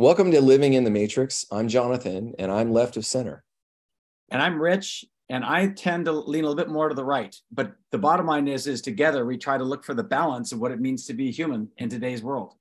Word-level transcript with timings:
Welcome 0.00 0.30
to 0.30 0.40
Living 0.40 0.72
in 0.72 0.84
the 0.84 0.90
Matrix. 0.90 1.44
I'm 1.52 1.68
Jonathan, 1.68 2.32
and 2.38 2.50
I'm 2.50 2.72
left 2.72 2.96
of 2.96 3.04
center. 3.04 3.44
And 4.30 4.40
I'm 4.40 4.58
Rich, 4.58 5.04
and 5.28 5.44
I 5.44 5.66
tend 5.66 6.06
to 6.06 6.12
lean 6.12 6.44
a 6.44 6.48
little 6.48 6.56
bit 6.56 6.70
more 6.70 6.88
to 6.88 6.94
the 6.94 7.04
right. 7.04 7.36
But 7.52 7.74
the 7.90 7.98
bottom 7.98 8.24
line 8.24 8.48
is, 8.48 8.66
is 8.66 8.80
together 8.80 9.26
we 9.26 9.36
try 9.36 9.58
to 9.58 9.62
look 9.62 9.84
for 9.84 9.92
the 9.92 10.02
balance 10.02 10.52
of 10.52 10.58
what 10.58 10.72
it 10.72 10.80
means 10.80 11.04
to 11.04 11.12
be 11.12 11.30
human 11.30 11.68
in 11.76 11.90
today's 11.90 12.22
world. 12.22 12.54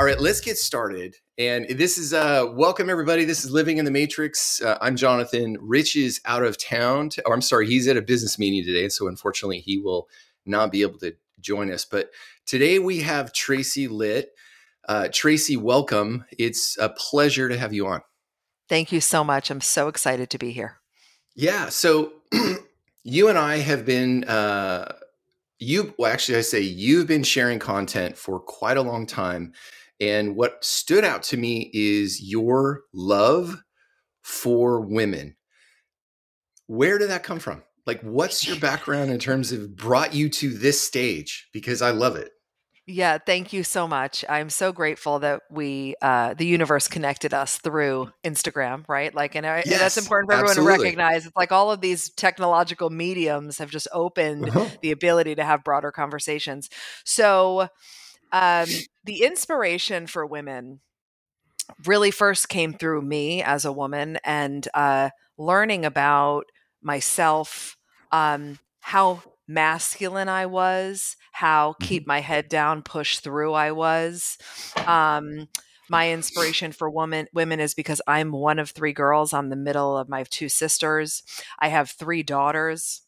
All 0.00 0.04
right, 0.04 0.18
let's 0.18 0.40
get 0.40 0.56
started. 0.56 1.14
And 1.38 1.66
this 1.78 1.96
is 1.96 2.12
uh 2.12 2.46
welcome 2.54 2.90
everybody. 2.90 3.24
This 3.24 3.44
is 3.44 3.52
Living 3.52 3.78
in 3.78 3.84
the 3.84 3.92
Matrix. 3.92 4.60
Uh, 4.62 4.78
I'm 4.80 4.96
Jonathan. 4.96 5.58
Rich 5.60 5.94
is 5.94 6.20
out 6.24 6.42
of 6.42 6.58
town. 6.58 7.10
To, 7.10 7.22
or 7.24 7.32
I'm 7.32 7.40
sorry, 7.40 7.68
he's 7.68 7.86
at 7.86 7.96
a 7.96 8.02
business 8.02 8.36
meeting 8.36 8.64
today, 8.64 8.88
so 8.88 9.06
unfortunately 9.06 9.60
he 9.60 9.78
will 9.78 10.08
not 10.44 10.72
be 10.72 10.82
able 10.82 10.98
to 10.98 11.14
join 11.40 11.70
us. 11.70 11.84
But 11.84 12.10
today 12.46 12.78
we 12.78 13.00
have 13.00 13.32
Tracy 13.32 13.88
Litt. 13.88 14.30
Uh, 14.88 15.08
Tracy, 15.12 15.56
welcome. 15.56 16.24
It's 16.38 16.76
a 16.78 16.88
pleasure 16.90 17.48
to 17.48 17.56
have 17.56 17.72
you 17.72 17.86
on. 17.86 18.02
Thank 18.68 18.92
you 18.92 19.00
so 19.00 19.24
much. 19.24 19.50
I'm 19.50 19.60
so 19.60 19.88
excited 19.88 20.30
to 20.30 20.38
be 20.38 20.52
here. 20.52 20.80
Yeah. 21.34 21.68
So 21.68 22.12
you 23.04 23.28
and 23.28 23.38
I 23.38 23.58
have 23.58 23.84
been, 23.84 24.24
uh, 24.24 24.92
you, 25.58 25.94
well, 25.98 26.12
actually, 26.12 26.38
I 26.38 26.42
say 26.42 26.60
you've 26.60 27.06
been 27.06 27.22
sharing 27.22 27.58
content 27.58 28.16
for 28.16 28.40
quite 28.40 28.76
a 28.76 28.82
long 28.82 29.06
time. 29.06 29.52
And 30.00 30.36
what 30.36 30.64
stood 30.64 31.04
out 31.04 31.22
to 31.24 31.36
me 31.36 31.70
is 31.72 32.22
your 32.22 32.82
love 32.92 33.62
for 34.22 34.80
women. 34.80 35.36
Where 36.66 36.98
did 36.98 37.10
that 37.10 37.22
come 37.22 37.38
from? 37.38 37.62
like 37.86 38.00
what's 38.02 38.46
your 38.46 38.58
background 38.58 39.10
in 39.10 39.18
terms 39.18 39.52
of 39.52 39.76
brought 39.76 40.14
you 40.14 40.28
to 40.28 40.50
this 40.50 40.80
stage 40.80 41.48
because 41.52 41.82
i 41.82 41.90
love 41.90 42.16
it 42.16 42.32
yeah 42.86 43.18
thank 43.18 43.52
you 43.52 43.62
so 43.62 43.88
much 43.88 44.24
i'm 44.28 44.50
so 44.50 44.72
grateful 44.72 45.18
that 45.18 45.42
we 45.50 45.94
uh 46.02 46.34
the 46.34 46.46
universe 46.46 46.86
connected 46.88 47.32
us 47.32 47.58
through 47.58 48.10
instagram 48.24 48.84
right 48.88 49.14
like 49.14 49.34
and, 49.34 49.46
I, 49.46 49.56
yes, 49.58 49.66
and 49.66 49.80
that's 49.80 49.96
important 49.96 50.30
for 50.30 50.34
everyone 50.34 50.50
absolutely. 50.50 50.76
to 50.76 50.82
recognize 50.82 51.26
it's 51.26 51.36
like 51.36 51.52
all 51.52 51.70
of 51.70 51.80
these 51.80 52.10
technological 52.10 52.90
mediums 52.90 53.58
have 53.58 53.70
just 53.70 53.88
opened 53.92 54.48
uh-huh. 54.48 54.68
the 54.82 54.90
ability 54.90 55.34
to 55.36 55.44
have 55.44 55.64
broader 55.64 55.90
conversations 55.90 56.68
so 57.04 57.68
um 58.32 58.68
the 59.04 59.22
inspiration 59.22 60.06
for 60.06 60.26
women 60.26 60.80
really 61.86 62.10
first 62.10 62.48
came 62.48 62.74
through 62.74 63.00
me 63.00 63.42
as 63.42 63.64
a 63.64 63.72
woman 63.72 64.18
and 64.24 64.68
uh 64.74 65.08
learning 65.38 65.84
about 65.84 66.44
myself, 66.82 67.76
um, 68.12 68.58
how 68.80 69.22
masculine 69.46 70.28
I 70.28 70.46
was, 70.46 71.16
how 71.32 71.72
mm-hmm. 71.72 71.84
keep 71.84 72.06
my 72.06 72.20
head 72.20 72.48
down, 72.48 72.82
push 72.82 73.18
through 73.18 73.52
I 73.52 73.72
was. 73.72 74.38
Um, 74.86 75.48
my 75.88 76.10
inspiration 76.10 76.72
for 76.72 76.88
woman 76.88 77.26
women 77.34 77.60
is 77.60 77.74
because 77.74 78.00
I'm 78.06 78.32
one 78.32 78.58
of 78.58 78.70
three 78.70 78.92
girls. 78.92 79.32
I'm 79.32 79.50
the 79.50 79.56
middle 79.56 79.96
of 79.96 80.08
my 80.08 80.24
two 80.24 80.48
sisters. 80.48 81.22
I 81.58 81.68
have 81.68 81.90
three 81.90 82.22
daughters. 82.22 83.02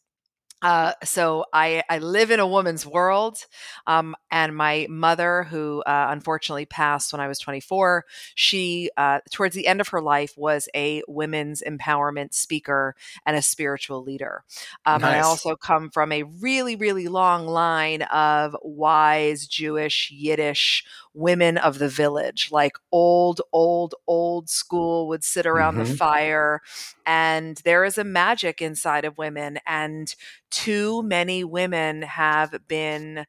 Uh, 0.61 0.93
so 1.03 1.45
I, 1.53 1.83
I 1.89 1.99
live 1.99 2.31
in 2.31 2.39
a 2.39 2.47
woman's 2.47 2.85
world. 2.85 3.45
Um, 3.85 4.15
and 4.31 4.55
my 4.55 4.87
mother, 4.89 5.43
who 5.43 5.83
uh, 5.85 6.07
unfortunately 6.09 6.65
passed 6.65 7.13
when 7.13 7.19
I 7.19 7.27
was 7.27 7.39
24, 7.39 8.05
she, 8.35 8.89
uh, 8.97 9.19
towards 9.31 9.55
the 9.55 9.67
end 9.67 9.81
of 9.81 9.89
her 9.89 10.01
life, 10.01 10.33
was 10.35 10.67
a 10.75 11.03
women's 11.07 11.61
empowerment 11.61 12.33
speaker 12.33 12.95
and 13.25 13.37
a 13.37 13.41
spiritual 13.41 14.03
leader. 14.03 14.43
Um, 14.85 15.01
nice. 15.01 15.09
And 15.09 15.17
I 15.17 15.21
also 15.21 15.55
come 15.55 15.89
from 15.91 16.11
a 16.11 16.23
really, 16.23 16.75
really 16.75 17.07
long 17.07 17.45
line 17.47 18.01
of 18.03 18.55
wise 18.63 19.47
Jewish, 19.47 20.11
Yiddish 20.11 20.83
women 21.17 21.57
of 21.57 21.79
the 21.79 21.89
village, 21.89 22.49
like 22.51 22.77
old, 22.91 23.41
old, 23.51 23.95
old 24.05 24.49
school, 24.49 25.07
would 25.07 25.23
sit 25.23 25.45
around 25.47 25.73
mm-hmm. 25.75 25.91
the 25.91 25.97
fire. 25.97 26.61
And 27.05 27.57
there 27.65 27.83
is 27.83 27.97
a 27.97 28.03
magic 28.03 28.61
inside 28.61 29.03
of 29.03 29.17
women. 29.17 29.57
And 29.65 30.13
too 30.51 31.01
many 31.03 31.43
women 31.43 32.03
have 32.03 32.55
been, 32.67 33.25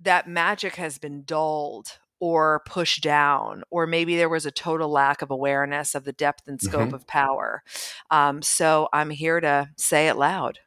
that 0.00 0.28
magic 0.28 0.76
has 0.76 0.98
been 0.98 1.24
dulled 1.24 1.98
or 2.20 2.62
pushed 2.64 3.02
down, 3.02 3.64
or 3.68 3.84
maybe 3.84 4.16
there 4.16 4.28
was 4.28 4.46
a 4.46 4.52
total 4.52 4.88
lack 4.88 5.22
of 5.22 5.30
awareness 5.32 5.96
of 5.96 6.04
the 6.04 6.12
depth 6.12 6.46
and 6.46 6.60
scope 6.60 6.82
mm-hmm. 6.82 6.94
of 6.94 7.06
power. 7.08 7.64
Um, 8.12 8.42
so 8.42 8.88
I'm 8.92 9.10
here 9.10 9.40
to 9.40 9.70
say 9.76 10.06
it 10.06 10.14
loud. 10.14 10.60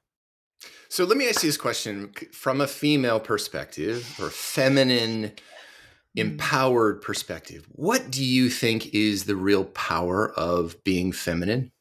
So 0.90 1.06
let 1.06 1.16
me 1.16 1.30
ask 1.30 1.44
you 1.44 1.48
this 1.48 1.56
question 1.56 2.12
from 2.34 2.60
a 2.60 2.68
female 2.68 3.22
perspective 3.22 4.18
or 4.20 4.30
feminine. 4.30 5.32
Empowered 6.16 7.02
perspective, 7.02 7.66
what 7.70 8.10
do 8.10 8.24
you 8.24 8.50
think 8.50 8.94
is 8.94 9.26
the 9.26 9.36
real 9.36 9.66
power 9.66 10.32
of 10.32 10.84
being 10.84 11.12
feminine? 11.12 11.72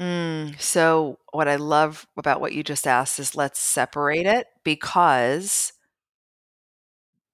Mm, 0.00 0.60
so, 0.60 1.18
what 1.32 1.46
I 1.46 1.56
love 1.56 2.06
about 2.16 2.40
what 2.40 2.52
you 2.52 2.64
just 2.64 2.86
asked 2.86 3.20
is 3.20 3.36
let's 3.36 3.60
separate 3.60 4.26
it 4.26 4.48
because 4.64 5.72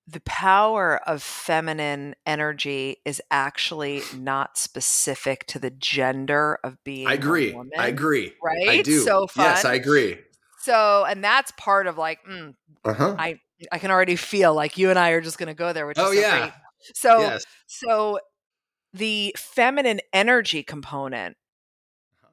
the 0.06 0.20
power 0.20 1.00
of 1.08 1.22
feminine 1.22 2.16
energy 2.26 2.96
is 3.04 3.22
actually 3.30 4.02
not 4.16 4.58
specific 4.58 5.46
to 5.46 5.58
the 5.58 5.70
gender 5.70 6.58
of 6.64 6.82
being. 6.84 7.06
I 7.06 7.14
agree. 7.14 7.52
Woman, 7.52 7.70
I 7.78 7.86
agree. 7.86 8.32
Right. 8.42 8.68
I 8.68 8.82
do. 8.82 9.04
So 9.04 9.26
fun. 9.28 9.44
Yes, 9.44 9.64
I 9.64 9.74
agree. 9.74 10.18
So, 10.62 11.04
and 11.08 11.22
that's 11.22 11.52
part 11.52 11.86
of 11.86 11.96
like, 11.96 12.18
mm, 12.24 12.54
uh-huh. 12.84 13.16
I 13.18 13.40
I 13.70 13.78
can 13.78 13.90
already 13.90 14.16
feel 14.16 14.54
like 14.54 14.78
you 14.78 14.90
and 14.90 14.98
I 14.98 15.10
are 15.10 15.20
just 15.20 15.38
going 15.38 15.48
to 15.48 15.54
go 15.54 15.72
there, 15.72 15.86
which 15.86 15.98
oh, 15.98 16.10
is 16.10 16.16
so 16.16 16.20
yeah. 16.20 16.38
great. 16.38 16.52
So, 16.94 17.20
yes. 17.20 17.46
so 17.66 18.20
the 18.92 19.34
feminine 19.36 20.00
energy 20.12 20.62
component, 20.62 21.36
uh-huh. 22.22 22.32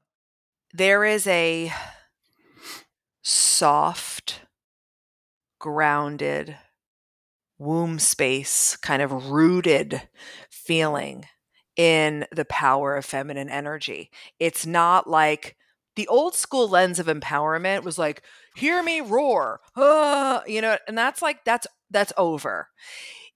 there 0.74 1.04
is 1.04 1.28
a 1.28 1.72
soft, 3.22 4.42
grounded, 5.60 6.58
womb 7.60 8.00
space, 8.00 8.78
kind 8.78 9.02
of 9.02 9.30
rooted 9.30 10.02
feeling 10.50 11.26
in 11.76 12.26
the 12.32 12.46
power 12.46 12.96
of 12.96 13.06
feminine 13.06 13.50
energy. 13.50 14.10
It's 14.40 14.66
not 14.66 15.10
like 15.10 15.58
the 15.96 16.08
old 16.08 16.36
school 16.36 16.70
lens 16.70 17.00
of 17.00 17.08
empowerment 17.08 17.84
was 17.84 17.98
like, 17.98 18.24
hear 18.58 18.82
me 18.82 19.02
roar, 19.02 19.62
uh, 19.76 20.42
you 20.48 20.62
know, 20.62 20.78
and 20.88 20.98
that's 20.98 21.22
like, 21.22 21.46
that's, 21.46 21.68
that's 21.92 22.12
over. 22.18 22.70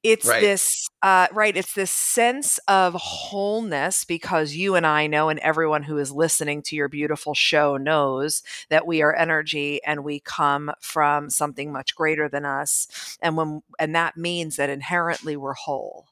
It's 0.03 0.27
right. 0.27 0.41
this, 0.41 0.87
uh, 1.03 1.27
right. 1.31 1.55
It's 1.55 1.75
this 1.75 1.91
sense 1.91 2.57
of 2.67 2.95
wholeness 2.95 4.03
because 4.03 4.55
you 4.55 4.73
and 4.73 4.85
I 4.85 5.05
know, 5.05 5.29
and 5.29 5.39
everyone 5.39 5.83
who 5.83 5.99
is 5.99 6.11
listening 6.11 6.63
to 6.63 6.75
your 6.75 6.89
beautiful 6.89 7.35
show 7.35 7.77
knows 7.77 8.41
that 8.69 8.87
we 8.87 9.03
are 9.03 9.15
energy 9.15 9.79
and 9.85 10.03
we 10.03 10.19
come 10.19 10.71
from 10.79 11.29
something 11.29 11.71
much 11.71 11.93
greater 11.95 12.27
than 12.27 12.45
us. 12.45 13.17
And 13.21 13.37
when, 13.37 13.61
and 13.79 13.93
that 13.93 14.17
means 14.17 14.55
that 14.55 14.71
inherently 14.71 15.37
we're 15.37 15.53
whole 15.53 16.07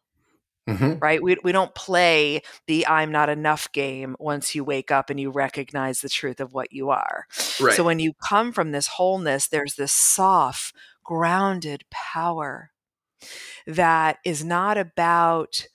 Mm-hmm. 0.69 0.99
Right. 0.99 1.21
We, 1.21 1.37
we 1.43 1.51
don't 1.51 1.73
play 1.75 2.41
the 2.67 2.87
I'm 2.87 3.11
not 3.11 3.29
enough 3.29 3.71
game 3.71 4.15
once 4.19 4.55
you 4.55 4.63
wake 4.63 4.91
up 4.91 5.09
and 5.09 5.19
you 5.19 5.31
recognize 5.31 6.01
the 6.01 6.09
truth 6.09 6.39
of 6.39 6.53
what 6.53 6.71
you 6.71 6.89
are. 6.89 7.25
Right. 7.59 7.75
So 7.75 7.83
when 7.83 7.99
you 7.99 8.13
come 8.13 8.51
from 8.51 8.71
this 8.71 8.87
wholeness, 8.87 9.47
there's 9.47 9.75
this 9.75 9.91
soft, 9.91 10.73
grounded 11.03 11.83
power 11.89 12.71
that 13.65 14.17
is 14.23 14.43
not 14.43 14.77
about 14.77 15.67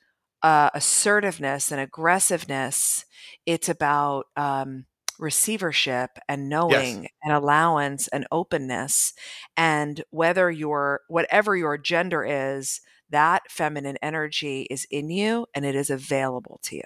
uh, 0.42 0.70
assertiveness 0.74 1.72
and 1.72 1.80
aggressiveness. 1.80 3.04
It's 3.46 3.68
about 3.68 4.26
um, 4.36 4.86
receivership 5.18 6.10
and 6.28 6.48
knowing 6.48 7.02
yes. 7.02 7.12
and 7.22 7.32
allowance 7.32 8.08
and 8.08 8.26
openness. 8.30 9.12
And 9.56 10.04
whether 10.10 10.50
your, 10.50 11.00
whatever 11.08 11.56
your 11.56 11.78
gender 11.78 12.24
is, 12.24 12.80
that 13.14 13.48
feminine 13.48 13.96
energy 14.02 14.66
is 14.70 14.88
in 14.90 15.08
you 15.08 15.46
and 15.54 15.64
it 15.64 15.76
is 15.76 15.88
available 15.88 16.58
to 16.64 16.74
you. 16.74 16.82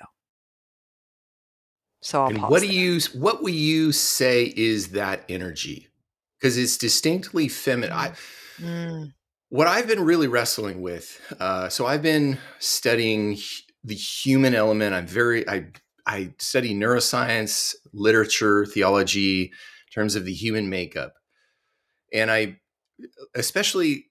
So 2.03 2.29
what 2.31 2.61
do 2.61 2.69
you 2.69 3.01
what 3.15 3.43
will 3.43 3.49
you 3.49 3.93
say 3.93 4.53
is 4.55 4.89
that 4.89 5.25
energy? 5.29 5.89
Because 6.39 6.59
it's 6.59 6.77
distinctly 6.77 7.49
feminine. 7.49 7.97
I, 7.97 8.13
mm. 8.61 9.13
What 9.49 9.67
I've 9.67 9.89
been 9.89 10.05
really 10.05 10.29
wrestling 10.29 10.83
with, 10.83 11.19
uh, 11.41 11.71
so 11.71 11.87
I've 11.87 12.03
been 12.03 12.37
studying 12.59 13.39
the 13.83 13.95
human 13.95 14.55
element. 14.55 14.95
I'm 14.95 15.07
very 15.07 15.49
I 15.49 15.69
I 16.07 16.35
study 16.39 16.75
neuroscience, 16.75 17.75
literature, 17.95 18.67
theology, 18.67 19.45
in 19.45 19.93
terms 19.95 20.15
of 20.15 20.27
the 20.27 20.35
human 20.35 20.69
makeup, 20.69 21.15
and 22.13 22.31
I 22.31 22.61
especially 23.35 24.08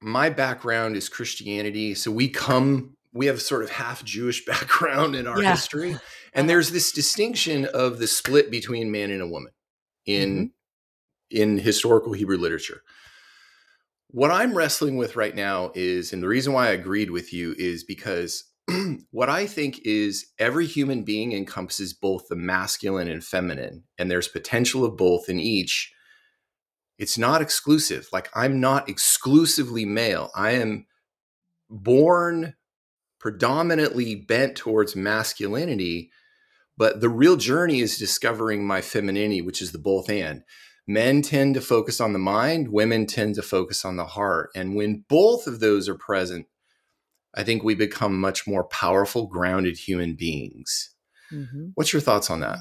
my 0.00 0.30
background 0.30 0.96
is 0.96 1.08
Christianity. 1.08 1.94
So 1.94 2.10
we 2.10 2.28
come, 2.28 2.96
we 3.12 3.26
have 3.26 3.42
sort 3.42 3.62
of 3.62 3.70
half 3.70 4.04
Jewish 4.04 4.44
background 4.46 5.14
in 5.14 5.26
our 5.26 5.42
yeah. 5.42 5.52
history. 5.52 5.90
And 5.90 6.44
uh-huh. 6.44 6.46
there's 6.46 6.70
this 6.70 6.92
distinction 6.92 7.66
of 7.66 7.98
the 7.98 8.06
split 8.06 8.50
between 8.50 8.90
man 8.90 9.10
and 9.10 9.22
a 9.22 9.26
woman 9.26 9.52
in 10.06 10.36
mm-hmm. 10.36 11.42
in 11.42 11.58
historical 11.58 12.12
Hebrew 12.12 12.38
literature. 12.38 12.82
What 14.10 14.30
I'm 14.30 14.56
wrestling 14.56 14.96
with 14.96 15.16
right 15.16 15.34
now 15.34 15.70
is, 15.74 16.14
and 16.14 16.22
the 16.22 16.28
reason 16.28 16.54
why 16.54 16.68
I 16.68 16.72
agreed 16.72 17.10
with 17.10 17.32
you 17.32 17.54
is 17.58 17.84
because 17.84 18.44
what 19.10 19.28
I 19.28 19.46
think 19.46 19.80
is 19.84 20.26
every 20.38 20.66
human 20.66 21.02
being 21.02 21.32
encompasses 21.32 21.92
both 21.92 22.28
the 22.28 22.36
masculine 22.36 23.08
and 23.08 23.22
feminine, 23.22 23.84
and 23.98 24.10
there's 24.10 24.28
potential 24.28 24.84
of 24.84 24.96
both 24.96 25.28
in 25.28 25.40
each. 25.40 25.92
It's 26.98 27.16
not 27.16 27.42
exclusive. 27.42 28.08
Like 28.12 28.28
I'm 28.34 28.60
not 28.60 28.88
exclusively 28.88 29.84
male. 29.84 30.30
I 30.34 30.52
am 30.52 30.86
born 31.70 32.54
predominantly 33.18 34.14
bent 34.14 34.56
towards 34.56 34.96
masculinity, 34.96 36.10
but 36.76 37.00
the 37.00 37.08
real 37.08 37.36
journey 37.36 37.80
is 37.80 37.98
discovering 37.98 38.66
my 38.66 38.80
femininity, 38.80 39.42
which 39.42 39.60
is 39.62 39.72
the 39.72 39.78
both 39.78 40.08
and 40.10 40.42
men 40.88 41.20
tend 41.20 41.54
to 41.54 41.60
focus 41.60 42.00
on 42.00 42.14
the 42.14 42.18
mind, 42.18 42.68
women 42.68 43.06
tend 43.06 43.34
to 43.36 43.42
focus 43.42 43.84
on 43.84 43.96
the 43.96 44.06
heart. 44.06 44.50
And 44.56 44.74
when 44.74 45.04
both 45.08 45.46
of 45.46 45.60
those 45.60 45.88
are 45.88 45.94
present, 45.94 46.46
I 47.34 47.44
think 47.44 47.62
we 47.62 47.74
become 47.74 48.18
much 48.18 48.46
more 48.46 48.64
powerful, 48.64 49.26
grounded 49.26 49.76
human 49.76 50.14
beings. 50.14 50.94
Mm-hmm. 51.30 51.68
What's 51.74 51.92
your 51.92 52.00
thoughts 52.00 52.30
on 52.30 52.40
that? 52.40 52.58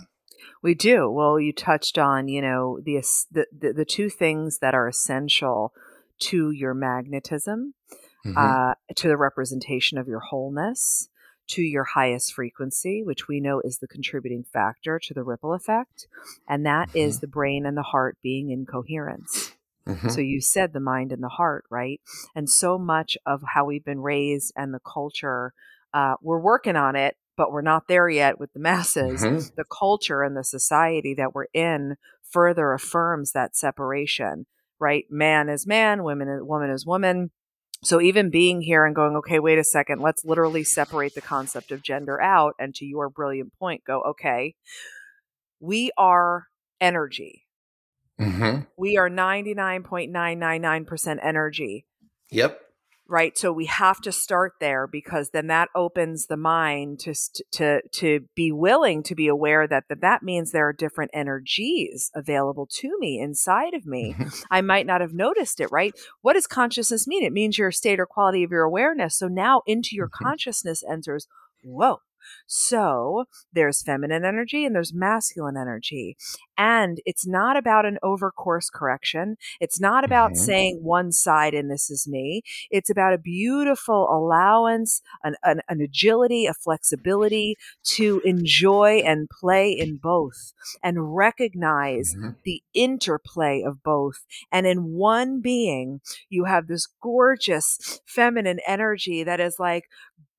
We 0.63 0.73
do. 0.73 1.09
Well, 1.09 1.39
you 1.39 1.53
touched 1.53 1.97
on, 1.97 2.27
you 2.27 2.41
know, 2.41 2.79
the, 2.83 3.03
the 3.31 3.73
the 3.73 3.85
two 3.85 4.09
things 4.09 4.59
that 4.59 4.73
are 4.73 4.87
essential 4.87 5.73
to 6.19 6.51
your 6.51 6.73
magnetism, 6.73 7.73
mm-hmm. 8.25 8.37
uh, 8.37 8.73
to 8.95 9.07
the 9.07 9.17
representation 9.17 9.97
of 9.97 10.07
your 10.07 10.19
wholeness, 10.19 11.09
to 11.49 11.61
your 11.61 11.83
highest 11.83 12.33
frequency, 12.33 13.03
which 13.03 13.27
we 13.27 13.39
know 13.39 13.61
is 13.63 13.77
the 13.77 13.87
contributing 13.87 14.43
factor 14.43 14.99
to 15.03 15.13
the 15.13 15.23
ripple 15.23 15.53
effect. 15.53 16.07
And 16.47 16.65
that 16.65 16.89
mm-hmm. 16.89 16.97
is 16.97 17.19
the 17.19 17.27
brain 17.27 17.65
and 17.65 17.77
the 17.77 17.83
heart 17.83 18.17
being 18.21 18.49
in 18.49 18.65
coherence. 18.65 19.53
Mm-hmm. 19.87 20.09
So 20.09 20.19
you 20.19 20.41
said 20.41 20.73
the 20.73 20.81
mind 20.81 21.11
and 21.11 21.23
the 21.23 21.29
heart, 21.29 21.63
right? 21.69 22.01
And 22.35 22.49
so 22.49 22.77
much 22.77 23.17
of 23.25 23.41
how 23.53 23.65
we've 23.65 23.85
been 23.85 24.01
raised 24.01 24.51
and 24.55 24.73
the 24.73 24.81
culture, 24.81 25.53
uh, 25.93 26.15
we're 26.21 26.41
working 26.41 26.75
on 26.75 26.95
it, 26.95 27.15
but 27.37 27.51
we're 27.51 27.61
not 27.61 27.87
there 27.87 28.09
yet 28.09 28.39
with 28.39 28.51
the 28.53 28.59
masses. 28.59 29.23
Mm-hmm. 29.23 29.55
The 29.55 29.65
culture 29.65 30.23
and 30.23 30.35
the 30.35 30.43
society 30.43 31.13
that 31.13 31.33
we're 31.33 31.47
in 31.53 31.95
further 32.29 32.73
affirms 32.73 33.31
that 33.31 33.55
separation, 33.55 34.47
right? 34.79 35.05
Man 35.09 35.47
is 35.47 35.65
man, 35.65 36.03
women, 36.03 36.45
woman 36.45 36.71
is 36.71 36.85
woman 36.85 37.31
so 37.83 38.01
even 38.01 38.29
being 38.29 38.61
here 38.61 38.85
and 38.85 38.95
going, 38.95 39.17
okay, 39.17 39.39
wait 39.39 39.59
a 39.59 39.63
second, 39.63 40.01
let's 40.01 40.25
literally 40.25 40.63
separate 40.63 41.13
the 41.13 41.21
concept 41.21 41.71
of 41.71 41.83
gender 41.83 42.19
out. 42.21 42.55
And 42.59 42.73
to 42.75 42.85
your 42.85 43.09
brilliant 43.09 43.53
point, 43.59 43.83
go, 43.85 44.01
okay, 44.01 44.55
we 45.59 45.91
are 45.97 46.47
energy. 46.81 47.45
Mm-hmm. 48.19 48.61
We 48.77 48.97
are 48.97 49.09
99.999% 49.09 51.19
energy. 51.21 51.85
Yep 52.31 52.61
right? 53.09 53.37
So 53.37 53.51
we 53.51 53.65
have 53.65 54.01
to 54.01 54.11
start 54.11 54.53
there 54.59 54.87
because 54.87 55.29
then 55.29 55.47
that 55.47 55.69
opens 55.75 56.27
the 56.27 56.37
mind 56.37 56.99
to 57.01 57.13
to 57.53 57.81
to 57.93 58.21
be 58.35 58.51
willing 58.51 59.03
to 59.03 59.15
be 59.15 59.27
aware 59.27 59.67
that 59.67 59.85
that, 59.89 60.01
that 60.01 60.23
means 60.23 60.51
there 60.51 60.67
are 60.67 60.73
different 60.73 61.11
energies 61.13 62.11
available 62.15 62.67
to 62.73 62.97
me 62.99 63.19
inside 63.19 63.73
of 63.73 63.85
me. 63.85 64.15
I 64.51 64.61
might 64.61 64.85
not 64.85 65.01
have 65.01 65.13
noticed 65.13 65.59
it 65.59 65.71
right? 65.71 65.93
What 66.21 66.33
does 66.33 66.47
consciousness 66.47 67.07
mean? 67.07 67.23
It 67.23 67.33
means 67.33 67.57
your 67.57 67.71
state 67.71 67.99
or 67.99 68.05
quality 68.05 68.43
of 68.43 68.51
your 68.51 68.63
awareness. 68.63 69.17
So 69.17 69.27
now 69.27 69.61
into 69.65 69.95
your 69.95 70.07
mm-hmm. 70.07 70.25
consciousness 70.25 70.83
enters 70.89 71.27
whoa. 71.63 71.99
So 72.45 73.25
there's 73.53 73.81
feminine 73.81 74.25
energy 74.25 74.65
and 74.65 74.75
there's 74.75 74.93
masculine 74.93 75.57
energy. 75.57 76.17
And 76.57 76.99
it's 77.05 77.27
not 77.27 77.57
about 77.57 77.85
an 77.85 77.97
over 78.01 78.31
course 78.31 78.69
correction. 78.69 79.37
It's 79.59 79.79
not 79.79 80.03
about 80.03 80.31
mm-hmm. 80.31 80.43
saying 80.43 80.79
one 80.81 81.11
side 81.11 81.53
and 81.53 81.69
this 81.69 81.89
is 81.89 82.07
me. 82.07 82.41
It's 82.71 82.89
about 82.89 83.13
a 83.13 83.17
beautiful 83.17 84.07
allowance, 84.09 85.01
an, 85.23 85.35
an, 85.43 85.61
an 85.69 85.81
agility, 85.81 86.45
a 86.45 86.53
flexibility 86.53 87.55
to 87.83 88.21
enjoy 88.25 89.01
and 89.05 89.29
play 89.29 89.71
in 89.71 89.97
both 89.97 90.53
and 90.83 91.15
recognize 91.15 92.13
mm-hmm. 92.15 92.31
the 92.43 92.61
interplay 92.73 93.63
of 93.65 93.83
both. 93.83 94.25
And 94.51 94.65
in 94.65 94.93
one 94.93 95.41
being, 95.41 96.01
you 96.29 96.45
have 96.45 96.67
this 96.67 96.87
gorgeous 97.01 98.01
feminine 98.05 98.59
energy 98.67 99.23
that 99.23 99.39
is 99.39 99.57
like 99.59 99.85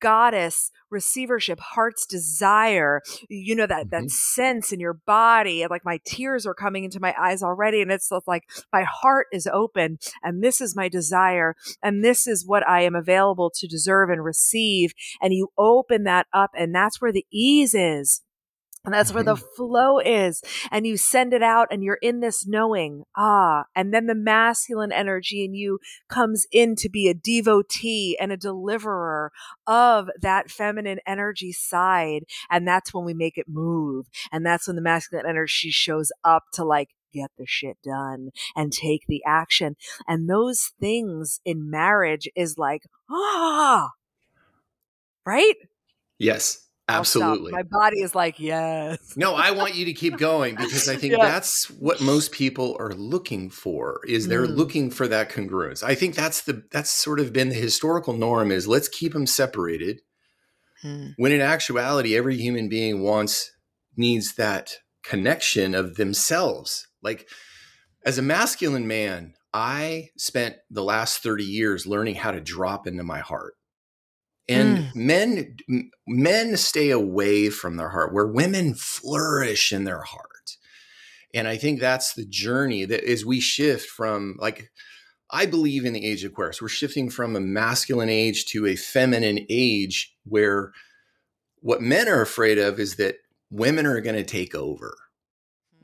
goddess 0.01 0.71
receivership 0.89 1.59
heart's 1.59 2.05
desire 2.05 3.01
you 3.27 3.53
know 3.53 3.67
that 3.67 3.87
mm-hmm. 3.87 4.03
that 4.03 4.09
sense 4.09 4.71
in 4.71 4.79
your 4.79 4.93
body 4.93 5.65
like 5.69 5.85
my 5.85 5.99
tears 6.09 6.47
are 6.47 6.55
coming 6.55 6.83
into 6.83 6.99
my 6.99 7.13
eyes 7.19 7.43
already 7.43 7.81
and 7.81 7.91
it's 7.91 8.09
like 8.25 8.49
my 8.73 8.83
heart 8.83 9.27
is 9.31 9.47
open 9.47 9.99
and 10.23 10.43
this 10.43 10.59
is 10.59 10.75
my 10.75 10.89
desire 10.89 11.55
and 11.83 12.03
this 12.03 12.25
is 12.25 12.45
what 12.47 12.67
i 12.67 12.81
am 12.81 12.95
available 12.95 13.51
to 13.53 13.67
deserve 13.67 14.09
and 14.09 14.23
receive 14.23 14.91
and 15.21 15.33
you 15.33 15.49
open 15.57 16.03
that 16.05 16.25
up 16.33 16.49
and 16.57 16.73
that's 16.73 16.99
where 16.99 17.11
the 17.11 17.27
ease 17.31 17.75
is 17.75 18.21
and 18.85 18.93
that's 18.93 19.13
where 19.13 19.23
the 19.23 19.35
mm-hmm. 19.35 19.55
flow 19.55 19.99
is. 19.99 20.41
And 20.71 20.87
you 20.87 20.95
send 20.95 21.33
it 21.33 21.43
out 21.43 21.67
and 21.69 21.83
you're 21.83 21.99
in 22.01 22.21
this 22.21 22.47
knowing, 22.47 23.03
ah, 23.15 23.65
and 23.75 23.93
then 23.93 24.05
the 24.05 24.15
masculine 24.15 24.91
energy 24.91 25.43
in 25.43 25.53
you 25.53 25.79
comes 26.07 26.47
in 26.51 26.75
to 26.77 26.89
be 26.89 27.09
a 27.09 27.13
devotee 27.13 28.17
and 28.19 28.31
a 28.31 28.37
deliverer 28.37 29.31
of 29.67 30.09
that 30.21 30.49
feminine 30.49 30.99
energy 31.05 31.51
side. 31.51 32.23
And 32.49 32.67
that's 32.67 32.93
when 32.93 33.03
we 33.03 33.13
make 33.13 33.37
it 33.37 33.47
move. 33.49 34.07
And 34.31 34.45
that's 34.45 34.67
when 34.67 34.77
the 34.77 34.81
masculine 34.81 35.25
energy 35.27 35.71
shows 35.71 36.11
up 36.23 36.43
to 36.53 36.63
like, 36.63 36.89
get 37.11 37.31
the 37.39 37.45
shit 37.47 37.75
done 37.83 38.29
and 38.55 38.71
take 38.71 39.05
the 39.07 39.23
action. 39.25 39.75
And 40.07 40.29
those 40.29 40.71
things 40.79 41.41
in 41.43 41.69
marriage 41.69 42.29
is 42.35 42.57
like, 42.57 42.83
ah, 43.09 43.89
right? 45.25 45.55
Yes. 46.19 46.68
Absolutely. 46.89 47.51
My 47.51 47.63
body 47.63 48.01
is 48.01 48.15
like, 48.15 48.39
yes. 48.39 48.97
no, 49.15 49.35
I 49.35 49.51
want 49.51 49.75
you 49.75 49.85
to 49.85 49.93
keep 49.93 50.17
going 50.17 50.55
because 50.55 50.89
I 50.89 50.95
think 50.97 51.13
yeah. 51.13 51.25
that's 51.25 51.69
what 51.69 52.01
most 52.01 52.31
people 52.31 52.75
are 52.79 52.93
looking 52.93 53.49
for 53.49 54.01
is 54.07 54.27
they're 54.27 54.47
mm. 54.47 54.55
looking 54.55 54.91
for 54.91 55.07
that 55.07 55.29
congruence. 55.29 55.83
I 55.83 55.95
think 55.95 56.15
that's 56.15 56.41
the 56.41 56.63
that's 56.71 56.89
sort 56.89 57.19
of 57.19 57.31
been 57.31 57.49
the 57.49 57.55
historical 57.55 58.13
norm 58.13 58.51
is 58.51 58.67
let's 58.67 58.87
keep 58.87 59.13
them 59.13 59.27
separated. 59.27 60.01
Mm. 60.83 61.13
When 61.17 61.31
in 61.31 61.41
actuality 61.41 62.15
every 62.15 62.37
human 62.37 62.69
being 62.69 63.01
wants 63.01 63.51
needs 63.95 64.35
that 64.35 64.73
connection 65.03 65.75
of 65.75 65.95
themselves. 65.95 66.87
Like 67.01 67.27
as 68.05 68.17
a 68.17 68.23
masculine 68.23 68.87
man, 68.87 69.33
I 69.53 70.09
spent 70.17 70.55
the 70.69 70.83
last 70.83 71.23
30 71.23 71.43
years 71.43 71.87
learning 71.87 72.15
how 72.15 72.31
to 72.31 72.39
drop 72.39 72.87
into 72.87 73.03
my 73.03 73.19
heart 73.19 73.55
and 74.49 74.77
mm. 74.79 74.95
men 74.95 75.55
men 76.07 76.57
stay 76.57 76.89
away 76.89 77.49
from 77.49 77.77
their 77.77 77.89
heart 77.89 78.13
where 78.13 78.27
women 78.27 78.73
flourish 78.73 79.71
in 79.71 79.83
their 79.85 80.01
heart 80.01 80.57
and 81.33 81.47
i 81.47 81.55
think 81.55 81.79
that's 81.79 82.13
the 82.13 82.25
journey 82.25 82.83
that 82.83 83.03
as 83.03 83.25
we 83.25 83.39
shift 83.39 83.87
from 83.87 84.35
like 84.39 84.71
i 85.29 85.45
believe 85.45 85.85
in 85.85 85.93
the 85.93 86.05
age 86.05 86.23
of 86.23 86.31
aquarius 86.31 86.61
we're 86.61 86.67
shifting 86.67 87.09
from 87.09 87.35
a 87.35 87.39
masculine 87.39 88.09
age 88.09 88.45
to 88.45 88.65
a 88.65 88.75
feminine 88.75 89.45
age 89.49 90.13
where 90.25 90.71
what 91.61 91.81
men 91.81 92.09
are 92.09 92.21
afraid 92.21 92.57
of 92.57 92.79
is 92.79 92.95
that 92.95 93.15
women 93.51 93.85
are 93.85 94.01
going 94.01 94.15
to 94.15 94.23
take 94.23 94.55
over 94.55 94.95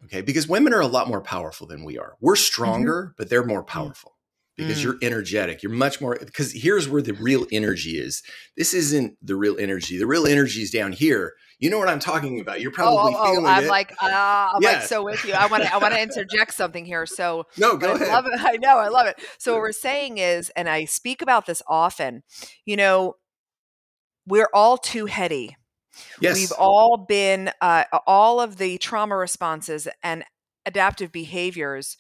okay 0.04 0.22
because 0.22 0.48
women 0.48 0.74
are 0.74 0.82
a 0.82 0.88
lot 0.88 1.08
more 1.08 1.22
powerful 1.22 1.68
than 1.68 1.86
we 1.86 1.98
are 1.98 2.16
we're 2.20 2.34
mm-hmm. 2.34 2.40
stronger 2.40 3.04
mm-hmm. 3.04 3.14
but 3.18 3.30
they're 3.30 3.46
more 3.46 3.64
mm. 3.64 3.68
powerful 3.68 4.15
because 4.58 4.80
mm. 4.80 4.84
you're 4.84 4.98
energetic. 5.02 5.64
You're 5.64 5.72
much 5.72 6.00
more 6.00 6.18
because 6.20 6.54
here's 6.54 6.88
where 6.88 7.02
the 7.02 7.14
real 7.14 7.46
energy 7.52 8.00
is. 8.00 8.24
This 8.58 8.74
isn't 8.74 9.18
the 9.22 9.36
real 9.36 9.58
energy. 9.60 9.98
The 9.98 10.08
real 10.08 10.26
energy 10.26 10.62
is 10.62 10.72
down 10.72 10.92
here. 10.92 11.34
You 11.60 11.70
know 11.70 11.80
what 11.80 11.88
I'm 11.88 12.00
talking 12.00 12.40
about. 12.40 12.60
You're 12.62 12.72
probably 12.72 13.16
oh, 13.16 13.18
oh, 13.18 13.26
feeling 13.26 13.46
oh, 13.46 13.50
I'm 13.50 13.64
it. 13.66 13.70
like 13.70 13.92
uh, 14.02 14.06
I'm 14.54 14.62
yeah. 14.62 14.72
like 14.74 14.82
so 14.84 15.04
with 15.04 15.24
you. 15.26 15.34
I 15.34 15.48
want 15.48 15.64
to 15.64 15.74
I 15.74 15.78
want 15.78 15.94
to 15.94 16.02
interject 16.02 16.54
something 16.54 16.86
here. 16.86 17.06
So 17.06 17.46
no, 17.58 17.78
go 17.78 17.92
I 17.92 17.96
ahead. 17.96 18.08
Love 18.10 18.26
it. 18.28 18.34
I 18.40 18.58
know 18.58 18.78
I 18.78 18.90
love 18.90 19.08
it. 19.08 19.20
So 19.38 19.54
what 19.54 19.62
we're 19.62 19.72
saying 19.72 20.18
is, 20.18 20.52
and 20.56 20.70
I 20.70 20.86
speak 20.86 21.22
about 21.22 21.46
this 21.46 21.62
often. 21.68 22.24
You 22.66 22.78
know, 22.78 23.16
we're 24.26 24.50
all 24.54 24.78
too 24.78 25.06
heady. 25.06 25.56
Yes. 26.20 26.36
We've 26.36 26.52
all 26.58 26.98
been 26.98 27.52
uh, 27.62 27.86
all 28.06 28.42
of 28.42 28.58
the 28.58 28.78
trauma 28.78 29.16
responses 29.16 29.88
and 30.04 30.26
adaptive 30.66 31.12
behaviors 31.12 31.96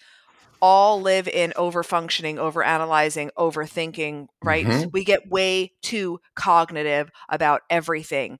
all 0.62 1.02
live 1.02 1.28
in 1.28 1.54
over 1.56 1.84
functioning, 1.84 2.40
over 2.40 2.64
analyzing, 2.64 3.32
overthinking, 3.38 4.28
right? 4.44 4.66
Mm-hmm. 4.66 4.90
We 4.92 5.04
get 5.04 5.30
way 5.30 5.72
too 5.82 6.20
cognitive 6.36 7.12
about 7.30 7.62
everything 7.70 8.40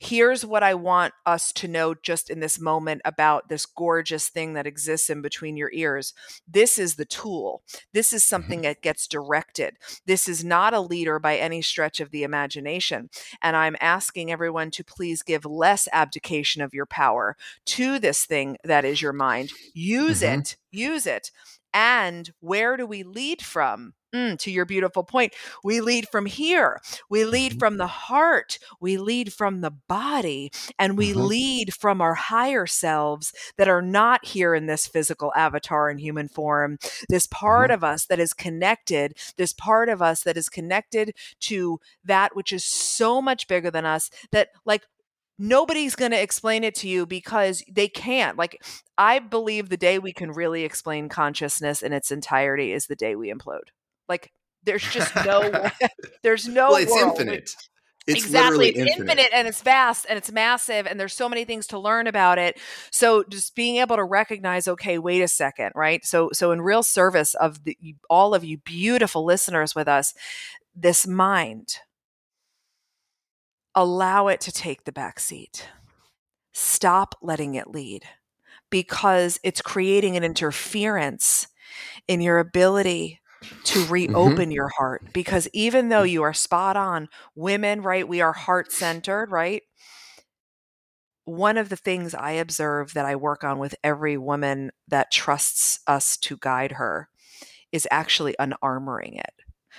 here's 0.00 0.46
what 0.46 0.62
I 0.62 0.74
want 0.74 1.12
us 1.26 1.52
to 1.52 1.68
know 1.68 1.94
just 1.94 2.30
in 2.30 2.40
this 2.40 2.58
moment 2.58 3.02
about 3.04 3.50
this 3.50 3.66
gorgeous 3.66 4.28
thing 4.28 4.54
that 4.54 4.66
exists 4.66 5.10
in 5.10 5.20
between 5.20 5.58
your 5.58 5.70
ears. 5.72 6.14
This 6.48 6.78
is 6.78 6.96
the 6.96 7.04
tool. 7.04 7.62
This 7.92 8.12
is 8.12 8.22
mm-hmm. 8.22 8.30
something 8.30 8.60
that 8.62 8.82
gets 8.82 9.06
directed. 9.06 9.76
This 10.06 10.26
is 10.26 10.42
not 10.42 10.72
a 10.72 10.80
leader 10.80 11.18
by 11.18 11.36
any 11.36 11.60
stretch 11.60 12.00
of 12.00 12.10
the 12.10 12.22
imagination. 12.22 13.10
And 13.42 13.54
I'm 13.54 13.76
asking 13.80 14.32
everyone 14.32 14.70
to 14.72 14.84
please 14.84 15.22
give 15.22 15.44
less 15.44 15.86
abdication 15.92 16.62
of 16.62 16.72
your 16.72 16.86
power 16.86 17.36
to 17.66 17.98
this 17.98 18.24
thing 18.24 18.56
that 18.64 18.86
is 18.86 19.02
your 19.02 19.12
mind. 19.12 19.52
Use 19.74 20.22
mm-hmm. 20.22 20.40
it, 20.40 20.56
use 20.72 21.06
it. 21.06 21.30
And 21.74 22.32
where 22.40 22.76
do 22.76 22.86
we 22.86 23.02
lead 23.02 23.42
from? 23.42 23.92
Mm, 24.14 24.38
to 24.38 24.50
your 24.50 24.64
beautiful 24.64 25.04
point, 25.04 25.34
we 25.62 25.80
lead 25.80 26.08
from 26.08 26.26
here. 26.26 26.80
We 27.08 27.24
lead 27.24 27.52
mm-hmm. 27.52 27.58
from 27.58 27.76
the 27.76 27.86
heart. 27.86 28.58
We 28.80 28.96
lead 28.96 29.32
from 29.32 29.60
the 29.60 29.70
body. 29.70 30.52
And 30.78 30.96
we 30.96 31.10
mm-hmm. 31.10 31.22
lead 31.22 31.74
from 31.74 32.00
our 32.00 32.14
higher 32.14 32.66
selves 32.66 33.32
that 33.56 33.68
are 33.68 33.82
not 33.82 34.24
here 34.24 34.54
in 34.54 34.66
this 34.66 34.86
physical 34.86 35.32
avatar 35.36 35.90
in 35.90 35.98
human 35.98 36.28
form. 36.28 36.78
This 37.08 37.26
part 37.26 37.70
mm-hmm. 37.70 37.74
of 37.74 37.84
us 37.84 38.06
that 38.06 38.20
is 38.20 38.32
connected, 38.32 39.16
this 39.36 39.52
part 39.52 39.88
of 39.88 40.02
us 40.02 40.22
that 40.22 40.36
is 40.36 40.48
connected 40.48 41.14
to 41.40 41.80
that 42.04 42.34
which 42.34 42.52
is 42.52 42.64
so 42.64 43.20
much 43.22 43.48
bigger 43.48 43.70
than 43.70 43.84
us 43.84 44.10
that, 44.32 44.48
like, 44.64 44.82
nobody's 45.38 45.96
going 45.96 46.10
to 46.10 46.20
explain 46.20 46.64
it 46.64 46.74
to 46.74 46.88
you 46.88 47.06
because 47.06 47.64
they 47.70 47.88
can't. 47.88 48.36
Like, 48.36 48.62
I 48.98 49.18
believe 49.18 49.68
the 49.68 49.76
day 49.76 49.98
we 49.98 50.12
can 50.12 50.30
really 50.32 50.64
explain 50.64 51.08
consciousness 51.08 51.82
in 51.82 51.92
its 51.92 52.10
entirety 52.10 52.72
is 52.72 52.86
the 52.86 52.96
day 52.96 53.16
we 53.16 53.32
implode. 53.32 53.70
Like, 54.10 54.30
there's 54.64 54.82
just 54.82 55.14
no, 55.24 55.50
there's 56.22 56.46
no. 56.46 56.70
Well, 56.70 56.82
it's 56.82 56.94
infinite. 56.94 57.50
It's 58.06 58.24
exactly. 58.24 58.68
It's 58.68 58.78
infinite. 58.78 58.98
infinite. 58.98 59.30
and 59.32 59.46
it's 59.46 59.62
vast 59.62 60.06
and 60.08 60.16
it's 60.16 60.32
massive 60.32 60.86
and 60.86 60.98
there's 60.98 61.12
so 61.12 61.28
many 61.28 61.44
things 61.44 61.66
to 61.68 61.78
learn 61.78 62.06
about 62.06 62.38
it. 62.38 62.58
So 62.90 63.24
just 63.28 63.54
being 63.54 63.76
able 63.76 63.96
to 63.96 64.04
recognize, 64.04 64.66
okay, 64.66 64.98
wait 64.98 65.22
a 65.22 65.28
second, 65.28 65.72
right? 65.74 66.04
So 66.04 66.30
so 66.32 66.50
in 66.50 66.62
real 66.62 66.82
service 66.82 67.34
of 67.34 67.64
the, 67.64 67.76
all 68.08 68.34
of 68.34 68.44
you 68.44 68.58
beautiful 68.58 69.24
listeners 69.24 69.74
with 69.74 69.86
us, 69.86 70.14
this 70.74 71.06
mind, 71.06 71.76
allow 73.74 74.28
it 74.28 74.40
to 74.42 74.52
take 74.52 74.84
the 74.84 74.92
back 74.92 75.20
seat. 75.20 75.68
Stop 76.52 77.14
letting 77.22 77.54
it 77.54 77.68
lead 77.68 78.04
because 78.70 79.38
it's 79.44 79.62
creating 79.62 80.16
an 80.16 80.24
interference 80.24 81.46
in 82.08 82.20
your 82.20 82.38
ability 82.38 83.20
to 83.64 83.80
mm-hmm. 83.80 83.92
reopen 83.92 84.36
mm-hmm. 84.36 84.50
your 84.50 84.68
heart. 84.68 85.12
Because 85.12 85.48
even 85.52 85.88
though 85.88 86.02
you 86.02 86.22
are 86.22 86.34
spot 86.34 86.76
on, 86.76 87.08
women, 87.34 87.82
right, 87.82 88.06
we 88.06 88.20
are 88.20 88.32
heart 88.32 88.72
centered, 88.72 89.30
right? 89.30 89.62
One 91.24 91.58
of 91.58 91.68
the 91.68 91.76
things 91.76 92.14
I 92.14 92.32
observe 92.32 92.94
that 92.94 93.06
I 93.06 93.16
work 93.16 93.44
on 93.44 93.58
with 93.58 93.74
every 93.84 94.16
woman 94.16 94.72
that 94.88 95.12
trusts 95.12 95.80
us 95.86 96.16
to 96.18 96.36
guide 96.36 96.72
her 96.72 97.08
is 97.72 97.86
actually 97.90 98.34
unarmoring 98.40 99.18
it 99.18 99.34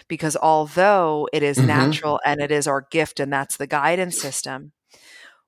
because 0.07 0.37
although 0.41 1.27
it 1.33 1.43
is 1.43 1.57
mm-hmm. 1.57 1.67
natural 1.67 2.19
and 2.25 2.39
it 2.39 2.51
is 2.51 2.67
our 2.67 2.85
gift 2.89 3.19
and 3.19 3.31
that's 3.31 3.57
the 3.57 3.67
guidance 3.67 4.19
system 4.19 4.71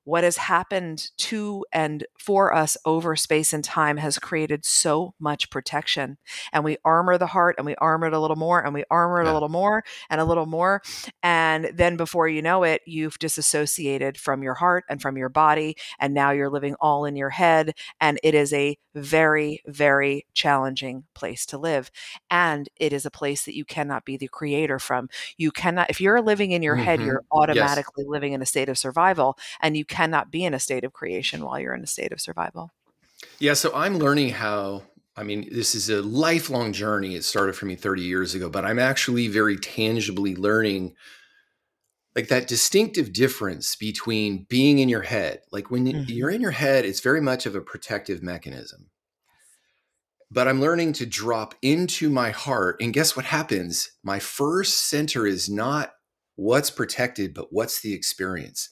what 0.04 0.24
has 0.24 0.36
happened 0.36 1.10
to 1.16 1.64
and 1.72 2.06
for 2.18 2.54
us 2.54 2.76
over 2.84 3.16
space 3.16 3.52
and 3.52 3.64
time 3.64 3.96
has 3.96 4.18
created 4.18 4.64
so 4.64 5.14
much 5.18 5.50
protection. 5.50 6.18
And 6.52 6.64
we 6.64 6.76
armor 6.84 7.18
the 7.18 7.26
heart 7.26 7.56
and 7.58 7.66
we 7.66 7.74
armor 7.76 8.06
it 8.06 8.12
a 8.12 8.20
little 8.20 8.36
more 8.36 8.64
and 8.64 8.74
we 8.74 8.84
armor 8.90 9.20
it 9.20 9.24
yeah. 9.24 9.32
a 9.32 9.34
little 9.34 9.48
more 9.48 9.84
and 10.10 10.20
a 10.20 10.24
little 10.24 10.46
more. 10.46 10.82
And 11.22 11.70
then 11.74 11.96
before 11.96 12.28
you 12.28 12.42
know 12.42 12.62
it, 12.64 12.82
you've 12.86 13.18
disassociated 13.18 14.18
from 14.18 14.42
your 14.42 14.54
heart 14.54 14.84
and 14.88 15.00
from 15.00 15.16
your 15.16 15.28
body. 15.28 15.76
And 15.98 16.14
now 16.14 16.30
you're 16.30 16.50
living 16.50 16.76
all 16.80 17.04
in 17.04 17.16
your 17.16 17.30
head. 17.30 17.72
And 18.00 18.18
it 18.22 18.34
is 18.34 18.52
a 18.52 18.76
very, 18.94 19.62
very 19.66 20.26
challenging 20.34 21.04
place 21.14 21.46
to 21.46 21.58
live. 21.58 21.90
And 22.30 22.68
it 22.76 22.92
is 22.92 23.06
a 23.06 23.10
place 23.10 23.44
that 23.44 23.56
you 23.56 23.64
cannot 23.64 24.04
be 24.04 24.16
the 24.16 24.28
creator 24.28 24.78
from. 24.78 25.08
You 25.36 25.50
cannot, 25.50 25.90
if 25.90 26.00
you're 26.00 26.20
living 26.20 26.52
in 26.52 26.62
your 26.62 26.76
mm-hmm. 26.76 26.84
head, 26.84 27.00
you're 27.00 27.24
automatically 27.32 28.04
yes. 28.04 28.10
living 28.10 28.32
in 28.34 28.42
a 28.42 28.46
state 28.46 28.68
of 28.68 28.78
survival 28.78 29.36
and 29.60 29.76
you 29.76 29.84
cannot 29.94 30.30
be 30.30 30.44
in 30.44 30.54
a 30.54 30.60
state 30.60 30.84
of 30.84 30.92
creation 30.92 31.44
while 31.44 31.60
you're 31.60 31.74
in 31.74 31.82
a 31.82 31.86
state 31.86 32.12
of 32.12 32.20
survival. 32.20 32.70
Yeah, 33.38 33.54
so 33.54 33.72
I'm 33.74 33.98
learning 33.98 34.30
how 34.30 34.82
I 35.16 35.22
mean, 35.22 35.48
this 35.52 35.76
is 35.76 35.88
a 35.90 36.02
lifelong 36.02 36.72
journey. 36.72 37.14
It 37.14 37.22
started 37.22 37.54
for 37.54 37.66
me 37.66 37.76
30 37.76 38.02
years 38.02 38.34
ago, 38.34 38.50
but 38.50 38.64
I'm 38.64 38.80
actually 38.80 39.28
very 39.28 39.56
tangibly 39.56 40.34
learning 40.34 40.94
like 42.16 42.28
that 42.28 42.48
distinctive 42.48 43.12
difference 43.12 43.76
between 43.76 44.46
being 44.48 44.78
in 44.78 44.88
your 44.88 45.02
head. 45.02 45.42
Like 45.52 45.70
when 45.70 45.86
mm-hmm. 45.86 46.04
you're 46.08 46.30
in 46.30 46.40
your 46.40 46.52
head, 46.52 46.84
it's 46.84 47.00
very 47.00 47.20
much 47.20 47.46
of 47.46 47.54
a 47.54 47.60
protective 47.60 48.22
mechanism. 48.22 48.90
But 50.30 50.48
I'm 50.48 50.60
learning 50.60 50.94
to 50.94 51.06
drop 51.06 51.54
into 51.62 52.10
my 52.10 52.30
heart. 52.30 52.80
And 52.80 52.92
guess 52.92 53.14
what 53.14 53.26
happens? 53.26 53.90
My 54.02 54.18
first 54.18 54.88
center 54.88 55.26
is 55.26 55.48
not 55.48 55.92
what's 56.34 56.70
protected, 56.70 57.34
but 57.34 57.52
what's 57.52 57.80
the 57.80 57.94
experience. 57.94 58.68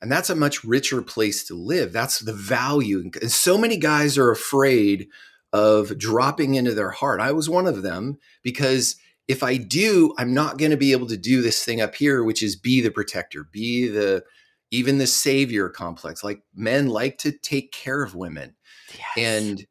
And 0.00 0.12
that's 0.12 0.30
a 0.30 0.36
much 0.36 0.64
richer 0.64 1.02
place 1.02 1.44
to 1.44 1.54
live. 1.54 1.92
That's 1.92 2.20
the 2.20 2.32
value. 2.32 3.10
And 3.20 3.32
so 3.32 3.56
many 3.56 3.76
guys 3.76 4.18
are 4.18 4.30
afraid 4.30 5.08
of 5.52 5.96
dropping 5.98 6.54
into 6.54 6.74
their 6.74 6.90
heart. 6.90 7.20
I 7.20 7.32
was 7.32 7.48
one 7.48 7.66
of 7.66 7.82
them 7.82 8.18
because 8.42 8.96
if 9.28 9.42
I 9.42 9.56
do, 9.56 10.14
I'm 10.18 10.34
not 10.34 10.58
going 10.58 10.70
to 10.70 10.76
be 10.76 10.92
able 10.92 11.06
to 11.08 11.16
do 11.16 11.42
this 11.42 11.64
thing 11.64 11.80
up 11.80 11.94
here, 11.94 12.22
which 12.22 12.42
is 12.42 12.56
be 12.56 12.80
the 12.80 12.90
protector, 12.90 13.44
be 13.44 13.88
the 13.88 14.24
even 14.70 14.98
the 14.98 15.06
savior 15.06 15.68
complex. 15.68 16.22
Like 16.22 16.42
men 16.54 16.88
like 16.88 17.18
to 17.18 17.32
take 17.32 17.72
care 17.72 18.02
of 18.02 18.14
women. 18.14 18.54
Yes. 18.92 19.02
And 19.16 19.66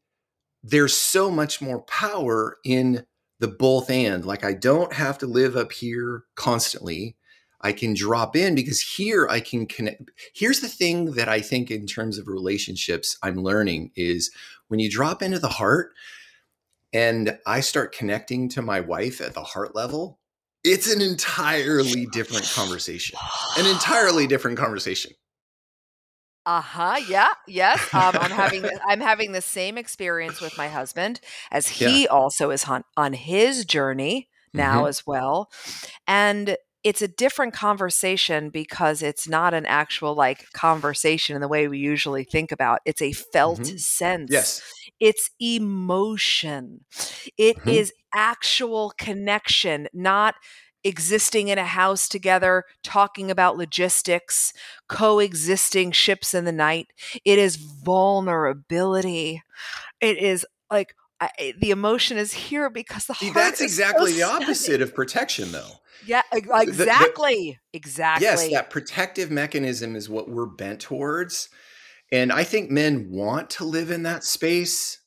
there's 0.63 0.95
so 0.95 1.29
much 1.29 1.61
more 1.61 1.81
power 1.81 2.57
in 2.65 3.05
the 3.39 3.47
both 3.47 3.89
and. 3.89 4.25
Like 4.25 4.43
I 4.43 4.53
don't 4.53 4.93
have 4.93 5.17
to 5.19 5.27
live 5.27 5.55
up 5.55 5.71
here 5.71 6.23
constantly. 6.35 7.14
I 7.65 7.71
can 7.71 7.95
drop 7.95 8.35
in 8.35 8.53
because 8.53 8.79
here 8.79 9.27
I 9.27 9.39
can 9.39 9.65
connect. 9.65 10.11
Here's 10.35 10.59
the 10.59 10.67
thing 10.67 11.13
that 11.13 11.27
I 11.27 11.41
think, 11.41 11.71
in 11.71 11.87
terms 11.87 12.19
of 12.19 12.27
relationships, 12.27 13.17
I'm 13.23 13.37
learning 13.41 13.89
is 13.95 14.29
when 14.67 14.79
you 14.79 14.87
drop 14.87 15.23
into 15.23 15.39
the 15.39 15.49
heart 15.49 15.93
and 16.93 17.39
I 17.47 17.61
start 17.61 17.91
connecting 17.91 18.49
to 18.49 18.61
my 18.61 18.81
wife 18.81 19.19
at 19.19 19.33
the 19.33 19.41
heart 19.41 19.73
level, 19.73 20.19
it's 20.63 20.93
an 20.93 21.01
entirely 21.01 22.05
different 22.11 22.47
conversation. 22.53 23.17
An 23.57 23.65
entirely 23.65 24.27
different 24.27 24.59
conversation. 24.59 25.13
Uh 26.45 26.61
huh. 26.61 26.99
Yeah. 27.09 27.29
Yes. 27.47 27.81
Um, 27.95 28.15
I'm 28.21 28.29
having 28.29 28.63
I'm 28.87 29.01
having 29.01 29.31
the 29.31 29.41
same 29.41 29.79
experience 29.79 30.39
with 30.39 30.55
my 30.55 30.67
husband 30.67 31.19
as 31.49 31.67
he 31.67 32.03
yeah. 32.03 32.09
also 32.09 32.51
is 32.51 32.65
on 32.65 32.83
on 32.95 33.13
his 33.13 33.65
journey 33.65 34.29
now 34.53 34.81
mm-hmm. 34.81 34.89
as 34.89 35.07
well, 35.07 35.49
and 36.07 36.55
it's 36.85 37.01
a 37.01 37.07
different 37.07 37.51
conversation 37.51 38.51
because 38.51 39.01
it's 39.01 39.27
not 39.27 39.55
an 39.55 39.65
actual 39.65 40.13
like 40.13 40.51
conversation 40.53 41.35
in 41.35 41.41
the 41.41 41.47
way 41.47 41.67
we 41.67 41.79
usually 41.79 42.23
think 42.23 42.51
about 42.51 42.79
it's 42.85 43.01
a 43.01 43.11
felt 43.11 43.61
mm-hmm. 43.61 43.77
sense. 43.77 44.31
Yes. 44.31 44.61
It's 44.99 45.31
emotion. 45.41 46.85
It 47.39 47.57
mm-hmm. 47.57 47.69
is 47.69 47.91
actual 48.13 48.93
connection 48.99 49.87
not 49.93 50.35
existing 50.83 51.47
in 51.47 51.57
a 51.57 51.65
house 51.65 52.07
together 52.07 52.63
talking 52.83 53.31
about 53.31 53.57
logistics 53.57 54.53
coexisting 54.87 55.91
ships 55.91 56.35
in 56.35 56.45
the 56.45 56.51
night. 56.51 56.93
It 57.25 57.39
is 57.39 57.55
vulnerability. 57.55 59.41
It 59.99 60.19
is 60.19 60.45
like 60.69 60.93
I, 61.21 61.53
the 61.59 61.71
emotion 61.71 62.17
is 62.17 62.33
here 62.33 62.69
because 62.69 63.05
the 63.05 63.13
See, 63.13 63.29
that's 63.29 63.61
exactly 63.61 64.11
so 64.11 64.17
the 64.17 64.23
opposite 64.23 64.81
of 64.81 64.93
protection 64.93 65.51
though 65.51 65.79
yeah, 66.05 66.21
exactly. 66.31 66.73
The, 66.73 67.57
the, 67.73 67.77
exactly. 67.77 68.25
Yes, 68.25 68.51
that 68.51 68.69
protective 68.69 69.31
mechanism 69.31 69.95
is 69.95 70.09
what 70.09 70.29
we're 70.29 70.45
bent 70.45 70.79
towards. 70.79 71.49
And 72.11 72.31
I 72.31 72.43
think 72.43 72.69
men 72.69 73.09
want 73.09 73.49
to 73.51 73.65
live 73.65 73.91
in 73.91 74.03
that 74.03 74.23
space. 74.23 74.99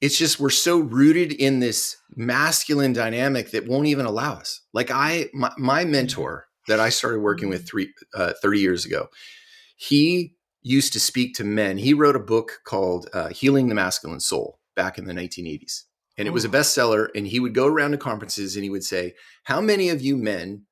It's 0.00 0.18
just 0.18 0.38
we're 0.38 0.50
so 0.50 0.78
rooted 0.78 1.32
in 1.32 1.60
this 1.60 1.96
masculine 2.14 2.92
dynamic 2.92 3.50
that 3.50 3.66
won't 3.66 3.88
even 3.88 4.06
allow 4.06 4.34
us. 4.34 4.60
Like 4.72 4.90
I, 4.90 5.28
my, 5.32 5.52
my 5.58 5.84
mentor 5.84 6.46
that 6.68 6.80
I 6.80 6.90
started 6.90 7.20
working 7.20 7.48
with 7.48 7.60
mm-hmm. 7.62 7.66
three, 7.66 7.92
uh, 8.14 8.32
30 8.42 8.60
years 8.60 8.84
ago, 8.84 9.08
he 9.76 10.34
used 10.62 10.92
to 10.92 11.00
speak 11.00 11.34
to 11.34 11.44
men. 11.44 11.78
He 11.78 11.94
wrote 11.94 12.16
a 12.16 12.20
book 12.20 12.60
called 12.64 13.08
uh, 13.12 13.28
Healing 13.28 13.68
the 13.68 13.74
Masculine 13.74 14.20
Soul 14.20 14.58
back 14.76 14.98
in 14.98 15.06
the 15.06 15.12
1980s 15.12 15.82
and 16.18 16.26
it 16.26 16.32
was 16.32 16.44
a 16.44 16.48
bestseller. 16.48 17.08
And 17.14 17.26
he 17.26 17.40
would 17.40 17.54
go 17.54 17.66
around 17.66 17.92
to 17.92 17.98
conferences 17.98 18.56
and 18.56 18.64
he 18.64 18.70
would 18.70 18.84
say, 18.84 19.14
How 19.44 19.60
many 19.60 19.88
of 19.88 20.00
you 20.00 20.16
men 20.16 20.62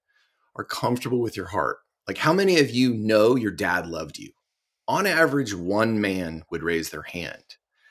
are 0.56 0.64
comfortable 0.64 1.20
with 1.20 1.37
your 1.37 1.46
heart? 1.46 1.78
Like, 2.06 2.18
how 2.18 2.32
many 2.32 2.58
of 2.58 2.70
you 2.70 2.94
know 2.94 3.37
your 3.37 3.50
dad 3.50 3.87
loved 3.87 4.18
you? 4.18 4.32
On 4.87 5.06
average, 5.06 5.54
one 5.54 6.00
man 6.00 6.44
would 6.50 6.62
raise 6.62 6.90
their 6.90 7.02
hand. 7.02 7.44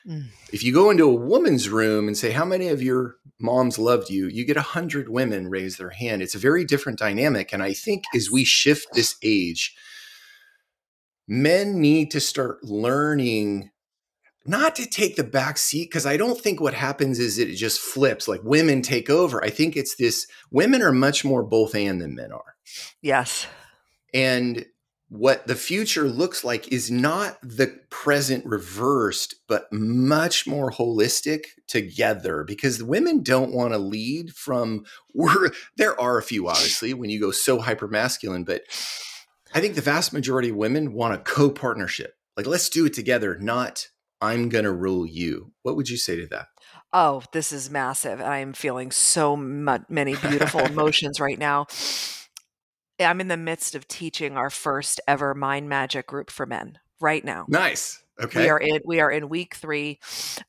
Mm. 0.08 0.26
If 0.52 0.62
you 0.62 0.72
go 0.72 0.90
into 0.90 1.04
a 1.04 1.14
woman's 1.14 1.68
room 1.68 2.06
and 2.06 2.16
say, 2.16 2.32
How 2.32 2.44
many 2.44 2.68
of 2.68 2.82
your 2.82 3.16
moms 3.40 3.78
loved 3.78 4.10
you? 4.10 4.26
You 4.26 4.44
get 4.44 4.56
a 4.56 4.62
hundred 4.62 5.08
women 5.08 5.48
raise 5.48 5.76
their 5.76 5.90
hand. 5.90 6.22
It's 6.22 6.34
a 6.34 6.40
very 6.40 6.64
different 6.64 6.98
dynamic. 6.98 7.52
And 7.52 7.62
I 7.62 7.72
think 7.72 8.04
as 8.14 8.30
we 8.30 8.44
shift 8.44 8.88
this 8.92 9.16
age, 9.22 9.74
men 11.26 11.80
need 11.80 12.10
to 12.10 12.20
start 12.20 12.62
learning 12.64 13.70
not 14.46 14.76
to 14.76 14.86
take 14.86 15.16
the 15.16 15.24
back 15.24 15.56
seat 15.56 15.90
because 15.90 16.06
I 16.06 16.16
don't 16.16 16.38
think 16.38 16.60
what 16.60 16.74
happens 16.74 17.18
is 17.18 17.38
it 17.38 17.54
just 17.54 17.80
flips 17.80 18.28
like 18.28 18.42
women 18.44 18.82
take 18.82 19.08
over. 19.08 19.42
I 19.42 19.50
think 19.50 19.76
it's 19.76 19.96
this 19.96 20.26
women 20.50 20.82
are 20.82 20.92
much 20.92 21.24
more 21.24 21.42
both 21.42 21.74
and 21.74 22.00
than 22.00 22.14
men 22.14 22.32
are. 22.32 22.54
Yes. 23.00 23.46
And 24.12 24.66
what 25.08 25.46
the 25.46 25.54
future 25.54 26.08
looks 26.08 26.44
like 26.44 26.72
is 26.72 26.90
not 26.90 27.38
the 27.42 27.78
present 27.90 28.44
reversed, 28.44 29.36
but 29.48 29.72
much 29.72 30.46
more 30.46 30.70
holistic 30.70 31.44
together 31.68 32.44
because 32.44 32.82
women 32.82 33.22
don't 33.22 33.52
want 33.52 33.72
to 33.72 33.78
lead 33.78 34.32
from 34.32 34.84
we're 35.14 35.50
there 35.76 35.98
are 36.00 36.18
a 36.18 36.22
few 36.22 36.48
obviously 36.48 36.92
when 36.92 37.10
you 37.10 37.20
go 37.20 37.30
so 37.30 37.60
hyper 37.60 37.88
masculine, 37.88 38.44
but 38.44 38.62
I 39.54 39.60
think 39.60 39.74
the 39.74 39.80
vast 39.80 40.12
majority 40.12 40.50
of 40.50 40.56
women 40.56 40.92
want 40.92 41.14
a 41.14 41.18
co-partnership. 41.18 42.14
Like 42.36 42.46
let's 42.46 42.68
do 42.68 42.86
it 42.86 42.94
together, 42.94 43.38
not 43.38 43.86
I'm 44.24 44.48
gonna 44.48 44.72
rule 44.72 45.06
you. 45.06 45.52
What 45.62 45.76
would 45.76 45.88
you 45.88 45.96
say 45.96 46.16
to 46.16 46.26
that? 46.28 46.48
Oh, 46.92 47.22
this 47.32 47.52
is 47.52 47.70
massive. 47.70 48.20
I 48.20 48.38
am 48.38 48.52
feeling 48.52 48.90
so 48.90 49.36
many 49.36 50.14
beautiful 50.16 50.60
emotions 50.64 51.18
right 51.18 51.38
now. 51.38 51.66
I'm 53.00 53.20
in 53.20 53.28
the 53.28 53.36
midst 53.36 53.74
of 53.74 53.88
teaching 53.88 54.36
our 54.36 54.50
first 54.50 55.00
ever 55.08 55.34
mind 55.34 55.68
magic 55.68 56.06
group 56.06 56.30
for 56.30 56.46
men 56.46 56.78
right 57.00 57.24
now. 57.24 57.46
Nice. 57.48 58.00
Okay. 58.20 58.44
We 58.44 58.48
are 58.48 58.58
in 58.58 58.80
we 58.84 59.00
are 59.00 59.10
in 59.10 59.28
week 59.28 59.56
three, 59.56 59.98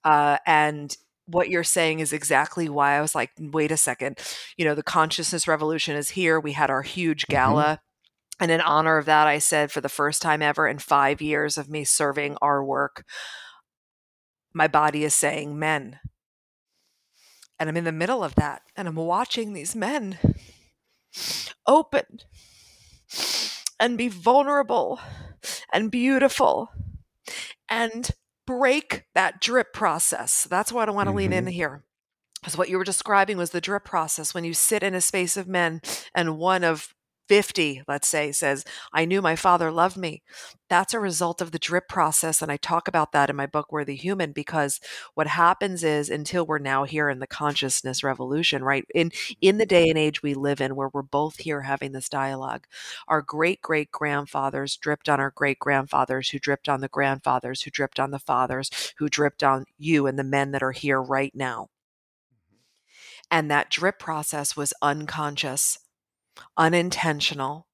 uh, 0.03 0.37
and 0.45 0.95
what 1.27 1.49
you're 1.49 1.63
saying 1.63 1.99
is 1.99 2.13
exactly 2.13 2.69
why 2.69 2.93
I 2.93 3.01
was 3.01 3.15
like, 3.15 3.31
wait 3.39 3.71
a 3.71 3.77
second. 3.77 4.19
You 4.57 4.65
know, 4.65 4.75
the 4.75 4.83
consciousness 4.83 5.47
revolution 5.47 5.95
is 5.95 6.11
here. 6.11 6.39
We 6.39 6.51
had 6.51 6.69
our 6.69 6.83
huge 6.83 7.23
mm-hmm. 7.23 7.33
gala. 7.33 7.63
Mm-hmm. 7.63 7.81
And 8.41 8.51
in 8.51 8.61
honor 8.61 8.97
of 8.97 9.05
that, 9.05 9.27
I 9.27 9.39
said 9.39 9.71
for 9.71 9.81
the 9.81 9.89
first 9.89 10.21
time 10.21 10.41
ever 10.41 10.67
in 10.67 10.77
five 10.77 11.21
years 11.21 11.57
of 11.57 11.69
me 11.69 11.85
serving 11.85 12.37
our 12.41 12.63
work, 12.63 13.05
my 14.55 14.67
body 14.67 15.03
is 15.03 15.13
saying 15.13 15.59
men. 15.59 15.99
And 17.59 17.69
I'm 17.69 17.77
in 17.77 17.83
the 17.83 17.91
middle 17.91 18.23
of 18.23 18.35
that. 18.35 18.61
And 18.75 18.87
I'm 18.87 18.95
watching 18.95 19.53
these 19.53 19.75
men 19.75 20.17
open 21.67 22.05
and 23.79 23.97
be 23.97 24.07
vulnerable 24.07 24.99
and 25.73 25.91
beautiful 25.91 26.71
and 27.69 28.09
break 28.47 29.03
that 29.13 29.41
drip 29.41 29.73
process. 29.73 30.45
That's 30.49 30.71
what 30.71 30.87
I 30.87 30.91
want 30.93 31.07
to 31.07 31.11
mm-hmm. 31.11 31.17
lean 31.17 31.33
in 31.33 31.47
here. 31.47 31.83
Because 32.39 32.57
what 32.57 32.69
you 32.69 32.77
were 32.77 32.83
describing 32.83 33.37
was 33.37 33.49
the 33.49 33.61
drip 33.61 33.83
process 33.83 34.33
when 34.33 34.45
you 34.45 34.53
sit 34.53 34.83
in 34.83 34.95
a 34.95 35.01
space 35.01 35.35
of 35.35 35.47
men 35.47 35.81
and 36.13 36.37
one 36.37 36.63
of 36.63 36.94
50, 37.27 37.83
let's 37.87 38.07
say, 38.07 38.31
says, 38.31 38.63
I 38.93 39.05
knew 39.05 39.21
my 39.21 39.35
father 39.35 39.71
loved 39.71 39.97
me. 39.97 40.21
That's 40.69 40.93
a 40.93 40.99
result 40.99 41.41
of 41.41 41.51
the 41.51 41.59
drip 41.59 41.87
process. 41.87 42.41
And 42.41 42.51
I 42.51 42.57
talk 42.57 42.87
about 42.87 43.11
that 43.11 43.29
in 43.29 43.35
my 43.35 43.45
book, 43.45 43.71
Worthy 43.71 43.95
Human, 43.95 44.31
because 44.31 44.79
what 45.13 45.27
happens 45.27 45.83
is 45.83 46.09
until 46.09 46.45
we're 46.45 46.59
now 46.59 46.83
here 46.83 47.09
in 47.09 47.19
the 47.19 47.27
consciousness 47.27 48.03
revolution, 48.03 48.63
right? 48.63 48.85
In 48.93 49.11
in 49.41 49.57
the 49.57 49.65
day 49.65 49.89
and 49.89 49.97
age 49.97 50.23
we 50.23 50.33
live 50.33 50.61
in 50.61 50.75
where 50.75 50.89
we're 50.93 51.01
both 51.01 51.37
here 51.37 51.61
having 51.61 51.91
this 51.91 52.09
dialogue, 52.09 52.65
our 53.07 53.21
great 53.21 53.61
great 53.61 53.91
grandfathers 53.91 54.77
dripped 54.77 55.09
on 55.09 55.19
our 55.19 55.31
great 55.31 55.59
grandfathers, 55.59 56.29
who 56.29 56.39
dripped 56.39 56.69
on 56.69 56.81
the 56.81 56.87
grandfathers, 56.87 57.61
who 57.61 57.71
dripped 57.71 57.99
on 57.99 58.11
the 58.11 58.19
fathers, 58.19 58.93
who 58.97 59.07
dripped 59.07 59.43
on 59.43 59.65
you 59.77 60.07
and 60.07 60.17
the 60.17 60.23
men 60.23 60.51
that 60.51 60.63
are 60.63 60.71
here 60.71 61.01
right 61.01 61.33
now. 61.35 61.69
Mm-hmm. 62.33 62.57
And 63.31 63.51
that 63.51 63.69
drip 63.69 63.99
process 63.99 64.55
was 64.55 64.73
unconscious 64.81 65.79
unintentional. 66.57 67.67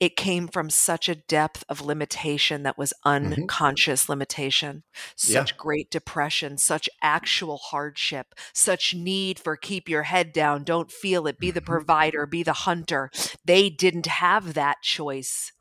It 0.00 0.16
came 0.16 0.48
from 0.48 0.70
such 0.70 1.08
a 1.08 1.14
depth 1.14 1.64
of 1.68 1.80
limitation 1.80 2.64
that 2.64 2.76
was 2.76 2.92
mm-hmm. 3.06 3.32
unconscious 3.32 4.02
mm-hmm. 4.02 4.12
limitation, 4.12 4.82
such 5.16 5.52
yeah. 5.52 5.56
great 5.56 5.90
depression, 5.90 6.58
such 6.58 6.88
actual 7.02 7.58
hardship, 7.58 8.34
such 8.52 8.94
need 8.94 9.38
for 9.38 9.56
keep 9.56 9.88
your 9.88 10.04
head 10.04 10.32
down, 10.32 10.64
don't 10.64 10.90
feel 10.90 11.26
it, 11.26 11.38
be 11.38 11.50
the 11.50 11.60
mm-hmm. 11.60 11.72
provider, 11.72 12.26
be 12.26 12.42
the 12.42 12.52
hunter. 12.52 13.10
They 13.44 13.70
didn't 13.70 14.06
have 14.06 14.54
that 14.54 14.82
choice. 14.82 15.52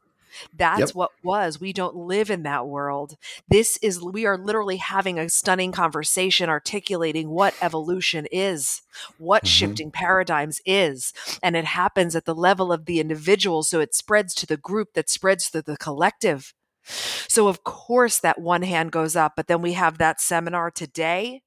That's 0.55 0.79
yep. 0.79 0.95
what 0.95 1.11
was. 1.23 1.59
We 1.59 1.73
don't 1.73 1.95
live 1.95 2.29
in 2.29 2.43
that 2.43 2.67
world. 2.67 3.17
This 3.49 3.77
is, 3.77 4.01
we 4.01 4.25
are 4.25 4.37
literally 4.37 4.77
having 4.77 5.19
a 5.19 5.29
stunning 5.29 5.71
conversation 5.71 6.49
articulating 6.49 7.29
what 7.29 7.55
evolution 7.61 8.27
is, 8.31 8.81
what 9.17 9.43
mm-hmm. 9.43 9.49
shifting 9.49 9.91
paradigms 9.91 10.61
is. 10.65 11.13
And 11.41 11.55
it 11.55 11.65
happens 11.65 12.15
at 12.15 12.25
the 12.25 12.35
level 12.35 12.71
of 12.71 12.85
the 12.85 12.99
individual. 12.99 13.63
So 13.63 13.79
it 13.79 13.95
spreads 13.95 14.33
to 14.35 14.45
the 14.45 14.57
group 14.57 14.93
that 14.93 15.09
spreads 15.09 15.49
to 15.51 15.61
the 15.61 15.77
collective. 15.77 16.53
So, 16.85 17.48
of 17.48 17.63
course, 17.63 18.19
that 18.19 18.39
one 18.39 18.61
hand 18.61 18.91
goes 18.91 19.15
up, 19.15 19.33
but 19.35 19.48
then 19.48 19.61
we 19.61 19.74
have 19.74 19.98
that 19.98 20.19
seminar 20.19 20.69
today. 20.72 21.41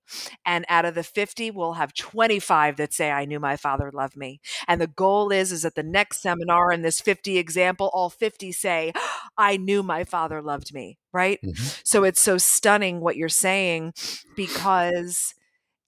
And 0.44 0.64
out 0.68 0.84
of 0.84 0.94
the 0.94 1.02
50, 1.02 1.50
we'll 1.50 1.74
have 1.74 1.92
25 1.94 2.76
that 2.76 2.92
say, 2.92 3.10
I 3.10 3.24
knew 3.24 3.40
my 3.40 3.56
father 3.56 3.90
loved 3.92 4.16
me. 4.16 4.40
And 4.66 4.80
the 4.80 4.86
goal 4.86 5.32
is, 5.32 5.52
is 5.52 5.64
at 5.64 5.74
the 5.74 5.82
next 5.82 6.22
seminar 6.22 6.72
in 6.72 6.82
this 6.82 7.00
50 7.00 7.38
example, 7.38 7.90
all 7.92 8.10
50 8.10 8.52
say, 8.52 8.92
I 9.36 9.56
knew 9.56 9.82
my 9.82 10.04
father 10.04 10.40
loved 10.40 10.72
me. 10.72 10.98
Right. 11.12 11.40
Mm-hmm. 11.44 11.64
So 11.84 12.04
it's 12.04 12.20
so 12.20 12.38
stunning 12.38 13.00
what 13.00 13.16
you're 13.16 13.28
saying 13.28 13.94
because 14.36 15.34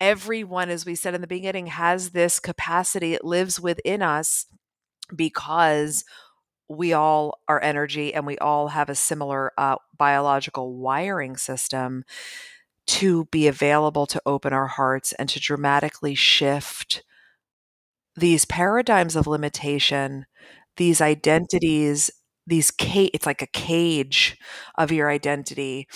everyone, 0.00 0.70
as 0.70 0.86
we 0.86 0.94
said 0.94 1.14
in 1.14 1.20
the 1.20 1.26
beginning, 1.26 1.68
has 1.68 2.10
this 2.10 2.40
capacity. 2.40 3.14
It 3.14 3.24
lives 3.24 3.60
within 3.60 4.02
us 4.02 4.46
because 5.14 6.04
we 6.68 6.92
all 6.92 7.40
are 7.48 7.62
energy 7.62 8.12
and 8.12 8.26
we 8.26 8.38
all 8.38 8.68
have 8.68 8.88
a 8.88 8.94
similar 8.94 9.52
uh, 9.56 9.76
biological 9.96 10.74
wiring 10.74 11.36
system 11.36 12.04
to 12.86 13.26
be 13.26 13.46
available 13.46 14.06
to 14.06 14.22
open 14.24 14.52
our 14.52 14.66
hearts 14.66 15.12
and 15.14 15.28
to 15.28 15.40
dramatically 15.40 16.14
shift 16.14 17.02
these 18.16 18.44
paradigms 18.44 19.14
of 19.14 19.26
limitation, 19.26 20.26
these 20.76 21.00
identities, 21.00 22.10
these 22.46 22.70
cage, 22.70 23.10
it's 23.14 23.26
like 23.26 23.42
a 23.42 23.46
cage 23.46 24.36
of 24.76 24.90
your 24.90 25.10
identity, 25.10 25.86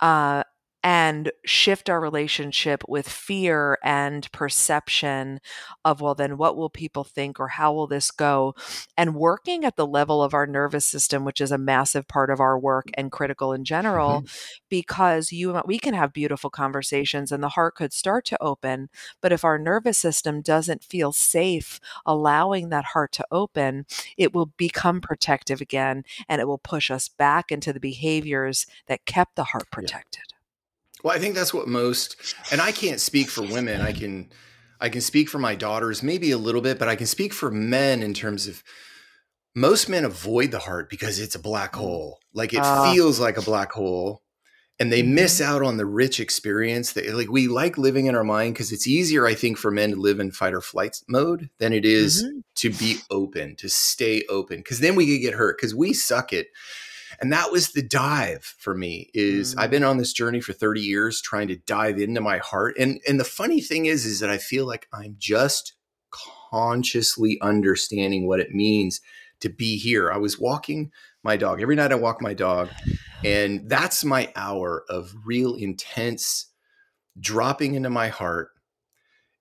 uh, 0.00 0.44
and 0.82 1.30
shift 1.44 1.88
our 1.88 2.00
relationship 2.00 2.82
with 2.88 3.08
fear 3.08 3.78
and 3.84 4.30
perception 4.32 5.40
of, 5.84 6.00
well, 6.00 6.14
then 6.14 6.36
what 6.36 6.56
will 6.56 6.70
people 6.70 7.04
think 7.04 7.38
or 7.38 7.48
how 7.48 7.72
will 7.72 7.86
this 7.86 8.10
go? 8.10 8.54
And 8.96 9.14
working 9.14 9.64
at 9.64 9.76
the 9.76 9.86
level 9.86 10.22
of 10.22 10.34
our 10.34 10.46
nervous 10.46 10.84
system, 10.84 11.24
which 11.24 11.40
is 11.40 11.52
a 11.52 11.58
massive 11.58 12.08
part 12.08 12.30
of 12.30 12.40
our 12.40 12.58
work 12.58 12.90
and 12.94 13.12
critical 13.12 13.52
in 13.52 13.64
general, 13.64 14.22
mm-hmm. 14.22 14.62
because 14.68 15.30
you 15.30 15.60
we 15.66 15.78
can 15.78 15.94
have 15.94 16.12
beautiful 16.12 16.50
conversations 16.50 17.30
and 17.30 17.42
the 17.42 17.50
heart 17.50 17.74
could 17.76 17.92
start 17.92 18.24
to 18.26 18.42
open. 18.42 18.88
But 19.20 19.32
if 19.32 19.44
our 19.44 19.58
nervous 19.58 19.98
system 19.98 20.40
doesn't 20.42 20.84
feel 20.84 21.12
safe 21.12 21.78
allowing 22.06 22.70
that 22.70 22.86
heart 22.86 23.12
to 23.12 23.26
open, 23.30 23.86
it 24.16 24.34
will 24.34 24.46
become 24.56 25.00
protective 25.00 25.60
again 25.60 26.04
and 26.28 26.40
it 26.40 26.48
will 26.48 26.58
push 26.58 26.90
us 26.90 27.08
back 27.08 27.52
into 27.52 27.72
the 27.72 27.80
behaviors 27.80 28.66
that 28.86 29.06
kept 29.06 29.36
the 29.36 29.44
heart 29.44 29.70
protected. 29.70 30.22
Yeah. 30.28 30.31
Well, 31.02 31.14
I 31.14 31.18
think 31.18 31.34
that's 31.34 31.52
what 31.52 31.68
most, 31.68 32.34
and 32.50 32.60
I 32.60 32.72
can't 32.72 33.00
speak 33.00 33.28
for 33.28 33.42
women. 33.42 33.80
I 33.80 33.92
can, 33.92 34.30
I 34.80 34.88
can 34.88 35.00
speak 35.00 35.28
for 35.28 35.38
my 35.38 35.54
daughters, 35.54 36.02
maybe 36.02 36.30
a 36.30 36.38
little 36.38 36.60
bit, 36.60 36.78
but 36.78 36.88
I 36.88 36.96
can 36.96 37.06
speak 37.06 37.32
for 37.32 37.50
men 37.50 38.02
in 38.02 38.14
terms 38.14 38.46
of 38.46 38.62
most 39.54 39.88
men 39.88 40.04
avoid 40.04 40.50
the 40.50 40.60
heart 40.60 40.88
because 40.88 41.18
it's 41.18 41.34
a 41.34 41.40
black 41.40 41.72
mm. 41.72 41.80
hole. 41.80 42.20
Like 42.32 42.54
it 42.54 42.60
uh, 42.62 42.92
feels 42.92 43.20
like 43.20 43.36
a 43.36 43.42
black 43.42 43.72
hole, 43.72 44.22
and 44.78 44.92
they 44.92 45.02
miss 45.02 45.40
mm-hmm. 45.40 45.52
out 45.52 45.62
on 45.62 45.76
the 45.76 45.86
rich 45.86 46.20
experience. 46.20 46.92
That 46.92 47.14
like 47.14 47.30
we 47.30 47.48
like 47.48 47.76
living 47.76 48.06
in 48.06 48.14
our 48.14 48.24
mind 48.24 48.54
because 48.54 48.72
it's 48.72 48.86
easier, 48.86 49.26
I 49.26 49.34
think, 49.34 49.58
for 49.58 49.70
men 49.70 49.90
to 49.90 49.96
live 49.96 50.20
in 50.20 50.30
fight 50.30 50.54
or 50.54 50.60
flight 50.60 51.02
mode 51.08 51.50
than 51.58 51.72
it 51.72 51.84
is 51.84 52.24
mm-hmm. 52.24 52.38
to 52.56 52.70
be 52.70 52.98
open, 53.10 53.56
to 53.56 53.68
stay 53.68 54.22
open. 54.28 54.58
Because 54.58 54.80
then 54.80 54.94
we 54.94 55.06
could 55.06 55.22
get 55.22 55.34
hurt 55.34 55.58
because 55.58 55.74
we 55.74 55.92
suck 55.92 56.32
it 56.32 56.48
and 57.22 57.32
that 57.32 57.52
was 57.52 57.68
the 57.68 57.82
dive 57.82 58.44
for 58.58 58.74
me 58.74 59.08
is 59.14 59.54
mm. 59.54 59.60
i've 59.60 59.70
been 59.70 59.84
on 59.84 59.96
this 59.96 60.12
journey 60.12 60.40
for 60.40 60.52
30 60.52 60.80
years 60.80 61.22
trying 61.22 61.48
to 61.48 61.56
dive 61.56 61.98
into 61.98 62.20
my 62.20 62.38
heart. 62.38 62.76
And 62.78 63.00
and 63.08 63.18
the 63.18 63.24
funny 63.24 63.60
thing 63.60 63.86
is 63.86 64.04
is 64.04 64.20
that 64.20 64.28
i 64.28 64.38
feel 64.38 64.66
like 64.66 64.88
i'm 64.92 65.16
just 65.18 65.74
consciously 66.50 67.38
understanding 67.40 68.26
what 68.26 68.40
it 68.40 68.50
means 68.50 69.00
to 69.40 69.48
be 69.48 69.78
here. 69.78 70.12
I 70.12 70.18
was 70.18 70.38
walking 70.38 70.92
my 71.22 71.36
dog. 71.36 71.62
Every 71.62 71.76
night 71.76 71.92
i 71.92 71.94
walk 71.94 72.20
my 72.20 72.34
dog 72.34 72.68
and 73.24 73.68
that's 73.68 74.04
my 74.04 74.30
hour 74.36 74.84
of 74.88 75.14
real 75.24 75.54
intense 75.54 76.46
dropping 77.20 77.74
into 77.74 77.90
my 77.90 78.08
heart 78.08 78.50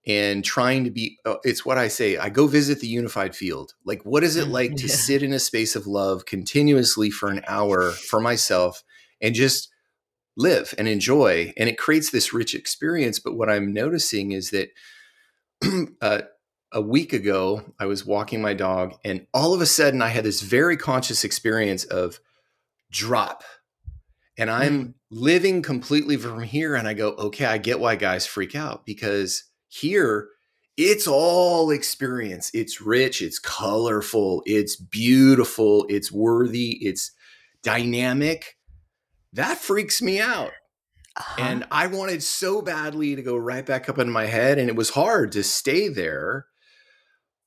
and 0.08 0.44
trying 0.44 0.84
to 0.84 0.90
be 0.90 1.18
uh, 1.26 1.36
it's 1.44 1.66
what 1.66 1.78
i 1.78 1.88
say 1.88 2.18
i 2.18 2.30
go 2.30 2.48
visit 2.48 2.80
the 2.80 2.88
unified 2.88 3.36
field 3.36 3.76
like 3.86 4.04
what 4.04 4.24
is 4.24 4.36
it 4.36 4.48
mm, 4.48 4.52
like 4.52 4.76
to 4.76 4.88
yeah. 4.88 4.94
sit 4.94 5.22
in 5.22 5.34
a 5.34 5.40
space 5.40 5.76
of 5.76 5.86
love 5.86 6.26
continuously 6.26 7.12
for 7.12 7.30
an 7.30 7.42
hour 7.48 7.92
for 7.92 8.20
myself 8.20 8.84
and 9.22 9.36
just 9.36 9.70
live 10.36 10.74
and 10.78 10.88
enjoy 10.88 11.54
and 11.58 11.70
it 11.70 11.78
creates 11.78 12.10
this 12.10 12.34
rich 12.34 12.56
experience 12.56 13.20
but 13.20 13.36
what 13.36 13.50
i'm 13.50 13.74
noticing 13.74 14.32
is 14.32 14.50
that 14.50 14.70
uh, 16.02 16.22
a 16.72 16.82
week 16.82 17.14
ago 17.14 17.62
i 17.80 17.86
was 17.86 18.06
walking 18.06 18.42
my 18.42 18.54
dog 18.54 18.96
and 19.06 19.28
all 19.34 19.54
of 19.54 19.62
a 19.62 19.66
sudden 19.68 20.02
i 20.02 20.08
had 20.08 20.24
this 20.24 20.42
very 20.42 20.78
conscious 20.78 21.24
experience 21.24 21.84
of 21.84 22.20
drop 22.90 23.44
and 24.36 24.50
i'm 24.50 24.86
mm. 24.88 24.94
living 25.12 25.62
completely 25.62 26.18
from 26.18 26.42
here 26.42 26.74
and 26.74 26.88
i 26.88 26.94
go 26.94 27.10
okay 27.10 27.46
i 27.46 27.60
get 27.60 27.80
why 27.80 27.96
guys 27.96 28.26
freak 28.26 28.56
out 28.56 28.84
because 28.84 29.44
here 29.72 30.30
it's 30.78 31.06
all 31.06 31.70
experience. 31.70 32.50
It's 32.54 32.82
rich, 32.82 33.22
it's 33.22 33.40
colorful, 33.40 34.42
it's 34.46 34.76
beautiful, 34.76 35.86
it's 35.90 36.12
worthy, 36.12 36.72
it's 36.82 37.12
dynamic. 37.62 38.58
That 39.34 39.58
freaks 39.58 40.02
me 40.02 40.20
out. 40.20 40.52
Uh-huh. 41.18 41.42
And 41.44 41.68
I 41.72 41.88
wanted 41.88 42.24
so 42.24 42.62
badly 42.62 43.16
to 43.16 43.22
go 43.22 43.36
right 43.36 43.66
back 43.66 43.90
up 43.90 44.00
in 44.00 44.10
my 44.10 44.26
head, 44.26 44.58
and 44.58 44.70
it 44.70 44.76
was 44.76 44.92
hard 44.92 45.34
to 45.34 45.44
stay 45.44 45.88
there. 45.88 46.48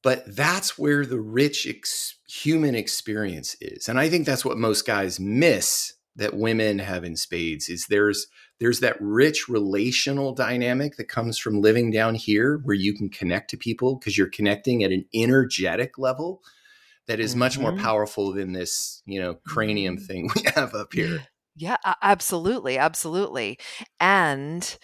But 0.03 0.37
that's 0.37 0.79
where 0.79 1.07
the 1.07 1.21
rich 1.21 1.67
ex- 1.67 2.17
human 2.29 2.75
experience 2.75 3.57
is. 3.61 3.89
And 3.89 3.99
I 3.99 4.11
think 4.11 4.27
that's 4.27 4.45
what 4.45 4.59
most 4.59 4.87
guys 4.87 5.19
miss 5.19 5.95
that 6.15 6.37
women 6.37 6.79
have 6.79 7.05
in 7.05 7.17
spades 7.17 7.69
is 7.69 7.87
there's 7.87 8.27
there's 8.61 8.81
that 8.81 8.97
rich 9.01 9.49
relational 9.49 10.33
dynamic 10.33 10.97
that 10.97 11.09
comes 11.09 11.39
from 11.39 11.61
living 11.61 11.91
down 11.91 12.15
here 12.15 12.61
where 12.65 12.77
you 12.77 12.95
can 12.95 13.09
connect 13.09 13.51
to 13.51 13.57
people 13.57 13.97
because 13.97 14.17
you're 14.17 14.29
connecting 14.29 14.85
at 14.85 14.93
an 14.93 15.05
energetic 15.13 15.99
level 15.99 16.43
that 17.07 17.21
is 17.21 17.33
mm-hmm. 17.33 17.41
much 17.41 17.59
more 17.59 17.73
mm-hmm. 17.73 17.83
powerful 17.83 18.33
than 18.33 18.53
this, 18.53 19.03
you 19.07 19.21
know, 19.21 19.35
cranium 19.47 19.97
mm-hmm. 19.97 20.05
thing 20.07 20.31
we 20.37 20.43
have 20.55 20.75
up 20.75 20.93
here. 20.93 21.27
Yeah, 21.57 21.77
absolutely, 22.03 22.79
absolutely. 22.79 23.59
And 24.01 24.77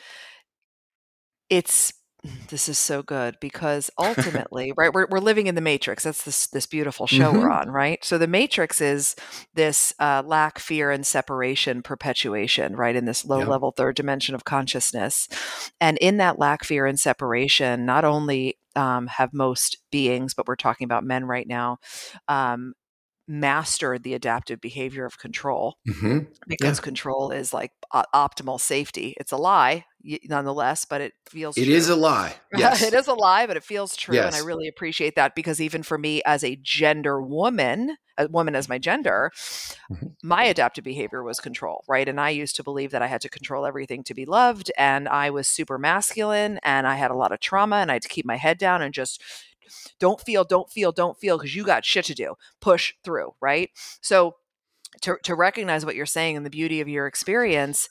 it's 1.48 1.92
this 2.48 2.68
is 2.68 2.78
so 2.78 3.02
good 3.02 3.36
because 3.40 3.90
ultimately, 3.98 4.72
right, 4.76 4.92
we're, 4.92 5.06
we're 5.10 5.18
living 5.18 5.46
in 5.46 5.54
the 5.54 5.60
matrix. 5.60 6.04
That's 6.04 6.22
this 6.22 6.46
this 6.48 6.66
beautiful 6.66 7.06
show 7.06 7.30
mm-hmm. 7.30 7.38
we're 7.38 7.50
on, 7.50 7.70
right? 7.70 8.04
So 8.04 8.18
the 8.18 8.26
matrix 8.26 8.80
is 8.80 9.16
this 9.54 9.94
uh, 9.98 10.22
lack, 10.24 10.58
fear, 10.58 10.90
and 10.90 11.06
separation 11.06 11.82
perpetuation, 11.82 12.76
right, 12.76 12.96
in 12.96 13.04
this 13.04 13.24
low 13.24 13.40
yeah. 13.40 13.46
level 13.46 13.72
third 13.72 13.96
dimension 13.96 14.34
of 14.34 14.44
consciousness. 14.44 15.28
And 15.80 15.98
in 15.98 16.18
that 16.18 16.38
lack, 16.38 16.64
fear, 16.64 16.86
and 16.86 16.98
separation, 16.98 17.86
not 17.86 18.04
only 18.04 18.58
um, 18.76 19.06
have 19.08 19.32
most 19.32 19.78
beings, 19.90 20.34
but 20.34 20.46
we're 20.46 20.56
talking 20.56 20.84
about 20.84 21.04
men 21.04 21.24
right 21.24 21.46
now, 21.46 21.78
um, 22.28 22.74
mastered 23.30 24.02
the 24.02 24.12
adaptive 24.12 24.60
behavior 24.60 25.06
of 25.06 25.16
control 25.18 25.76
mm-hmm. 25.88 26.18
because 26.48 26.78
yeah. 26.78 26.82
control 26.82 27.30
is 27.30 27.54
like 27.54 27.70
uh, 27.92 28.02
optimal 28.12 28.58
safety. 28.58 29.14
It's 29.18 29.30
a 29.30 29.36
lie, 29.36 29.84
nonetheless, 30.24 30.84
but 30.84 31.00
it 31.00 31.12
feels 31.28 31.56
It 31.56 31.66
true. 31.66 31.74
is 31.74 31.88
a 31.88 31.94
lie. 31.94 32.34
Yes. 32.58 32.82
it 32.82 32.92
is 32.92 33.06
a 33.06 33.14
lie, 33.14 33.46
but 33.46 33.56
it 33.56 33.62
feels 33.62 33.96
true. 33.96 34.16
Yes. 34.16 34.34
And 34.34 34.42
I 34.42 34.44
really 34.44 34.66
appreciate 34.66 35.14
that 35.14 35.36
because 35.36 35.60
even 35.60 35.84
for 35.84 35.96
me 35.96 36.20
as 36.26 36.42
a 36.42 36.58
gender 36.60 37.22
woman, 37.22 37.96
a 38.18 38.26
woman 38.26 38.56
as 38.56 38.68
my 38.68 38.78
gender, 38.78 39.30
mm-hmm. 39.90 40.06
my 40.24 40.42
adaptive 40.44 40.82
behavior 40.82 41.22
was 41.22 41.38
control, 41.38 41.84
right? 41.88 42.08
And 42.08 42.20
I 42.20 42.30
used 42.30 42.56
to 42.56 42.64
believe 42.64 42.90
that 42.90 43.02
I 43.02 43.06
had 43.06 43.20
to 43.20 43.28
control 43.28 43.64
everything 43.64 44.02
to 44.04 44.14
be 44.14 44.26
loved. 44.26 44.72
And 44.76 45.08
I 45.08 45.30
was 45.30 45.46
super 45.46 45.78
masculine 45.78 46.58
and 46.64 46.88
I 46.88 46.96
had 46.96 47.12
a 47.12 47.16
lot 47.16 47.30
of 47.30 47.38
trauma 47.38 47.76
and 47.76 47.92
I 47.92 47.94
had 47.94 48.02
to 48.02 48.08
keep 48.08 48.26
my 48.26 48.36
head 48.36 48.58
down 48.58 48.82
and 48.82 48.92
just 48.92 49.22
don't 49.98 50.20
feel, 50.20 50.44
don't 50.44 50.70
feel, 50.70 50.92
don't 50.92 51.18
feel 51.18 51.38
because 51.38 51.54
you 51.54 51.64
got 51.64 51.84
shit 51.84 52.04
to 52.06 52.14
do. 52.14 52.34
Push 52.60 52.94
through, 53.04 53.34
right? 53.40 53.70
So 54.00 54.36
to, 55.02 55.16
to 55.24 55.34
recognize 55.34 55.84
what 55.86 55.94
you're 55.94 56.06
saying 56.06 56.36
and 56.36 56.44
the 56.44 56.50
beauty 56.50 56.80
of 56.80 56.88
your 56.88 57.06
experience, 57.06 57.88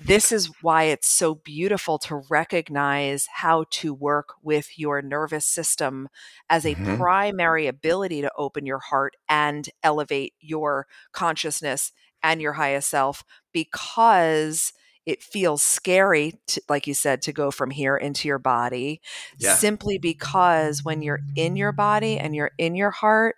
this 0.00 0.32
is 0.32 0.50
why 0.60 0.84
it's 0.84 1.08
so 1.08 1.34
beautiful 1.34 1.98
to 1.98 2.22
recognize 2.28 3.26
how 3.32 3.64
to 3.70 3.94
work 3.94 4.34
with 4.42 4.78
your 4.78 5.00
nervous 5.00 5.46
system 5.46 6.08
as 6.50 6.66
a 6.66 6.74
mm-hmm. 6.74 6.96
primary 6.96 7.66
ability 7.66 8.20
to 8.20 8.30
open 8.36 8.66
your 8.66 8.80
heart 8.80 9.16
and 9.28 9.70
elevate 9.82 10.34
your 10.40 10.86
consciousness 11.12 11.92
and 12.22 12.42
your 12.42 12.54
highest 12.54 12.90
self 12.90 13.24
because 13.52 14.72
it 15.06 15.22
feels 15.22 15.62
scary 15.62 16.34
to, 16.46 16.62
like 16.68 16.86
you 16.86 16.94
said 16.94 17.22
to 17.22 17.32
go 17.32 17.50
from 17.50 17.70
here 17.70 17.96
into 17.96 18.28
your 18.28 18.38
body 18.38 19.00
yeah. 19.38 19.54
simply 19.54 19.98
because 19.98 20.84
when 20.84 21.02
you're 21.02 21.20
in 21.36 21.56
your 21.56 21.72
body 21.72 22.18
and 22.18 22.34
you're 22.34 22.52
in 22.58 22.74
your 22.74 22.90
heart 22.90 23.36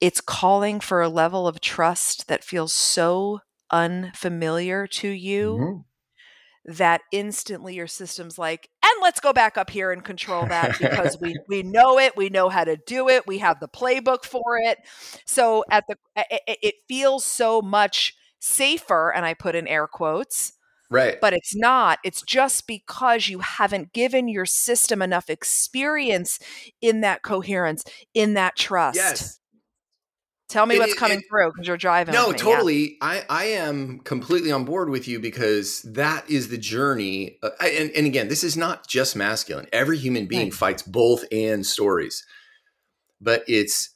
it's 0.00 0.20
calling 0.20 0.80
for 0.80 1.02
a 1.02 1.08
level 1.08 1.46
of 1.46 1.60
trust 1.60 2.28
that 2.28 2.42
feels 2.42 2.72
so 2.72 3.40
unfamiliar 3.70 4.86
to 4.86 5.08
you 5.08 5.56
mm-hmm. 5.60 6.72
that 6.76 7.02
instantly 7.12 7.74
your 7.74 7.86
system's 7.86 8.38
like 8.38 8.68
and 8.82 8.92
let's 9.02 9.20
go 9.20 9.32
back 9.32 9.56
up 9.56 9.70
here 9.70 9.92
and 9.92 10.04
control 10.04 10.46
that 10.46 10.76
because 10.78 11.18
we 11.20 11.36
we 11.48 11.62
know 11.62 11.98
it 11.98 12.16
we 12.16 12.28
know 12.28 12.48
how 12.48 12.64
to 12.64 12.76
do 12.86 13.08
it 13.08 13.26
we 13.26 13.38
have 13.38 13.60
the 13.60 13.68
playbook 13.68 14.24
for 14.24 14.58
it 14.58 14.78
so 15.26 15.64
at 15.70 15.84
the 15.86 15.96
it, 16.16 16.58
it 16.62 16.74
feels 16.88 17.24
so 17.24 17.62
much 17.62 18.14
safer 18.40 19.12
and 19.12 19.24
i 19.24 19.34
put 19.34 19.54
in 19.54 19.68
air 19.68 19.86
quotes 19.86 20.52
Right. 20.90 21.20
But 21.20 21.32
it's 21.32 21.54
not. 21.54 22.00
It's 22.02 22.20
just 22.22 22.66
because 22.66 23.28
you 23.28 23.38
haven't 23.38 23.92
given 23.92 24.26
your 24.26 24.44
system 24.44 25.00
enough 25.00 25.30
experience 25.30 26.40
in 26.80 27.00
that 27.02 27.22
coherence, 27.22 27.84
in 28.12 28.34
that 28.34 28.56
trust. 28.56 28.96
Yes. 28.96 29.38
Tell 30.48 30.66
me 30.66 30.74
it, 30.74 30.78
what's 30.80 30.94
coming 30.94 31.20
it, 31.20 31.24
through 31.30 31.52
because 31.52 31.68
you're 31.68 31.76
driving. 31.76 32.12
No, 32.12 32.32
totally. 32.32 32.96
Yeah. 33.00 33.08
I 33.08 33.24
I 33.30 33.44
am 33.44 34.00
completely 34.00 34.50
on 34.50 34.64
board 34.64 34.90
with 34.90 35.06
you 35.06 35.20
because 35.20 35.82
that 35.82 36.28
is 36.28 36.48
the 36.48 36.58
journey. 36.58 37.38
Uh, 37.40 37.50
and 37.60 37.92
and 37.92 38.04
again, 38.04 38.26
this 38.26 38.42
is 38.42 38.56
not 38.56 38.88
just 38.88 39.14
masculine. 39.14 39.68
Every 39.72 39.96
human 39.96 40.26
being 40.26 40.46
right. 40.48 40.54
fights 40.54 40.82
both 40.82 41.24
and 41.30 41.64
stories, 41.64 42.26
but 43.20 43.44
it's. 43.46 43.90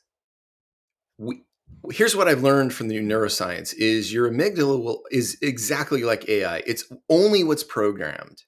Here's 1.91 2.17
what 2.17 2.29
I've 2.29 2.43
learned 2.43 2.73
from 2.73 2.89
the 2.89 2.97
neuroscience: 2.97 3.75
is 3.75 4.13
your 4.13 4.31
amygdala 4.31 4.83
will 4.83 5.03
is 5.11 5.37
exactly 5.43 6.03
like 6.03 6.29
AI. 6.29 6.63
It's 6.67 6.85
only 7.09 7.45
what's 7.45 7.65
programmed, 7.65 8.43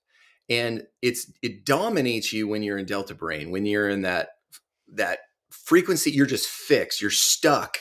and 0.48 0.84
it's 1.02 1.30
it 1.42 1.64
dominates 1.64 2.32
you 2.32 2.48
when 2.48 2.62
you're 2.62 2.78
in 2.78 2.86
delta 2.86 3.14
brain. 3.14 3.50
When 3.50 3.66
you're 3.66 3.88
in 3.88 4.02
that 4.02 4.30
that 4.88 5.20
frequency, 5.50 6.10
you're 6.10 6.26
just 6.26 6.48
fixed. 6.48 7.00
You're 7.00 7.10
stuck 7.10 7.78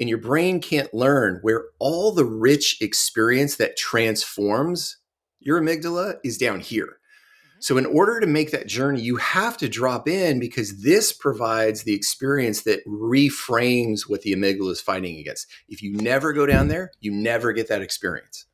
and 0.00 0.08
your 0.08 0.18
brain 0.18 0.60
can't 0.60 0.92
learn 0.92 1.38
where 1.42 1.66
all 1.78 2.12
the 2.12 2.24
rich 2.24 2.78
experience 2.80 3.56
that 3.56 3.76
transforms 3.76 4.98
your 5.40 5.60
amygdala 5.60 6.16
is 6.24 6.38
down 6.38 6.60
here. 6.60 6.98
So, 7.60 7.78
in 7.78 7.86
order 7.86 8.20
to 8.20 8.26
make 8.26 8.50
that 8.50 8.66
journey, 8.66 9.00
you 9.00 9.16
have 9.16 9.56
to 9.58 9.68
drop 9.68 10.08
in 10.08 10.38
because 10.38 10.82
this 10.82 11.12
provides 11.12 11.82
the 11.82 11.94
experience 11.94 12.62
that 12.62 12.86
reframes 12.86 14.02
what 14.08 14.22
the 14.22 14.34
amygdala 14.34 14.70
is 14.70 14.80
fighting 14.80 15.18
against. 15.18 15.46
If 15.68 15.82
you 15.82 15.94
never 15.96 16.32
go 16.32 16.46
down 16.46 16.68
there, 16.68 16.90
you 17.00 17.12
never 17.12 17.52
get 17.52 17.68
that 17.68 17.82
experience 17.82 18.46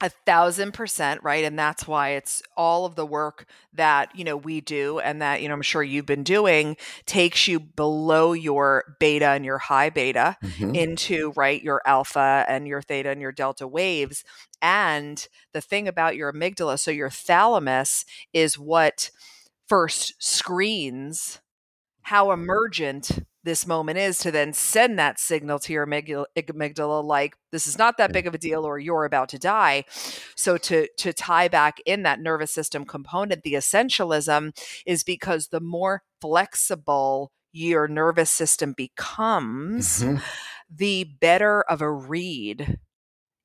a 0.00 0.08
thousand 0.08 0.72
percent 0.72 1.22
right 1.24 1.44
and 1.44 1.58
that's 1.58 1.86
why 1.86 2.10
it's 2.10 2.40
all 2.56 2.86
of 2.86 2.94
the 2.94 3.06
work 3.06 3.46
that 3.72 4.14
you 4.16 4.22
know 4.22 4.36
we 4.36 4.60
do 4.60 5.00
and 5.00 5.20
that 5.20 5.42
you 5.42 5.48
know 5.48 5.54
i'm 5.54 5.62
sure 5.62 5.82
you've 5.82 6.06
been 6.06 6.22
doing 6.22 6.76
takes 7.04 7.48
you 7.48 7.58
below 7.58 8.32
your 8.32 8.96
beta 9.00 9.28
and 9.30 9.44
your 9.44 9.58
high 9.58 9.90
beta 9.90 10.36
mm-hmm. 10.42 10.74
into 10.74 11.32
right 11.36 11.62
your 11.62 11.82
alpha 11.84 12.44
and 12.48 12.68
your 12.68 12.80
theta 12.80 13.10
and 13.10 13.20
your 13.20 13.32
delta 13.32 13.66
waves 13.66 14.22
and 14.62 15.26
the 15.52 15.60
thing 15.60 15.88
about 15.88 16.16
your 16.16 16.32
amygdala 16.32 16.78
so 16.78 16.90
your 16.92 17.10
thalamus 17.10 18.04
is 18.32 18.58
what 18.58 19.10
first 19.66 20.14
screens 20.18 21.40
how 22.02 22.30
emergent 22.30 23.26
this 23.48 23.66
moment 23.66 23.98
is 23.98 24.18
to 24.18 24.30
then 24.30 24.52
send 24.52 24.98
that 24.98 25.18
signal 25.18 25.58
to 25.60 25.72
your 25.72 25.86
amygdala, 25.86 27.02
like 27.02 27.34
this 27.50 27.66
is 27.66 27.78
not 27.78 27.96
that 27.96 28.12
big 28.12 28.26
of 28.26 28.34
a 28.34 28.38
deal 28.38 28.64
or 28.64 28.78
you're 28.78 29.06
about 29.06 29.30
to 29.30 29.38
die. 29.38 29.84
So 30.36 30.58
to 30.58 30.86
to 30.98 31.12
tie 31.12 31.48
back 31.48 31.80
in 31.86 32.02
that 32.02 32.20
nervous 32.20 32.52
system 32.52 32.84
component 32.84 33.42
the 33.42 33.54
essentialism 33.54 34.56
is 34.86 35.02
because 35.02 35.48
the 35.48 35.60
more 35.60 36.02
flexible 36.20 37.32
your 37.52 37.88
nervous 37.88 38.30
system 38.30 38.74
becomes 38.76 40.02
mm-hmm. 40.02 40.18
the 40.70 41.04
better 41.20 41.62
of 41.62 41.80
a 41.80 41.90
read 41.90 42.78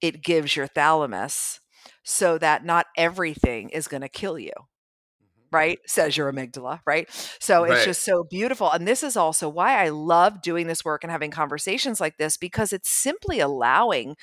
it 0.01 0.21
gives 0.21 0.57
your 0.57 0.67
thalamus 0.67 1.61
so 2.03 2.37
that 2.37 2.65
not 2.65 2.87
everything 2.97 3.69
is 3.69 3.87
going 3.87 4.01
to 4.01 4.09
kill 4.09 4.37
you 4.37 4.51
right? 5.53 5.79
Says 5.87 6.17
your 6.17 6.31
amygdala 6.31 6.79
right? 6.85 7.07
So 7.39 7.63
it's 7.63 7.73
right. 7.73 7.85
just 7.85 8.03
so 8.03 8.23
beautiful 8.23 8.71
and 8.71 8.87
this 8.87 9.03
is 9.03 9.15
also 9.15 9.47
why 9.47 9.83
i 9.83 9.89
love 9.89 10.41
doing 10.41 10.67
this 10.67 10.83
work 10.83 11.03
and 11.03 11.11
having 11.11 11.31
conversations 11.31 12.01
like 12.01 12.17
this 12.17 12.37
because 12.37 12.73
it's 12.73 12.89
simply 12.89 13.39
allowing 13.39 14.15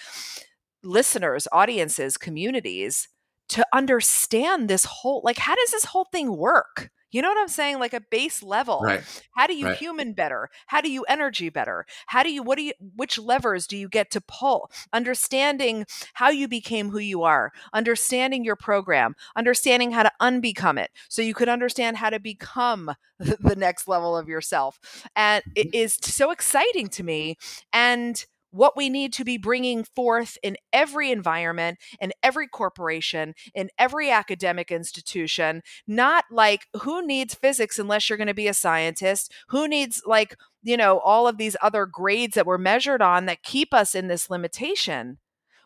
listeners 0.82 1.46
audiences 1.52 2.16
communities 2.16 3.08
to 3.48 3.64
understand 3.72 4.68
this 4.68 4.84
whole 4.84 5.20
like 5.24 5.38
how 5.38 5.54
does 5.54 5.70
this 5.70 5.84
whole 5.84 6.06
thing 6.12 6.36
work 6.36 6.90
you 7.10 7.22
know 7.22 7.28
what 7.28 7.38
I'm 7.38 7.48
saying? 7.48 7.78
Like 7.78 7.94
a 7.94 8.00
base 8.00 8.42
level. 8.42 8.80
Right. 8.82 9.02
How 9.34 9.46
do 9.46 9.54
you 9.54 9.66
right. 9.66 9.76
human 9.76 10.12
better? 10.12 10.48
How 10.66 10.80
do 10.80 10.90
you 10.90 11.04
energy 11.04 11.48
better? 11.48 11.86
How 12.06 12.22
do 12.22 12.32
you, 12.32 12.42
what 12.42 12.56
do 12.56 12.62
you, 12.64 12.72
which 12.96 13.18
levers 13.18 13.66
do 13.66 13.76
you 13.76 13.88
get 13.88 14.10
to 14.12 14.20
pull? 14.20 14.70
Understanding 14.92 15.86
how 16.14 16.30
you 16.30 16.48
became 16.48 16.90
who 16.90 16.98
you 16.98 17.22
are, 17.22 17.52
understanding 17.72 18.44
your 18.44 18.56
program, 18.56 19.14
understanding 19.36 19.90
how 19.92 20.02
to 20.02 20.12
unbecome 20.20 20.78
it 20.78 20.90
so 21.08 21.22
you 21.22 21.34
could 21.34 21.48
understand 21.48 21.96
how 21.96 22.10
to 22.10 22.20
become 22.20 22.94
the 23.18 23.56
next 23.56 23.88
level 23.88 24.16
of 24.16 24.28
yourself. 24.28 24.78
And 25.14 25.42
it 25.54 25.72
mm-hmm. 25.72 26.10
so 26.10 26.30
exciting 26.30 26.88
to 26.88 27.02
me. 27.02 27.36
And 27.72 28.24
what 28.50 28.76
we 28.76 28.88
need 28.88 29.12
to 29.14 29.24
be 29.24 29.38
bringing 29.38 29.84
forth 29.84 30.36
in 30.42 30.56
every 30.72 31.10
environment, 31.10 31.78
in 32.00 32.12
every 32.22 32.48
corporation, 32.48 33.34
in 33.54 33.70
every 33.78 34.10
academic 34.10 34.70
institution. 34.70 35.62
Not 35.86 36.24
like 36.30 36.66
who 36.82 37.06
needs 37.06 37.34
physics 37.34 37.78
unless 37.78 38.08
you're 38.08 38.16
going 38.16 38.26
to 38.26 38.34
be 38.34 38.48
a 38.48 38.54
scientist? 38.54 39.32
Who 39.48 39.68
needs 39.68 40.02
like, 40.04 40.36
you 40.62 40.76
know, 40.76 40.98
all 41.00 41.28
of 41.28 41.38
these 41.38 41.56
other 41.62 41.86
grades 41.86 42.34
that 42.34 42.46
we're 42.46 42.58
measured 42.58 43.02
on 43.02 43.26
that 43.26 43.42
keep 43.42 43.72
us 43.72 43.94
in 43.94 44.08
this 44.08 44.30
limitation? 44.30 45.18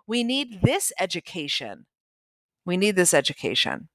We 0.06 0.22
need 0.22 0.60
this 0.62 0.92
education. 1.00 1.86
We 2.66 2.76
need 2.76 2.96
this 2.96 3.14
education. 3.14 3.88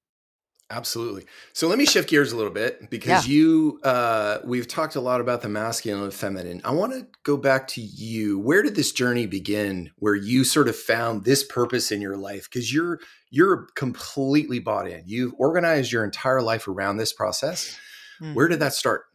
Absolutely. 0.72 1.26
So 1.54 1.68
let 1.68 1.80
me 1.80 1.86
shift 1.86 2.10
gears 2.10 2.32
a 2.32 2.36
little 2.36 2.52
bit 2.52 2.92
because 2.92 3.28
yeah. 3.28 3.34
you, 3.34 3.80
uh, 3.84 4.38
we've 4.44 4.68
talked 4.68 4.96
a 4.96 5.02
lot 5.02 5.20
about 5.20 5.42
the 5.42 5.50
masculine 5.50 6.04
and 6.04 6.14
feminine. 6.14 6.62
I 6.64 6.72
want 6.72 6.94
to 6.94 7.08
go 7.24 7.38
back 7.38 7.68
to 7.70 7.82
you. 7.82 8.38
Where 8.38 8.62
did 8.62 8.76
this 8.76 8.92
journey 8.92 9.26
begin? 9.26 9.90
Where 9.98 10.14
you 10.14 10.44
sort 10.44 10.68
of 10.68 10.76
found 10.76 11.24
this 11.24 11.44
purpose 11.44 11.92
in 11.92 12.02
your 12.02 12.18
life? 12.18 12.48
Because 12.50 12.72
you're 12.72 13.00
you're 13.32 13.68
completely 13.76 14.60
bought 14.60 14.88
in. 14.88 15.04
You've 15.08 15.34
organized 15.40 15.92
your 15.92 16.04
entire 16.04 16.42
life 16.42 16.68
around 16.68 16.98
this 16.98 17.14
process. 17.14 17.76
Mm. 18.22 18.36
Where 18.36 18.48
did 18.48 18.60
that 18.60 18.74
start? 18.74 19.06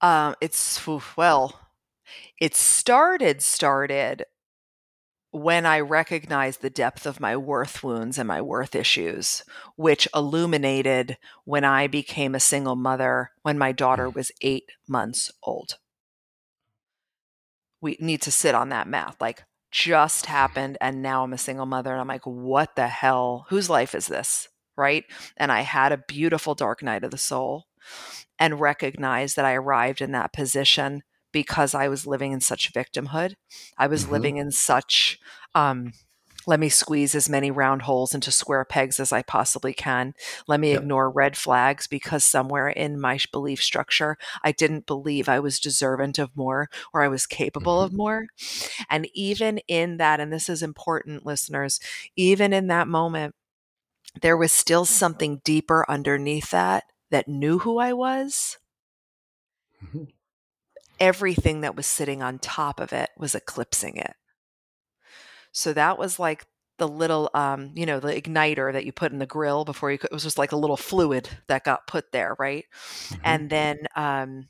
Um, 0.00 0.36
it's 0.40 0.86
well, 1.16 1.58
it 2.40 2.54
started 2.54 3.42
started 3.42 4.24
when 5.34 5.66
I 5.66 5.80
recognized 5.80 6.62
the 6.62 6.70
depth 6.70 7.06
of 7.06 7.18
my 7.18 7.36
worth 7.36 7.82
wounds 7.82 8.18
and 8.18 8.28
my 8.28 8.40
worth 8.40 8.76
issues, 8.76 9.42
which 9.74 10.06
illuminated 10.14 11.18
when 11.44 11.64
I 11.64 11.88
became 11.88 12.36
a 12.36 12.40
single 12.40 12.76
mother 12.76 13.32
when 13.42 13.58
my 13.58 13.72
daughter 13.72 14.08
mm. 14.08 14.14
was 14.14 14.30
eight 14.42 14.70
months 14.86 15.32
old. 15.42 15.78
We 17.80 17.96
need 17.98 18.22
to 18.22 18.30
sit 18.30 18.54
on 18.54 18.68
that 18.68 18.86
math. 18.86 19.20
Like, 19.20 19.42
just 19.72 20.26
happened, 20.26 20.78
and 20.80 21.02
now 21.02 21.24
I'm 21.24 21.32
a 21.32 21.38
single 21.38 21.66
mother. 21.66 21.90
And 21.90 22.00
I'm 22.00 22.06
like, 22.06 22.24
what 22.24 22.76
the 22.76 22.86
hell? 22.86 23.46
Whose 23.48 23.68
life 23.68 23.92
is 23.96 24.06
this? 24.06 24.48
Right. 24.76 25.04
And 25.36 25.50
I 25.50 25.62
had 25.62 25.90
a 25.90 26.04
beautiful 26.06 26.54
dark 26.54 26.80
night 26.80 27.02
of 27.02 27.10
the 27.10 27.18
soul 27.18 27.66
and 28.38 28.60
recognized 28.60 29.34
that 29.34 29.44
I 29.44 29.54
arrived 29.54 30.00
in 30.00 30.12
that 30.12 30.32
position 30.32 31.02
because 31.34 31.74
I 31.74 31.88
was 31.88 32.06
living 32.06 32.32
in 32.32 32.40
such 32.40 32.72
victimhood. 32.72 33.34
I 33.76 33.88
was 33.88 34.04
mm-hmm. 34.04 34.12
living 34.12 34.36
in 34.36 34.52
such, 34.52 35.18
um, 35.54 35.92
let 36.46 36.60
me 36.60 36.68
squeeze 36.68 37.14
as 37.16 37.28
many 37.28 37.50
round 37.50 37.82
holes 37.82 38.14
into 38.14 38.30
square 38.30 38.64
pegs 38.64 39.00
as 39.00 39.12
I 39.12 39.22
possibly 39.22 39.74
can. 39.74 40.14
Let 40.46 40.60
me 40.60 40.70
yep. 40.70 40.82
ignore 40.82 41.10
red 41.10 41.36
flags 41.36 41.88
because 41.88 42.24
somewhere 42.24 42.68
in 42.68 43.00
my 43.00 43.18
belief 43.32 43.60
structure, 43.60 44.16
I 44.44 44.52
didn't 44.52 44.86
believe 44.86 45.28
I 45.28 45.40
was 45.40 45.58
deserving 45.58 46.14
of 46.18 46.36
more 46.36 46.70
or 46.92 47.02
I 47.02 47.08
was 47.08 47.26
capable 47.26 47.78
mm-hmm. 47.78 47.86
of 47.86 47.92
more. 47.92 48.26
And 48.88 49.08
even 49.12 49.58
in 49.66 49.96
that, 49.96 50.20
and 50.20 50.32
this 50.32 50.48
is 50.48 50.62
important, 50.62 51.26
listeners, 51.26 51.80
even 52.14 52.52
in 52.52 52.68
that 52.68 52.86
moment, 52.86 53.34
there 54.22 54.36
was 54.36 54.52
still 54.52 54.84
something 54.84 55.40
deeper 55.44 55.84
underneath 55.88 56.52
that 56.52 56.84
that 57.10 57.26
knew 57.26 57.58
who 57.58 57.78
I 57.78 57.92
was. 57.92 58.58
Mm-hmm 59.82 60.04
everything 61.04 61.60
that 61.60 61.76
was 61.76 61.86
sitting 61.86 62.22
on 62.22 62.38
top 62.38 62.80
of 62.80 62.92
it 62.92 63.10
was 63.18 63.34
eclipsing 63.34 63.98
it. 63.98 64.14
So 65.52 65.74
that 65.74 65.98
was 65.98 66.18
like 66.18 66.46
the 66.78 66.88
little, 66.88 67.30
um, 67.34 67.72
you 67.74 67.84
know, 67.84 68.00
the 68.00 68.18
igniter 68.18 68.72
that 68.72 68.86
you 68.86 68.92
put 68.92 69.12
in 69.12 69.18
the 69.18 69.26
grill 69.26 69.66
before 69.66 69.92
you 69.92 69.98
could, 69.98 70.10
it 70.10 70.14
was 70.14 70.22
just 70.22 70.38
like 70.38 70.52
a 70.52 70.56
little 70.56 70.78
fluid 70.78 71.28
that 71.46 71.62
got 71.62 71.86
put 71.86 72.10
there, 72.10 72.34
right? 72.38 72.64
Mm-hmm. 72.72 73.20
And 73.22 73.50
then 73.50 73.78
um, 73.94 74.48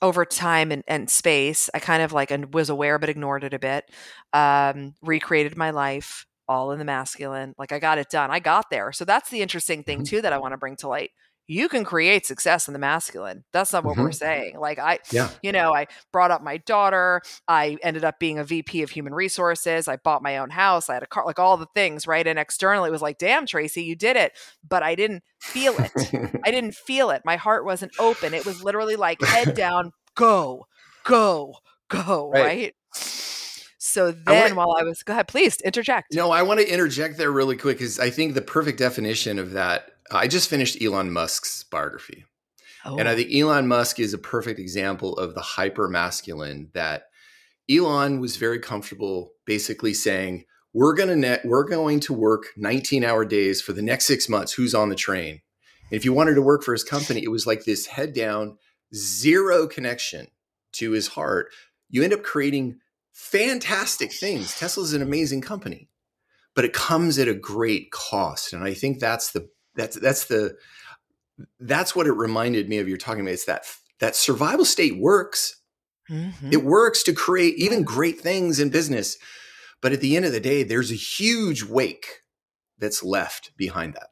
over 0.00 0.24
time 0.24 0.72
and, 0.72 0.82
and, 0.88 1.10
space, 1.10 1.68
I 1.74 1.80
kind 1.80 2.02
of 2.02 2.12
like 2.12 2.30
and 2.30 2.54
was 2.54 2.70
aware 2.70 2.98
but 2.98 3.10
ignored 3.10 3.44
it 3.44 3.52
a 3.52 3.58
bit, 3.58 3.84
um, 4.32 4.94
recreated 5.02 5.56
my 5.56 5.70
life 5.70 6.24
all 6.48 6.72
in 6.72 6.78
the 6.78 6.84
masculine. 6.86 7.54
Like 7.58 7.72
I 7.72 7.78
got 7.78 7.98
it 7.98 8.08
done. 8.08 8.30
I 8.30 8.40
got 8.40 8.70
there. 8.70 8.90
So 8.90 9.04
that's 9.04 9.28
the 9.28 9.42
interesting 9.42 9.84
thing, 9.84 9.98
mm-hmm. 9.98 10.16
too, 10.16 10.22
that 10.22 10.32
I 10.32 10.38
want 10.38 10.52
to 10.52 10.58
bring 10.58 10.76
to 10.76 10.88
light 10.88 11.10
you 11.46 11.68
can 11.68 11.84
create 11.84 12.26
success 12.26 12.68
in 12.68 12.72
the 12.72 12.78
masculine. 12.78 13.44
That's 13.52 13.72
not 13.72 13.84
what 13.84 13.94
mm-hmm. 13.94 14.04
we're 14.04 14.12
saying. 14.12 14.58
Like 14.58 14.78
I, 14.78 15.00
yeah. 15.10 15.28
you 15.42 15.52
know, 15.52 15.74
I 15.74 15.86
brought 16.12 16.30
up 16.30 16.42
my 16.42 16.56
daughter. 16.58 17.20
I 17.46 17.76
ended 17.82 18.04
up 18.04 18.18
being 18.18 18.38
a 18.38 18.44
VP 18.44 18.82
of 18.82 18.90
human 18.90 19.14
resources. 19.14 19.86
I 19.86 19.96
bought 19.96 20.22
my 20.22 20.38
own 20.38 20.50
house. 20.50 20.88
I 20.88 20.94
had 20.94 21.02
a 21.02 21.06
car, 21.06 21.24
like 21.26 21.38
all 21.38 21.56
the 21.56 21.66
things, 21.74 22.06
right? 22.06 22.26
And 22.26 22.38
externally, 22.38 22.88
it 22.88 22.92
was 22.92 23.02
like, 23.02 23.18
damn, 23.18 23.46
Tracy, 23.46 23.84
you 23.84 23.96
did 23.96 24.16
it. 24.16 24.32
But 24.66 24.82
I 24.82 24.94
didn't 24.94 25.22
feel 25.38 25.74
it. 25.78 25.92
I 26.44 26.50
didn't 26.50 26.74
feel 26.74 27.10
it. 27.10 27.22
My 27.24 27.36
heart 27.36 27.64
wasn't 27.64 27.92
open. 27.98 28.32
It 28.32 28.46
was 28.46 28.64
literally 28.64 28.96
like 28.96 29.22
head 29.22 29.54
down, 29.54 29.92
go, 30.14 30.66
go, 31.04 31.56
go, 31.88 32.30
right? 32.30 32.44
right? 32.44 32.74
So 33.78 34.12
then, 34.12 34.22
I 34.26 34.40
wanna, 34.40 34.54
while 34.54 34.76
I 34.78 34.82
was, 34.82 35.02
go 35.02 35.12
ahead, 35.12 35.28
please 35.28 35.60
interject. 35.60 36.14
No, 36.14 36.30
I 36.30 36.42
want 36.42 36.58
to 36.58 36.72
interject 36.72 37.18
there 37.18 37.30
really 37.30 37.56
quick 37.56 37.78
because 37.78 38.00
I 38.00 38.08
think 38.08 38.32
the 38.32 38.40
perfect 38.40 38.78
definition 38.78 39.38
of 39.38 39.52
that 39.52 39.90
I 40.18 40.28
just 40.28 40.50
finished 40.50 40.82
Elon 40.82 41.12
Musk's 41.12 41.64
biography. 41.64 42.24
Oh. 42.84 42.96
And 42.96 43.08
I 43.08 43.12
oh. 43.12 43.16
think 43.16 43.34
Elon 43.34 43.66
Musk 43.66 43.98
is 43.98 44.14
a 44.14 44.18
perfect 44.18 44.58
example 44.58 45.16
of 45.16 45.34
the 45.34 45.40
hyper 45.40 45.88
masculine 45.88 46.70
that 46.74 47.04
Elon 47.70 48.20
was 48.20 48.36
very 48.36 48.58
comfortable 48.58 49.32
basically 49.46 49.94
saying, 49.94 50.44
we're 50.72 50.94
going 50.94 51.08
to 51.08 51.16
net, 51.16 51.44
we're 51.44 51.64
going 51.64 52.00
to 52.00 52.12
work 52.12 52.46
19 52.56 53.04
hour 53.04 53.24
days 53.24 53.62
for 53.62 53.72
the 53.72 53.82
next 53.82 54.06
6 54.06 54.28
months 54.28 54.52
who's 54.52 54.74
on 54.74 54.88
the 54.88 54.94
train. 54.94 55.40
And 55.90 55.96
if 55.96 56.04
you 56.04 56.12
wanted 56.12 56.34
to 56.34 56.42
work 56.42 56.62
for 56.62 56.72
his 56.72 56.84
company, 56.84 57.22
it 57.22 57.30
was 57.30 57.46
like 57.46 57.64
this 57.64 57.86
head 57.86 58.12
down, 58.12 58.58
zero 58.94 59.66
connection 59.66 60.26
to 60.72 60.90
his 60.90 61.08
heart. 61.08 61.52
You 61.88 62.02
end 62.02 62.12
up 62.12 62.22
creating 62.22 62.80
fantastic 63.12 64.12
things. 64.12 64.56
Tesla's 64.56 64.92
an 64.92 65.02
amazing 65.02 65.40
company, 65.40 65.88
but 66.54 66.64
it 66.64 66.72
comes 66.72 67.18
at 67.18 67.28
a 67.28 67.34
great 67.34 67.92
cost. 67.92 68.52
And 68.52 68.64
I 68.64 68.74
think 68.74 68.98
that's 68.98 69.30
the 69.30 69.48
that's 69.76 69.98
that's 69.98 70.26
the 70.26 70.56
that's 71.60 71.96
what 71.96 72.06
it 72.06 72.12
reminded 72.12 72.68
me 72.68 72.78
of 72.78 72.88
you're 72.88 72.96
talking 72.96 73.22
about 73.22 73.32
it's 73.32 73.44
that 73.44 73.64
that 74.00 74.16
survival 74.16 74.64
state 74.64 74.98
works 74.98 75.60
mm-hmm. 76.10 76.52
it 76.52 76.64
works 76.64 77.02
to 77.02 77.12
create 77.12 77.56
even 77.56 77.82
great 77.82 78.20
things 78.20 78.60
in 78.60 78.70
business 78.70 79.16
but 79.80 79.92
at 79.92 80.00
the 80.00 80.16
end 80.16 80.24
of 80.24 80.32
the 80.32 80.40
day 80.40 80.62
there's 80.62 80.90
a 80.90 80.96
huge 80.96 81.62
wake 81.62 82.20
that's 82.78 83.02
left 83.02 83.52
behind 83.56 83.94
that 83.94 84.08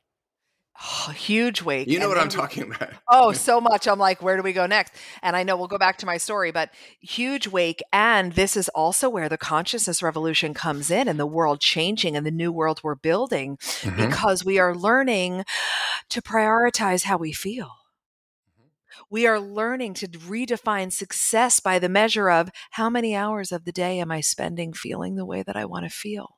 huge 1.14 1.62
wake. 1.62 1.88
You 1.88 1.98
know 1.98 2.08
what 2.08 2.18
I'm 2.18 2.28
talking 2.28 2.64
about. 2.64 2.90
oh, 3.08 3.32
so 3.32 3.60
much. 3.60 3.86
I'm 3.86 3.98
like, 3.98 4.22
where 4.22 4.36
do 4.36 4.42
we 4.42 4.52
go 4.52 4.66
next? 4.66 4.94
And 5.22 5.36
I 5.36 5.42
know 5.42 5.56
we'll 5.56 5.68
go 5.68 5.78
back 5.78 5.98
to 5.98 6.06
my 6.06 6.16
story, 6.16 6.50
but 6.50 6.70
huge 7.00 7.48
wake. 7.48 7.82
And 7.92 8.32
this 8.32 8.56
is 8.56 8.68
also 8.70 9.08
where 9.08 9.28
the 9.28 9.38
consciousness 9.38 10.02
revolution 10.02 10.54
comes 10.54 10.90
in 10.90 11.08
and 11.08 11.18
the 11.18 11.26
world 11.26 11.60
changing 11.60 12.16
and 12.16 12.26
the 12.26 12.30
new 12.30 12.52
world 12.52 12.80
we're 12.82 12.94
building 12.94 13.56
mm-hmm. 13.56 13.96
because 13.96 14.44
we 14.44 14.58
are 14.58 14.74
learning 14.74 15.44
to 16.08 16.22
prioritize 16.22 17.04
how 17.04 17.16
we 17.16 17.32
feel. 17.32 17.66
Mm-hmm. 17.66 19.02
We 19.10 19.26
are 19.26 19.40
learning 19.40 19.94
to 19.94 20.08
redefine 20.08 20.92
success 20.92 21.60
by 21.60 21.78
the 21.78 21.88
measure 21.88 22.30
of 22.30 22.50
how 22.72 22.90
many 22.90 23.14
hours 23.14 23.52
of 23.52 23.64
the 23.64 23.72
day 23.72 24.00
am 24.00 24.10
I 24.10 24.20
spending 24.20 24.72
feeling 24.72 25.14
the 25.14 25.26
way 25.26 25.42
that 25.42 25.56
I 25.56 25.64
want 25.64 25.84
to 25.84 25.90
feel 25.90 26.36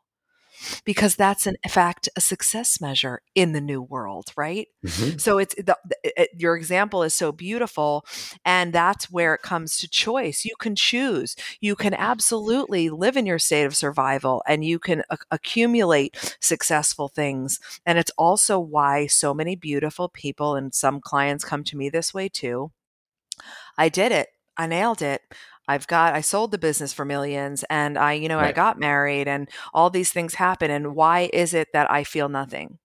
because 0.85 1.16
that's 1.16 1.46
in 1.46 1.57
fact 1.68 2.09
a 2.16 2.20
success 2.20 2.81
measure 2.81 3.20
in 3.35 3.53
the 3.53 3.61
new 3.61 3.83
world 3.83 4.33
right 4.37 4.68
mm-hmm. 4.85 5.18
so 5.18 5.38
it's 5.38 5.55
the, 5.57 5.77
it, 6.03 6.31
your 6.37 6.57
example 6.57 7.03
is 7.03 7.14
so 7.14 7.33
beautiful 7.33 8.05
and 8.44 8.72
that's 8.72 9.11
where 9.11 9.35
it 9.35 9.42
comes 9.42 9.77
to 9.79 9.88
choice 9.88 10.44
you 10.44 10.55
can 10.59 10.74
choose 10.74 11.37
you 11.61 11.74
can 11.74 11.94
absolutely 11.94 12.90
live 12.90 13.16
in 13.16 13.27
your 13.27 13.38
state 13.38 13.64
of 13.64 13.77
survival 13.77 14.42
and 14.46 14.64
you 14.64 14.79
can 14.79 15.03
a- 15.11 15.18
accumulate 15.31 16.37
successful 16.40 17.09
things 17.09 17.61
and 17.87 17.98
it's 17.98 18.12
also 18.18 18.59
why 18.59 19.07
so 19.07 19.35
many 19.35 19.57
beautiful 19.57 20.09
people 20.09 20.55
and 20.55 20.74
some 20.74 21.00
clients 21.00 21.44
come 21.44 21.64
to 21.64 21.77
me 21.77 21.88
this 21.88 22.12
way 22.12 22.29
too 22.29 22.70
I 23.77 23.88
did 23.88 24.12
it. 24.12 24.29
I 24.57 24.66
nailed 24.66 25.03
it. 25.03 25.22
I've 25.68 25.87
got 25.87 26.14
I 26.14 26.20
sold 26.20 26.50
the 26.50 26.59
business 26.59 26.92
for 26.92 27.05
millions 27.05 27.64
and 27.70 27.98
I 27.98 28.12
you 28.14 28.29
know 28.29 28.38
right. 28.38 28.48
I 28.48 28.53
got 28.53 28.79
married 28.79 29.29
and 29.29 29.48
all 29.72 29.90
these 29.90 30.12
things 30.12 30.35
happen 30.35 30.70
and 30.70 30.94
why 30.94 31.31
is 31.33 31.55
it 31.55 31.68
that 31.72 31.90
I 31.90 32.05
feel 32.05 32.29
nothing? 32.29 32.79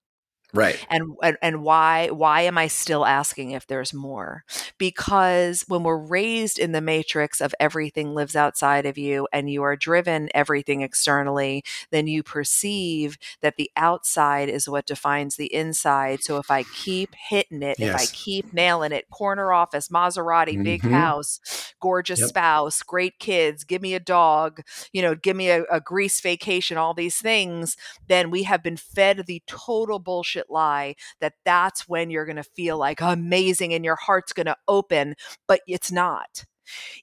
Right. 0.53 0.83
And, 0.89 1.15
and 1.21 1.37
and 1.41 1.61
why 1.63 2.07
why 2.07 2.41
am 2.41 2.57
I 2.57 2.67
still 2.67 3.05
asking 3.05 3.51
if 3.51 3.67
there's 3.67 3.93
more? 3.93 4.43
Because 4.77 5.63
when 5.67 5.83
we're 5.83 5.97
raised 5.97 6.57
in 6.57 6.71
the 6.71 6.81
matrix 6.81 7.39
of 7.39 7.53
everything 7.59 8.15
lives 8.15 8.35
outside 8.35 8.85
of 8.85 8.97
you 8.97 9.27
and 9.31 9.49
you 9.49 9.61
are 9.61 9.75
driven 9.75 10.29
everything 10.33 10.81
externally, 10.81 11.63
then 11.91 12.07
you 12.07 12.23
perceive 12.23 13.17
that 13.41 13.57
the 13.57 13.69
outside 13.75 14.49
is 14.49 14.67
what 14.67 14.87
defines 14.87 15.35
the 15.35 15.53
inside. 15.53 16.23
So 16.23 16.37
if 16.37 16.49
I 16.49 16.63
keep 16.63 17.13
hitting 17.15 17.61
it, 17.61 17.77
yes. 17.77 17.89
if 17.89 18.01
I 18.01 18.11
keep 18.11 18.51
nailing 18.51 18.91
it, 18.91 19.09
corner 19.11 19.53
office, 19.53 19.89
Maserati, 19.89 20.53
mm-hmm. 20.53 20.63
big 20.63 20.81
house, 20.81 21.73
gorgeous 21.79 22.21
yep. 22.21 22.29
spouse, 22.29 22.81
great 22.81 23.19
kids, 23.19 23.63
give 23.63 23.81
me 23.81 23.93
a 23.93 23.99
dog, 23.99 24.61
you 24.91 25.01
know, 25.01 25.15
give 25.15 25.35
me 25.35 25.49
a, 25.49 25.63
a 25.71 25.79
Greece 25.79 26.19
vacation, 26.21 26.77
all 26.77 26.93
these 26.93 27.17
things, 27.17 27.77
then 28.07 28.31
we 28.31 28.43
have 28.43 28.63
been 28.63 28.77
fed 28.77 29.25
the 29.25 29.43
total 29.45 29.99
bullshit 29.99 30.38
bullshit 30.39 30.51
lie 30.51 30.95
that 31.21 31.33
that's 31.45 31.87
when 31.87 32.09
you're 32.09 32.25
going 32.25 32.35
to 32.35 32.43
feel 32.43 32.77
like 32.77 33.01
amazing 33.01 33.73
and 33.73 33.85
your 33.85 33.95
heart's 33.95 34.33
going 34.33 34.45
to 34.45 34.57
open, 34.67 35.15
but 35.47 35.61
it's 35.67 35.91
not 35.91 36.45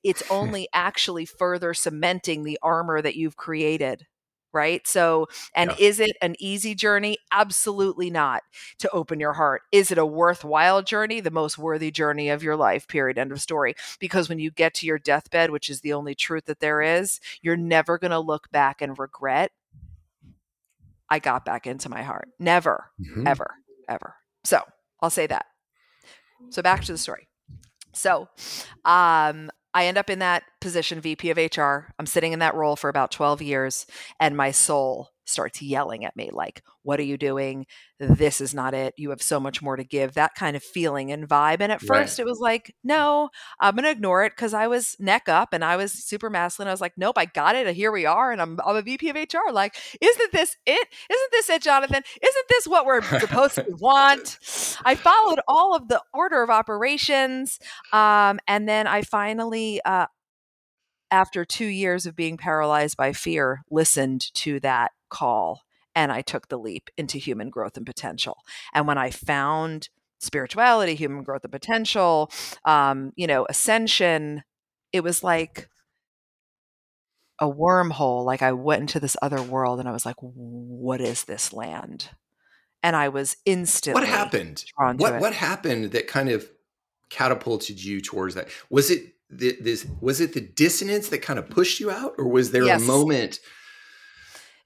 it's 0.04 0.24
hmm. 0.28 0.32
only 0.32 0.68
actually 0.72 1.24
further 1.24 1.74
cementing 1.74 2.44
the 2.44 2.58
armor 2.62 3.02
that 3.02 3.16
you've 3.16 3.36
created 3.36 4.06
right? 4.52 4.86
So, 4.86 5.26
and 5.54 5.70
yeah. 5.72 5.86
is 5.86 6.00
it 6.00 6.16
an 6.22 6.34
easy 6.38 6.74
journey? 6.74 7.18
Absolutely 7.30 8.08
not 8.08 8.42
to 8.78 8.88
open 8.90 9.20
your 9.20 9.34
heart. 9.34 9.60
Is 9.70 9.90
it 9.90 9.98
a 9.98 10.06
worthwhile 10.06 10.82
journey? 10.82 11.20
The 11.20 11.30
most 11.30 11.58
worthy 11.58 11.90
journey 11.90 12.30
of 12.30 12.42
your 12.42 12.56
life, 12.56 12.88
period. 12.88 13.18
End 13.18 13.32
of 13.32 13.42
story. 13.42 13.74
Because 14.00 14.30
when 14.30 14.38
you 14.38 14.50
get 14.50 14.72
to 14.74 14.86
your 14.86 14.98
deathbed, 14.98 15.50
which 15.50 15.68
is 15.68 15.82
the 15.82 15.92
only 15.92 16.14
truth 16.14 16.46
that 16.46 16.60
there 16.60 16.80
is, 16.80 17.20
you're 17.42 17.54
never 17.58 17.98
going 17.98 18.12
to 18.12 18.18
look 18.18 18.50
back 18.50 18.80
and 18.80 18.98
regret, 18.98 19.50
I 21.10 21.18
got 21.18 21.44
back 21.44 21.66
into 21.66 21.88
my 21.88 22.02
heart. 22.02 22.28
Never, 22.38 22.90
mm-hmm. 23.00 23.26
ever, 23.26 23.54
ever. 23.88 24.14
So 24.44 24.60
I'll 25.00 25.10
say 25.10 25.26
that. 25.26 25.46
So 26.50 26.62
back 26.62 26.84
to 26.84 26.92
the 26.92 26.98
story. 26.98 27.28
So, 27.92 28.28
um, 28.84 29.50
I 29.72 29.86
end 29.86 29.98
up 29.98 30.08
in 30.08 30.20
that 30.20 30.42
position, 30.60 31.00
VP 31.02 31.30
of 31.30 31.36
HR. 31.36 31.92
I'm 31.98 32.06
sitting 32.06 32.32
in 32.32 32.38
that 32.38 32.54
role 32.54 32.76
for 32.76 32.88
about 32.88 33.10
12 33.10 33.42
years, 33.42 33.86
and 34.18 34.34
my 34.34 34.50
soul 34.50 35.10
starts 35.26 35.60
yelling 35.60 36.04
at 36.04 36.16
me, 36.16 36.30
like, 36.32 36.62
What 36.82 37.00
are 37.00 37.04
you 37.04 37.16
doing? 37.16 37.66
This 37.98 38.40
is 38.40 38.54
not 38.54 38.74
it. 38.74 38.94
You 38.96 39.10
have 39.10 39.22
so 39.22 39.40
much 39.40 39.62
more 39.62 39.76
to 39.76 39.84
give. 39.84 40.14
That 40.14 40.34
kind 40.34 40.56
of 40.56 40.62
feeling 40.62 41.10
and 41.10 41.28
vibe. 41.28 41.60
And 41.60 41.72
at 41.72 41.80
first, 41.80 42.18
it 42.18 42.26
was 42.26 42.38
like, 42.40 42.74
No, 42.84 43.28
I'm 43.60 43.74
going 43.74 43.84
to 43.84 43.90
ignore 43.90 44.24
it 44.24 44.32
because 44.36 44.54
I 44.54 44.66
was 44.66 44.96
neck 44.98 45.28
up 45.28 45.52
and 45.52 45.64
I 45.64 45.76
was 45.76 45.92
super 45.92 46.30
masculine. 46.30 46.68
I 46.68 46.72
was 46.72 46.80
like, 46.80 46.94
Nope, 46.96 47.18
I 47.18 47.26
got 47.26 47.56
it. 47.56 47.74
Here 47.74 47.92
we 47.92 48.06
are. 48.06 48.32
And 48.32 48.40
I'm, 48.40 48.58
I'm 48.64 48.76
a 48.76 48.82
VP 48.82 49.10
of 49.10 49.16
HR. 49.16 49.52
Like, 49.52 49.76
isn't 50.00 50.32
this 50.32 50.56
it? 50.66 50.88
Isn't 51.10 51.32
this 51.32 51.50
it, 51.50 51.62
Jonathan? 51.62 52.02
Isn't 52.22 52.46
this 52.48 52.66
what 52.66 52.86
we're 52.86 53.02
supposed 53.02 53.56
to 53.56 53.66
want? 53.80 54.38
I 54.84 54.94
followed 54.94 55.40
all 55.48 55.74
of 55.74 55.88
the 55.88 56.02
order 56.12 56.42
of 56.42 56.50
operations. 56.50 57.58
Um, 57.92 58.38
and 58.46 58.68
then 58.68 58.86
I 58.86 59.02
finally, 59.02 59.80
uh, 59.84 60.06
after 61.10 61.44
two 61.44 61.66
years 61.66 62.06
of 62.06 62.16
being 62.16 62.36
paralyzed 62.36 62.96
by 62.96 63.12
fear, 63.12 63.62
listened 63.70 64.32
to 64.34 64.60
that 64.60 64.92
call 65.08 65.62
and 65.94 66.12
I 66.12 66.20
took 66.20 66.48
the 66.48 66.58
leap 66.58 66.90
into 66.96 67.18
human 67.18 67.48
growth 67.48 67.76
and 67.76 67.86
potential. 67.86 68.36
And 68.74 68.86
when 68.86 68.98
I 68.98 69.10
found 69.10 69.88
spirituality, 70.20 70.94
human 70.94 71.22
growth 71.22 71.42
and 71.42 71.52
potential, 71.52 72.30
um, 72.64 73.12
you 73.16 73.26
know, 73.26 73.46
ascension, 73.48 74.42
it 74.92 75.02
was 75.02 75.24
like 75.24 75.68
a 77.40 77.50
wormhole. 77.50 78.24
Like 78.24 78.42
I 78.42 78.52
went 78.52 78.82
into 78.82 79.00
this 79.00 79.16
other 79.22 79.42
world 79.42 79.80
and 79.80 79.88
I 79.88 79.92
was 79.92 80.06
like, 80.06 80.16
what 80.20 81.00
is 81.00 81.24
this 81.24 81.52
land? 81.52 82.10
And 82.82 82.94
I 82.94 83.08
was 83.08 83.36
instantly. 83.46 84.02
What 84.02 84.08
happened? 84.08 84.64
What, 84.76 85.20
what 85.20 85.32
happened 85.32 85.92
that 85.92 86.06
kind 86.06 86.28
of 86.28 86.48
catapulted 87.10 87.82
you 87.82 88.00
towards 88.00 88.34
that? 88.34 88.48
Was 88.70 88.90
it 88.90 89.14
the, 89.28 89.56
this 89.60 89.86
was 90.00 90.20
it 90.20 90.34
the 90.34 90.40
dissonance 90.40 91.08
that 91.08 91.18
kind 91.18 91.38
of 91.38 91.50
pushed 91.50 91.80
you 91.80 91.90
out 91.90 92.14
or 92.16 92.28
was 92.28 92.52
there 92.52 92.64
yes. 92.64 92.80
a 92.80 92.84
moment 92.84 93.40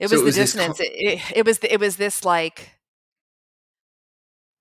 it 0.00 0.10
was 0.10 0.12
so 0.12 0.16
the 0.16 0.22
it 0.22 0.24
was 0.24 0.34
dissonance 0.34 0.80
it, 0.80 1.22
it, 1.36 1.46
was 1.46 1.58
it 1.58 1.78
was 1.78 1.96
this 1.96 2.24
like 2.24 2.70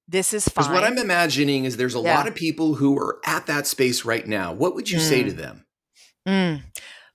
this 0.07 0.33
is 0.33 0.47
fine 0.47 0.71
what 0.71 0.83
i'm 0.83 0.97
imagining 0.97 1.65
is 1.65 1.77
there's 1.77 1.95
a 1.95 1.99
yeah. 1.99 2.15
lot 2.17 2.27
of 2.27 2.35
people 2.35 2.75
who 2.75 2.97
are 2.97 3.19
at 3.25 3.47
that 3.47 3.65
space 3.65 4.05
right 4.05 4.27
now 4.27 4.53
what 4.53 4.75
would 4.75 4.89
you 4.89 4.99
mm. 4.99 5.01
say 5.01 5.23
to 5.23 5.31
mm. 5.31 5.37
them 5.37 5.65
mm. 6.27 6.61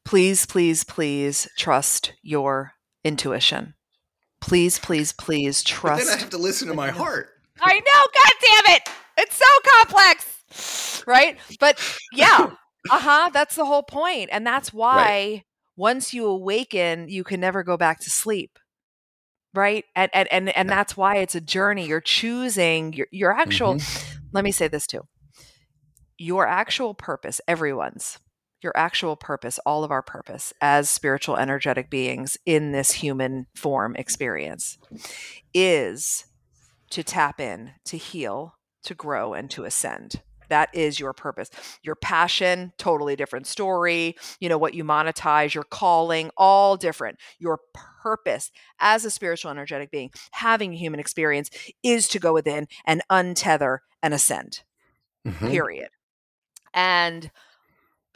please 0.05 0.47
please 0.47 0.83
please 0.83 1.49
trust 1.57 2.15
your 2.23 2.73
intuition 3.05 3.75
please 4.41 4.79
please 4.79 5.13
please 5.13 5.63
trust 5.63 6.05
but 6.05 6.09
then 6.09 6.19
i 6.19 6.21
have 6.21 6.31
to 6.31 6.39
listen 6.39 6.67
to 6.67 6.75
my 6.75 6.91
heart 6.91 7.29
i 7.61 7.75
know 7.75 8.03
god 8.15 8.33
damn 8.43 8.77
it 8.77 8.83
it's 9.19 9.37
so 9.37 9.45
complex 9.79 11.05
right 11.07 11.37
but 11.61 11.79
yeah 12.13 12.51
uh-huh 12.91 13.31
that's 13.33 13.55
the 13.55 13.65
whole 13.65 13.83
point 13.83 14.29
and 14.33 14.47
that's 14.47 14.73
why 14.73 14.97
right. 14.97 15.45
Once 15.77 16.15
you 16.15 16.27
awaken 16.27 17.09
you 17.09 17.25
can 17.25 17.41
never 17.41 17.63
go 17.63 17.77
back 17.77 18.01
to 18.01 18.11
sleep 18.11 18.59
right? 19.55 19.85
And 19.95 20.11
and 20.13 20.29
and, 20.31 20.57
and 20.57 20.69
that's 20.69 20.97
why 20.97 21.17
it's 21.17 21.35
a 21.35 21.41
journey. 21.41 21.87
You're 21.87 22.01
choosing 22.01 22.93
your, 22.93 23.07
your 23.11 23.33
actual 23.33 23.75
mm-hmm. 23.75 24.19
let 24.33 24.45
me 24.45 24.53
say 24.53 24.69
this 24.69 24.87
too. 24.87 25.03
Your 26.19 26.47
actual 26.47 26.95
purpose 26.95 27.41
everyone's 27.49 28.19
your 28.63 28.73
actual 28.77 29.15
purpose 29.15 29.59
all 29.67 29.85
of 29.85 29.91
our 29.91 30.01
purpose 30.01 30.53
as 30.61 30.89
spiritual 30.89 31.37
energetic 31.37 31.91
beings 31.91 32.39
in 32.47 32.73
this 32.73 32.93
human 32.93 33.47
form 33.55 33.95
experience 33.97 34.79
is 35.53 36.25
to 36.89 37.03
tap 37.03 37.39
in 37.39 37.73
to 37.85 37.99
heal 37.99 38.55
to 38.83 38.95
grow 38.95 39.35
and 39.35 39.51
to 39.51 39.65
ascend 39.65 40.23
that 40.55 40.71
is 40.73 41.01
your 41.01 41.13
purpose 41.13 41.51
your 41.83 41.97
passion 41.97 42.73
totally 42.79 43.17
different 43.17 43.47
story 43.47 44.15
you 44.41 44.49
know 44.49 44.57
what 44.57 44.75
you 44.75 44.85
monetize 44.85 45.53
your 45.53 45.65
calling 45.65 46.31
all 46.37 46.77
different 46.77 47.19
your 47.39 47.59
purpose 48.03 48.53
as 48.79 49.05
a 49.05 49.11
spiritual 49.11 49.51
energetic 49.51 49.91
being 49.91 50.11
having 50.31 50.73
a 50.73 50.77
human 50.77 51.01
experience 51.01 51.51
is 51.83 52.07
to 52.07 52.21
go 52.21 52.33
within 52.33 52.69
and 52.87 53.03
untether 53.11 53.79
and 54.03 54.15
ascend 54.15 54.63
mm-hmm. 55.27 55.49
period 55.49 55.89
and 56.73 57.31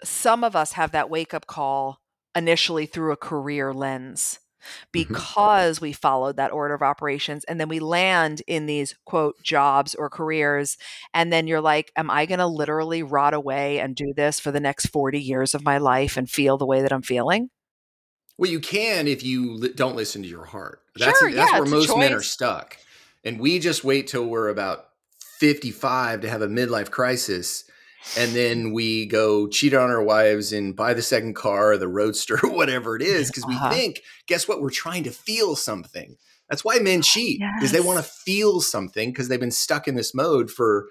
some 0.04 0.44
of 0.44 0.54
us 0.54 0.72
have 0.72 0.92
that 0.92 1.10
wake 1.10 1.34
up 1.34 1.46
call 1.46 2.00
initially 2.34 2.86
through 2.86 3.12
a 3.12 3.16
career 3.16 3.72
lens. 3.74 4.38
Because 4.92 5.76
mm-hmm. 5.76 5.86
we 5.86 5.92
followed 5.92 6.36
that 6.36 6.52
order 6.52 6.74
of 6.74 6.82
operations 6.82 7.44
and 7.44 7.60
then 7.60 7.68
we 7.68 7.80
land 7.80 8.42
in 8.46 8.66
these 8.66 8.94
quote 9.04 9.40
jobs 9.42 9.94
or 9.94 10.10
careers 10.10 10.76
and 11.14 11.32
then 11.32 11.46
you're 11.46 11.60
like 11.60 11.92
am 11.96 12.10
i 12.10 12.26
going 12.26 12.38
to 12.38 12.46
literally 12.46 13.02
rot 13.02 13.34
away 13.34 13.78
and 13.80 13.96
do 13.96 14.12
this 14.16 14.40
for 14.40 14.50
the 14.50 14.60
next 14.60 14.86
40 14.86 15.20
years 15.20 15.54
of 15.54 15.64
my 15.64 15.78
life 15.78 16.16
and 16.16 16.30
feel 16.30 16.56
the 16.56 16.66
way 16.66 16.82
that 16.82 16.92
i'm 16.92 17.02
feeling? 17.02 17.50
Well 18.36 18.50
you 18.50 18.60
can 18.60 19.08
if 19.08 19.22
you 19.22 19.54
li- 19.54 19.72
don't 19.74 19.96
listen 19.96 20.22
to 20.22 20.28
your 20.28 20.44
heart. 20.44 20.82
That's 20.96 21.18
sure, 21.18 21.32
that's 21.32 21.52
yeah, 21.52 21.60
where 21.60 21.68
most 21.68 21.96
men 21.96 22.12
are 22.12 22.22
stuck 22.22 22.76
and 23.24 23.38
we 23.40 23.58
just 23.58 23.84
wait 23.84 24.06
till 24.06 24.26
we're 24.26 24.48
about 24.48 24.88
55 25.38 26.22
to 26.22 26.28
have 26.28 26.42
a 26.42 26.48
midlife 26.48 26.90
crisis 26.90 27.64
and 28.16 28.32
then 28.32 28.72
we 28.72 29.06
go 29.06 29.46
cheat 29.48 29.74
on 29.74 29.90
our 29.90 30.02
wives 30.02 30.52
and 30.52 30.74
buy 30.74 30.94
the 30.94 31.02
second 31.02 31.34
car, 31.34 31.76
the 31.76 31.88
roadster, 31.88 32.38
whatever 32.42 32.96
it 32.96 33.02
is, 33.02 33.28
because 33.28 33.46
we 33.46 33.54
uh-huh. 33.54 33.70
think, 33.70 34.02
guess 34.26 34.48
what? 34.48 34.60
We're 34.60 34.70
trying 34.70 35.04
to 35.04 35.10
feel 35.10 35.56
something. 35.56 36.16
That's 36.48 36.64
why 36.64 36.78
men 36.78 37.02
cheat, 37.02 37.40
because 37.40 37.72
yes. 37.72 37.72
they 37.72 37.86
want 37.86 37.98
to 37.98 38.10
feel 38.10 38.60
something 38.60 39.10
because 39.10 39.28
they've 39.28 39.38
been 39.38 39.50
stuck 39.50 39.86
in 39.86 39.96
this 39.96 40.14
mode 40.14 40.50
for 40.50 40.88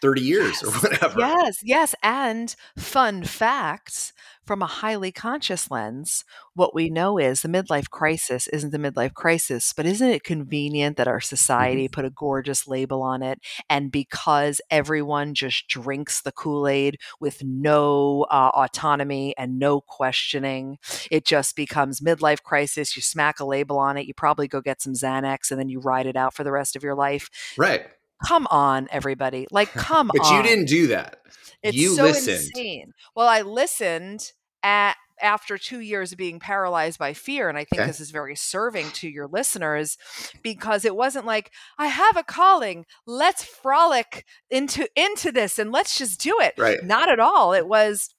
30 0.00 0.20
years 0.20 0.60
yes. 0.62 0.64
or 0.64 0.70
whatever. 0.88 1.20
Yes, 1.20 1.58
yes. 1.62 1.94
And 2.02 2.54
fun 2.76 3.24
facts 3.24 4.12
from 4.50 4.62
a 4.62 4.66
highly 4.66 5.12
conscious 5.12 5.70
lens, 5.70 6.24
what 6.54 6.74
we 6.74 6.90
know 6.90 7.18
is 7.18 7.40
the 7.42 7.48
midlife 7.48 7.88
crisis 7.88 8.48
isn't 8.48 8.72
the 8.72 8.78
midlife 8.78 9.14
crisis, 9.14 9.72
but 9.72 9.86
isn't 9.86 10.10
it 10.10 10.24
convenient 10.24 10.96
that 10.96 11.06
our 11.06 11.20
society 11.20 11.84
mm-hmm. 11.84 11.92
put 11.92 12.04
a 12.04 12.10
gorgeous 12.10 12.66
label 12.66 13.00
on 13.00 13.22
it? 13.22 13.38
And 13.68 13.92
because 13.92 14.60
everyone 14.68 15.34
just 15.34 15.68
drinks 15.68 16.22
the 16.22 16.32
Kool 16.32 16.66
Aid 16.66 16.98
with 17.20 17.44
no 17.44 18.26
uh, 18.28 18.50
autonomy 18.52 19.36
and 19.38 19.56
no 19.60 19.80
questioning, 19.82 20.78
it 21.12 21.24
just 21.24 21.54
becomes 21.54 22.00
midlife 22.00 22.42
crisis. 22.42 22.96
You 22.96 23.02
smack 23.02 23.38
a 23.38 23.44
label 23.44 23.78
on 23.78 23.96
it, 23.96 24.06
you 24.06 24.14
probably 24.14 24.48
go 24.48 24.60
get 24.60 24.82
some 24.82 24.94
Xanax, 24.94 25.52
and 25.52 25.60
then 25.60 25.68
you 25.68 25.78
ride 25.78 26.06
it 26.06 26.16
out 26.16 26.34
for 26.34 26.42
the 26.42 26.50
rest 26.50 26.74
of 26.74 26.82
your 26.82 26.96
life. 26.96 27.30
Right. 27.56 27.86
Come 28.26 28.46
on, 28.50 28.88
everybody. 28.90 29.46
Like, 29.50 29.72
come 29.72 30.10
but 30.12 30.24
on. 30.24 30.32
But 30.32 30.36
you 30.36 30.42
didn't 30.42 30.68
do 30.68 30.86
that. 30.88 31.20
It's 31.62 31.76
you 31.76 31.94
so 31.94 32.04
listened. 32.04 32.36
insane. 32.36 32.92
Well, 33.14 33.28
I 33.28 33.42
listened 33.42 34.32
at 34.62 34.96
after 35.22 35.58
two 35.58 35.80
years 35.80 36.12
of 36.12 36.18
being 36.18 36.38
paralyzed 36.38 36.98
by 36.98 37.12
fear. 37.12 37.48
And 37.48 37.58
I 37.58 37.64
think 37.64 37.80
okay. 37.80 37.86
this 37.86 38.00
is 38.00 38.10
very 38.10 38.34
serving 38.34 38.90
to 38.92 39.08
your 39.08 39.28
listeners 39.28 39.98
because 40.42 40.84
it 40.84 40.96
wasn't 40.96 41.26
like, 41.26 41.52
I 41.78 41.86
have 41.86 42.16
a 42.16 42.22
calling. 42.22 42.86
Let's 43.06 43.44
frolic 43.44 44.24
into 44.50 44.88
into 44.96 45.30
this 45.32 45.58
and 45.58 45.72
let's 45.72 45.98
just 45.98 46.20
do 46.20 46.36
it. 46.40 46.54
Right. 46.56 46.82
Not 46.82 47.10
at 47.10 47.20
all. 47.20 47.52
It 47.52 47.66
was 47.66 48.14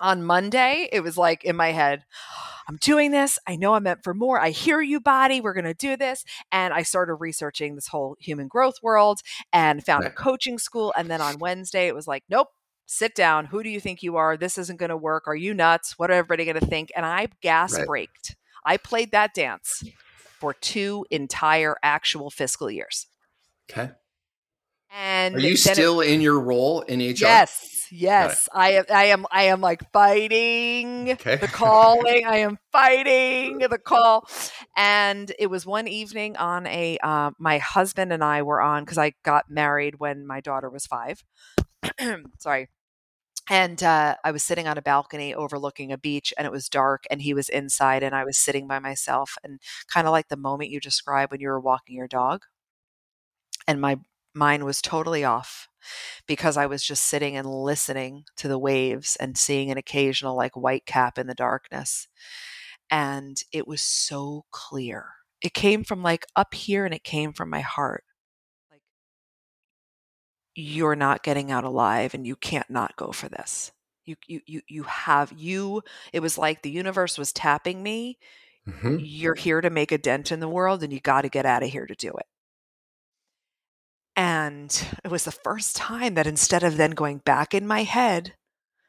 on 0.00 0.22
Monday, 0.22 0.88
it 0.92 1.00
was 1.00 1.16
like 1.16 1.44
in 1.44 1.56
my 1.56 1.72
head, 1.72 2.04
I'm 2.68 2.76
doing 2.76 3.10
this. 3.10 3.38
I 3.46 3.56
know 3.56 3.74
I'm 3.74 3.84
meant 3.84 4.04
for 4.04 4.12
more. 4.12 4.38
I 4.38 4.50
hear 4.50 4.80
you, 4.80 5.00
body. 5.00 5.40
We're 5.40 5.54
going 5.54 5.64
to 5.64 5.74
do 5.74 5.96
this. 5.96 6.24
And 6.52 6.74
I 6.74 6.82
started 6.82 7.14
researching 7.14 7.74
this 7.74 7.88
whole 7.88 8.16
human 8.20 8.46
growth 8.46 8.76
world 8.82 9.20
and 9.52 9.84
found 9.84 10.04
a 10.04 10.10
coaching 10.10 10.58
school. 10.58 10.92
And 10.96 11.10
then 11.10 11.22
on 11.22 11.38
Wednesday, 11.38 11.86
it 11.86 11.94
was 11.94 12.06
like, 12.06 12.24
nope, 12.28 12.48
sit 12.84 13.14
down. 13.14 13.46
Who 13.46 13.62
do 13.62 13.70
you 13.70 13.80
think 13.80 14.02
you 14.02 14.16
are? 14.16 14.36
This 14.36 14.58
isn't 14.58 14.78
going 14.78 14.90
to 14.90 14.96
work. 14.96 15.26
Are 15.26 15.36
you 15.36 15.54
nuts? 15.54 15.98
What 15.98 16.10
are 16.10 16.14
everybody 16.14 16.44
going 16.44 16.60
to 16.60 16.66
think? 16.66 16.92
And 16.94 17.06
I 17.06 17.28
gas 17.40 17.72
right. 17.74 17.86
braked. 17.86 18.36
I 18.64 18.76
played 18.76 19.12
that 19.12 19.32
dance 19.32 19.82
for 20.38 20.52
two 20.52 21.06
entire 21.10 21.76
actual 21.82 22.30
fiscal 22.30 22.70
years. 22.70 23.06
Okay. 23.70 23.92
And 24.90 25.36
are 25.36 25.40
you 25.40 25.56
still 25.56 26.00
it, 26.00 26.10
in 26.10 26.20
your 26.20 26.40
role 26.40 26.82
in 26.82 27.00
HR? 27.00 27.14
Yes, 27.16 27.77
yes. 27.90 28.48
I 28.52 28.72
am. 28.72 28.84
I 28.90 29.04
am. 29.06 29.26
I 29.30 29.42
am 29.44 29.60
like 29.60 29.90
fighting 29.92 31.10
okay. 31.12 31.36
the 31.36 31.48
calling. 31.48 32.26
I 32.26 32.38
am 32.38 32.58
fighting 32.72 33.58
the 33.58 33.78
call. 33.78 34.28
And 34.76 35.32
it 35.38 35.48
was 35.48 35.66
one 35.66 35.88
evening 35.88 36.36
on 36.36 36.66
a. 36.66 36.98
Uh, 37.02 37.30
my 37.38 37.58
husband 37.58 38.12
and 38.12 38.22
I 38.22 38.42
were 38.42 38.60
on 38.60 38.84
because 38.84 38.98
I 38.98 39.12
got 39.24 39.50
married 39.50 39.98
when 39.98 40.26
my 40.26 40.40
daughter 40.40 40.70
was 40.70 40.86
five. 40.86 41.24
Sorry 42.38 42.68
and 43.50 43.82
uh, 43.82 44.16
I 44.22 44.30
was 44.30 44.42
sitting 44.42 44.68
on 44.68 44.76
a 44.76 44.82
balcony 44.82 45.34
overlooking 45.34 45.90
a 45.90 45.98
beach, 45.98 46.34
and 46.36 46.46
it 46.46 46.50
was 46.52 46.68
dark, 46.68 47.04
and 47.10 47.22
he 47.22 47.32
was 47.32 47.48
inside, 47.48 48.02
and 48.02 48.14
I 48.14 48.24
was 48.24 48.36
sitting 48.36 48.68
by 48.68 48.78
myself, 48.78 49.36
and 49.42 49.60
kind 49.92 50.06
of 50.06 50.12
like 50.12 50.28
the 50.28 50.36
moment 50.36 50.70
you 50.70 50.80
described 50.80 51.32
when 51.32 51.40
you 51.40 51.48
were 51.48 51.60
walking 51.60 51.96
your 51.96 52.08
dog. 52.08 52.42
And 53.66 53.80
my 53.80 53.98
mind 54.38 54.64
was 54.64 54.82
totally 54.82 55.24
off 55.24 55.68
because 56.26 56.56
I 56.56 56.66
was 56.66 56.82
just 56.84 57.04
sitting 57.04 57.36
and 57.36 57.46
listening 57.48 58.24
to 58.36 58.48
the 58.48 58.58
waves 58.58 59.16
and 59.16 59.36
seeing 59.38 59.70
an 59.70 59.78
occasional 59.78 60.36
like 60.36 60.56
white 60.56 60.86
cap 60.86 61.18
in 61.18 61.26
the 61.26 61.34
darkness. 61.34 62.08
And 62.90 63.42
it 63.52 63.66
was 63.68 63.82
so 63.82 64.44
clear. 64.50 65.06
It 65.42 65.54
came 65.54 65.84
from 65.84 66.02
like 66.02 66.26
up 66.36 66.54
here 66.54 66.84
and 66.84 66.94
it 66.94 67.04
came 67.04 67.32
from 67.32 67.50
my 67.50 67.60
heart 67.60 68.04
Like, 68.70 68.82
you're 70.54 70.96
not 70.96 71.22
getting 71.22 71.50
out 71.50 71.64
alive 71.64 72.14
and 72.14 72.26
you 72.26 72.36
can't 72.36 72.68
not 72.70 72.96
go 72.96 73.12
for 73.12 73.28
this. 73.28 73.72
You 74.04 74.16
you 74.26 74.40
you 74.46 74.62
you 74.68 74.82
have 74.84 75.32
you 75.36 75.82
it 76.12 76.20
was 76.20 76.38
like 76.38 76.62
the 76.62 76.70
universe 76.70 77.18
was 77.18 77.32
tapping 77.32 77.82
me. 77.82 78.18
Mm-hmm. 78.68 78.96
You're 79.00 79.34
here 79.34 79.60
to 79.60 79.70
make 79.70 79.92
a 79.92 79.98
dent 79.98 80.32
in 80.32 80.40
the 80.40 80.48
world 80.48 80.82
and 80.82 80.92
you 80.92 81.00
got 81.00 81.22
to 81.22 81.28
get 81.28 81.46
out 81.46 81.62
of 81.62 81.70
here 81.70 81.86
to 81.86 81.94
do 81.94 82.10
it. 82.10 82.26
And 84.18 84.84
it 85.04 85.12
was 85.12 85.22
the 85.22 85.30
first 85.30 85.76
time 85.76 86.14
that 86.14 86.26
instead 86.26 86.64
of 86.64 86.76
then 86.76 86.90
going 86.90 87.18
back 87.18 87.54
in 87.54 87.68
my 87.68 87.84
head 87.84 88.34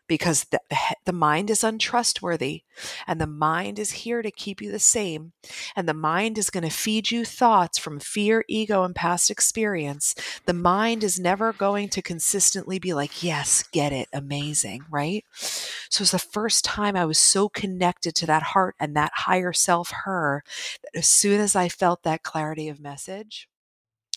because 0.08 0.46
the, 0.46 0.60
the 1.06 1.14
mind 1.14 1.52
is 1.52 1.64
untrustworthy 1.64 2.64
and 3.06 3.22
the 3.22 3.28
mind 3.28 3.78
is 3.78 3.92
here 3.92 4.24
to 4.24 4.32
keep 4.32 4.60
you 4.60 4.72
the 4.72 4.80
same. 4.80 5.34
And 5.76 5.88
the 5.88 5.94
mind 5.94 6.40
is 6.40 6.50
going 6.50 6.64
to 6.64 6.72
feed 6.72 7.12
you 7.12 7.26
thoughts 7.26 7.78
from 7.78 8.00
fear, 8.00 8.44
ego, 8.48 8.84
and 8.84 8.96
past 8.96 9.30
experience. 9.30 10.16
The 10.48 10.54
mind 10.56 11.04
is 11.04 11.20
never 11.20 11.54
going 11.54 11.90
to 11.90 12.02
consistently 12.02 12.80
be 12.80 12.96
like, 12.96 13.22
yes, 13.22 13.62
get 13.72 13.94
it, 13.94 14.08
amazing, 14.12 14.86
right? 14.90 15.24
So 15.32 16.02
it's 16.02 16.12
the 16.12 16.18
first 16.18 16.66
time 16.66 16.96
I 16.96 17.06
was 17.06 17.20
so 17.20 17.50
connected 17.50 18.16
to 18.16 18.26
that 18.26 18.42
heart 18.42 18.74
and 18.80 18.96
that 18.96 19.12
higher 19.14 19.54
self, 19.54 19.92
her, 20.06 20.44
that 20.82 20.98
as 20.98 21.08
soon 21.08 21.40
as 21.40 21.56
I 21.56 21.70
felt 21.70 22.02
that 22.02 22.24
clarity 22.24 22.68
of 22.68 22.80
message, 22.80 23.48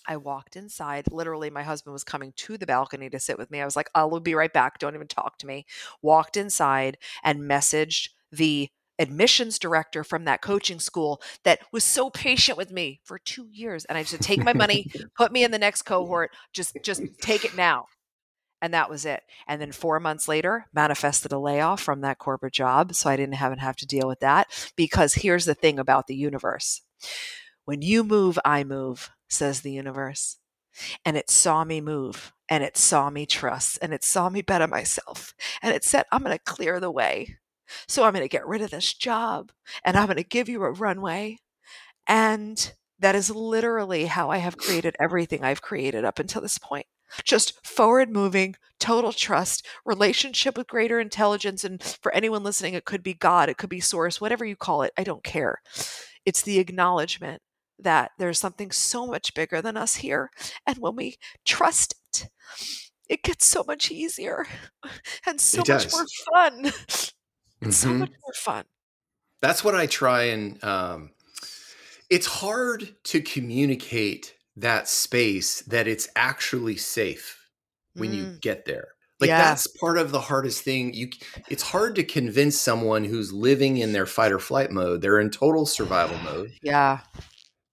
I 0.07 0.17
walked 0.17 0.57
inside. 0.57 1.11
Literally, 1.11 1.51
my 1.51 1.63
husband 1.63 1.93
was 1.93 2.05
coming 2.05 2.33
to 2.37 2.57
the 2.57 2.67
balcony 2.67 3.09
to 3.11 3.21
sit 3.21 3.39
with 3.39 3.51
me. 3.51 3.61
I 3.61 3.65
was 3.65 3.77
like, 3.77 3.91
I'll 3.95 4.21
be 4.21 4.35
right 4.35 4.53
back. 4.53 4.79
Don't 4.79 4.95
even 4.95 5.09
talk 5.09 5.39
to 5.39 5.47
me. 5.47 5.67
Walked 6.01 6.37
inside 6.37 6.99
and 7.23 7.41
messaged 7.41 8.11
the 8.31 8.69
admissions 8.99 9.59
director 9.59 10.05
from 10.05 10.25
that 10.25 10.43
coaching 10.43 10.79
school 10.79 11.21
that 11.45 11.61
was 11.73 11.85
so 11.85 12.11
patient 12.11 12.57
with 12.57 12.71
me 12.71 13.01
for 13.05 13.19
two 13.19 13.49
years. 13.51 13.85
And 13.87 13.99
I 13.99 14.05
said, 14.05 14.21
take 14.21 14.45
my 14.45 14.53
money, 14.53 14.91
put 15.17 15.33
me 15.33 15.45
in 15.45 15.51
the 15.51 15.59
next 15.59 15.83
cohort, 15.83 16.31
just 16.53 16.77
just 16.83 17.03
take 17.21 17.45
it 17.45 17.57
now. 17.57 17.87
And 18.61 18.73
that 18.75 18.89
was 18.89 19.05
it. 19.05 19.25
And 19.49 19.61
then 19.61 19.73
four 19.73 19.99
months 19.99 20.29
later, 20.29 20.67
manifested 20.73 21.33
a 21.33 21.39
layoff 21.39 21.81
from 21.81 22.01
that 22.03 22.19
corporate 22.19 22.53
job. 22.53 22.95
So 22.95 23.11
I 23.11 23.17
didn't 23.17 23.35
have, 23.35 23.59
have 23.59 23.75
to 23.77 23.87
deal 23.87 24.07
with 24.07 24.21
that. 24.21 24.47
Because 24.77 25.15
here's 25.15 25.47
the 25.47 25.55
thing 25.55 25.81
about 25.81 26.07
the 26.07 26.15
universe. 26.15 26.81
When 27.65 27.83
you 27.83 28.05
move, 28.05 28.39
I 28.45 28.63
move 28.63 29.11
says 29.33 29.61
the 29.61 29.73
universe. 29.73 30.39
And 31.05 31.17
it 31.17 31.31
saw 31.31 31.65
me 31.65 31.81
move 31.81 32.33
and 32.49 32.65
it 32.65 32.77
saw 32.77 33.11
me 33.11 33.27
trust 33.27 33.79
and 33.83 33.93
it 33.93 34.05
saw 34.05 34.29
me 34.29 34.43
better 34.43 34.67
myself. 34.67 35.35
And 35.63 35.75
it 35.75 35.85
said, 35.85 36.07
I'm 36.11 36.23
going 36.23 36.37
to 36.37 36.43
clear 36.45 36.81
the 36.81 36.91
way. 36.91 37.37
So 37.89 38.05
I'm 38.05 38.13
going 38.13 38.25
to 38.25 38.29
get 38.29 38.47
rid 38.47 38.63
of 38.63 38.71
this 38.71 38.93
job 38.95 39.53
and 39.85 39.97
I'm 39.97 40.07
going 40.07 40.17
to 40.17 40.25
give 40.25 40.49
you 40.49 40.63
a 40.63 40.71
runway. 40.71 41.39
And 42.07 42.73
that 42.99 43.15
is 43.15 43.31
literally 43.31 44.07
how 44.07 44.31
I 44.31 44.39
have 44.39 44.57
created 44.57 44.97
everything 44.99 45.45
I've 45.45 45.63
created 45.63 46.05
up 46.05 46.19
until 46.19 46.41
this 46.41 46.59
point. 46.59 46.87
Just 47.25 47.67
forward 47.67 48.11
moving, 48.11 48.57
total 48.81 49.13
trust, 49.13 49.67
relationship 49.85 50.57
with 50.57 50.67
greater 50.67 50.99
intelligence. 50.99 51.65
And 51.65 51.83
for 51.83 52.15
anyone 52.15 52.43
listening, 52.43 52.75
it 52.75 52.87
could 52.87 53.03
be 53.03 53.13
God, 53.13 53.49
it 53.49 53.59
could 53.59 53.69
be 53.69 53.81
source, 53.81 54.21
whatever 54.21 54.45
you 54.45 54.57
call 54.57 54.83
it. 54.83 54.93
I 54.97 55.05
don't 55.05 55.23
care. 55.23 55.61
It's 56.25 56.43
the 56.43 56.59
acknowledgement 56.59 57.42
that 57.83 58.13
there's 58.19 58.39
something 58.39 58.71
so 58.71 59.07
much 59.07 59.35
bigger 59.35 59.63
than 59.63 59.77
us 59.77 59.97
here. 59.97 60.31
And 60.67 60.79
when 60.79 60.97
we 60.97 61.17
trust 61.45 61.95
it, 62.15 62.29
it 63.09 63.23
gets 63.23 63.47
so 63.47 63.65
much 63.67 63.91
easier 63.91 64.47
and 65.27 65.41
so 65.41 65.63
much 65.69 65.93
more 65.93 66.07
fun. 66.35 66.73
Mm-hmm. 67.63 67.71
So 67.71 67.91
much 67.91 68.11
more 68.11 68.33
fun. 68.35 68.65
That's 69.41 69.63
what 69.63 69.77
I 69.77 69.87
try 69.87 70.25
and 70.25 70.65
um, 70.65 71.11
it's 72.11 72.27
hard 72.27 72.97
to 73.05 73.21
communicate 73.21 74.35
that 74.57 74.89
space 74.89 75.61
that 75.69 75.87
it's 75.87 76.09
actually 76.17 76.77
safe 76.77 77.49
when 77.95 78.11
mm. 78.11 78.17
you 78.17 78.39
get 78.41 78.65
there. 78.65 78.89
Like 79.21 79.29
yeah. 79.29 79.39
that's 79.39 79.69
part 79.79 79.97
of 79.97 80.11
the 80.11 80.19
hardest 80.19 80.65
thing. 80.65 80.93
You 80.93 81.11
it's 81.49 81.63
hard 81.63 81.95
to 81.95 82.03
convince 82.03 82.61
someone 82.61 83.05
who's 83.05 83.33
living 83.33 83.77
in 83.77 83.93
their 83.93 84.07
fight 84.07 84.33
or 84.33 84.41
flight 84.41 84.73
mode. 84.73 85.01
They're 85.01 85.21
in 85.21 85.31
total 85.31 85.65
survival 85.65 86.19
mode. 86.25 86.51
Yeah 86.65 86.99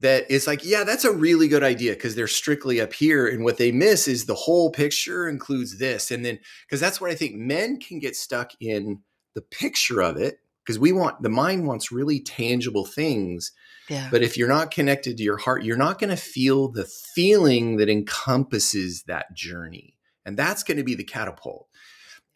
that 0.01 0.29
is 0.31 0.47
like, 0.47 0.63
yeah, 0.63 0.83
that's 0.83 1.03
a 1.03 1.11
really 1.11 1.47
good 1.47 1.63
idea 1.63 1.93
because 1.93 2.15
they're 2.15 2.27
strictly 2.27 2.79
up 2.79 2.93
here. 2.93 3.27
And 3.27 3.43
what 3.43 3.57
they 3.57 3.71
miss 3.71 4.07
is 4.07 4.25
the 4.25 4.35
whole 4.35 4.71
picture 4.71 5.27
includes 5.27 5.77
this. 5.77 6.09
And 6.09 6.23
then, 6.23 6.39
because 6.65 6.79
that's 6.79 7.01
what 7.01 7.11
I 7.11 7.15
think 7.15 7.35
men 7.35 7.79
can 7.79 7.99
get 7.99 8.15
stuck 8.15 8.51
in 8.61 9.01
the 9.35 9.41
picture 9.41 10.01
of 10.01 10.17
it 10.17 10.39
because 10.63 10.79
we 10.79 10.91
want 10.91 11.21
the 11.21 11.29
mind 11.29 11.67
wants 11.67 11.91
really 11.91 12.19
tangible 12.19 12.85
things. 12.85 13.51
Yeah. 13.89 14.07
But 14.11 14.21
if 14.21 14.37
you're 14.37 14.47
not 14.47 14.71
connected 14.71 15.17
to 15.17 15.23
your 15.23 15.37
heart, 15.37 15.63
you're 15.63 15.77
not 15.77 15.99
going 15.99 16.11
to 16.11 16.15
feel 16.15 16.69
the 16.69 16.85
feeling 16.85 17.77
that 17.77 17.89
encompasses 17.89 19.03
that 19.03 19.33
journey. 19.33 19.97
And 20.25 20.37
that's 20.37 20.63
going 20.63 20.77
to 20.77 20.83
be 20.83 20.95
the 20.95 21.03
catapult. 21.03 21.67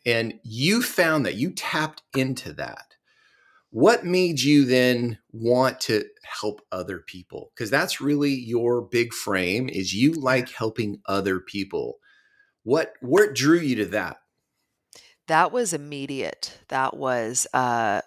And 0.05 0.39
you 0.43 0.81
found 0.81 1.25
that 1.25 1.35
you 1.35 1.51
tapped 1.51 2.01
into 2.15 2.53
that 2.53 2.92
what 3.73 4.05
made 4.05 4.39
you 4.39 4.65
then 4.65 5.17
want 5.31 5.79
to 5.79 6.05
help 6.23 6.61
other 6.71 6.99
people? 6.99 7.51
Because 7.55 7.71
that's 7.71 7.99
really 7.99 8.29
your 8.29 8.83
big 8.83 9.15
frame 9.15 9.67
is 9.67 9.95
you 9.95 10.13
like 10.13 10.49
helping 10.51 11.01
other 11.07 11.39
people. 11.39 11.97
What 12.61 12.93
what 13.01 13.33
drew 13.33 13.57
you 13.57 13.75
to 13.77 13.85
that? 13.85 14.17
That 15.27 15.51
was 15.51 15.73
immediate. 15.73 16.59
That 16.67 16.95
was 16.95 17.47
uh 17.51 18.01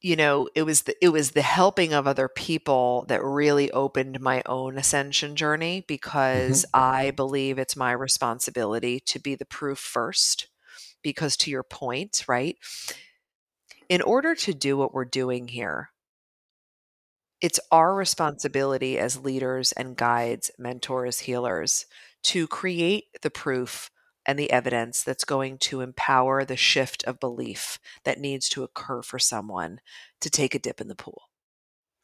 you 0.00 0.14
know 0.14 0.48
it 0.54 0.62
was 0.62 0.82
the 0.82 0.94
it 1.04 1.08
was 1.08 1.32
the 1.32 1.42
helping 1.42 1.92
of 1.92 2.06
other 2.06 2.28
people 2.28 3.06
that 3.08 3.24
really 3.24 3.72
opened 3.72 4.20
my 4.20 4.40
own 4.46 4.78
ascension 4.78 5.34
journey 5.34 5.84
because 5.88 6.64
mm-hmm. 6.66 6.80
i 6.80 7.10
believe 7.10 7.58
it's 7.58 7.74
my 7.74 7.90
responsibility 7.90 9.00
to 9.00 9.18
be 9.18 9.34
the 9.34 9.46
proof 9.46 9.78
first 9.78 10.48
because 11.02 11.38
to 11.38 11.50
your 11.50 11.62
point 11.62 12.22
right 12.28 12.58
in 13.94 14.02
order 14.02 14.34
to 14.34 14.52
do 14.52 14.76
what 14.76 14.92
we're 14.92 15.04
doing 15.04 15.46
here, 15.46 15.90
it's 17.40 17.60
our 17.70 17.94
responsibility 17.94 18.98
as 18.98 19.20
leaders 19.20 19.70
and 19.70 19.96
guides, 19.96 20.50
mentors, 20.58 21.20
healers 21.20 21.86
to 22.24 22.48
create 22.48 23.04
the 23.22 23.30
proof 23.30 23.92
and 24.26 24.36
the 24.36 24.50
evidence 24.50 25.04
that's 25.04 25.24
going 25.24 25.58
to 25.58 25.80
empower 25.80 26.44
the 26.44 26.56
shift 26.56 27.04
of 27.04 27.20
belief 27.20 27.78
that 28.02 28.18
needs 28.18 28.48
to 28.48 28.64
occur 28.64 29.00
for 29.00 29.20
someone 29.20 29.78
to 30.20 30.28
take 30.28 30.56
a 30.56 30.58
dip 30.58 30.80
in 30.80 30.88
the 30.88 30.96
pool. 30.96 31.30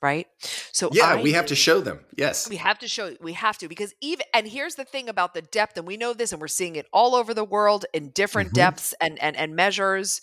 Right? 0.01 0.29
So 0.73 0.91
Yeah, 0.93 1.15
I 1.15 1.23
we 1.23 1.33
have 1.33 1.47
to 1.47 1.57
show 1.57 1.81
them. 1.81 2.05
Yes. 2.17 2.49
We 2.49 2.55
have 2.55 2.79
to 2.79 2.87
show 2.87 3.17
we 3.21 3.33
have 3.33 3.59
to 3.59 3.69
because 3.69 3.95
even 4.01 4.25
and 4.33 4.47
here's 4.47 4.77
the 4.77 4.85
thing 4.85 5.09
about 5.09 5.35
the 5.35 5.43
depth 5.43 5.77
and 5.77 5.89
we 5.89 5.97
know 5.97 6.13
this 6.13 6.31
and 6.31 6.41
we're 6.41 6.47
seeing 6.47 6.77
it 6.77 6.87
all 6.93 7.17
over 7.17 7.35
the 7.35 7.43
world 7.43 7.85
in 7.93 8.11
different 8.11 8.51
mm-hmm. 8.51 8.61
depths 8.61 8.95
and 9.01 9.21
and 9.21 9.35
and 9.35 9.57
measures. 9.57 10.21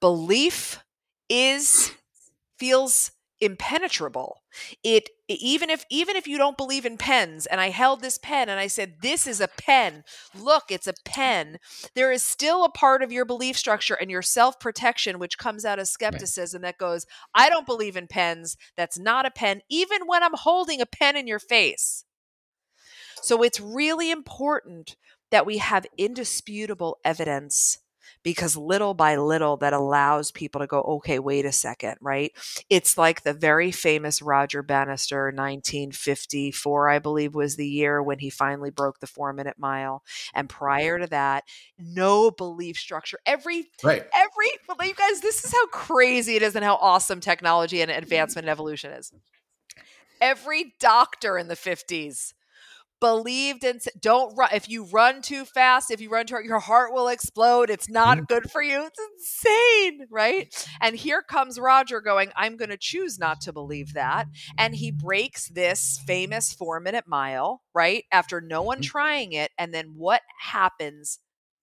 Belief 0.00 0.78
is 1.30 1.92
feels 2.58 3.12
impenetrable. 3.40 4.42
It 4.84 5.08
even 5.28 5.70
if 5.70 5.84
even 5.90 6.14
if 6.16 6.26
you 6.26 6.36
don't 6.36 6.58
believe 6.58 6.84
in 6.84 6.98
pens 6.98 7.46
and 7.46 7.60
i 7.60 7.70
held 7.70 8.02
this 8.02 8.18
pen 8.18 8.48
and 8.48 8.60
i 8.60 8.66
said 8.66 8.96
this 9.00 9.26
is 9.26 9.40
a 9.40 9.48
pen. 9.48 10.04
Look 10.38 10.64
it's 10.68 10.86
a 10.86 10.94
pen. 11.06 11.56
There 11.94 12.12
is 12.12 12.22
still 12.22 12.64
a 12.64 12.70
part 12.70 13.02
of 13.02 13.12
your 13.12 13.24
belief 13.24 13.56
structure 13.56 13.94
and 13.94 14.10
your 14.10 14.22
self 14.22 14.60
protection 14.60 15.18
which 15.18 15.38
comes 15.38 15.64
out 15.64 15.78
of 15.78 15.88
skepticism 15.88 16.60
that 16.62 16.78
goes 16.78 17.06
i 17.34 17.48
don't 17.48 17.66
believe 17.66 17.96
in 17.96 18.08
pens. 18.08 18.56
That's 18.76 18.98
not 18.98 19.24
a 19.24 19.30
pen 19.30 19.62
even 19.70 20.02
when 20.06 20.22
i'm 20.22 20.34
holding 20.34 20.82
a 20.82 20.86
pen 20.86 21.16
in 21.16 21.26
your 21.26 21.38
face. 21.38 22.04
So 23.22 23.42
it's 23.42 23.60
really 23.60 24.10
important 24.10 24.96
that 25.30 25.46
we 25.46 25.58
have 25.58 25.86
indisputable 25.96 26.98
evidence 27.04 27.78
because 28.22 28.56
little 28.56 28.94
by 28.94 29.16
little 29.16 29.56
that 29.58 29.72
allows 29.72 30.30
people 30.30 30.60
to 30.60 30.66
go, 30.66 30.80
okay, 30.82 31.18
wait 31.18 31.44
a 31.44 31.52
second, 31.52 31.96
right? 32.00 32.32
It's 32.68 32.98
like 32.98 33.22
the 33.22 33.32
very 33.32 33.70
famous 33.70 34.20
Roger 34.20 34.62
Bannister, 34.62 35.26
1954, 35.26 36.88
I 36.88 36.98
believe 36.98 37.34
was 37.34 37.56
the 37.56 37.68
year 37.68 38.02
when 38.02 38.18
he 38.18 38.30
finally 38.30 38.70
broke 38.70 39.00
the 39.00 39.06
four 39.06 39.32
minute 39.32 39.56
mile. 39.58 40.02
And 40.34 40.48
prior 40.48 40.98
to 40.98 41.06
that, 41.08 41.44
no 41.78 42.30
belief 42.30 42.76
structure. 42.76 43.18
Every, 43.24 43.66
right. 43.82 44.04
every, 44.14 44.50
well, 44.68 44.86
you 44.86 44.94
guys, 44.94 45.20
this 45.20 45.44
is 45.44 45.52
how 45.52 45.66
crazy 45.68 46.36
it 46.36 46.42
is 46.42 46.54
and 46.56 46.64
how 46.64 46.76
awesome 46.76 47.20
technology 47.20 47.80
and 47.80 47.90
advancement 47.90 48.44
and 48.44 48.50
evolution 48.50 48.92
is. 48.92 49.12
Every 50.20 50.74
doctor 50.78 51.38
in 51.38 51.48
the 51.48 51.56
50s 51.56 52.34
believed 53.00 53.64
in 53.64 53.80
don't 54.00 54.36
run 54.36 54.50
if 54.52 54.68
you 54.68 54.84
run 54.84 55.22
too 55.22 55.44
fast 55.44 55.90
if 55.90 56.00
you 56.00 56.10
run 56.10 56.26
too 56.26 56.34
hard, 56.34 56.44
your 56.44 56.58
heart 56.58 56.92
will 56.92 57.08
explode 57.08 57.70
it's 57.70 57.88
not 57.88 58.16
mm-hmm. 58.16 58.26
good 58.26 58.50
for 58.50 58.62
you 58.62 58.84
it's 58.84 59.00
insane 59.14 60.06
right 60.10 60.68
and 60.80 60.96
here 60.96 61.22
comes 61.22 61.58
roger 61.58 62.00
going 62.00 62.30
i'm 62.36 62.56
going 62.56 62.68
to 62.68 62.76
choose 62.76 63.18
not 63.18 63.40
to 63.40 63.52
believe 63.52 63.94
that 63.94 64.26
and 64.58 64.74
he 64.74 64.90
breaks 64.90 65.48
this 65.48 65.98
famous 66.06 66.52
four 66.52 66.78
minute 66.78 67.04
mile 67.06 67.62
right 67.74 68.04
after 68.12 68.40
no 68.40 68.62
one 68.62 68.78
mm-hmm. 68.78 68.82
trying 68.82 69.32
it 69.32 69.50
and 69.58 69.72
then 69.72 69.94
what 69.96 70.20
happens 70.38 71.18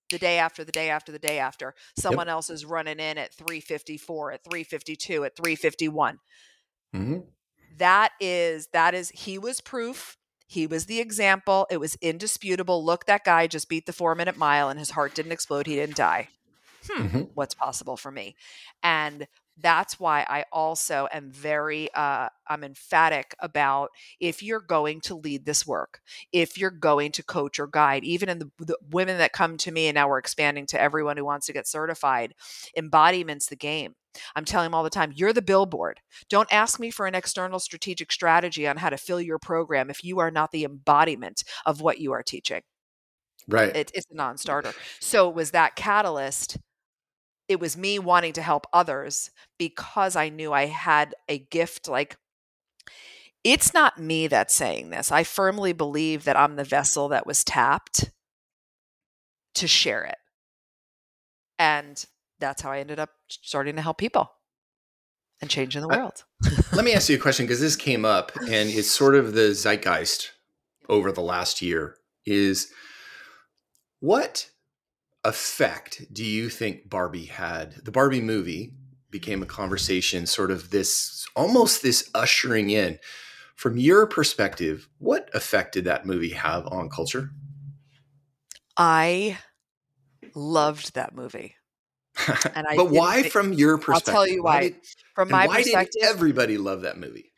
the 0.10 0.18
day 0.18 0.40
after 0.40 0.64
the 0.64 0.72
day 0.72 0.90
after 0.90 1.12
the 1.12 1.20
day 1.20 1.38
after 1.38 1.76
someone 1.98 2.28
yep. 2.28 2.34
else 2.34 2.50
is 2.50 2.66
running 2.66 3.00
in 3.00 3.18
at 3.18 3.34
354 3.34 4.32
at 4.32 4.44
352 4.44 5.24
at 5.26 5.36
351 5.36 6.18
mm-hmm. 6.96 7.20
that 7.78 8.12
is 8.20 8.70
that 8.74 8.94
is 8.94 9.10
he 9.10 9.38
was 9.38 9.62
proof 9.62 10.18
he 10.48 10.66
was 10.66 10.86
the 10.86 11.00
example. 11.00 11.68
It 11.70 11.78
was 11.78 11.96
indisputable. 12.02 12.84
Look, 12.84 13.06
that 13.06 13.26
guy 13.26 13.48
just 13.48 13.70
beat 13.70 13.86
the 13.86 13.94
four 13.94 14.16
minute 14.16 14.38
mile 14.38 14.70
and 14.70 14.80
his 14.80 14.92
heart 14.92 15.14
didn't 15.14 15.34
explode. 15.34 15.68
He 15.68 15.76
didn't 15.76 15.98
die. 15.98 16.30
Hmm, 16.90 17.02
mm-hmm. 17.04 17.22
what's 17.34 17.54
possible 17.54 17.98
for 17.98 18.12
me? 18.12 18.36
And 18.82 19.28
that's 19.60 20.00
why 20.00 20.26
I 20.28 20.46
also 20.52 21.08
am 21.12 21.32
very 21.32 21.92
uh, 21.94 22.30
I'm 22.48 22.64
emphatic 22.64 23.36
about 23.40 23.90
if 24.20 24.44
you're 24.44 24.62
going 24.62 25.02
to 25.02 25.16
lead 25.16 25.46
this 25.46 25.66
work, 25.66 26.02
if 26.32 26.58
you're 26.58 26.70
going 26.70 27.12
to 27.14 27.24
coach 27.24 27.60
or 27.60 27.68
guide, 27.68 28.04
even 28.04 28.30
in 28.30 28.40
the, 28.40 28.52
the, 28.60 28.78
women 28.92 29.18
that 29.18 29.34
come 29.34 29.58
to 29.58 29.72
me, 29.72 29.88
and 29.88 29.96
now 29.96 30.08
we're 30.08 30.20
expanding 30.20 30.68
to 30.68 30.80
everyone 30.80 31.18
who 31.18 31.26
wants 31.26 31.48
to 31.48 31.54
get 31.54 31.68
certified, 31.68 32.36
embodiment's 32.76 33.48
the 33.48 33.56
game. 33.56 33.96
I'm 34.36 34.46
telling 34.46 34.66
them 34.66 34.76
all 34.76 34.84
the 34.84 34.90
time, 34.90 35.14
you're 35.16 35.34
the 35.34 35.42
billboard. 35.42 36.00
Don't 36.30 36.52
ask 36.52 36.80
me 36.80 36.92
for 36.92 37.06
an 37.08 37.16
external 37.16 37.60
strategic 37.60 38.12
strategy 38.12 38.68
on 38.68 38.78
how 38.78 38.90
to 38.90 38.98
fill 38.98 39.22
your 39.22 39.40
program 39.40 39.90
if 39.90 40.04
you 40.04 40.20
are 40.20 40.32
not 40.32 40.52
the 40.52 40.64
embodiment 40.64 41.44
of 41.66 41.82
what 41.82 42.00
you 42.00 42.12
are 42.12 42.24
teaching. 42.24 42.62
Right. 43.48 43.76
It, 43.76 43.92
it's 43.94 44.08
a 44.12 44.16
non 44.16 44.38
starter. 44.38 44.74
So 45.00 45.30
it 45.30 45.36
was 45.36 45.52
that 45.52 45.76
catalyst. 45.76 46.58
It 47.48 47.60
was 47.60 47.78
me 47.78 47.98
wanting 47.98 48.34
to 48.34 48.42
help 48.42 48.68
others 48.74 49.32
because 49.58 50.16
I 50.16 50.30
knew 50.30 50.52
I 50.52 50.66
had 50.66 51.16
a 51.30 51.40
gift. 51.40 51.88
Like, 51.88 52.18
it's 53.44 53.74
not 53.74 53.98
me 53.98 54.28
that's 54.28 54.54
saying 54.54 54.90
this. 54.90 55.12
I 55.12 55.24
firmly 55.24 55.72
believe 55.72 56.26
that 56.26 56.36
I'm 56.36 56.58
the 56.58 56.66
vessel 56.66 57.08
that 57.10 57.26
was 57.26 57.46
tapped 57.46 58.12
to 59.56 59.68
share 59.68 60.04
it. 60.04 60.18
And 61.58 62.04
that's 62.40 62.62
how 62.62 62.72
I 62.72 62.80
ended 62.80 63.00
up 63.00 63.10
starting 63.28 63.76
to 63.76 63.82
help 63.82 63.98
people 63.98 64.32
and 65.42 65.50
changing 65.50 65.82
the 65.82 65.88
world. 65.88 66.24
let 66.74 66.86
me 66.86 66.94
ask 66.94 67.10
you 67.10 67.16
a 67.16 67.20
question 67.20 67.46
because 67.46 67.62
this 67.62 67.76
came 67.76 68.06
up 68.06 68.32
and 68.50 68.70
it's 68.70 68.90
sort 68.90 69.16
of 69.16 69.34
the 69.34 69.54
zeitgeist 69.54 70.32
over 70.90 71.12
the 71.12 71.22
last 71.22 71.62
year 71.62 71.98
is 72.26 72.72
what 74.00 74.50
effect 75.24 76.06
do 76.12 76.24
you 76.24 76.50
think 76.50 76.90
Barbie 76.90 77.26
had? 77.26 77.84
The 77.84 77.92
Barbie 77.92 78.22
movie 78.22 78.74
became 79.10 79.42
a 79.42 79.48
conversation, 79.48 80.26
sort 80.26 80.52
of 80.52 80.70
this 80.70 81.26
almost 81.36 81.82
this 81.82 82.10
ushering 82.14 82.70
in. 82.70 83.00
From 83.56 83.78
your 83.78 84.06
perspective, 84.06 84.88
what 85.00 85.30
effect 85.34 85.74
did 85.74 85.86
that 85.86 86.06
movie 86.06 86.32
have 86.32 86.68
on 86.68 86.90
culture? 86.90 87.32
I 88.78 89.40
loved 90.36 90.94
that 90.94 91.16
movie. 91.16 91.56
And 92.56 92.68
I 92.68 92.76
but 92.76 92.90
why, 92.90 93.24
from 93.30 93.54
your 93.54 93.78
perspective? 93.78 94.14
I'll 94.14 94.26
tell 94.26 94.28
you 94.28 94.44
why. 94.44 94.56
why 94.56 94.62
did, 94.62 94.76
from 95.16 95.30
my 95.30 95.48
why 95.48 95.64
perspective, 95.64 96.02
did 96.02 96.10
everybody 96.10 96.58
love 96.58 96.82
that 96.82 96.98
movie? 96.98 97.32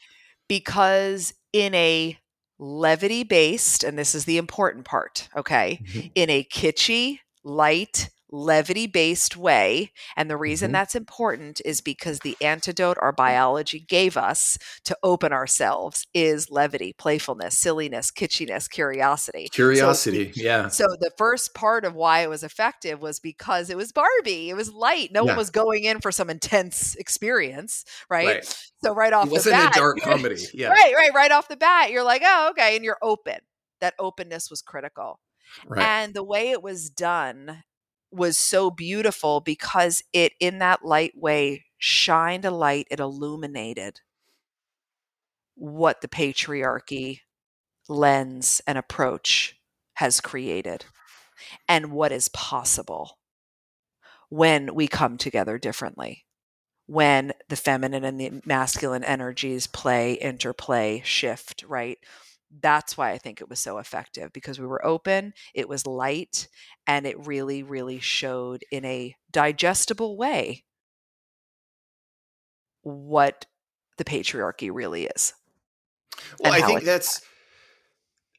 Because 0.47 1.33
in 1.53 1.73
a 1.75 2.17
levity 2.57 3.23
based, 3.23 3.83
and 3.83 3.97
this 3.97 4.13
is 4.13 4.25
the 4.25 4.37
important 4.37 4.85
part, 4.85 5.29
okay, 5.35 5.79
mm-hmm. 5.83 6.07
in 6.15 6.29
a 6.29 6.43
kitschy, 6.43 7.19
light, 7.43 8.09
levity 8.31 8.87
based 8.87 9.35
way. 9.37 9.91
And 10.15 10.29
the 10.29 10.37
reason 10.37 10.67
mm-hmm. 10.67 10.73
that's 10.73 10.95
important 10.95 11.61
is 11.65 11.81
because 11.81 12.19
the 12.19 12.37
antidote 12.41 12.97
our 13.01 13.11
biology 13.11 13.79
gave 13.79 14.17
us 14.17 14.57
to 14.85 14.97
open 15.03 15.33
ourselves 15.33 16.07
is 16.13 16.49
levity, 16.49 16.93
playfulness, 16.93 17.57
silliness, 17.57 18.11
kitschiness, 18.11 18.69
curiosity. 18.69 19.49
Curiosity, 19.51 20.31
so, 20.33 20.41
yeah. 20.41 20.67
So 20.67 20.85
the 20.99 21.11
first 21.17 21.53
part 21.53 21.85
of 21.85 21.95
why 21.95 22.21
it 22.21 22.29
was 22.29 22.43
effective 22.43 23.01
was 23.01 23.19
because 23.19 23.69
it 23.69 23.77
was 23.77 23.91
Barbie. 23.91 24.49
It 24.49 24.55
was 24.55 24.71
light. 24.71 25.11
No 25.11 25.23
yeah. 25.23 25.31
one 25.31 25.37
was 25.37 25.49
going 25.49 25.83
in 25.83 25.99
for 25.99 26.11
some 26.11 26.29
intense 26.29 26.95
experience, 26.95 27.85
right? 28.09 28.27
right. 28.27 28.65
So 28.83 28.93
right 28.93 29.13
off 29.13 29.27
it 29.27 29.31
wasn't 29.31 29.55
the 29.55 29.63
bat, 29.63 29.75
a 29.75 29.79
dark 29.79 29.99
comedy. 30.01 30.41
Yeah. 30.53 30.69
right, 30.69 30.93
right, 30.95 31.13
right 31.13 31.31
off 31.31 31.47
the 31.47 31.57
bat, 31.57 31.91
you're 31.91 32.03
like, 32.03 32.21
oh, 32.23 32.49
okay, 32.51 32.75
and 32.75 32.85
you're 32.85 32.97
open. 33.01 33.37
That 33.81 33.93
openness 33.99 34.49
was 34.49 34.61
critical. 34.61 35.19
Right. 35.65 35.83
And 35.83 36.13
the 36.13 36.23
way 36.23 36.51
it 36.51 36.61
was 36.61 36.89
done 36.89 37.63
was 38.11 38.37
so 38.37 38.71
beautiful 38.71 39.39
because 39.41 40.03
it, 40.13 40.33
in 40.39 40.59
that 40.59 40.83
light 40.83 41.13
way, 41.15 41.65
shined 41.77 42.45
a 42.45 42.51
light, 42.51 42.87
it 42.91 42.99
illuminated 42.99 44.01
what 45.55 46.01
the 46.01 46.07
patriarchy 46.07 47.19
lens 47.87 48.61
and 48.65 48.77
approach 48.77 49.57
has 49.95 50.21
created 50.21 50.85
and 51.67 51.91
what 51.91 52.11
is 52.11 52.29
possible 52.29 53.17
when 54.29 54.73
we 54.75 54.87
come 54.87 55.17
together 55.17 55.57
differently 55.57 56.25
when 56.85 57.31
the 57.49 57.55
feminine 57.55 58.03
and 58.03 58.19
the 58.19 58.41
masculine 58.45 59.03
energies 59.03 59.67
play 59.67 60.13
interplay 60.13 61.01
shift 61.05 61.63
right 61.67 61.99
that's 62.61 62.97
why 62.97 63.11
I 63.11 63.17
think 63.17 63.41
it 63.41 63.49
was 63.49 63.59
so 63.59 63.77
effective 63.77 64.33
because 64.33 64.59
we 64.59 64.65
were 64.65 64.85
open, 64.85 65.33
it 65.53 65.69
was 65.69 65.85
light, 65.85 66.47
and 66.87 67.05
it 67.05 67.27
really, 67.27 67.63
really 67.63 67.99
showed 67.99 68.63
in 68.71 68.85
a 68.85 69.15
digestible 69.31 70.17
way 70.17 70.63
what 72.81 73.45
the 73.97 74.05
patriarchy 74.05 74.69
really 74.73 75.05
is. 75.05 75.33
Well, 76.39 76.53
I 76.53 76.61
think 76.61 76.83
that's 76.83 77.21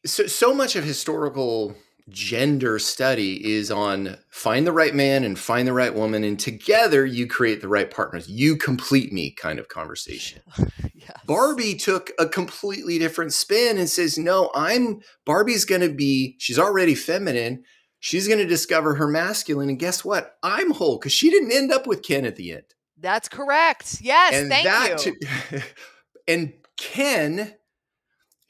so, 0.05 0.27
so 0.27 0.55
much 0.55 0.77
of 0.77 0.85
historical 0.85 1.77
gender 2.11 2.79
study 2.79 3.55
is 3.55 3.71
on 3.71 4.17
find 4.29 4.67
the 4.67 4.73
right 4.73 4.95
man 4.95 5.25
and 5.25 5.39
find 5.39 5.67
the 5.67 5.73
right 5.73 5.95
woman 5.95 6.25
and 6.25 6.39
together 6.39 7.07
you 7.07 7.27
create 7.27 7.61
the 7.61 7.69
right 7.69 7.91
partners. 7.91 8.29
You 8.29 8.57
complete 8.57 9.13
me 9.13 9.31
kind 9.31 9.59
of 9.59 9.69
conversation. 9.69 10.43
Yes. 11.01 11.19
barbie 11.27 11.77
took 11.77 12.11
a 12.19 12.29
completely 12.29 12.99
different 12.99 13.33
spin 13.33 13.79
and 13.79 13.89
says 13.89 14.19
no 14.19 14.51
i'm 14.55 15.01
barbie's 15.25 15.65
going 15.65 15.81
to 15.81 15.89
be 15.89 16.37
she's 16.39 16.59
already 16.59 16.95
feminine. 16.95 17.65
She's 18.01 18.27
going 18.27 18.39
to 18.39 18.47
discover 18.47 18.95
her 18.95 19.07
masculine 19.07 19.69
and 19.69 19.79
guess 19.79 20.05
what? 20.05 20.37
I'm 20.43 20.73
whole. 20.73 20.99
Because 20.99 21.13
she 21.13 21.31
didn't 21.31 21.53
end 21.53 21.71
up 21.73 21.87
with 21.87 22.03
ken 22.03 22.25
at 22.25 22.37
the 22.37 22.53
end. 22.53 22.65
That's 22.99 23.29
correct. 23.29 24.01
Yes 24.01 24.35
and 24.35 24.51
thank 24.51 24.65
that 24.65 25.07
you. 25.07 25.61
and 26.29 26.53
ken 26.77 27.55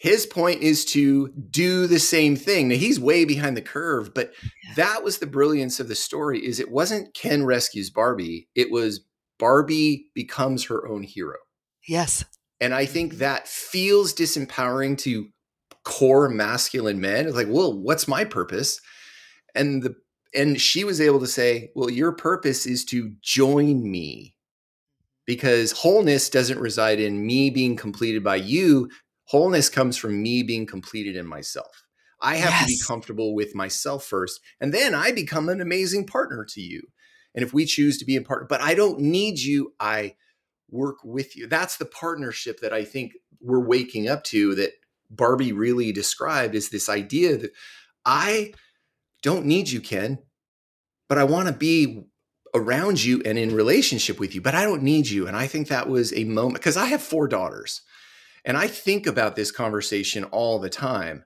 his 0.01 0.25
point 0.25 0.63
is 0.63 0.87
to 0.87 1.29
do 1.29 1.87
the 1.87 1.99
same 1.99 2.35
thing. 2.35 2.69
Now 2.69 2.77
he's 2.77 2.99
way 2.99 3.27
behind 3.27 3.55
the 3.55 3.63
curve, 3.63 4.15
but 4.15 4.33
that 4.75 5.05
was 5.05 5.19
the 5.19 5.27
brilliance 5.27 5.79
of 5.79 5.89
the 5.89 5.95
story 5.95 6.39
is 6.41 6.59
it 6.59 6.71
wasn't 6.71 7.13
Ken 7.13 7.45
rescues 7.45 7.91
Barbie, 7.91 8.49
it 8.55 8.71
was 8.71 9.05
Barbie 9.39 10.07
becomes 10.15 10.65
her 10.65 10.89
own 10.89 11.03
hero. 11.03 11.37
Yes. 11.87 12.25
And 12.63 12.73
I 12.73 12.87
think 12.87 13.15
that 13.15 13.47
feels 13.47 14.15
disempowering 14.15 14.97
to 14.99 15.29
core 15.85 16.31
masculine 16.31 17.01
men. 17.01 17.27
It's 17.27 17.37
like, 17.37 17.49
well, 17.51 17.79
what's 17.79 18.09
my 18.09 18.25
purpose? 18.25 18.81
And 19.55 19.83
the 19.83 19.95
and 20.35 20.59
she 20.59 20.83
was 20.83 21.01
able 21.01 21.21
to 21.21 21.27
say, 21.27 21.73
well, 21.75 21.91
your 21.91 22.13
purpose 22.13 22.65
is 22.65 22.87
to 22.87 23.13
join 23.21 23.91
me 23.91 24.35
because 25.27 25.73
wholeness 25.73 26.31
doesn't 26.31 26.59
reside 26.59 27.01
in 27.01 27.27
me 27.27 27.51
being 27.51 27.77
completed 27.77 28.25
by 28.25 28.37
you 28.37 28.89
wholeness 29.31 29.69
comes 29.69 29.97
from 29.97 30.21
me 30.21 30.43
being 30.43 30.67
completed 30.67 31.15
in 31.15 31.25
myself. 31.25 31.85
I 32.21 32.37
have 32.37 32.51
yes. 32.51 32.61
to 32.61 32.67
be 32.67 32.79
comfortable 32.85 33.35
with 33.35 33.55
myself 33.55 34.05
first, 34.05 34.41
and 34.61 34.75
then 34.75 34.95
I 34.95 35.13
become 35.13 35.49
an 35.49 35.61
amazing 35.61 36.07
partner 36.07 36.45
to 36.51 36.61
you. 36.61 36.83
And 37.35 37.45
if 37.45 37.55
we 37.55 37.65
choose 37.65 37.97
to 37.99 38.05
be 38.05 38.17
a 38.17 38.23
partner, 38.23 38.47
but 38.49 38.61
I 38.61 38.75
don't 38.75 38.99
need 38.99 39.39
you, 39.39 39.73
I 39.79 40.17
work 40.69 40.97
with 41.05 41.37
you. 41.37 41.47
That's 41.47 41.77
the 41.77 41.85
partnership 41.87 42.61
that 42.61 42.73
I 42.73 42.85
think 42.85 43.13
we're 43.41 43.65
waking 43.65 44.09
up 44.09 44.25
to 44.25 44.57
that 44.57 44.73
Barbie 45.11 45.53
really 45.53 45.93
described 45.93 46.57
is 46.57 46.69
this 46.69 46.89
idea 46.89 47.37
that 47.37 47.53
I 48.05 48.53
don't 49.23 49.47
need 49.47 49.71
you, 49.71 49.81
Ken, 49.81 50.19
but 51.09 51.19
I 51.19 51.25
want 51.25 51.47
to 51.47 51.55
be 51.55 52.03
around 52.53 53.03
you 53.03 53.23
and 53.25 53.39
in 53.39 53.55
relationship 53.55 54.19
with 54.19 54.35
you, 54.35 54.41
but 54.41 54.57
I 54.57 54.65
don't 54.65 54.83
need 54.83 55.09
you. 55.09 55.29
And 55.29 55.37
I 55.37 55.47
think 55.47 55.69
that 55.69 55.89
was 55.89 56.13
a 56.13 56.25
moment 56.25 56.55
because 56.55 56.77
I 56.77 56.87
have 56.87 57.01
four 57.01 57.29
daughters. 57.29 57.83
And 58.45 58.57
I 58.57 58.67
think 58.67 59.07
about 59.07 59.37
this 59.37 59.51
conversation 59.51 60.25
all 60.25 60.59
the 60.59 60.71
time 60.71 61.25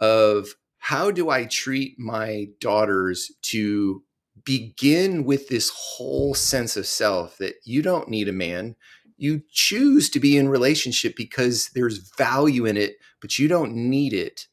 of 0.00 0.48
how 0.78 1.10
do 1.10 1.30
I 1.30 1.44
treat 1.44 1.98
my 1.98 2.46
daughters 2.60 3.32
to 3.42 4.02
begin 4.44 5.24
with 5.24 5.48
this 5.48 5.70
whole 5.74 6.34
sense 6.34 6.76
of 6.76 6.86
self 6.86 7.36
that 7.38 7.54
you 7.64 7.82
don't 7.82 8.08
need 8.08 8.28
a 8.28 8.32
man. 8.32 8.76
You 9.16 9.42
choose 9.50 10.08
to 10.10 10.20
be 10.20 10.36
in 10.36 10.48
relationship 10.48 11.16
because 11.16 11.70
there's 11.74 11.98
value 12.16 12.64
in 12.64 12.76
it, 12.76 12.96
but 13.20 13.38
you 13.38 13.48
don't 13.48 13.74
need 13.74 14.12
it. 14.12 14.46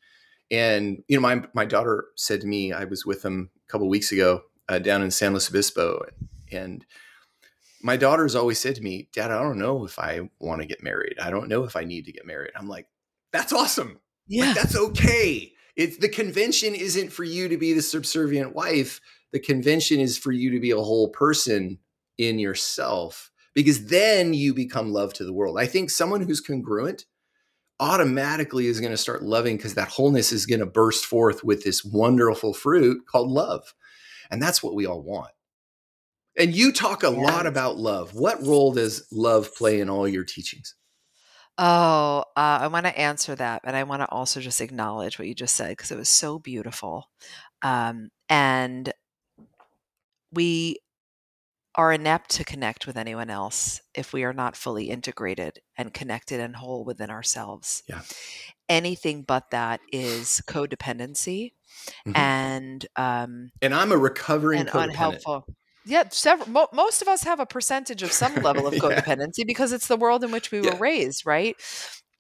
And 0.52 1.04
you 1.08 1.16
know, 1.16 1.22
my 1.22 1.44
my 1.54 1.66
daughter 1.66 2.06
said 2.16 2.42
to 2.42 2.48
me, 2.48 2.74
I 2.74 2.86
was 2.86 3.06
with 3.06 3.22
them 3.22 3.52
a 3.68 3.72
couple 3.72 3.88
weeks 3.88 4.12
ago 4.12 4.42
uh, 4.68 4.80
down 4.80 5.02
in 5.02 5.12
San 5.12 5.32
Luis 5.32 5.50
Obispo, 5.50 6.06
and 6.52 6.86
my 7.86 7.98
daughter's 7.98 8.34
always 8.34 8.58
said 8.58 8.74
to 8.74 8.82
me, 8.82 9.10
Dad, 9.14 9.30
I 9.30 9.40
don't 9.44 9.60
know 9.60 9.86
if 9.86 10.00
I 10.00 10.28
want 10.40 10.60
to 10.60 10.68
get 10.68 10.82
married. 10.82 11.18
I 11.22 11.30
don't 11.30 11.48
know 11.48 11.66
if 11.66 11.76
I 11.76 11.84
need 11.84 12.06
to 12.06 12.12
get 12.12 12.26
married. 12.26 12.50
I'm 12.56 12.68
like, 12.68 12.88
that's 13.32 13.54
awesome. 13.54 14.00
Yeah. 14.26 14.48
Like, 14.48 14.56
that's 14.56 14.76
okay. 14.76 15.54
It's 15.76 15.98
the 15.98 16.10
convention 16.10 16.74
isn't 16.74 17.12
for 17.12 17.24
you 17.24 17.48
to 17.48 17.58
be 17.58 17.74
the 17.74 17.84
subservient 17.84 18.56
wife. 18.56 19.02
The 19.34 19.40
convention 19.40 20.00
is 20.00 20.18
for 20.18 20.32
you 20.32 20.50
to 20.50 20.60
be 20.60 20.72
a 20.72 20.78
whole 20.78 21.10
person 21.10 21.78
in 22.18 22.40
yourself 22.40 23.30
because 23.54 23.86
then 23.86 24.34
you 24.34 24.56
become 24.56 24.92
love 24.92 25.14
to 25.14 25.24
the 25.24 25.34
world. 25.34 25.60
I 25.60 25.68
think 25.68 25.92
someone 25.92 26.22
who's 26.22 26.42
congruent 26.42 27.06
automatically 27.80 28.66
is 28.66 28.80
going 28.80 28.94
to 28.94 28.98
start 28.98 29.22
loving 29.22 29.58
because 29.58 29.76
that 29.76 29.90
wholeness 29.90 30.32
is 30.32 30.48
going 30.48 30.62
to 30.62 30.66
burst 30.66 31.06
forth 31.06 31.44
with 31.44 31.64
this 31.64 31.86
wonderful 31.86 32.56
fruit 32.56 33.06
called 33.06 33.30
love. 33.30 33.76
And 34.32 34.42
that's 34.42 34.64
what 34.64 34.74
we 34.74 34.88
all 34.88 35.04
want. 35.04 35.30
And 36.38 36.56
you 36.56 36.72
talk 36.72 37.04
a 37.04 37.10
lot 37.10 37.46
about 37.46 37.78
love. 37.78 38.14
What 38.14 38.46
role 38.46 38.74
does 38.74 39.08
love 39.12 39.56
play 39.56 39.80
in 39.80 39.90
all 39.90 40.08
your 40.08 40.24
teachings? 40.24 40.76
Oh, 41.58 42.26
uh, 42.36 42.60
I 42.62 42.68
want 42.68 42.86
to 42.86 43.00
answer 43.00 43.34
that, 43.36 43.62
but 43.64 43.76
I 43.76 43.84
want 43.84 44.02
to 44.02 44.10
also 44.10 44.42
just 44.42 44.60
acknowledge 44.60 45.18
what 45.18 45.28
you 45.28 45.34
just 45.34 45.56
said 45.56 45.70
because 45.70 45.92
it 45.92 45.98
was 45.98 46.10
so 46.10 46.38
beautiful. 46.38 47.10
Um, 47.62 48.10
and 48.28 48.92
we 50.34 50.80
are 51.76 51.94
inept 51.94 52.30
to 52.32 52.44
connect 52.44 52.88
with 52.88 52.98
anyone 52.98 53.30
else 53.30 53.82
if 53.94 54.14
we 54.14 54.24
are 54.24 54.34
not 54.34 54.56
fully 54.56 54.90
integrated 54.90 55.60
and 55.78 55.94
connected 55.94 56.40
and 56.40 56.58
whole 56.58 56.84
within 56.84 57.10
ourselves. 57.10 57.84
Yeah. 57.88 58.02
Anything 58.68 59.24
but 59.24 59.52
that 59.52 59.80
is 59.92 60.42
codependency 60.48 61.52
mm-hmm. 62.08 62.16
and 62.16 62.86
um, 62.96 63.52
and 63.62 63.74
I'm 63.74 63.92
a 63.92 63.98
recovering 63.98 64.62
and 64.62 64.70
unhelpful. 64.74 65.46
Yeah, 65.86 66.04
several. 66.10 66.50
Mo- 66.50 66.70
most 66.74 67.02
of 67.02 67.08
us 67.08 67.24
have 67.24 67.40
a 67.40 67.46
percentage 67.46 68.04
of 68.04 68.12
some 68.12 68.36
level 68.36 68.68
of 68.68 68.74
codependency 68.76 69.40
yeah. 69.40 69.46
because 69.48 69.72
it's 69.72 69.88
the 69.88 69.98
world 69.98 70.24
in 70.24 70.32
which 70.32 70.52
we 70.52 70.62
yeah. 70.62 70.74
were 70.74 70.80
raised, 70.80 71.26
right? 71.26 71.56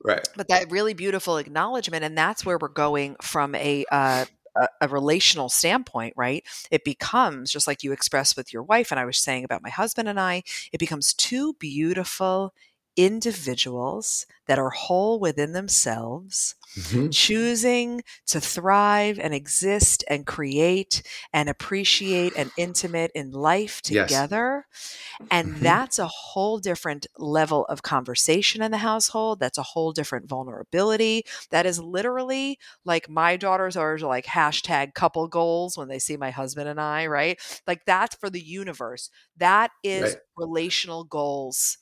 Right. 0.03 0.27
But 0.35 0.49
that 0.49 0.71
really 0.71 0.93
beautiful 0.93 1.37
acknowledgement, 1.37 2.03
and 2.03 2.17
that's 2.17 2.45
where 2.45 2.57
we're 2.59 2.67
going 2.67 3.15
from 3.21 3.55
a 3.55 3.85
uh, 3.91 4.25
a, 4.55 4.67
a, 4.81 4.87
relational 4.87 5.49
standpoint, 5.49 6.13
right? 6.15 6.45
It 6.71 6.83
becomes 6.83 7.51
just 7.51 7.67
like 7.67 7.83
you 7.83 7.91
expressed 7.91 8.37
with 8.37 8.53
your 8.53 8.63
wife, 8.63 8.91
and 8.91 8.99
I 8.99 9.05
was 9.05 9.17
saying 9.17 9.43
about 9.43 9.63
my 9.63 9.69
husband 9.69 10.07
and 10.07 10.19
I. 10.19 10.43
It 10.71 10.79
becomes 10.79 11.13
two 11.13 11.53
beautiful 11.59 12.53
individuals 12.95 14.25
that 14.47 14.59
are 14.59 14.69
whole 14.69 15.19
within 15.19 15.53
themselves, 15.53 16.55
mm-hmm. 16.77 17.09
choosing 17.09 18.03
to 18.27 18.39
thrive 18.39 19.19
and 19.19 19.33
exist 19.33 20.03
and 20.07 20.25
create 20.25 21.01
and 21.33 21.49
appreciate 21.49 22.33
and 22.37 22.51
intimate 22.57 23.11
in 23.15 23.31
life 23.31 23.81
together. 23.81 24.65
Yes. 24.69 24.97
And 25.31 25.53
mm-hmm. 25.53 25.63
that's 25.63 25.97
a 25.97 26.07
whole 26.07 26.59
different 26.59 27.07
level 27.17 27.65
of 27.65 27.81
conversation 27.81 28.61
in 28.61 28.71
the 28.71 28.77
household. 28.77 29.39
That's 29.39 29.57
a 29.57 29.63
whole 29.63 29.91
different 29.91 30.29
vulnerability. 30.29 31.23
That 31.49 31.65
is 31.65 31.79
literally 31.79 32.59
like 32.83 33.09
my 33.09 33.37
daughters 33.37 33.75
are 33.75 33.97
like 33.97 34.25
hashtag 34.25 34.93
couple 34.93 35.27
goals 35.27 35.77
when 35.77 35.87
they 35.87 35.99
see 35.99 36.17
my 36.17 36.29
husband 36.29 36.69
and 36.69 36.79
I, 36.79 37.07
right? 37.07 37.39
Like 37.65 37.85
that's 37.85 38.15
for 38.15 38.29
the 38.29 38.41
universe. 38.41 39.09
That 39.37 39.71
is 39.83 40.13
right. 40.13 40.17
relational 40.37 41.03
goals 41.03 41.77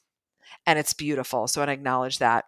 and 0.66 0.80
it's 0.80 0.94
beautiful. 0.94 1.48
So 1.48 1.62
I 1.62 1.72
acknowledge 1.72 2.20
that. 2.20 2.46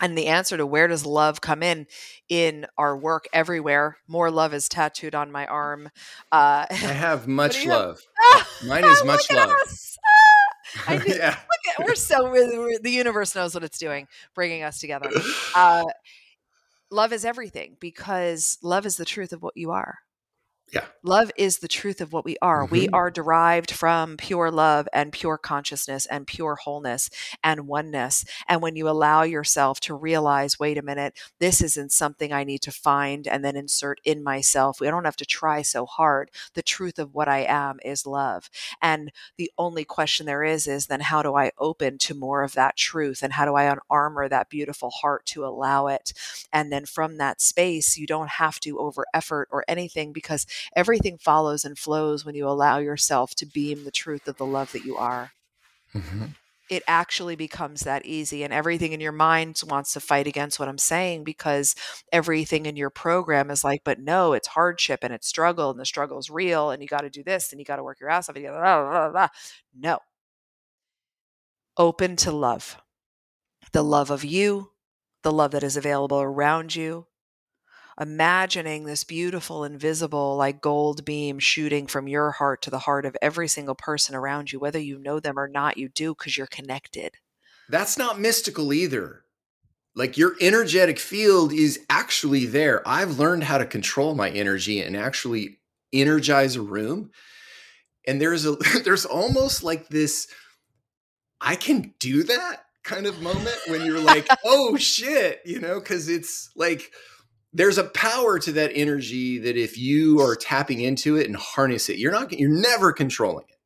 And 0.00 0.16
the 0.16 0.28
answer 0.28 0.56
to 0.56 0.66
where 0.66 0.88
does 0.88 1.04
love 1.04 1.42
come 1.42 1.62
in 1.62 1.86
in 2.28 2.66
our 2.78 2.96
work 2.96 3.26
everywhere? 3.32 3.98
More 4.08 4.30
love 4.30 4.54
is 4.54 4.68
tattooed 4.68 5.14
on 5.14 5.30
my 5.30 5.46
arm. 5.46 5.90
Uh, 6.32 6.66
I 6.70 6.74
have 6.74 7.28
much 7.28 7.66
love. 7.66 8.00
Have? 8.32 8.48
Mine 8.66 8.84
is 8.84 9.04
much 9.04 9.30
love. 9.30 9.52
I 10.86 10.96
do, 10.98 11.12
yeah. 11.12 11.36
At, 11.78 11.86
we're 11.86 11.94
so 11.96 12.30
we're, 12.30 12.78
the 12.78 12.90
universe 12.90 13.34
knows 13.34 13.54
what 13.54 13.64
it's 13.64 13.78
doing, 13.78 14.06
bringing 14.34 14.62
us 14.62 14.78
together. 14.78 15.10
Uh, 15.54 15.84
love 16.90 17.12
is 17.12 17.24
everything 17.24 17.76
because 17.80 18.56
love 18.62 18.86
is 18.86 18.96
the 18.96 19.04
truth 19.04 19.32
of 19.32 19.42
what 19.42 19.56
you 19.56 19.72
are. 19.72 19.98
Yeah. 20.72 20.84
Love 21.02 21.32
is 21.36 21.58
the 21.58 21.68
truth 21.68 22.00
of 22.00 22.12
what 22.12 22.24
we 22.24 22.36
are. 22.40 22.64
Mm-hmm. 22.64 22.72
We 22.72 22.88
are 22.90 23.10
derived 23.10 23.70
from 23.70 24.16
pure 24.16 24.50
love 24.50 24.86
and 24.92 25.12
pure 25.12 25.38
consciousness 25.38 26.06
and 26.06 26.26
pure 26.26 26.56
wholeness 26.56 27.10
and 27.42 27.66
oneness. 27.66 28.24
And 28.46 28.62
when 28.62 28.76
you 28.76 28.88
allow 28.88 29.22
yourself 29.22 29.80
to 29.80 29.94
realize, 29.94 30.60
wait 30.60 30.78
a 30.78 30.82
minute, 30.82 31.18
this 31.38 31.60
isn't 31.60 31.92
something 31.92 32.32
I 32.32 32.44
need 32.44 32.62
to 32.62 32.70
find 32.70 33.26
and 33.26 33.44
then 33.44 33.56
insert 33.56 34.00
in 34.04 34.22
myself. 34.22 34.80
We 34.80 34.86
don't 34.86 35.04
have 35.04 35.16
to 35.16 35.26
try 35.26 35.62
so 35.62 35.86
hard. 35.86 36.30
The 36.54 36.62
truth 36.62 36.98
of 36.98 37.14
what 37.14 37.28
I 37.28 37.40
am 37.48 37.80
is 37.84 38.06
love. 38.06 38.48
And 38.80 39.10
the 39.38 39.50
only 39.58 39.84
question 39.84 40.26
there 40.26 40.44
is, 40.44 40.66
is 40.68 40.86
then 40.86 41.00
how 41.00 41.22
do 41.22 41.34
I 41.34 41.50
open 41.58 41.98
to 41.98 42.14
more 42.14 42.42
of 42.42 42.52
that 42.52 42.76
truth? 42.76 43.22
And 43.22 43.32
how 43.32 43.44
do 43.44 43.56
I 43.56 43.74
unarmor 43.74 44.28
that 44.28 44.50
beautiful 44.50 44.90
heart 44.90 45.26
to 45.26 45.44
allow 45.44 45.88
it? 45.88 46.12
And 46.52 46.70
then 46.70 46.84
from 46.84 47.16
that 47.16 47.40
space, 47.40 47.96
you 47.96 48.06
don't 48.06 48.28
have 48.28 48.60
to 48.60 48.78
over 48.78 49.04
effort 49.12 49.48
or 49.50 49.64
anything 49.66 50.12
because 50.12 50.46
everything 50.76 51.18
follows 51.18 51.64
and 51.64 51.78
flows 51.78 52.24
when 52.24 52.34
you 52.34 52.48
allow 52.48 52.78
yourself 52.78 53.34
to 53.36 53.46
beam 53.46 53.84
the 53.84 53.90
truth 53.90 54.28
of 54.28 54.36
the 54.36 54.46
love 54.46 54.72
that 54.72 54.84
you 54.84 54.96
are. 54.96 55.32
Mm-hmm. 55.94 56.26
It 56.70 56.84
actually 56.86 57.34
becomes 57.34 57.80
that 57.80 58.06
easy, 58.06 58.44
and 58.44 58.52
everything 58.52 58.92
in 58.92 59.00
your 59.00 59.10
mind 59.10 59.60
wants 59.66 59.92
to 59.94 60.00
fight 60.00 60.28
against 60.28 60.60
what 60.60 60.68
I'm 60.68 60.78
saying 60.78 61.24
because 61.24 61.74
everything 62.12 62.64
in 62.64 62.76
your 62.76 62.90
program 62.90 63.50
is 63.50 63.64
like, 63.64 63.82
but 63.84 63.98
no, 63.98 64.34
it's 64.34 64.46
hardship 64.46 65.00
and 65.02 65.12
it's 65.12 65.26
struggle, 65.26 65.70
and 65.70 65.80
the 65.80 65.84
struggle 65.84 66.18
is 66.18 66.30
real, 66.30 66.70
and 66.70 66.80
you 66.80 66.86
got 66.86 67.00
to 67.00 67.10
do 67.10 67.24
this, 67.24 67.50
and 67.50 67.58
you 67.58 67.64
got 67.64 67.76
to 67.76 67.82
work 67.82 67.98
your 67.98 68.08
ass 68.08 68.28
off. 68.28 68.36
Blah, 68.36 68.50
blah, 68.52 69.10
blah, 69.10 69.28
no. 69.76 69.98
Open 71.76 72.14
to 72.16 72.30
love 72.30 72.76
the 73.72 73.82
love 73.82 74.10
of 74.10 74.24
you, 74.24 74.70
the 75.22 75.32
love 75.32 75.50
that 75.50 75.62
is 75.62 75.76
available 75.76 76.20
around 76.20 76.74
you, 76.74 77.06
imagining 78.00 78.84
this 78.84 79.04
beautiful, 79.04 79.62
invisible, 79.62 80.36
like 80.36 80.62
gold 80.62 81.04
beam 81.04 81.38
shooting 81.38 81.86
from 81.86 82.08
your 82.08 82.30
heart 82.30 82.62
to 82.62 82.70
the 82.70 82.78
heart 82.80 83.04
of 83.04 83.16
every 83.20 83.46
single 83.46 83.74
person 83.74 84.14
around 84.14 84.50
you, 84.50 84.58
whether 84.58 84.78
you 84.78 84.98
know 84.98 85.20
them 85.20 85.38
or 85.38 85.46
not, 85.46 85.76
you 85.76 85.88
do 85.90 86.14
because 86.14 86.36
you're 86.38 86.46
connected. 86.46 87.16
That's 87.68 87.98
not 87.98 88.18
mystical 88.18 88.72
either. 88.72 89.24
Like 89.94 90.16
your 90.16 90.34
energetic 90.40 90.98
field 90.98 91.52
is 91.52 91.80
actually 91.90 92.46
there. 92.46 92.82
I've 92.88 93.18
learned 93.18 93.44
how 93.44 93.58
to 93.58 93.66
control 93.66 94.14
my 94.14 94.30
energy 94.30 94.80
and 94.80 94.96
actually 94.96 95.58
energize 95.92 96.56
a 96.56 96.62
room. 96.62 97.10
And 98.06 98.20
there's 98.20 98.46
a 98.46 98.52
there's 98.84 99.04
almost 99.04 99.62
like 99.62 99.88
this 99.88 100.26
I 101.40 101.56
can 101.56 101.94
do 101.98 102.22
that 102.24 102.64
kind 102.82 103.06
of 103.06 103.20
moment 103.20 103.56
when 103.68 103.84
you're 103.84 104.00
like, 104.00 104.26
"Oh 104.44 104.76
shit," 104.78 105.40
you 105.44 105.58
know, 105.58 105.80
cuz 105.80 106.08
it's 106.08 106.50
like 106.54 106.92
there's 107.52 107.78
a 107.78 107.84
power 107.84 108.38
to 108.38 108.52
that 108.52 108.70
energy 108.74 109.38
that 109.38 109.56
if 109.56 109.76
you 109.76 110.20
are 110.20 110.36
tapping 110.36 110.80
into 110.80 111.16
it 111.16 111.26
and 111.26 111.36
harness 111.36 111.88
it, 111.88 111.98
you're 111.98 112.12
not 112.12 112.32
you're 112.32 112.48
never 112.48 112.92
controlling 112.92 113.46
it, 113.48 113.58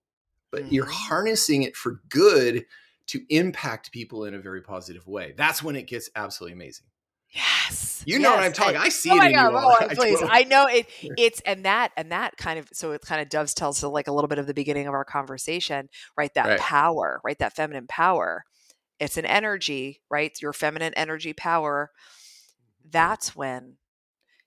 but 0.51 0.63
mm-hmm. 0.63 0.75
you're 0.75 0.91
harnessing 0.91 1.63
it 1.63 1.77
for 1.77 2.01
good 2.09 2.65
to 3.09 3.21
impact 3.29 3.93
people 3.93 4.25
in 4.25 4.35
a 4.35 4.39
very 4.39 4.63
positive 4.63 5.07
way. 5.07 5.35
That's 5.37 5.63
when 5.63 5.77
it 5.77 5.87
gets 5.87 6.09
absolutely 6.17 6.55
amazing. 6.55 6.87
Yes. 7.35 8.03
You 8.07 8.21
know 8.21 8.31
yes. 8.31 8.37
what 8.37 8.45
I'm 8.45 8.53
talking. 8.53 8.77
I 8.77 8.89
see 8.89 9.11
oh 9.11 9.17
it 9.17 9.27
in 9.27 9.33
God, 9.33 9.55
all. 9.55 9.77
Oh, 9.81 9.89
please. 9.95 10.23
I, 10.23 10.41
I 10.41 10.43
know 10.45 10.67
it 10.67 10.87
it's 11.19 11.41
and 11.41 11.65
that 11.65 11.91
and 11.97 12.13
that 12.13 12.37
kind 12.37 12.59
of 12.59 12.69
so 12.73 12.93
it 12.93 13.03
kind 13.03 13.21
of 13.21 13.29
dovetails 13.29 13.81
to 13.81 13.89
like 13.89 14.09
a 14.09 14.13
little 14.13 14.29
bit 14.29 14.39
of 14.39 14.47
the 14.47 14.55
beginning 14.55 14.87
of 14.87 14.95
our 14.95 15.05
conversation, 15.05 15.89
right? 16.17 16.33
That 16.35 16.47
right. 16.47 16.61
power, 16.61 17.21
right? 17.25 17.39
That 17.39 17.55
feminine 17.55 17.87
power. 17.87 18.45
It's 19.01 19.17
an 19.17 19.27
energy, 19.27 20.01
right? 20.09 20.33
Your 20.41 20.53
feminine 20.53 20.95
energy 20.95 21.33
power 21.33 21.91
that's 22.91 23.35
when 23.35 23.77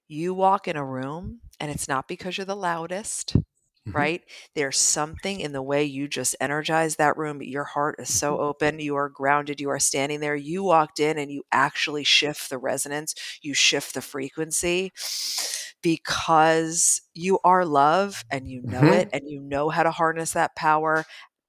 you 0.08 0.34
walk 0.34 0.68
in 0.68 0.78
a 0.78 0.86
room 0.86 1.42
and 1.60 1.72
it's 1.72 1.88
not 1.88 2.08
because 2.08 2.38
you're 2.38 2.46
the 2.46 2.56
loudest, 2.56 3.36
mm-hmm. 3.36 3.92
right? 3.92 4.22
There's 4.56 4.78
something 4.78 5.40
in 5.40 5.52
the 5.52 5.62
way 5.62 5.84
you 5.84 6.08
just 6.08 6.36
energize 6.40 6.96
that 6.96 7.18
room. 7.18 7.42
Your 7.42 7.66
heart 7.66 7.96
is 8.00 8.14
so 8.14 8.34
mm-hmm. 8.34 8.44
open. 8.44 8.80
You 8.80 8.96
are 8.96 9.10
grounded. 9.10 9.60
You 9.60 9.70
are 9.70 9.80
standing 9.80 10.20
there. 10.20 10.36
You 10.36 10.64
walked 10.64 11.00
in 11.00 11.18
and 11.18 11.32
you 11.32 11.44
actually 11.52 12.04
shift 12.04 12.50
the 12.50 12.58
resonance, 12.58 13.16
you 13.42 13.54
shift 13.54 13.94
the 13.94 14.02
frequency 14.02 14.92
because 15.82 17.02
you 17.14 17.40
are 17.44 17.66
love 17.66 18.26
and 18.32 18.48
you 18.48 18.62
know 18.62 18.82
mm-hmm. 18.82 18.94
it 18.94 19.10
and 19.14 19.24
you 19.28 19.40
know 19.40 19.70
how 19.70 19.84
to 19.84 19.92
harness 19.92 20.34
that 20.34 20.56
power 20.56 21.06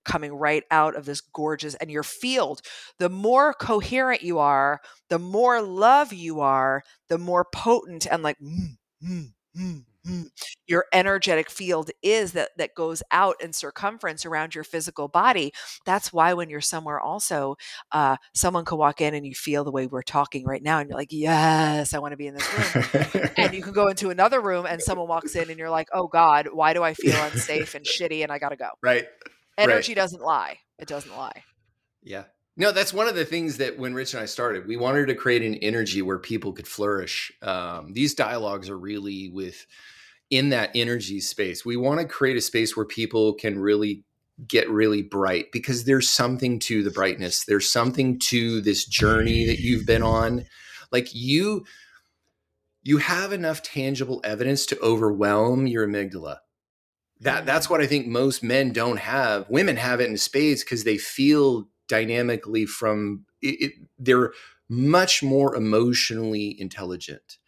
coming 0.08 0.32
right 0.32 0.64
out 0.70 0.96
of 0.96 1.04
this 1.04 1.20
gorgeous 1.20 1.74
and 1.76 1.90
your 1.90 2.02
field. 2.02 2.62
The 2.98 3.08
more 3.08 3.52
coherent 3.54 4.22
you 4.22 4.38
are 4.38 4.80
the 5.08 5.18
more 5.18 5.62
love 5.62 6.12
you 6.12 6.40
are 6.40 6.82
the 7.08 7.18
more 7.18 7.46
potent 7.52 8.06
and 8.06 8.22
like 8.22 8.38
mm, 8.38 8.76
mm, 9.02 9.32
mm, 9.56 9.84
mm, 10.06 10.26
your 10.66 10.84
energetic 10.92 11.50
field 11.50 11.90
is 12.02 12.32
that 12.32 12.50
that 12.58 12.74
goes 12.74 13.02
out 13.10 13.36
in 13.40 13.52
circumference 13.52 14.26
around 14.26 14.54
your 14.54 14.64
physical 14.64 15.08
body. 15.08 15.52
That's 15.86 16.12
why 16.12 16.34
when 16.34 16.50
you're 16.50 16.60
somewhere 16.60 17.00
also 17.00 17.56
uh, 17.92 18.16
someone 18.34 18.64
could 18.64 18.76
walk 18.76 19.00
in 19.00 19.14
and 19.14 19.26
you 19.26 19.34
feel 19.34 19.64
the 19.64 19.72
way 19.72 19.86
we're 19.86 20.02
talking 20.02 20.44
right 20.44 20.62
now 20.62 20.78
and 20.78 20.88
you're 20.88 20.98
like 20.98 21.12
yes 21.12 21.94
i 21.94 21.98
want 21.98 22.12
to 22.12 22.16
be 22.16 22.26
in 22.26 22.34
this 22.34 22.74
room. 22.74 23.30
And 23.36 23.54
you 23.54 23.62
can 23.62 23.72
go 23.72 23.88
into 23.88 24.10
another 24.10 24.40
room 24.40 24.66
and 24.66 24.82
someone 24.82 25.08
walks 25.08 25.34
in 25.36 25.48
and 25.48 25.58
you're 25.58 25.70
like 25.70 25.88
oh 25.92 26.06
god 26.08 26.48
why 26.52 26.74
do 26.74 26.82
i 26.82 26.94
feel 26.94 27.16
unsafe 27.32 27.74
and 27.74 27.84
shitty 27.84 28.22
and 28.22 28.32
i 28.32 28.38
gotta 28.38 28.56
go? 28.56 28.70
Right 28.82 29.06
energy 29.58 29.92
right. 29.92 29.96
doesn't 29.96 30.22
lie 30.22 30.58
it 30.78 30.88
doesn't 30.88 31.16
lie 31.16 31.42
yeah 32.02 32.24
no, 32.58 32.72
that's 32.72 32.92
one 32.92 33.06
of 33.06 33.14
the 33.14 33.24
things 33.24 33.58
that 33.58 33.78
when 33.78 33.94
Rich 33.94 34.14
and 34.14 34.22
I 34.22 34.26
started, 34.26 34.66
we 34.66 34.76
wanted 34.76 35.06
to 35.06 35.14
create 35.14 35.42
an 35.42 35.54
energy 35.54 36.02
where 36.02 36.18
people 36.18 36.52
could 36.52 36.66
flourish. 36.66 37.30
Um, 37.40 37.92
these 37.92 38.14
dialogues 38.14 38.68
are 38.68 38.76
really 38.76 39.30
with 39.32 39.64
in 40.28 40.48
that 40.48 40.72
energy 40.74 41.20
space. 41.20 41.64
We 41.64 41.76
want 41.76 42.00
to 42.00 42.06
create 42.06 42.36
a 42.36 42.40
space 42.40 42.76
where 42.76 42.84
people 42.84 43.34
can 43.34 43.60
really 43.60 44.04
get 44.48 44.68
really 44.68 45.02
bright 45.02 45.52
because 45.52 45.84
there's 45.84 46.10
something 46.10 46.58
to 46.60 46.82
the 46.82 46.90
brightness. 46.90 47.44
There's 47.44 47.70
something 47.70 48.18
to 48.24 48.60
this 48.60 48.84
journey 48.84 49.46
that 49.46 49.60
you've 49.60 49.86
been 49.86 50.02
on. 50.02 50.44
Like 50.90 51.14
you 51.14 51.64
you 52.82 52.98
have 52.98 53.32
enough 53.32 53.62
tangible 53.62 54.20
evidence 54.24 54.66
to 54.66 54.80
overwhelm 54.80 55.68
your 55.68 55.86
amygdala. 55.86 56.38
That 57.20 57.46
that's 57.46 57.68
what 57.68 57.80
I 57.80 57.86
think 57.86 58.06
most 58.06 58.42
men 58.42 58.72
don't 58.72 58.98
have. 58.98 59.48
Women 59.48 59.76
have 59.76 60.00
it 60.00 60.08
in 60.08 60.16
spades 60.16 60.62
because 60.62 60.84
they 60.84 60.98
feel 60.98 61.68
dynamically 61.88 62.66
from 62.66 63.24
it, 63.42 63.60
it, 63.60 63.72
they're 63.98 64.32
much 64.68 65.22
more 65.22 65.56
emotionally 65.56 66.58
intelligent 66.60 67.38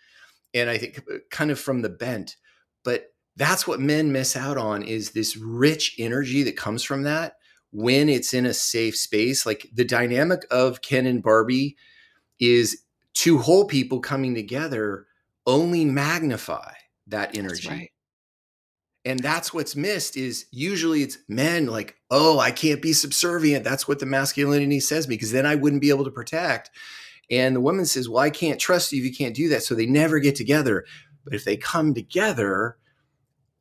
and 0.55 0.71
i 0.71 0.79
think 0.79 0.99
uh, 1.13 1.19
kind 1.31 1.51
of 1.51 1.61
from 1.61 1.83
the 1.83 1.89
bent 1.89 2.37
but 2.83 3.13
that's 3.37 3.67
what 3.67 3.79
men 3.81 4.11
miss 4.11 4.37
out 4.37 4.57
on 4.57 4.83
is 4.83 5.11
this 5.11 5.37
rich 5.37 5.95
energy 5.99 6.43
that 6.43 6.57
comes 6.57 6.83
from 6.83 7.03
that 7.03 7.37
when 7.73 8.09
it's 8.09 8.35
in 8.35 8.47
a 8.47 8.55
safe 8.55 8.97
space 8.97 9.45
like 9.45 9.69
the 9.73 9.85
dynamic 9.85 10.47
of 10.51 10.81
ken 10.81 11.07
and 11.07 11.23
barbie 11.23 11.77
is 12.41 12.83
two 13.13 13.39
whole 13.39 13.67
people 13.67 14.01
coming 14.01 14.35
together 14.35 15.07
only 15.47 15.85
magnify 15.85 16.73
that 17.07 17.37
energy 17.37 17.69
right. 17.69 17.91
And 19.05 19.21
that's 19.21 19.55
what's 19.55 19.77
missed 19.77 20.17
is 20.17 20.47
usually 20.51 21.03
it's 21.03 21.19
men 21.29 21.67
like 21.67 21.97
oh 22.11 22.39
i 22.39 22.51
can't 22.51 22.83
be 22.83 22.93
subservient 22.93 23.65
that's 23.65 23.89
what 23.89 23.99
the 23.99 24.07
masculinity 24.07 24.81
says 24.81 25.07
because 25.07 25.33
then 25.33 25.47
i 25.47 25.55
wouldn't 25.55 25.83
be 25.83 25.91
able 25.91 26.05
to 26.05 26.11
protect 26.11 26.71
and 27.31 27.57
the 27.57 27.61
woman 27.61 27.87
says 27.87 28.09
well 28.09 28.23
i 28.23 28.31
can't 28.31 28.61
trust 28.61 28.93
you 28.93 29.01
if 29.01 29.07
you 29.07 29.15
can't 29.15 29.35
do 29.35 29.49
that 29.49 29.63
so 29.63 29.75
they 29.75 29.87
never 29.87 30.19
get 30.19 30.35
together 30.35 30.85
but 31.25 31.35
if 31.35 31.45
they 31.45 31.57
come 31.57 31.95
together 31.95 32.77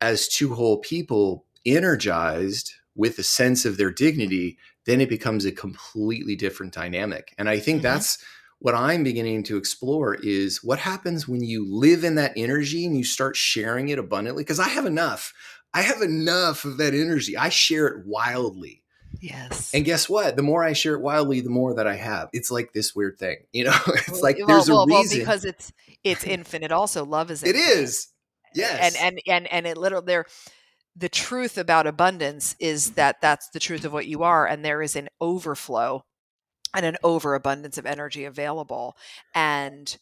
as 0.01 0.27
two 0.27 0.55
whole 0.55 0.77
people, 0.77 1.45
energized 1.65 2.73
with 2.95 3.17
a 3.19 3.23
sense 3.23 3.65
of 3.65 3.77
their 3.77 3.91
dignity, 3.91 4.57
then 4.85 5.01
it 5.01 5.09
becomes 5.09 5.45
a 5.45 5.51
completely 5.51 6.35
different 6.35 6.73
dynamic. 6.73 7.33
And 7.37 7.49
I 7.49 7.59
think 7.59 7.77
mm-hmm. 7.77 7.83
that's 7.83 8.23
what 8.59 8.75
I'm 8.75 9.03
beginning 9.03 9.43
to 9.43 9.57
explore 9.57 10.15
is 10.15 10.63
what 10.63 10.79
happens 10.79 11.27
when 11.27 11.43
you 11.43 11.65
live 11.69 12.03
in 12.03 12.15
that 12.15 12.33
energy 12.35 12.85
and 12.85 12.97
you 12.97 13.03
start 13.03 13.35
sharing 13.35 13.89
it 13.89 13.99
abundantly. 13.99 14.43
Because 14.43 14.59
I 14.59 14.67
have 14.67 14.85
enough. 14.85 15.33
I 15.73 15.81
have 15.81 16.01
enough 16.01 16.65
of 16.65 16.77
that 16.77 16.93
energy. 16.93 17.37
I 17.37 17.49
share 17.49 17.87
it 17.87 18.05
wildly. 18.05 18.83
Yes. 19.21 19.73
And 19.73 19.85
guess 19.85 20.09
what? 20.09 20.35
The 20.35 20.43
more 20.43 20.63
I 20.63 20.73
share 20.73 20.95
it 20.95 21.01
wildly, 21.01 21.41
the 21.41 21.49
more 21.49 21.73
that 21.75 21.87
I 21.87 21.95
have. 21.95 22.29
It's 22.33 22.51
like 22.51 22.73
this 22.73 22.95
weird 22.95 23.17
thing, 23.17 23.37
you 23.51 23.63
know. 23.65 23.75
It's 23.87 24.21
like 24.21 24.37
well, 24.37 24.47
there's 24.47 24.69
well, 24.69 24.83
a 24.83 24.87
reason 24.87 25.19
well, 25.19 25.25
because 25.25 25.45
it's 25.45 25.71
it's 26.03 26.23
infinite. 26.25 26.71
Also, 26.71 27.05
love 27.05 27.31
is 27.31 27.43
infinite. 27.43 27.63
it 27.63 27.79
is. 27.79 28.07
Yes. 28.53 28.95
And 28.95 29.13
and 29.13 29.21
and 29.27 29.47
and 29.51 29.67
it 29.67 29.77
literally 29.77 30.05
there 30.05 30.25
the 30.95 31.09
truth 31.09 31.57
about 31.57 31.87
abundance 31.87 32.55
is 32.59 32.91
that 32.91 33.21
that's 33.21 33.49
the 33.49 33.59
truth 33.59 33.85
of 33.85 33.93
what 33.93 34.07
you 34.07 34.23
are 34.23 34.45
and 34.45 34.65
there 34.65 34.81
is 34.81 34.95
an 34.95 35.07
overflow 35.21 36.03
and 36.73 36.85
an 36.85 36.97
overabundance 37.03 37.77
of 37.77 37.85
energy 37.85 38.25
available 38.25 38.95
and 39.33 39.97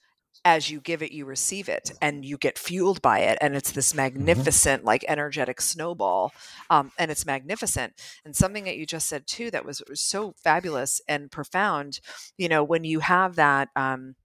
as 0.45 0.69
you 0.69 0.79
give 0.79 1.01
it 1.01 1.11
you 1.11 1.25
receive 1.25 1.67
it 1.67 1.91
and 2.01 2.23
you 2.23 2.37
get 2.37 2.57
fueled 2.57 3.01
by 3.01 3.19
it 3.19 3.37
and 3.41 3.55
it's 3.55 3.71
this 3.71 3.89
mm-hmm. 3.89 3.97
magnificent 3.97 4.79
mm-hmm. 4.79 4.87
like 4.87 5.05
energetic 5.07 5.59
snowball 5.59 6.31
um, 6.69 6.91
and 6.97 7.11
it's 7.11 7.25
magnificent 7.25 7.93
and 8.23 8.35
something 8.35 8.63
that 8.63 8.77
you 8.77 8.85
just 8.85 9.07
said 9.07 9.25
too 9.27 9.51
that 9.51 9.65
was, 9.65 9.81
was 9.89 10.01
so 10.01 10.33
fabulous 10.43 11.01
and 11.07 11.31
profound 11.31 11.99
you 12.37 12.47
know 12.47 12.63
when 12.63 12.83
you 12.83 12.99
have 12.99 13.35
that 13.35 13.69
um, 13.75 14.15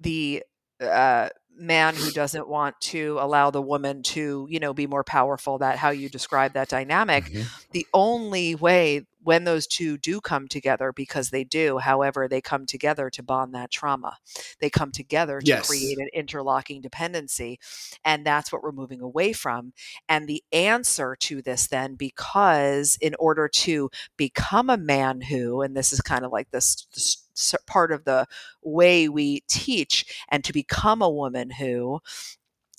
the 0.00 0.42
uh, 0.80 1.28
man 1.56 1.94
who 1.94 2.10
doesn't 2.10 2.48
want 2.48 2.78
to 2.80 3.16
allow 3.20 3.50
the 3.50 3.62
woman 3.62 4.02
to 4.02 4.46
you 4.50 4.60
know 4.60 4.74
be 4.74 4.86
more 4.86 5.04
powerful 5.04 5.58
that 5.58 5.78
how 5.78 5.90
you 5.90 6.08
describe 6.08 6.52
that 6.52 6.68
dynamic 6.68 7.24
mm-hmm. 7.24 7.42
the 7.72 7.86
only 7.94 8.54
way 8.54 9.06
when 9.22 9.42
those 9.42 9.66
two 9.66 9.98
do 9.98 10.20
come 10.20 10.46
together 10.46 10.92
because 10.92 11.30
they 11.30 11.42
do 11.42 11.78
however 11.78 12.28
they 12.28 12.40
come 12.40 12.66
together 12.66 13.10
to 13.10 13.22
bond 13.22 13.54
that 13.54 13.70
trauma 13.70 14.18
they 14.60 14.70
come 14.70 14.92
together 14.92 15.40
to 15.40 15.46
yes. 15.46 15.66
create 15.66 15.98
an 15.98 16.08
interlocking 16.12 16.80
dependency 16.80 17.58
and 18.04 18.24
that's 18.24 18.52
what 18.52 18.62
we're 18.62 18.72
moving 18.72 19.00
away 19.00 19.32
from 19.32 19.72
and 20.08 20.28
the 20.28 20.44
answer 20.52 21.16
to 21.18 21.42
this 21.42 21.66
then 21.66 21.94
because 21.94 22.96
in 23.00 23.14
order 23.18 23.48
to 23.48 23.90
become 24.16 24.70
a 24.70 24.76
man 24.76 25.22
who 25.22 25.62
and 25.62 25.76
this 25.76 25.92
is 25.92 26.00
kind 26.00 26.24
of 26.24 26.32
like 26.32 26.50
this, 26.50 26.86
this 26.94 27.25
part 27.66 27.92
of 27.92 28.04
the 28.04 28.26
way 28.62 29.08
we 29.08 29.40
teach 29.48 30.24
and 30.28 30.44
to 30.44 30.52
become 30.52 31.02
a 31.02 31.10
woman 31.10 31.50
who 31.50 32.00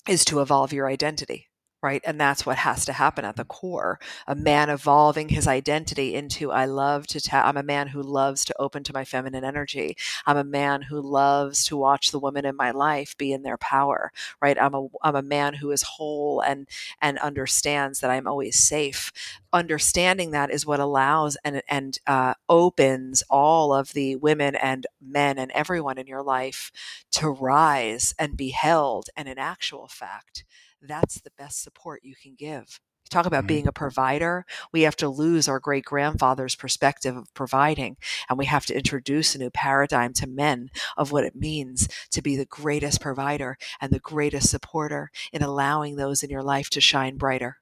is 0.08 0.24
to 0.26 0.40
evolve 0.40 0.72
your 0.72 0.88
identity 0.88 1.47
right? 1.82 2.02
And 2.04 2.20
that's 2.20 2.44
what 2.44 2.58
has 2.58 2.84
to 2.86 2.92
happen 2.92 3.24
at 3.24 3.36
the 3.36 3.44
core. 3.44 4.00
A 4.26 4.34
man 4.34 4.68
evolving 4.68 5.28
his 5.28 5.46
identity 5.46 6.14
into 6.14 6.50
I 6.50 6.64
love 6.64 7.06
to 7.08 7.20
ta- 7.20 7.44
I'm 7.46 7.56
a 7.56 7.62
man 7.62 7.88
who 7.88 8.02
loves 8.02 8.44
to 8.46 8.54
open 8.58 8.82
to 8.84 8.92
my 8.92 9.04
feminine 9.04 9.44
energy. 9.44 9.96
I'm 10.26 10.36
a 10.36 10.42
man 10.44 10.82
who 10.82 11.00
loves 11.00 11.64
to 11.66 11.76
watch 11.76 12.10
the 12.10 12.18
women 12.18 12.44
in 12.44 12.56
my 12.56 12.72
life 12.72 13.16
be 13.16 13.32
in 13.32 13.42
their 13.42 13.58
power, 13.58 14.12
right? 14.42 14.60
I'm 14.60 14.74
a 14.74 14.88
I'm 15.02 15.14
a 15.14 15.22
man 15.22 15.54
who 15.54 15.70
is 15.70 15.82
whole 15.82 16.40
and 16.40 16.66
and 17.00 17.18
understands 17.18 18.00
that 18.00 18.10
I'm 18.10 18.26
always 18.26 18.58
safe. 18.58 19.12
Understanding 19.52 20.32
that 20.32 20.50
is 20.50 20.66
what 20.66 20.80
allows 20.80 21.36
and 21.44 21.62
and 21.68 21.98
uh, 22.08 22.34
opens 22.48 23.22
all 23.30 23.72
of 23.72 23.92
the 23.92 24.16
women 24.16 24.56
and 24.56 24.86
men 25.00 25.38
and 25.38 25.52
everyone 25.52 25.98
in 25.98 26.08
your 26.08 26.22
life 26.22 26.72
to 27.12 27.28
rise 27.28 28.14
and 28.18 28.36
be 28.36 28.50
held 28.50 29.10
and 29.16 29.28
in 29.28 29.38
actual 29.38 29.86
fact 29.86 30.44
that's 30.82 31.20
the 31.20 31.32
best 31.36 31.62
support 31.62 32.00
you 32.04 32.14
can 32.20 32.34
give. 32.36 32.80
Talk 33.08 33.26
about 33.26 33.40
mm-hmm. 33.40 33.46
being 33.46 33.66
a 33.66 33.72
provider. 33.72 34.44
We 34.72 34.82
have 34.82 34.96
to 34.96 35.08
lose 35.08 35.48
our 35.48 35.58
great 35.58 35.84
grandfather's 35.84 36.54
perspective 36.54 37.16
of 37.16 37.32
providing, 37.32 37.96
and 38.28 38.38
we 38.38 38.44
have 38.44 38.66
to 38.66 38.76
introduce 38.76 39.34
a 39.34 39.38
new 39.38 39.50
paradigm 39.50 40.12
to 40.14 40.26
men 40.26 40.68
of 40.96 41.10
what 41.10 41.24
it 41.24 41.34
means 41.34 41.88
to 42.10 42.20
be 42.20 42.36
the 42.36 42.44
greatest 42.44 43.00
provider 43.00 43.56
and 43.80 43.92
the 43.92 43.98
greatest 43.98 44.50
supporter 44.50 45.10
in 45.32 45.42
allowing 45.42 45.96
those 45.96 46.22
in 46.22 46.30
your 46.30 46.42
life 46.42 46.68
to 46.70 46.80
shine 46.80 47.16
brighter. 47.16 47.56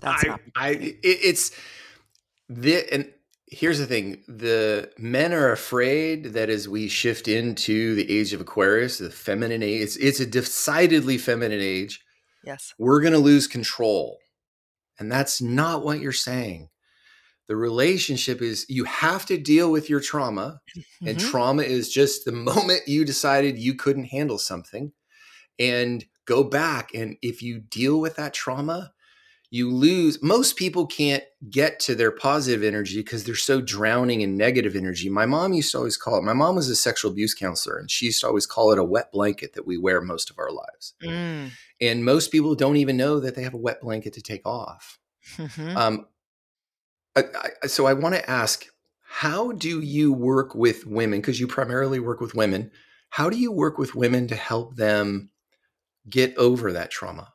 That's 0.00 0.24
I, 0.24 0.38
I, 0.56 0.68
it, 0.70 0.98
it's 1.02 1.52
the 2.48 2.92
and 2.92 3.12
here's 3.50 3.78
the 3.78 3.86
thing. 3.86 4.22
The 4.28 4.90
men 4.98 5.32
are 5.32 5.52
afraid 5.52 6.32
that 6.34 6.50
as 6.50 6.68
we 6.68 6.88
shift 6.88 7.28
into 7.28 7.94
the 7.94 8.10
age 8.18 8.32
of 8.32 8.40
aquarius 8.40 8.98
the 8.98 9.10
feminine 9.10 9.62
age 9.62 9.82
it's, 9.82 9.96
it's 9.96 10.20
a 10.20 10.26
decidedly 10.26 11.18
feminine 11.18 11.60
age 11.60 12.00
yes. 12.44 12.74
we're 12.78 13.00
going 13.00 13.12
to 13.12 13.18
lose 13.18 13.46
control. 13.46 14.18
And 14.98 15.10
that's 15.12 15.40
not 15.40 15.84
what 15.84 16.00
you're 16.00 16.12
saying. 16.12 16.68
The 17.46 17.56
relationship 17.56 18.42
is 18.42 18.66
you 18.68 18.84
have 18.84 19.24
to 19.26 19.38
deal 19.38 19.70
with 19.70 19.88
your 19.88 20.00
trauma 20.00 20.60
mm-hmm. 20.76 21.08
and 21.08 21.20
trauma 21.20 21.62
is 21.62 21.88
just 21.90 22.24
the 22.24 22.32
moment 22.50 22.82
you 22.86 23.04
decided 23.04 23.58
you 23.58 23.74
couldn't 23.74 24.06
handle 24.06 24.38
something. 24.38 24.92
And 25.58 26.04
go 26.24 26.44
back 26.44 26.90
and 26.94 27.16
if 27.22 27.42
you 27.42 27.58
deal 27.58 27.98
with 27.98 28.16
that 28.16 28.34
trauma 28.34 28.92
you 29.50 29.70
lose 29.70 30.22
most 30.22 30.56
people 30.56 30.86
can't 30.86 31.24
get 31.50 31.80
to 31.80 31.94
their 31.94 32.10
positive 32.10 32.62
energy 32.62 32.98
because 32.98 33.24
they're 33.24 33.34
so 33.34 33.60
drowning 33.60 34.20
in 34.20 34.36
negative 34.36 34.76
energy 34.76 35.08
my 35.08 35.24
mom 35.24 35.52
used 35.52 35.72
to 35.72 35.78
always 35.78 35.96
call 35.96 36.18
it 36.18 36.24
my 36.24 36.32
mom 36.32 36.54
was 36.54 36.68
a 36.68 36.76
sexual 36.76 37.10
abuse 37.10 37.34
counselor 37.34 37.78
and 37.78 37.90
she 37.90 38.06
used 38.06 38.20
to 38.20 38.26
always 38.26 38.46
call 38.46 38.72
it 38.72 38.78
a 38.78 38.84
wet 38.84 39.10
blanket 39.12 39.54
that 39.54 39.66
we 39.66 39.78
wear 39.78 40.00
most 40.00 40.30
of 40.30 40.38
our 40.38 40.50
lives 40.50 40.94
mm. 41.02 41.50
and 41.80 42.04
most 42.04 42.30
people 42.30 42.54
don't 42.54 42.76
even 42.76 42.96
know 42.96 43.20
that 43.20 43.34
they 43.34 43.42
have 43.42 43.54
a 43.54 43.58
wet 43.58 43.80
blanket 43.80 44.12
to 44.12 44.22
take 44.22 44.46
off 44.46 44.98
mm-hmm. 45.36 45.76
um, 45.76 46.06
I, 47.16 47.24
I, 47.62 47.66
so 47.66 47.86
i 47.86 47.92
want 47.92 48.14
to 48.14 48.30
ask 48.30 48.66
how 49.00 49.52
do 49.52 49.80
you 49.80 50.12
work 50.12 50.54
with 50.54 50.86
women 50.86 51.20
because 51.20 51.40
you 51.40 51.46
primarily 51.46 52.00
work 52.00 52.20
with 52.20 52.34
women 52.34 52.70
how 53.10 53.30
do 53.30 53.38
you 53.38 53.50
work 53.50 53.78
with 53.78 53.94
women 53.94 54.28
to 54.28 54.34
help 54.34 54.76
them 54.76 55.30
get 56.10 56.36
over 56.36 56.72
that 56.72 56.90
trauma 56.90 57.32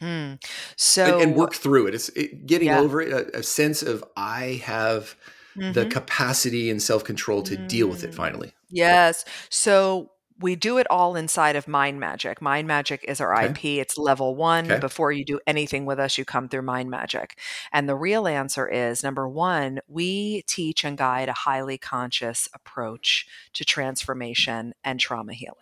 Hmm. 0.00 0.34
So 0.76 1.04
and, 1.04 1.22
and, 1.22 1.36
work 1.36 1.54
through 1.54 1.88
it. 1.88 1.94
It's 1.94 2.08
it, 2.10 2.46
getting 2.46 2.68
yeah. 2.68 2.78
over 2.78 3.00
it. 3.00 3.12
A, 3.12 3.38
a, 3.38 3.42
sense 3.42 3.82
of 3.82 4.04
I 4.16 4.62
have 4.64 5.16
mm-hmm. 5.56 5.72
the 5.72 5.86
capacity 5.86 6.70
and 6.70 6.80
self 6.80 7.04
control 7.04 7.42
to 7.42 7.56
mm. 7.56 7.68
deal 7.68 7.88
with 7.88 8.04
it. 8.04 8.10
Mm. 8.10 8.14
Finally. 8.14 8.52
Yes. 8.70 9.24
So 9.48 10.12
we 10.40 10.54
do 10.54 10.78
it 10.78 10.86
all 10.88 11.16
inside 11.16 11.56
of 11.56 11.66
Mind 11.66 11.98
Magic. 11.98 12.40
Mind 12.40 12.68
Magic 12.68 13.04
is 13.08 13.20
our 13.20 13.34
okay. 13.34 13.46
IP. 13.46 13.64
It's 13.82 13.98
level 13.98 14.36
one. 14.36 14.70
Okay. 14.70 14.80
Before 14.80 15.10
you 15.10 15.24
do 15.24 15.40
anything 15.46 15.84
with 15.84 15.98
us, 15.98 16.16
you 16.16 16.24
come 16.24 16.48
through 16.48 16.62
Mind 16.62 16.90
Magic. 16.90 17.38
And 17.72 17.88
the 17.88 17.96
real 17.96 18.26
answer 18.28 18.68
is 18.68 19.02
number 19.02 19.28
one, 19.28 19.80
we 19.88 20.42
teach 20.42 20.84
and 20.84 20.96
guide 20.96 21.28
a 21.28 21.32
highly 21.32 21.78
conscious 21.78 22.48
approach 22.54 23.26
to 23.54 23.64
transformation 23.64 24.74
and 24.84 25.00
trauma 25.00 25.34
healing. 25.34 25.56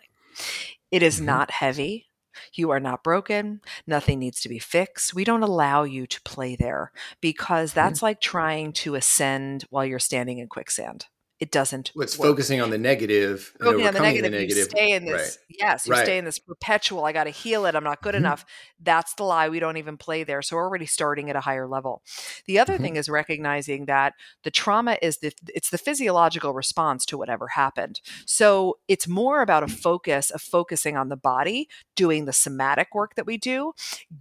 It 0.91 1.01
is 1.01 1.17
mm-hmm. 1.17 1.25
not 1.25 1.51
heavy. 1.51 2.06
You 2.53 2.69
are 2.71 2.79
not 2.79 3.03
broken. 3.03 3.61
Nothing 3.85 4.19
needs 4.19 4.41
to 4.41 4.49
be 4.49 4.59
fixed. 4.59 5.13
We 5.13 5.23
don't 5.23 5.43
allow 5.43 5.83
you 5.83 6.07
to 6.07 6.21
play 6.21 6.55
there 6.55 6.91
because 7.21 7.73
that's 7.73 7.99
mm-hmm. 7.99 8.05
like 8.05 8.21
trying 8.21 8.73
to 8.73 8.95
ascend 8.95 9.65
while 9.69 9.85
you're 9.85 9.99
standing 9.99 10.39
in 10.39 10.47
quicksand 10.47 11.05
it 11.39 11.51
doesn't. 11.51 11.91
Well, 11.93 12.03
it's 12.03 12.17
work. 12.17 12.29
focusing 12.29 12.61
on 12.61 12.71
the 12.71 12.79
negative. 12.79 13.53
Focusing 13.59 13.87
on 13.87 13.93
the 13.93 13.99
negative. 13.99 14.31
the 14.31 14.37
negative. 14.37 14.57
You 14.57 14.63
stay 14.63 14.91
in 14.93 15.05
this. 15.05 15.37
Right. 15.49 15.57
Yes, 15.59 15.85
you 15.85 15.93
right. 15.93 16.03
stay 16.03 16.17
in 16.17 16.25
this 16.25 16.39
perpetual. 16.39 17.05
I 17.05 17.11
got 17.11 17.25
to 17.25 17.29
heal 17.29 17.65
it. 17.67 17.75
I'm 17.75 17.83
not 17.83 18.01
good 18.01 18.15
mm-hmm. 18.15 18.25
enough. 18.25 18.45
That's 18.79 19.13
the 19.13 19.23
lie. 19.23 19.49
We 19.49 19.59
don't 19.59 19.77
even 19.77 19.97
play 19.97 20.23
there. 20.23 20.41
So 20.41 20.55
we're 20.55 20.63
already 20.63 20.87
starting 20.87 21.29
at 21.29 21.35
a 21.35 21.41
higher 21.41 21.67
level. 21.67 22.01
The 22.47 22.57
other 22.57 22.73
mm-hmm. 22.73 22.83
thing 22.83 22.95
is 22.95 23.07
recognizing 23.07 23.85
that 23.85 24.13
the 24.43 24.51
trauma 24.51 24.97
is 25.01 25.19
the 25.19 25.31
it's 25.53 25.69
the 25.69 25.77
physiological 25.77 26.53
response 26.53 27.05
to 27.05 27.17
whatever 27.17 27.49
happened. 27.49 28.01
So 28.25 28.79
it's 28.87 29.07
more 29.07 29.41
about 29.41 29.63
a 29.63 29.67
focus 29.67 30.31
of 30.31 30.41
focusing 30.41 30.97
on 30.97 31.09
the 31.09 31.15
body, 31.15 31.69
doing 31.95 32.25
the 32.25 32.33
somatic 32.33 32.95
work 32.95 33.13
that 33.13 33.27
we 33.27 33.37
do, 33.37 33.73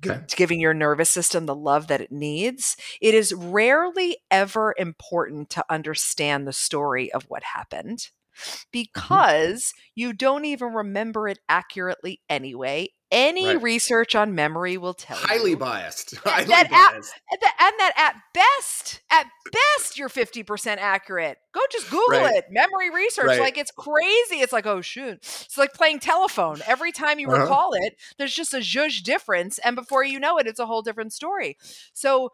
okay. 0.05 0.21
g- 0.27 0.37
giving 0.37 0.61
your 0.61 0.75
nervous 0.75 1.09
system 1.09 1.47
the 1.47 1.55
love 1.55 1.87
that 1.87 2.03
it 2.03 2.13
needs. 2.13 2.77
It 3.01 3.15
is 3.15 3.33
rarely 3.33 4.19
ever 4.31 4.75
important 4.77 5.49
to 5.51 5.65
understand 5.71 6.47
the 6.47 6.53
story 6.53 7.06
of 7.13 7.25
what 7.29 7.43
happened 7.43 7.99
mm-hmm. 7.99 8.57
because 8.73 9.65
mm-hmm. 9.65 9.91
you 9.95 10.13
don't 10.13 10.45
even 10.45 10.73
remember 10.73 11.29
it 11.29 11.39
accurately 11.49 12.21
anyway. 12.29 12.89
Any 13.13 13.47
right. 13.47 13.63
research 13.63 14.17
on 14.17 14.35
memory 14.35 14.77
will 14.79 14.93
tell 14.93 15.17
highly 15.17 15.51
you 15.51 15.57
biased. 15.57 16.17
Highly 16.25 16.47
that 16.47 16.69
biased. 16.69 17.15
At, 17.33 17.39
and 17.63 17.73
that 17.79 17.93
at 17.97 18.17
best, 18.35 19.01
at 19.13 19.27
best, 19.53 19.97
you're 19.97 20.09
50% 20.09 20.79
accurate. 20.79 21.39
Go 21.55 21.61
just 21.71 21.89
Google 21.89 22.19
right. 22.19 22.35
it. 22.35 22.47
Memory 22.51 22.91
research. 22.91 23.27
Right. 23.27 23.41
Like 23.41 23.59
it's 23.59 23.71
crazy. 23.71 24.43
It's 24.43 24.53
like, 24.53 24.67
oh 24.67 24.81
shoot. 24.81 25.19
It's 25.23 25.57
like 25.57 25.73
playing 25.73 26.01
telephone. 26.01 26.59
Every 26.67 26.91
time 26.91 27.21
you 27.21 27.29
uh-huh. 27.29 27.43
recall 27.43 27.75
it, 27.75 27.95
there's 28.19 28.35
just 28.35 28.53
a 28.55 28.59
zhuzh 28.59 29.01
difference. 29.05 29.59
And 29.59 29.77
before 29.77 30.03
you 30.03 30.19
know 30.19 30.39
it, 30.39 30.49
it's 30.49 30.59
a 30.59 30.67
whole 30.67 30.83
different 30.83 31.13
story. 31.13 31.59
So 31.93 32.33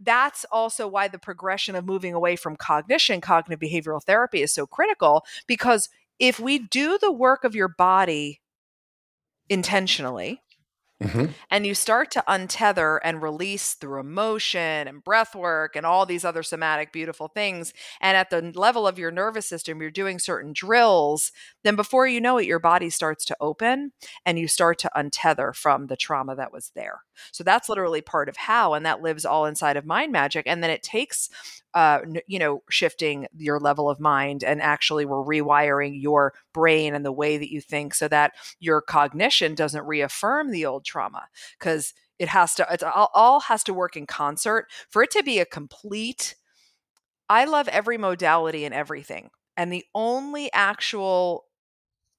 that's 0.00 0.44
also 0.50 0.88
why 0.88 1.08
the 1.08 1.18
progression 1.18 1.74
of 1.76 1.84
moving 1.84 2.14
away 2.14 2.36
from 2.36 2.56
cognition, 2.56 3.20
cognitive 3.20 3.60
behavioral 3.60 4.02
therapy 4.02 4.42
is 4.42 4.52
so 4.52 4.66
critical 4.66 5.24
because 5.46 5.88
if 6.18 6.38
we 6.40 6.58
do 6.58 6.98
the 6.98 7.12
work 7.12 7.44
of 7.44 7.54
your 7.54 7.68
body 7.68 8.40
intentionally, 9.48 10.42
Mm-hmm. 11.02 11.32
And 11.50 11.66
you 11.66 11.74
start 11.74 12.10
to 12.10 12.24
untether 12.28 12.98
and 13.02 13.22
release 13.22 13.72
through 13.74 14.00
emotion 14.00 14.86
and 14.86 15.02
breath 15.02 15.34
work 15.34 15.74
and 15.74 15.86
all 15.86 16.04
these 16.04 16.26
other 16.26 16.42
somatic, 16.42 16.92
beautiful 16.92 17.28
things. 17.28 17.72
And 18.02 18.16
at 18.16 18.28
the 18.28 18.52
level 18.54 18.86
of 18.86 18.98
your 18.98 19.10
nervous 19.10 19.46
system, 19.46 19.80
you're 19.80 19.90
doing 19.90 20.18
certain 20.18 20.52
drills. 20.52 21.32
Then 21.64 21.74
before 21.74 22.06
you 22.06 22.20
know 22.20 22.36
it, 22.36 22.46
your 22.46 22.58
body 22.58 22.90
starts 22.90 23.24
to 23.26 23.36
open 23.40 23.92
and 24.26 24.38
you 24.38 24.46
start 24.46 24.78
to 24.80 24.90
untether 24.94 25.54
from 25.54 25.86
the 25.86 25.96
trauma 25.96 26.36
that 26.36 26.52
was 26.52 26.70
there. 26.74 27.00
So 27.32 27.44
that's 27.44 27.68
literally 27.68 28.02
part 28.02 28.28
of 28.28 28.36
how, 28.36 28.74
and 28.74 28.84
that 28.84 29.02
lives 29.02 29.24
all 29.24 29.46
inside 29.46 29.76
of 29.76 29.86
mind 29.86 30.12
magic. 30.12 30.46
And 30.46 30.62
then 30.62 30.70
it 30.70 30.82
takes 30.82 31.30
uh, 31.74 32.00
you 32.26 32.38
know, 32.38 32.62
shifting 32.68 33.26
your 33.36 33.60
level 33.60 33.88
of 33.88 34.00
mind 34.00 34.42
and 34.42 34.60
actually 34.60 35.04
we're 35.04 35.24
rewiring 35.24 36.00
your 36.00 36.34
brain 36.52 36.94
and 36.94 37.04
the 37.04 37.12
way 37.12 37.38
that 37.38 37.52
you 37.52 37.60
think 37.60 37.94
so 37.94 38.08
that 38.08 38.32
your 38.58 38.80
cognition 38.80 39.54
doesn't 39.54 39.86
reaffirm 39.86 40.50
the 40.50 40.66
old 40.66 40.84
trauma 40.84 41.28
because 41.58 41.94
it 42.18 42.28
has 42.28 42.54
to, 42.56 42.66
it 42.70 42.82
all, 42.82 43.10
all 43.14 43.40
has 43.40 43.62
to 43.64 43.74
work 43.74 43.96
in 43.96 44.06
concert 44.06 44.66
for 44.88 45.02
it 45.02 45.10
to 45.12 45.22
be 45.22 45.38
a 45.38 45.46
complete. 45.46 46.34
I 47.28 47.44
love 47.44 47.68
every 47.68 47.96
modality 47.96 48.64
and 48.64 48.74
everything. 48.74 49.30
And 49.56 49.72
the 49.72 49.84
only 49.94 50.52
actual 50.52 51.44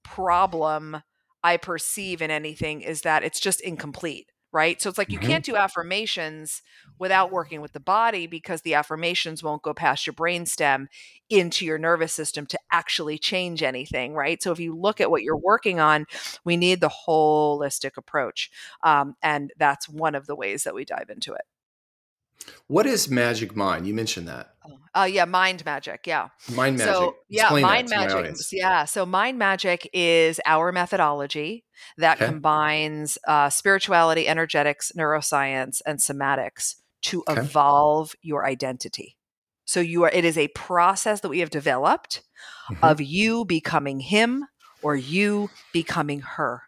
problem 0.04 1.02
I 1.44 1.58
perceive 1.58 2.22
in 2.22 2.32
anything 2.32 2.82
is 2.82 3.02
that 3.02 3.24
it's 3.24 3.40
just 3.40 3.62
incomplete 3.62 4.31
right? 4.52 4.82
So 4.82 4.90
it's 4.90 4.98
like 4.98 5.12
you 5.12 5.20
mm-hmm. 5.20 5.30
can't 5.30 5.46
do 5.46 5.56
affirmations 5.56 6.62
without 7.00 7.32
working 7.32 7.62
with 7.62 7.74
the 7.74 7.80
body 7.80 8.28
because 8.28 8.62
the 8.62 8.74
affirmations 8.74 9.42
won't 9.42 9.62
go 9.62 9.74
past 9.74 10.06
your 10.06 10.14
brain 10.14 10.46
stem 10.46 10.90
into 11.30 11.66
your 11.66 11.78
nervous 11.78 12.14
system 12.14 12.46
to 12.48 12.60
actually 12.72 13.18
change 13.18 13.64
anything, 13.64 14.14
right? 14.14 14.44
So 14.44 14.52
if 14.52 14.60
you 14.60 14.76
look 14.76 15.00
at 15.00 15.10
what 15.10 15.24
you're 15.24 15.38
working 15.38 15.80
on, 15.80 16.06
we 16.44 16.58
need 16.58 16.82
the 16.82 16.92
holistic 17.08 17.98
approach. 17.98 18.52
Um, 18.84 19.16
and 19.22 19.52
that's 19.58 19.88
one 19.88 20.16
of 20.16 20.28
the 20.28 20.36
ways 20.36 20.64
that 20.64 20.76
we 20.76 20.84
dive 20.84 21.10
into 21.10 21.34
it. 21.34 21.44
What 22.68 22.86
is 22.86 23.10
magic 23.10 23.56
mind? 23.56 23.88
You 23.88 23.94
mentioned 23.94 24.28
that. 24.28 24.54
Oh, 24.66 25.02
uh, 25.02 25.04
yeah, 25.06 25.26
mind 25.26 25.64
magic. 25.66 26.06
Yeah. 26.06 26.30
Mind 26.54 26.78
magic. 26.78 26.94
So, 26.94 27.16
yeah, 27.30 27.50
mind 27.50 27.90
magic. 27.90 28.36
Yeah. 28.52 28.86
So, 28.86 29.06
mind 29.06 29.38
magic 29.38 29.90
is 29.94 30.40
our 30.46 30.72
methodology 30.72 31.66
that 31.98 32.18
okay. 32.18 32.26
combines 32.26 33.18
uh, 33.28 33.50
spirituality, 33.50 34.28
energetics, 34.28 34.92
neuroscience, 34.98 35.82
and 35.86 36.00
somatics 36.00 36.76
to 37.04 37.24
okay. 37.28 37.42
evolve 37.42 38.14
your 38.22 38.46
identity. 38.46 39.18
So, 39.66 39.80
you 39.80 40.04
are, 40.04 40.10
it 40.10 40.26
is 40.26 40.38
a 40.38 40.50
process 40.50 41.22
that 41.22 41.30
we 41.30 41.40
have 41.40 41.50
developed 41.50 42.22
mm-hmm. 42.72 42.84
of 42.84 43.02
you 43.02 43.46
becoming 43.46 44.00
him 44.00 44.46
or 44.82 44.96
you 44.96 45.50
becoming 45.74 46.22
her. 46.22 46.64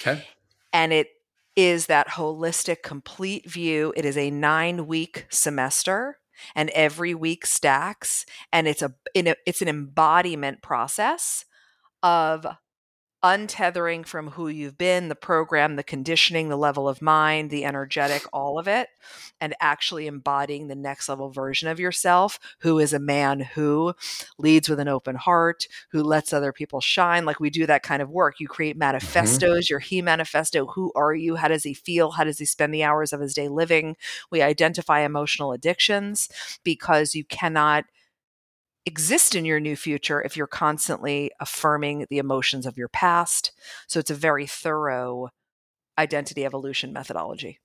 Okay. 0.00 0.24
And 0.72 0.92
it 0.92 1.08
is 1.56 1.86
that 1.86 2.08
holistic, 2.08 2.82
complete 2.82 3.48
view. 3.48 3.92
It 3.96 4.04
is 4.04 4.16
a 4.16 4.30
nine 4.30 4.86
week 4.86 5.26
semester 5.30 6.18
and 6.54 6.70
every 6.70 7.14
week 7.14 7.46
stacks 7.46 8.24
and 8.52 8.66
it's 8.66 8.82
a, 8.82 8.94
it's 9.14 9.62
an 9.62 9.68
embodiment 9.68 10.62
process 10.62 11.44
of 12.02 12.46
untethering 13.22 14.04
from 14.04 14.30
who 14.30 14.48
you've 14.48 14.76
been, 14.76 15.08
the 15.08 15.14
program, 15.14 15.76
the 15.76 15.82
conditioning, 15.82 16.48
the 16.48 16.56
level 16.56 16.88
of 16.88 17.00
mind, 17.00 17.50
the 17.50 17.64
energetic, 17.64 18.24
all 18.32 18.58
of 18.58 18.66
it, 18.66 18.88
and 19.40 19.54
actually 19.60 20.06
embodying 20.06 20.66
the 20.66 20.74
next 20.74 21.08
level 21.08 21.30
version 21.30 21.68
of 21.68 21.78
yourself, 21.78 22.38
who 22.60 22.78
is 22.78 22.92
a 22.92 22.98
man 22.98 23.40
who 23.40 23.94
leads 24.38 24.68
with 24.68 24.80
an 24.80 24.88
open 24.88 25.14
heart, 25.14 25.66
who 25.92 26.02
lets 26.02 26.32
other 26.32 26.52
people 26.52 26.80
shine. 26.80 27.24
Like 27.24 27.38
we 27.38 27.50
do 27.50 27.66
that 27.66 27.82
kind 27.82 28.02
of 28.02 28.10
work. 28.10 28.40
You 28.40 28.48
create 28.48 28.72
mm-hmm. 28.72 28.80
manifestos, 28.80 29.66
mm-hmm. 29.66 29.72
your 29.72 29.80
he 29.80 30.02
manifesto. 30.02 30.66
Who 30.66 30.92
are 30.96 31.14
you? 31.14 31.36
How 31.36 31.48
does 31.48 31.62
he 31.62 31.74
feel? 31.74 32.12
How 32.12 32.24
does 32.24 32.38
he 32.38 32.44
spend 32.44 32.74
the 32.74 32.84
hours 32.84 33.12
of 33.12 33.20
his 33.20 33.34
day 33.34 33.48
living? 33.48 33.96
We 34.30 34.42
identify 34.42 35.00
emotional 35.00 35.52
addictions 35.52 36.28
because 36.64 37.14
you 37.14 37.24
cannot 37.24 37.84
exist 38.84 39.34
in 39.34 39.44
your 39.44 39.60
new 39.60 39.76
future 39.76 40.22
if 40.22 40.36
you're 40.36 40.46
constantly 40.46 41.30
affirming 41.40 42.06
the 42.10 42.18
emotions 42.18 42.66
of 42.66 42.76
your 42.76 42.88
past. 42.88 43.52
So 43.86 44.00
it's 44.00 44.10
a 44.10 44.14
very 44.14 44.46
thorough 44.46 45.28
identity 45.98 46.44
evolution 46.44 46.92
methodology. 46.92 47.60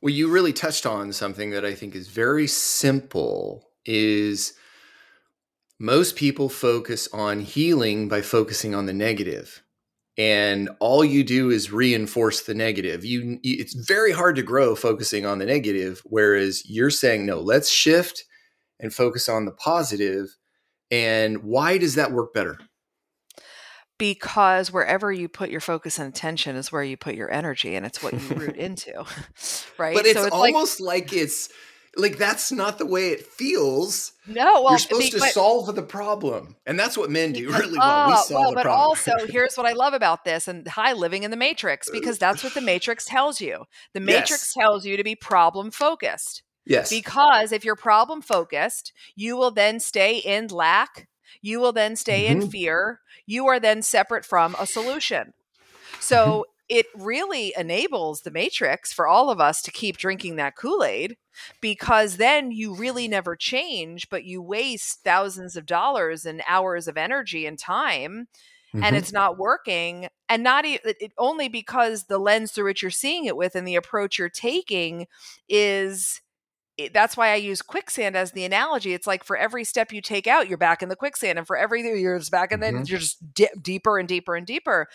Well, 0.00 0.12
you 0.12 0.28
really 0.28 0.52
touched 0.52 0.84
on 0.84 1.12
something 1.12 1.50
that 1.50 1.64
I 1.64 1.74
think 1.74 1.94
is 1.94 2.08
very 2.08 2.46
simple 2.46 3.68
is 3.86 4.54
most 5.78 6.16
people 6.16 6.48
focus 6.48 7.08
on 7.12 7.40
healing 7.40 8.08
by 8.08 8.20
focusing 8.22 8.74
on 8.74 8.86
the. 8.86 9.62
And 10.18 10.68
all 10.78 11.04
you 11.04 11.24
do 11.24 11.50
is 11.50 11.72
reinforce 11.72 12.42
the 12.42 12.54
negative. 12.54 13.04
You 13.04 13.38
it's 13.42 13.74
very 13.74 14.12
hard 14.12 14.36
to 14.36 14.42
grow 14.42 14.74
focusing 14.74 15.24
on 15.24 15.38
the 15.38 15.46
negative 15.46 16.02
whereas 16.04 16.68
you're 16.68 16.90
saying 16.90 17.24
no, 17.24 17.40
let's 17.40 17.70
shift 17.70 18.24
and 18.78 18.92
focus 18.92 19.28
on 19.28 19.46
the 19.46 19.52
positive 19.52 20.36
and 20.92 21.42
why 21.42 21.78
does 21.78 21.94
that 21.94 22.12
work 22.12 22.34
better? 22.34 22.58
Because 23.98 24.70
wherever 24.70 25.10
you 25.10 25.28
put 25.28 25.50
your 25.50 25.60
focus 25.60 25.98
and 25.98 26.08
attention 26.08 26.54
is 26.54 26.70
where 26.70 26.82
you 26.84 26.96
put 26.96 27.14
your 27.14 27.32
energy, 27.32 27.74
and 27.74 27.86
it's 27.86 28.02
what 28.02 28.12
you 28.12 28.36
root 28.36 28.56
into, 28.56 29.04
right? 29.78 29.96
But 29.96 30.06
it's, 30.06 30.20
so 30.20 30.26
it's 30.26 30.34
almost 30.34 30.80
like, 30.80 31.04
like, 31.04 31.12
it's 31.14 31.48
like 31.96 32.18
that's 32.18 32.52
not 32.52 32.78
the 32.78 32.86
way 32.86 33.10
it 33.10 33.24
feels. 33.24 34.12
No, 34.26 34.62
well, 34.62 34.72
you're 34.72 34.78
supposed 34.78 35.12
to 35.12 35.18
but, 35.18 35.32
solve 35.32 35.74
the 35.74 35.82
problem, 35.82 36.56
and 36.66 36.78
that's 36.78 36.98
what 36.98 37.10
men 37.10 37.32
do 37.32 37.50
really 37.52 37.78
well. 37.78 38.08
we 38.08 38.14
oh, 38.14 38.16
solve 38.16 38.30
well, 38.30 38.50
the 38.50 38.56
but 38.56 38.64
problem. 38.64 38.80
also, 38.80 39.12
here's 39.28 39.56
what 39.56 39.66
I 39.66 39.72
love 39.72 39.94
about 39.94 40.24
this, 40.24 40.46
and 40.46 40.66
hi, 40.68 40.92
living 40.92 41.22
in 41.22 41.30
the 41.30 41.36
matrix, 41.36 41.88
because 41.88 42.18
that's 42.18 42.44
what 42.44 42.52
the 42.54 42.60
matrix 42.60 43.06
tells 43.06 43.40
you. 43.40 43.64
The 43.94 44.00
matrix 44.00 44.52
yes. 44.54 44.54
tells 44.54 44.84
you 44.84 44.96
to 44.98 45.04
be 45.04 45.14
problem 45.14 45.70
focused. 45.70 46.42
Yes. 46.64 46.90
Because 46.90 47.52
if 47.52 47.64
you're 47.64 47.76
problem 47.76 48.22
focused, 48.22 48.92
you 49.16 49.36
will 49.36 49.50
then 49.50 49.80
stay 49.80 50.18
in 50.18 50.48
lack. 50.48 51.08
You 51.40 51.60
will 51.60 51.72
then 51.72 51.96
stay 51.96 52.26
mm-hmm. 52.28 52.42
in 52.42 52.50
fear. 52.50 53.00
You 53.26 53.46
are 53.48 53.58
then 53.58 53.82
separate 53.82 54.24
from 54.24 54.54
a 54.58 54.66
solution. 54.66 55.32
So 55.98 56.26
mm-hmm. 56.26 56.42
it 56.68 56.86
really 56.94 57.52
enables 57.56 58.22
the 58.22 58.30
matrix 58.30 58.92
for 58.92 59.08
all 59.08 59.30
of 59.30 59.40
us 59.40 59.62
to 59.62 59.70
keep 59.70 59.96
drinking 59.96 60.36
that 60.36 60.56
Kool 60.56 60.84
Aid 60.84 61.16
because 61.60 62.16
then 62.16 62.52
you 62.52 62.74
really 62.74 63.08
never 63.08 63.34
change, 63.34 64.08
but 64.08 64.24
you 64.24 64.42
waste 64.42 65.02
thousands 65.02 65.56
of 65.56 65.66
dollars 65.66 66.26
and 66.26 66.42
hours 66.46 66.86
of 66.86 66.96
energy 66.96 67.46
and 67.46 67.58
time 67.58 68.28
mm-hmm. 68.74 68.84
and 68.84 68.96
it's 68.96 69.12
not 69.12 69.38
working 69.38 70.08
and 70.28 70.42
not 70.42 70.64
e- 70.64 70.78
it, 70.84 71.12
only 71.18 71.48
because 71.48 72.04
the 72.04 72.18
lens 72.18 72.52
through 72.52 72.64
which 72.64 72.82
you're 72.82 72.90
seeing 72.90 73.24
it 73.24 73.36
with 73.36 73.54
and 73.54 73.66
the 73.66 73.74
approach 73.74 74.18
you're 74.18 74.28
taking 74.28 75.06
is 75.48 76.21
that's 76.92 77.16
why 77.16 77.30
I 77.30 77.36
use 77.36 77.62
quicksand 77.62 78.16
as 78.16 78.32
the 78.32 78.44
analogy. 78.44 78.94
It's 78.94 79.06
like 79.06 79.24
for 79.24 79.36
every 79.36 79.64
step 79.64 79.92
you 79.92 80.00
take 80.00 80.26
out, 80.26 80.48
you're 80.48 80.58
back 80.58 80.82
in 80.82 80.88
the 80.88 80.96
quicksand, 80.96 81.38
and 81.38 81.46
for 81.46 81.56
every 81.56 81.82
you're 81.82 82.18
just 82.18 82.30
back, 82.30 82.52
and 82.52 82.62
then 82.62 82.74
mm-hmm. 82.74 82.84
you're 82.86 82.98
just 82.98 83.34
di- 83.34 83.48
deeper 83.60 83.98
and 83.98 84.08
deeper 84.08 84.34
and 84.34 84.46
deeper. 84.46 84.88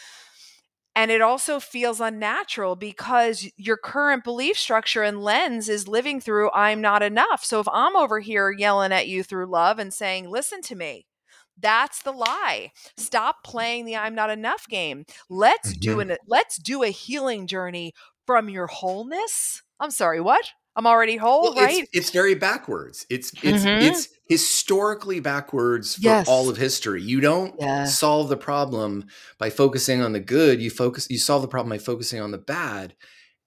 And 0.95 1.11
it 1.11 1.21
also 1.21 1.59
feels 1.59 2.01
unnatural 2.01 2.75
because 2.75 3.47
your 3.55 3.77
current 3.77 4.23
belief 4.23 4.57
structure 4.57 5.03
and 5.03 5.21
lens 5.21 5.69
is 5.69 5.87
living 5.87 6.19
through 6.19 6.49
I'm 6.53 6.81
not 6.81 7.03
enough. 7.03 7.45
So 7.45 7.59
if 7.59 7.67
I'm 7.71 7.95
over 7.95 8.19
here 8.19 8.49
yelling 8.49 8.91
at 8.91 9.07
you 9.07 9.21
through 9.21 9.45
love 9.45 9.77
and 9.77 9.93
saying, 9.93 10.27
listen 10.27 10.61
to 10.63 10.75
me, 10.75 11.05
that's 11.59 12.01
the 12.01 12.11
lie. 12.11 12.71
Stop 12.97 13.43
playing 13.43 13.85
the 13.85 13.95
I'm 13.95 14.15
not 14.15 14.31
enough 14.31 14.67
game. 14.67 15.05
Let's 15.29 15.73
mm-hmm. 15.73 15.79
do 15.81 15.99
an 15.99 16.17
let's 16.27 16.57
do 16.57 16.81
a 16.81 16.89
healing 16.89 17.45
journey 17.45 17.93
from 18.25 18.49
your 18.49 18.65
wholeness. 18.65 19.61
I'm 19.79 19.91
sorry, 19.91 20.19
what? 20.19 20.49
I'm 20.77 20.85
already 20.85 21.17
whole, 21.17 21.41
well, 21.41 21.55
right? 21.55 21.79
It's, 21.79 21.89
it's, 21.91 22.09
very 22.11 22.35
backwards. 22.35 23.07
It's 23.09 23.31
it's 23.41 23.65
mm-hmm. 23.65 23.81
it's 23.81 24.09
historically 24.29 25.19
backwards 25.19 25.95
for 25.95 26.01
yes. 26.01 26.27
all 26.27 26.49
of 26.49 26.57
history. 26.57 27.01
You 27.01 27.19
don't 27.19 27.55
yeah. 27.59 27.85
solve 27.85 28.29
the 28.29 28.37
problem 28.37 29.05
by 29.39 29.49
focusing 29.49 30.03
on 30.03 30.13
the 30.13 30.19
good. 30.19 30.61
You 30.61 30.69
focus 30.69 31.09
you 31.09 31.17
solve 31.17 31.41
the 31.41 31.47
problem 31.47 31.71
by 31.71 31.79
focusing 31.79 32.21
on 32.21 32.29
the 32.29 32.37
bad. 32.37 32.93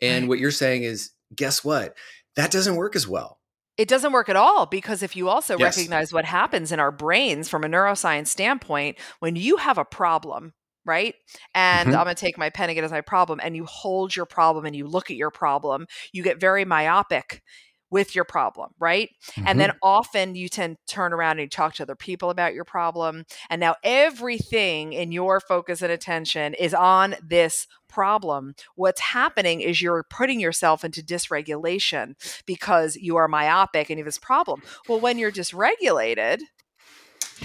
And 0.03 0.25
right. 0.25 0.29
what 0.29 0.39
you're 0.41 0.51
saying 0.51 0.83
is, 0.83 1.13
guess 1.33 1.63
what? 1.63 1.97
That 2.35 2.51
doesn't 2.51 2.75
work 2.75 2.97
as 2.97 3.07
well. 3.07 3.39
It 3.79 3.87
doesn't 3.87 4.13
work 4.13 4.29
at 4.29 4.37
all 4.37 4.67
because 4.67 5.03
if 5.03 5.15
you 5.15 5.29
also 5.29 5.57
yes. 5.57 5.77
recognize 5.77 6.13
what 6.13 6.25
happens 6.25 6.73
in 6.73 6.81
our 6.81 6.91
brains 6.91 7.49
from 7.49 7.63
a 7.63 7.69
neuroscience 7.69 8.27
standpoint, 8.27 8.99
when 9.21 9.37
you 9.37 9.57
have 9.57 9.79
a 9.79 9.85
problem, 9.85 10.53
right? 10.85 11.15
And 11.55 11.89
mm-hmm. 11.89 11.99
I'm 11.99 12.05
going 12.05 12.17
to 12.17 12.21
take 12.21 12.39
my 12.39 12.51
pen 12.51 12.69
and 12.69 12.75
get 12.75 12.85
as 12.85 12.91
my 12.91 13.01
problem, 13.01 13.41
and 13.43 13.57
you 13.57 13.65
hold 13.65 14.15
your 14.15 14.27
problem 14.27 14.67
and 14.67 14.75
you 14.75 14.87
look 14.87 15.11
at 15.11 15.17
your 15.17 15.31
problem, 15.31 15.87
you 16.13 16.23
get 16.23 16.41
very 16.41 16.65
myopic 16.65 17.43
with 17.91 18.15
your 18.15 18.25
problem, 18.25 18.71
right? 18.79 19.11
Mm-hmm. 19.33 19.49
And 19.49 19.61
then 19.61 19.73
often 19.83 20.35
you 20.37 20.49
tend 20.49 20.77
to 20.87 20.95
turn 20.95 21.13
around 21.13 21.33
and 21.33 21.41
you 21.41 21.49
talk 21.49 21.75
to 21.75 21.83
other 21.83 21.97
people 21.97 22.31
about 22.31 22.55
your 22.55 22.65
problem. 22.65 23.25
And 23.51 23.61
now 23.61 23.75
everything 23.83 24.93
in 24.93 25.13
your 25.13 25.41
focus 25.41 25.83
and 25.83 25.91
attention 25.91 26.55
is 26.55 26.73
on 26.73 27.17
this 27.23 27.67
problem. 27.89 28.55
What's 28.77 29.01
happening 29.01 29.61
is 29.61 29.83
you're 29.83 30.05
putting 30.09 30.39
yourself 30.39 30.85
into 30.85 31.03
dysregulation 31.03 32.15
because 32.47 32.95
you 32.95 33.17
are 33.17 33.27
myopic 33.27 33.91
and 33.91 33.99
you 33.99 34.05
have 34.05 34.09
this 34.09 34.19
problem. 34.19 34.63
Well, 34.89 35.01
when 35.01 35.19
you're 35.19 35.33
dysregulated, 35.33 36.43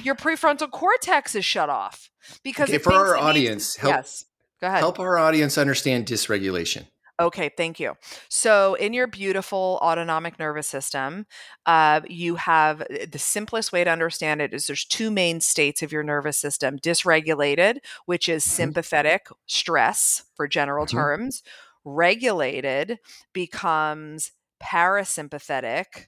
your 0.04 0.16
prefrontal 0.16 0.70
cortex 0.70 1.36
is 1.36 1.46
shut 1.46 1.70
off 1.70 2.10
because 2.44 2.70
okay, 2.70 2.78
for 2.78 2.94
our 2.94 3.18
audience, 3.18 3.76
help, 3.76 3.96
yes, 3.96 4.26
go 4.60 4.68
ahead. 4.68 4.80
Help 4.80 5.00
our 5.00 5.18
audience 5.18 5.58
understand 5.58 6.06
dysregulation. 6.06 6.86
Okay, 7.18 7.50
thank 7.56 7.80
you. 7.80 7.96
So, 8.28 8.74
in 8.74 8.92
your 8.92 9.08
beautiful 9.08 9.80
autonomic 9.82 10.38
nervous 10.38 10.68
system, 10.68 11.26
uh, 11.66 12.02
you 12.10 12.36
have 12.36 12.82
eh, 12.90 13.06
the 13.10 13.20
simplest 13.20 13.72
way 13.72 13.86
to 13.86 13.90
understand 13.90 14.42
it 14.42 14.54
is 14.54 14.68
there's 14.68 14.84
two 14.84 15.10
main 15.10 15.40
states 15.40 15.82
of 15.82 15.94
your 15.94 16.04
nervous 16.04 16.38
system 16.38 16.78
dysregulated, 16.78 17.78
which 18.06 18.28
is 18.28 18.44
mm-hmm. 18.44 18.56
sympathetic 18.56 19.28
stress 19.46 20.24
for 20.36 20.46
general 20.46 20.86
mm-hmm. 20.86 20.98
terms, 20.98 21.42
regulated 21.86 23.00
becomes 23.32 24.32
parasympathetic, 24.62 26.08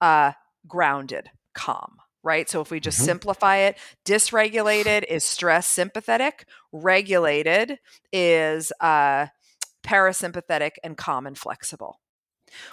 uh, 0.00 0.32
grounded, 0.66 1.30
calm 1.52 1.98
right? 2.28 2.48
So 2.50 2.60
if 2.60 2.70
we 2.70 2.78
just 2.78 2.98
mm-hmm. 2.98 3.06
simplify 3.06 3.56
it, 3.56 3.78
dysregulated 4.04 5.04
is 5.08 5.24
stress 5.24 5.66
sympathetic, 5.66 6.46
regulated 6.72 7.78
is 8.12 8.70
uh, 8.80 9.28
parasympathetic, 9.82 10.72
and 10.84 10.98
calm 10.98 11.26
and 11.26 11.38
flexible. 11.38 12.00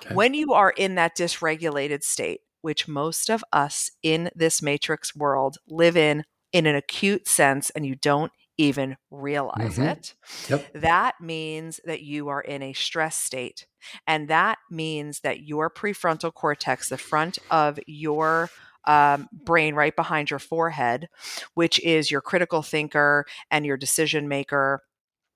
Okay. 0.04 0.14
When 0.14 0.34
you 0.34 0.52
are 0.52 0.72
in 0.72 0.96
that 0.96 1.16
dysregulated 1.16 2.04
state, 2.04 2.42
which 2.64 2.86
most 2.88 3.30
of 3.30 3.46
us 3.54 3.92
in 4.04 4.30
this 4.36 4.62
matrix 4.62 5.16
world 5.16 5.58
live 5.70 5.96
in 5.96 6.26
in 6.52 6.66
an 6.66 6.76
acute 6.76 7.28
sense, 7.28 7.70
and 7.70 7.86
you 7.86 7.96
don't 7.96 8.32
even 8.58 8.98
realize 9.12 9.78
mm-hmm. 9.78 9.84
it, 9.84 10.16
yep. 10.50 10.74
that 10.74 11.16
means 11.22 11.80
that 11.86 12.02
you 12.02 12.28
are 12.28 12.42
in 12.42 12.62
a 12.62 12.74
stress 12.74 13.16
state. 13.16 13.68
And 14.08 14.28
that 14.30 14.58
means 14.70 15.20
that 15.22 15.42
your 15.42 15.70
prefrontal 15.70 16.34
cortex, 16.34 16.90
the 16.90 16.98
front 16.98 17.38
of 17.50 17.80
your 17.88 18.50
um, 18.88 19.28
brain 19.32 19.76
right 19.76 19.96
behind 19.96 20.30
your 20.30 20.40
forehead, 20.40 21.10
which 21.54 21.80
is 21.84 22.12
your 22.12 22.22
critical 22.22 22.62
thinker 22.62 23.26
and 23.52 23.66
your 23.66 23.78
decision 23.78 24.28
maker 24.28 24.82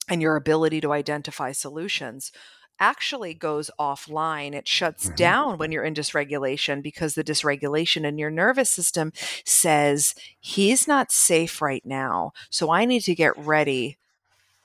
and 0.10 0.22
your 0.22 0.36
ability 0.36 0.82
to 0.82 0.92
identify 0.92 1.52
solutions 1.52 2.32
actually 2.80 3.34
goes 3.34 3.70
offline. 3.80 4.54
It 4.54 4.68
shuts 4.68 5.08
mm-hmm. 5.08 5.16
down 5.16 5.58
when 5.58 5.72
you're 5.72 5.84
in 5.84 5.94
dysregulation 5.94 6.82
because 6.82 7.14
the 7.14 7.24
dysregulation 7.24 8.06
in 8.06 8.18
your 8.18 8.30
nervous 8.30 8.72
system 8.72 9.12
says, 9.46 10.16
he's 10.40 10.88
not 10.88 11.12
safe 11.12 11.62
right 11.62 11.86
now. 11.86 12.32
So 12.50 12.72
I 12.72 12.86
need 12.86 13.02
to 13.02 13.16
get 13.16 13.38
ready 13.38 13.98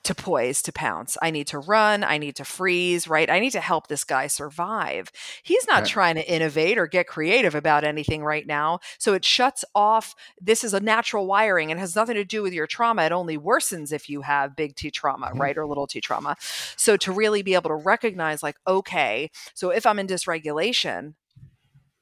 to 0.05 0.15
poise 0.15 0.63
to 0.63 0.73
pounce. 0.73 1.17
I 1.21 1.31
need 1.31 1.47
to 1.49 1.59
run. 1.59 2.05
I 2.05 2.19
need 2.19 2.37
to 2.37 2.45
freeze, 2.45 3.09
right? 3.09 3.29
I 3.29 3.41
need 3.41 3.51
to 3.51 3.61
help 3.61 3.89
this 3.89 4.05
guy 4.05 4.27
survive. 4.27 5.11
He's 5.43 5.67
not 5.67 5.81
right. 5.83 5.87
trying 5.87 6.15
to 6.17 6.31
innovate 6.31 6.79
or 6.79 6.87
get 6.87 7.07
creative 7.07 7.55
about 7.55 7.85
anything 7.85 8.23
right 8.23 8.47
now. 8.47 8.81
So 8.99 9.15
it 9.15 9.25
shuts 9.25 9.65
off. 9.75 10.15
This 10.41 10.63
is 10.63 10.75
a 10.75 10.81
natural 10.81 11.27
wiring 11.27 11.71
and 11.71 11.81
has 11.81 11.97
nothing 11.97 12.17
to 12.17 12.25
do 12.25 12.43
with 12.43 12.53
your 12.53 12.67
trauma. 12.67 13.03
It 13.03 13.13
only 13.13 13.39
worsens 13.39 13.93
if 13.93 14.09
you 14.09 14.23
have 14.23 14.57
big 14.57 14.77
T 14.77 14.91
trauma, 14.91 15.29
mm-hmm. 15.29 15.41
right? 15.41 15.57
Or 15.57 15.67
little 15.67 15.87
t 15.87 16.01
trauma. 16.01 16.37
So 16.77 16.97
to 16.99 17.13
really 17.13 17.43
be 17.43 17.55
able 17.55 17.71
to 17.71 17.77
recognize, 17.77 18.43
like, 18.43 18.57
okay, 18.67 19.31
so 19.55 19.71
if 19.71 19.87
I'm 19.87 19.99
in 19.99 20.07
dysregulation, 20.07 21.15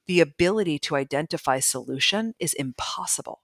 the 0.06 0.20
ability 0.20 0.78
to 0.80 0.96
identify 0.96 1.60
solution 1.60 2.34
is 2.38 2.52
impossible. 2.54 3.40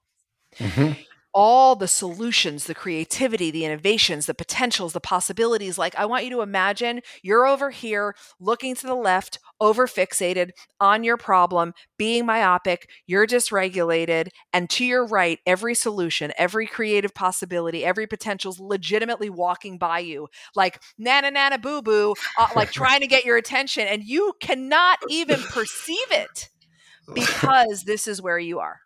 Mm-hmm 0.57 1.01
all 1.33 1.75
the 1.75 1.87
solutions, 1.87 2.65
the 2.65 2.73
creativity, 2.73 3.51
the 3.51 3.65
innovations, 3.65 4.25
the 4.25 4.33
potentials, 4.33 4.93
the 4.93 4.99
possibilities. 4.99 5.77
Like, 5.77 5.95
I 5.95 6.05
want 6.05 6.23
you 6.23 6.31
to 6.31 6.41
imagine 6.41 7.01
you're 7.21 7.45
over 7.45 7.69
here 7.69 8.15
looking 8.39 8.75
to 8.75 8.87
the 8.87 8.95
left, 8.95 9.39
over 9.61 9.87
fixated 9.87 10.51
on 10.79 11.03
your 11.03 11.17
problem, 11.17 11.73
being 11.97 12.25
myopic, 12.25 12.89
you're 13.05 13.27
dysregulated, 13.27 14.29
and 14.53 14.69
to 14.71 14.85
your 14.85 15.05
right, 15.05 15.39
every 15.45 15.75
solution, 15.75 16.31
every 16.37 16.65
creative 16.65 17.13
possibility, 17.13 17.85
every 17.85 18.07
potential 18.07 18.51
is 18.51 18.59
legitimately 18.59 19.29
walking 19.29 19.77
by 19.77 19.99
you, 19.99 20.27
like 20.55 20.81
nana 20.97 21.29
nana 21.29 21.57
boo 21.57 21.81
boo, 21.81 22.15
uh, 22.37 22.47
like 22.55 22.71
trying 22.73 23.01
to 23.01 23.07
get 23.07 23.25
your 23.25 23.37
attention, 23.37 23.87
and 23.87 24.03
you 24.03 24.33
cannot 24.41 24.97
even 25.09 25.39
perceive 25.39 26.11
it 26.11 26.49
because 27.13 27.83
this 27.83 28.07
is 28.07 28.21
where 28.21 28.39
you 28.39 28.59
are. 28.59 28.79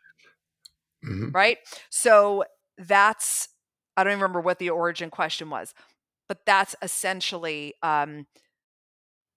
Mm-hmm. 1.06 1.32
Right. 1.32 1.58
So 1.90 2.46
that's, 2.78 3.50
I 3.98 4.04
don't 4.04 4.12
even 4.14 4.22
remember 4.22 4.42
what 4.42 4.60
the 4.60 4.70
origin 4.70 5.10
question 5.10 5.50
was, 5.50 5.74
but 6.28 6.40
that's 6.46 6.76
essentially 6.82 7.74
um, 7.84 8.28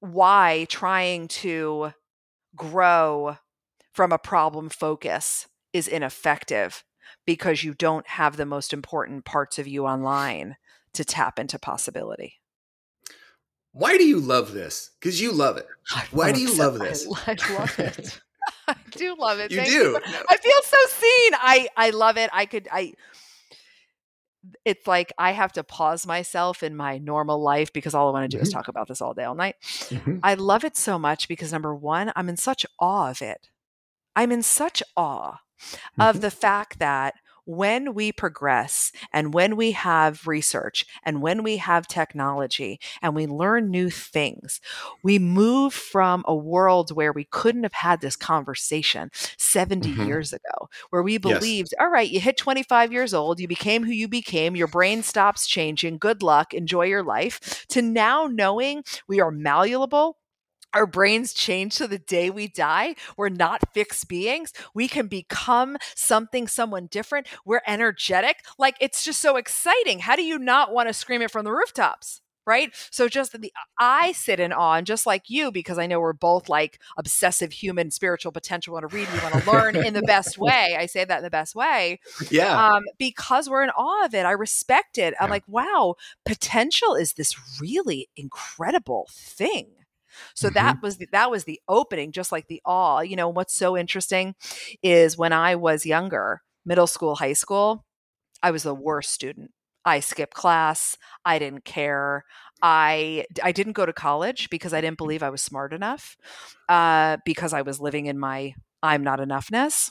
why 0.01 0.67
trying 0.69 1.29
to 1.29 1.93
grow 2.55 3.37
from 3.93 4.13
a 4.13 4.19
problem 4.19 4.69
focus 4.69 5.47
is 5.73 5.89
ineffective 5.89 6.85
because 7.27 7.65
you 7.65 7.75
don't 7.75 8.07
have 8.07 8.37
the 8.37 8.47
most 8.47 8.73
important 8.73 9.25
parts 9.25 9.59
of 9.59 9.67
you 9.67 9.87
online 9.87 10.57
to 10.95 11.05
tap 11.05 11.39
into 11.39 11.59
possibility. 11.59 12.41
Why 13.73 13.99
do 13.99 14.05
you 14.05 14.21
love 14.21 14.53
this? 14.53 14.91
Because 14.99 15.21
you 15.21 15.33
love 15.33 15.59
it. 15.59 15.67
Why 16.11 16.33
do 16.33 16.41
you 16.41 16.55
love 16.55 16.79
this? 16.79 17.07
I, 17.27 17.37
I 17.39 17.59
love 17.59 17.79
it. 17.79 18.21
I 18.69 18.77
do 18.91 19.17
love 19.19 19.39
it. 19.39 19.51
You 19.51 19.59
Thank 19.59 19.71
do. 19.71 19.75
You. 19.75 20.01
I 20.29 20.37
feel 20.37 20.63
so 20.63 20.77
seen. 20.89 21.33
I 21.35 21.69
I 21.77 21.91
love 21.91 22.17
it. 22.17 22.31
I 22.33 22.47
could 22.47 22.69
I 22.71 22.95
it's 24.65 24.87
like 24.87 25.13
I 25.19 25.33
have 25.33 25.53
to 25.53 25.65
pause 25.65 26.07
myself 26.07 26.63
in 26.63 26.77
my 26.77 26.99
normal 26.99 27.41
life 27.41 27.73
because 27.73 27.95
all 27.95 28.09
I 28.09 28.13
want 28.13 28.31
to 28.31 28.37
do 28.37 28.39
mm-hmm. 28.39 28.47
is 28.47 28.53
talk 28.53 28.69
about 28.69 28.89
this 28.89 29.01
all 29.01 29.15
day 29.15 29.25
all 29.25 29.35
night. 29.35 29.57
Mm-hmm. 29.63 30.19
I 30.23 30.35
love 30.35 30.65
it 30.65 30.77
so 30.77 30.99
much 30.99 31.29
because 31.29 31.53
number 31.53 31.75
1, 31.75 32.13
I'm 32.15 32.29
in 32.29 32.37
such 32.37 32.67
awe 32.79 33.11
of 33.11 33.23
it. 33.23 33.49
I'm 34.15 34.33
in 34.33 34.43
such 34.43 34.83
awe 34.97 35.39
mm-hmm. 35.61 36.01
of 36.01 36.21
the 36.21 36.31
fact 36.31 36.79
that 36.79 37.15
when 37.47 37.95
we 37.95 38.13
progress 38.13 38.93
and 39.13 39.33
when 39.33 39.57
we 39.57 39.71
have 39.73 40.27
research 40.27 40.85
and 41.05 41.23
when 41.23 41.43
we 41.43 41.57
have 41.57 41.87
technology 41.87 42.79
and 43.01 43.15
we 43.15 43.27
learn 43.27 43.71
new 43.71 43.89
things, 43.89 44.61
we 45.03 45.19
move 45.19 45.73
from 45.73 46.25
a 46.27 46.35
world 46.35 46.91
where 46.91 47.13
we 47.13 47.25
couldn't 47.25 47.63
have 47.63 47.73
had 47.73 48.01
this 48.01 48.17
conversation 48.17 49.11
70 49.39 49.89
mm-hmm. 49.89 50.07
years 50.07 50.33
ago, 50.33 50.69
where 50.91 51.03
we 51.03 51.19
believed, 51.19 51.71
yes. 51.73 51.81
all 51.81 51.91
right, 51.91 52.11
you 52.11 52.21
hit 52.21 52.37
25 52.37 52.93
years 52.93 53.15
old, 53.15 53.41
you 53.41 53.49
became 53.49 53.85
who 53.85 53.93
you 53.93 54.09
became, 54.09 54.57
your 54.57 54.67
brain 54.67 55.03
stops 55.03 55.47
changing, 55.47 55.99
good 55.99 56.23
luck, 56.23 56.53
enjoy 56.53 56.87
your 56.87 57.05
life, 57.05 57.65
to 57.69 57.81
now 57.81 58.27
knowing 58.27 58.83
we 59.09 59.21
are 59.21 59.31
malleable 59.31 60.19
our 60.75 60.87
brains 60.87 61.33
change 61.33 61.77
to 61.77 61.87
the 61.87 61.99
day 61.99 62.31
we 62.31 62.49
die. 62.49 62.97
We're 63.17 63.29
not 63.29 63.73
fixed 63.73 64.09
beings. 64.09 64.53
We 64.75 64.89
can 64.89 65.07
become 65.07 65.77
something, 65.95 66.49
someone 66.49 66.87
different. 66.87 67.27
We're 67.45 67.63
energetic. 67.67 68.45
Like 68.59 68.77
it's 68.81 69.05
just 69.05 69.21
so 69.21 69.37
exciting. 69.37 70.01
How 70.01 70.17
do 70.17 70.23
you 70.23 70.39
not 70.39 70.73
want 70.73 70.89
to 70.89 70.93
scream 70.93 71.23
it 71.23 71.31
from 71.31 71.45
the 71.45 71.53
rooftops? 71.53 72.21
Right. 72.47 72.71
So 72.93 73.09
just 73.09 73.41
the 73.41 73.53
I 73.77 74.13
sit 74.13 74.39
in 74.39 74.53
awe, 74.53 74.75
and 74.75 74.87
just 74.87 75.05
like 75.05 75.25
you, 75.29 75.51
because 75.51 75.79
I 75.79 75.89
know 75.89 75.99
we're 75.99 76.13
both 76.13 76.49
like 76.49 76.79
obsessive 76.97 77.51
human 77.51 77.91
spiritual 77.91 78.31
potential, 78.31 78.73
We 78.73 78.75
want 78.81 78.89
to 78.89 78.97
read, 78.97 79.09
we 79.13 79.19
want 79.19 79.35
to 79.35 79.51
learn 79.51 79.75
in 79.75 79.95
the 79.95 80.03
best 80.03 80.39
way. 80.39 80.77
I 80.79 80.87
say 80.87 81.05
that 81.05 81.19
in 81.19 81.25
the 81.25 81.31
best 81.31 81.57
way. 81.57 81.99
Yeah. 82.31 82.75
Um, 82.75 82.85
because 82.99 83.51
we're 83.51 83.65
in 83.65 83.71
awe 83.71 84.05
of 84.05 84.15
it. 84.15 84.25
I 84.27 84.31
respect 84.31 84.97
it. 84.97 85.15
I'm 85.19 85.27
yeah. 85.27 85.33
like, 85.33 85.43
wow, 85.49 85.97
potential 86.25 86.95
is 86.95 87.15
this 87.15 87.35
really 87.61 88.09
incredible 88.17 89.09
thing 89.11 89.67
so 90.35 90.49
mm-hmm. 90.49 90.55
that 90.55 90.83
was 90.83 90.97
the, 90.99 91.09
that 91.13 91.31
was 91.31 91.45
the 91.45 91.61
opening, 91.69 92.13
just 92.13 92.33
like 92.33 92.49
the 92.49 92.61
awe. 92.65 93.01
You 93.01 93.17
know, 93.17 93.29
what's 93.29 93.55
so 93.55 93.77
interesting 93.77 94.35
is 94.83 95.19
when 95.19 95.33
I 95.33 95.55
was 95.55 95.87
younger, 95.87 96.43
middle 96.65 96.87
school, 96.87 97.17
high 97.17 97.33
school, 97.33 97.85
I 98.43 98.51
was 98.51 98.65
the 98.65 98.75
worst 98.75 99.13
student. 99.13 99.51
I 99.85 100.01
skipped 100.01 100.35
class. 100.35 100.99
I 101.25 101.39
didn't 101.39 101.65
care. 101.65 102.25
I 102.61 103.25
I 103.43 103.53
didn't 103.53 103.75
go 103.75 103.87
to 103.87 103.93
college 103.93 104.51
because 104.51 104.75
I 104.75 104.81
didn't 104.81 104.99
believe 104.99 105.23
I 105.23 105.31
was 105.31 105.43
smart 105.43 105.73
enough. 105.73 106.17
Uh, 106.69 107.19
because 107.25 107.53
I 107.53 107.63
was 107.63 107.81
living 107.81 108.07
in 108.07 108.19
my 108.19 108.55
I'm 108.83 109.05
not 109.05 109.21
enoughness. 109.21 109.91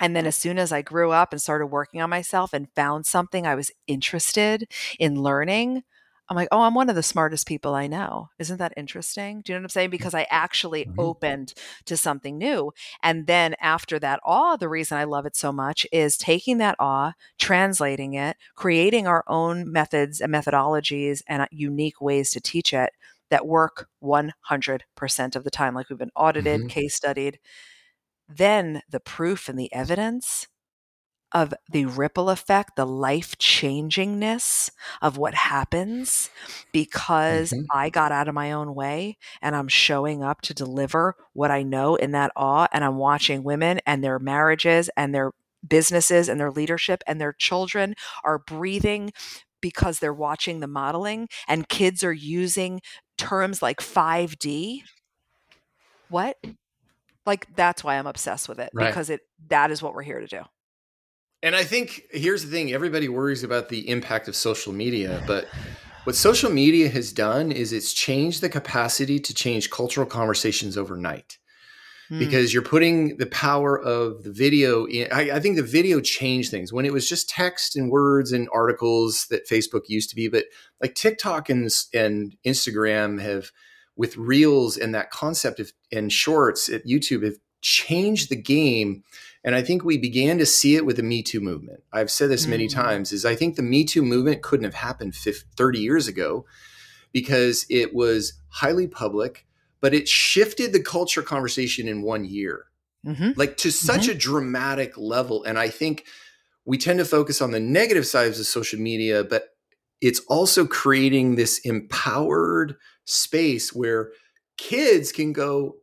And 0.00 0.14
then 0.14 0.26
as 0.26 0.36
soon 0.36 0.58
as 0.58 0.72
I 0.72 0.82
grew 0.82 1.12
up 1.12 1.32
and 1.32 1.40
started 1.40 1.66
working 1.66 2.00
on 2.00 2.10
myself 2.10 2.52
and 2.52 2.68
found 2.74 3.06
something 3.06 3.46
I 3.46 3.54
was 3.54 3.70
interested 3.86 4.66
in 4.98 5.22
learning, 5.22 5.82
I'm 6.28 6.36
like, 6.36 6.48
oh, 6.52 6.62
I'm 6.62 6.74
one 6.74 6.88
of 6.88 6.96
the 6.96 7.02
smartest 7.02 7.46
people 7.46 7.74
I 7.74 7.86
know. 7.86 8.30
Isn't 8.38 8.56
that 8.56 8.72
interesting? 8.76 9.42
Do 9.42 9.52
you 9.52 9.58
know 9.58 9.60
what 9.60 9.66
I'm 9.66 9.70
saying? 9.70 9.88
Mm. 9.88 9.92
Because 9.92 10.14
I 10.14 10.26
actually 10.30 10.84
mm-hmm. 10.84 10.98
opened 10.98 11.54
to 11.84 11.96
something 11.96 12.38
new. 12.38 12.72
And 13.02 13.26
then 13.26 13.54
after 13.60 13.98
that 13.98 14.20
awe, 14.24 14.56
the 14.56 14.68
reason 14.68 14.96
I 14.96 15.04
love 15.04 15.26
it 15.26 15.36
so 15.36 15.52
much 15.52 15.86
is 15.92 16.16
taking 16.16 16.58
that 16.58 16.76
awe, 16.78 17.12
translating 17.38 18.14
it, 18.14 18.36
creating 18.54 19.06
our 19.06 19.24
own 19.26 19.70
methods 19.70 20.20
and 20.20 20.32
methodologies 20.32 21.22
and 21.28 21.42
uh, 21.42 21.46
unique 21.50 22.00
ways 22.00 22.30
to 22.30 22.40
teach 22.40 22.72
it 22.72 22.90
that 23.30 23.46
work 23.46 23.88
100% 24.02 25.36
of 25.36 25.44
the 25.44 25.50
time. 25.50 25.74
Like 25.74 25.90
we've 25.90 25.98
been 25.98 26.10
audited, 26.16 26.60
mm-hmm. 26.60 26.68
case 26.68 26.94
studied. 26.94 27.38
Then 28.28 28.82
the 28.88 29.00
proof 29.00 29.48
and 29.48 29.58
the 29.58 29.72
evidence 29.72 30.48
of 31.34 31.52
the 31.68 31.84
ripple 31.84 32.30
effect, 32.30 32.76
the 32.76 32.86
life 32.86 33.36
changingness 33.38 34.70
of 35.02 35.18
what 35.18 35.34
happens 35.34 36.30
because 36.72 37.50
mm-hmm. 37.50 37.64
I 37.72 37.90
got 37.90 38.12
out 38.12 38.28
of 38.28 38.34
my 38.34 38.52
own 38.52 38.74
way 38.74 39.18
and 39.42 39.56
I'm 39.56 39.68
showing 39.68 40.22
up 40.22 40.40
to 40.42 40.54
deliver 40.54 41.16
what 41.32 41.50
I 41.50 41.64
know 41.64 41.96
in 41.96 42.12
that 42.12 42.30
awe. 42.36 42.68
And 42.72 42.84
I'm 42.84 42.96
watching 42.96 43.42
women 43.42 43.80
and 43.84 44.02
their 44.02 44.20
marriages 44.20 44.88
and 44.96 45.12
their 45.12 45.32
businesses 45.66 46.28
and 46.28 46.38
their 46.38 46.52
leadership 46.52 47.02
and 47.06 47.20
their 47.20 47.32
children 47.32 47.94
are 48.22 48.38
breathing 48.38 49.10
because 49.60 49.98
they're 49.98 50.14
watching 50.14 50.60
the 50.60 50.68
modeling 50.68 51.28
and 51.48 51.68
kids 51.68 52.04
are 52.04 52.12
using 52.12 52.80
terms 53.18 53.60
like 53.60 53.80
5D. 53.80 54.82
What? 56.10 56.36
Like 57.26 57.48
that's 57.56 57.82
why 57.82 57.96
I'm 57.96 58.06
obsessed 58.06 58.48
with 58.48 58.60
it 58.60 58.70
right. 58.72 58.86
because 58.86 59.10
it 59.10 59.22
that 59.48 59.70
is 59.70 59.82
what 59.82 59.94
we're 59.94 60.02
here 60.02 60.20
to 60.20 60.26
do. 60.26 60.42
And 61.44 61.54
I 61.54 61.62
think 61.62 62.04
here's 62.10 62.42
the 62.42 62.50
thing 62.50 62.72
everybody 62.72 63.06
worries 63.06 63.44
about 63.44 63.68
the 63.68 63.86
impact 63.90 64.28
of 64.28 64.34
social 64.34 64.72
media, 64.72 65.22
but 65.26 65.46
what 66.04 66.16
social 66.16 66.50
media 66.50 66.88
has 66.88 67.12
done 67.12 67.52
is 67.52 67.70
it's 67.70 67.92
changed 67.92 68.40
the 68.40 68.48
capacity 68.48 69.20
to 69.20 69.34
change 69.34 69.68
cultural 69.68 70.06
conversations 70.06 70.78
overnight. 70.78 71.36
Mm. 72.10 72.18
Because 72.18 72.54
you're 72.54 72.62
putting 72.62 73.18
the 73.18 73.26
power 73.26 73.78
of 73.78 74.24
the 74.24 74.32
video 74.32 74.86
in. 74.86 75.08
I, 75.12 75.32
I 75.32 75.40
think 75.40 75.56
the 75.56 75.62
video 75.62 76.00
changed 76.00 76.50
things 76.50 76.72
when 76.72 76.86
it 76.86 76.92
was 76.94 77.08
just 77.08 77.28
text 77.28 77.76
and 77.76 77.90
words 77.90 78.32
and 78.32 78.48
articles 78.52 79.26
that 79.30 79.48
Facebook 79.48 79.82
used 79.88 80.10
to 80.10 80.16
be. 80.16 80.28
But 80.28 80.46
like 80.82 80.94
TikTok 80.94 81.50
and, 81.50 81.70
and 81.92 82.36
Instagram 82.46 83.20
have, 83.20 83.52
with 83.96 84.16
reels 84.16 84.76
and 84.78 84.94
that 84.94 85.10
concept 85.10 85.60
of 85.60 85.72
and 85.92 86.10
shorts 86.10 86.70
at 86.70 86.86
YouTube, 86.86 87.22
have 87.22 87.36
changed 87.62 88.28
the 88.28 88.36
game 88.36 89.02
and 89.44 89.54
I 89.54 89.62
think 89.62 89.84
we 89.84 89.98
began 89.98 90.38
to 90.38 90.46
see 90.46 90.74
it 90.74 90.86
with 90.86 90.96
the 90.96 91.02
Me 91.02 91.22
Too 91.22 91.40
movement. 91.40 91.82
I've 91.92 92.10
said 92.10 92.30
this 92.30 92.46
many 92.46 92.66
mm-hmm. 92.66 92.80
times 92.80 93.12
is 93.12 93.26
I 93.26 93.34
think 93.34 93.56
the 93.56 93.62
Me 93.62 93.84
Too 93.84 94.02
movement 94.02 94.42
couldn't 94.42 94.64
have 94.64 94.74
happened 94.74 95.14
50, 95.14 95.46
30 95.56 95.78
years 95.78 96.08
ago 96.08 96.46
because 97.12 97.66
it 97.68 97.94
was 97.94 98.32
highly 98.48 98.88
public, 98.88 99.46
but 99.80 99.92
it 99.92 100.08
shifted 100.08 100.72
the 100.72 100.82
culture 100.82 101.22
conversation 101.22 101.86
in 101.86 102.02
one 102.02 102.24
year. 102.24 102.66
Mm-hmm. 103.06 103.32
Like 103.36 103.58
to 103.58 103.70
such 103.70 104.02
mm-hmm. 104.02 104.12
a 104.12 104.14
dramatic 104.14 104.96
level. 104.96 105.44
And 105.44 105.58
I 105.58 105.68
think 105.68 106.06
we 106.64 106.78
tend 106.78 106.98
to 107.00 107.04
focus 107.04 107.42
on 107.42 107.50
the 107.50 107.60
negative 107.60 108.06
sides 108.06 108.40
of 108.40 108.46
social 108.46 108.80
media, 108.80 109.22
but 109.22 109.50
it's 110.00 110.20
also 110.20 110.66
creating 110.66 111.34
this 111.34 111.58
empowered 111.58 112.76
space 113.04 113.74
where 113.74 114.10
kids 114.56 115.12
can 115.12 115.34
go 115.34 115.76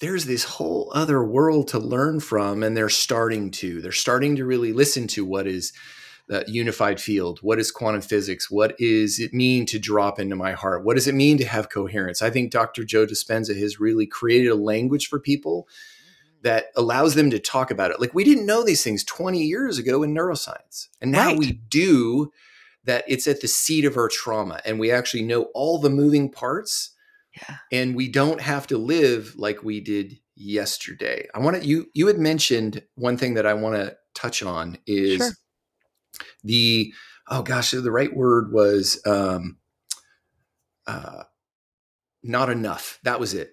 there's 0.00 0.24
this 0.26 0.44
whole 0.44 0.90
other 0.94 1.22
world 1.22 1.68
to 1.68 1.78
learn 1.78 2.20
from 2.20 2.62
and 2.62 2.76
they're 2.76 2.88
starting 2.88 3.50
to 3.50 3.80
they're 3.80 3.92
starting 3.92 4.36
to 4.36 4.44
really 4.44 4.72
listen 4.72 5.06
to 5.06 5.24
what 5.24 5.46
is 5.46 5.72
the 6.26 6.44
unified 6.48 7.00
field 7.00 7.38
what 7.42 7.58
is 7.58 7.70
quantum 7.70 8.00
physics 8.00 8.50
what 8.50 8.74
is 8.78 9.20
it 9.20 9.32
mean 9.32 9.66
to 9.66 9.78
drop 9.78 10.18
into 10.18 10.34
my 10.34 10.52
heart 10.52 10.84
what 10.84 10.94
does 10.94 11.06
it 11.06 11.14
mean 11.14 11.36
to 11.38 11.44
have 11.44 11.70
coherence? 11.70 12.22
I 12.22 12.30
think 12.30 12.50
dr 12.50 12.82
joe 12.84 13.06
dispenza 13.06 13.58
has 13.58 13.80
really 13.80 14.06
created 14.06 14.48
a 14.48 14.54
language 14.56 15.08
for 15.08 15.20
people 15.20 15.68
mm-hmm. 15.68 16.42
that 16.42 16.66
allows 16.76 17.14
them 17.14 17.30
to 17.30 17.38
talk 17.38 17.70
about 17.70 17.90
it. 17.90 18.00
Like 18.00 18.14
we 18.14 18.24
didn't 18.24 18.46
know 18.46 18.64
these 18.64 18.82
things 18.82 19.04
20 19.04 19.42
years 19.42 19.78
ago 19.78 20.02
in 20.02 20.14
neuroscience 20.14 20.88
and 21.00 21.12
now 21.12 21.28
right. 21.28 21.38
we 21.38 21.52
do 21.52 22.32
that 22.84 23.04
it's 23.06 23.28
at 23.28 23.40
the 23.40 23.48
seat 23.48 23.84
of 23.84 23.96
our 23.96 24.08
trauma 24.08 24.60
and 24.64 24.80
we 24.80 24.90
actually 24.90 25.22
know 25.22 25.44
all 25.54 25.78
the 25.78 25.90
moving 25.90 26.30
parts 26.30 26.93
yeah. 27.36 27.56
And 27.72 27.96
we 27.96 28.08
don't 28.08 28.40
have 28.40 28.66
to 28.68 28.78
live 28.78 29.34
like 29.36 29.62
we 29.62 29.80
did 29.80 30.18
yesterday. 30.36 31.28
I 31.34 31.40
want 31.40 31.60
to 31.60 31.66
you 31.66 31.86
you 31.94 32.06
had 32.06 32.18
mentioned 32.18 32.82
one 32.94 33.16
thing 33.16 33.34
that 33.34 33.46
I 33.46 33.54
want 33.54 33.76
to 33.76 33.96
touch 34.14 34.42
on 34.42 34.78
is 34.86 35.18
sure. 35.18 35.30
the 36.42 36.92
oh 37.28 37.42
gosh, 37.42 37.72
the 37.72 37.90
right 37.90 38.14
word 38.14 38.52
was 38.52 39.00
um 39.06 39.58
uh 40.86 41.24
not 42.22 42.50
enough. 42.50 42.98
That 43.04 43.20
was 43.20 43.34
it. 43.34 43.52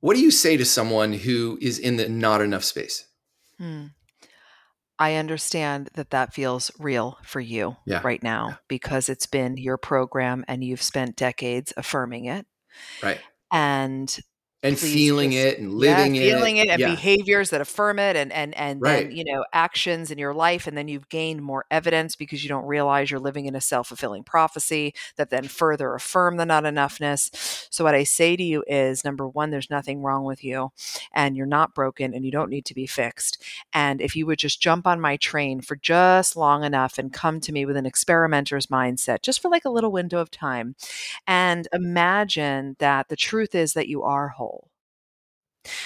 What 0.00 0.14
do 0.14 0.22
you 0.22 0.30
say 0.30 0.56
to 0.56 0.64
someone 0.64 1.12
who 1.12 1.58
is 1.60 1.78
in 1.78 1.96
the 1.96 2.08
not 2.08 2.40
enough 2.40 2.64
space? 2.64 3.06
Hmm. 3.58 3.86
I 4.98 5.14
understand 5.14 5.90
that 5.94 6.10
that 6.10 6.34
feels 6.34 6.70
real 6.78 7.18
for 7.22 7.40
you 7.40 7.76
yeah. 7.86 8.00
right 8.02 8.22
now 8.22 8.48
yeah. 8.48 8.56
because 8.66 9.08
it's 9.08 9.26
been 9.26 9.56
your 9.56 9.76
program 9.76 10.44
and 10.48 10.64
you've 10.64 10.82
spent 10.82 11.16
decades 11.16 11.72
affirming 11.76 12.24
it. 12.24 12.46
Right. 13.02 13.20
And 13.52 14.18
and 14.62 14.78
feeling 14.78 15.32
just, 15.32 15.46
it 15.46 15.58
and 15.58 15.72
living 15.72 16.14
yeah, 16.14 16.34
feeling 16.34 16.56
it, 16.56 16.66
it 16.66 16.70
and 16.70 16.80
yeah. 16.80 16.90
behaviors 16.90 17.50
that 17.50 17.60
affirm 17.60 17.98
it 17.98 18.16
and 18.16 18.32
and 18.32 18.56
and 18.56 18.80
right. 18.80 19.08
then 19.08 19.16
you 19.16 19.24
know 19.24 19.44
actions 19.52 20.10
in 20.10 20.18
your 20.18 20.34
life 20.34 20.66
and 20.66 20.76
then 20.76 20.88
you've 20.88 21.08
gained 21.08 21.42
more 21.42 21.64
evidence 21.70 22.16
because 22.16 22.42
you 22.42 22.48
don't 22.48 22.66
realize 22.66 23.10
you're 23.10 23.20
living 23.20 23.46
in 23.46 23.54
a 23.54 23.60
self-fulfilling 23.60 24.24
prophecy 24.24 24.92
that 25.16 25.30
then 25.30 25.44
further 25.44 25.94
affirm 25.94 26.36
the 26.36 26.46
not 26.46 26.64
enoughness 26.64 27.30
so 27.70 27.84
what 27.84 27.94
i 27.94 28.02
say 28.02 28.36
to 28.36 28.42
you 28.42 28.64
is 28.66 29.04
number 29.04 29.28
one 29.28 29.50
there's 29.50 29.70
nothing 29.70 30.02
wrong 30.02 30.24
with 30.24 30.42
you 30.42 30.72
and 31.12 31.36
you're 31.36 31.46
not 31.46 31.74
broken 31.74 32.14
and 32.14 32.24
you 32.24 32.30
don't 32.30 32.50
need 32.50 32.64
to 32.66 32.74
be 32.74 32.86
fixed. 32.86 33.42
And 33.72 34.00
if 34.00 34.16
you 34.16 34.26
would 34.26 34.38
just 34.38 34.60
jump 34.60 34.86
on 34.86 35.00
my 35.00 35.16
train 35.16 35.60
for 35.60 35.76
just 35.76 36.36
long 36.36 36.64
enough 36.64 36.98
and 36.98 37.12
come 37.12 37.40
to 37.40 37.52
me 37.52 37.66
with 37.66 37.76
an 37.76 37.86
experimenter's 37.86 38.66
mindset 38.66 39.22
just 39.22 39.40
for 39.40 39.48
like 39.48 39.64
a 39.64 39.70
little 39.70 39.92
window 39.92 40.18
of 40.18 40.30
time 40.30 40.74
and 41.26 41.68
imagine 41.72 42.76
that 42.78 43.08
the 43.08 43.16
truth 43.16 43.54
is 43.54 43.72
that 43.72 43.88
you 43.88 44.02
are 44.02 44.28
whole 44.28 44.47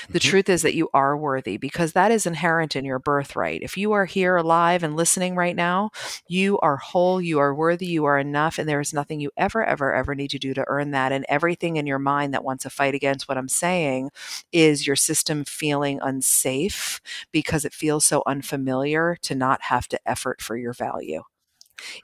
the 0.09 0.19
mm-hmm. 0.19 0.29
truth 0.29 0.49
is 0.49 0.63
that 0.63 0.75
you 0.75 0.89
are 0.95 1.17
worthy 1.17 1.57
because 1.57 1.93
that 1.93 2.11
is 2.11 2.27
inherent 2.27 2.77
in 2.77 2.85
your 2.85 2.99
birthright. 2.99 3.63
If 3.63 3.77
you 3.77 3.93
are 3.93 4.05
here 4.05 4.37
alive 4.37 4.83
and 4.83 4.97
listening 4.97 5.37
right 5.37 5.57
now, 5.57 5.91
you 6.29 6.59
are 6.61 6.77
whole, 6.77 7.21
you 7.21 7.39
are 7.39 7.55
worthy, 7.55 7.87
you 7.87 8.05
are 8.05 8.19
enough, 8.19 8.59
and 8.59 8.69
there 8.69 8.81
is 8.81 8.93
nothing 8.93 9.21
you 9.21 9.31
ever, 9.37 9.65
ever, 9.65 9.95
ever 9.95 10.15
need 10.15 10.31
to 10.31 10.39
do 10.39 10.55
to 10.55 10.65
earn 10.67 10.91
that. 10.93 11.13
And 11.13 11.25
everything 11.29 11.77
in 11.77 11.87
your 11.87 11.99
mind 11.99 12.35
that 12.35 12.45
wants 12.45 12.65
to 12.65 12.71
fight 12.71 12.95
against 12.95 13.29
what 13.29 13.39
I'm 13.39 13.49
saying 13.49 14.11
is 14.53 14.87
your 14.87 14.97
system 14.97 15.45
feeling 15.45 16.01
unsafe 16.03 17.01
because 17.33 17.65
it 17.65 17.75
feels 17.75 18.05
so 18.05 18.23
unfamiliar 18.27 19.17
to 19.23 19.35
not 19.35 19.63
have 19.63 19.89
to 19.89 20.01
effort 20.07 20.41
for 20.41 20.57
your 20.57 20.73
value. 20.73 21.23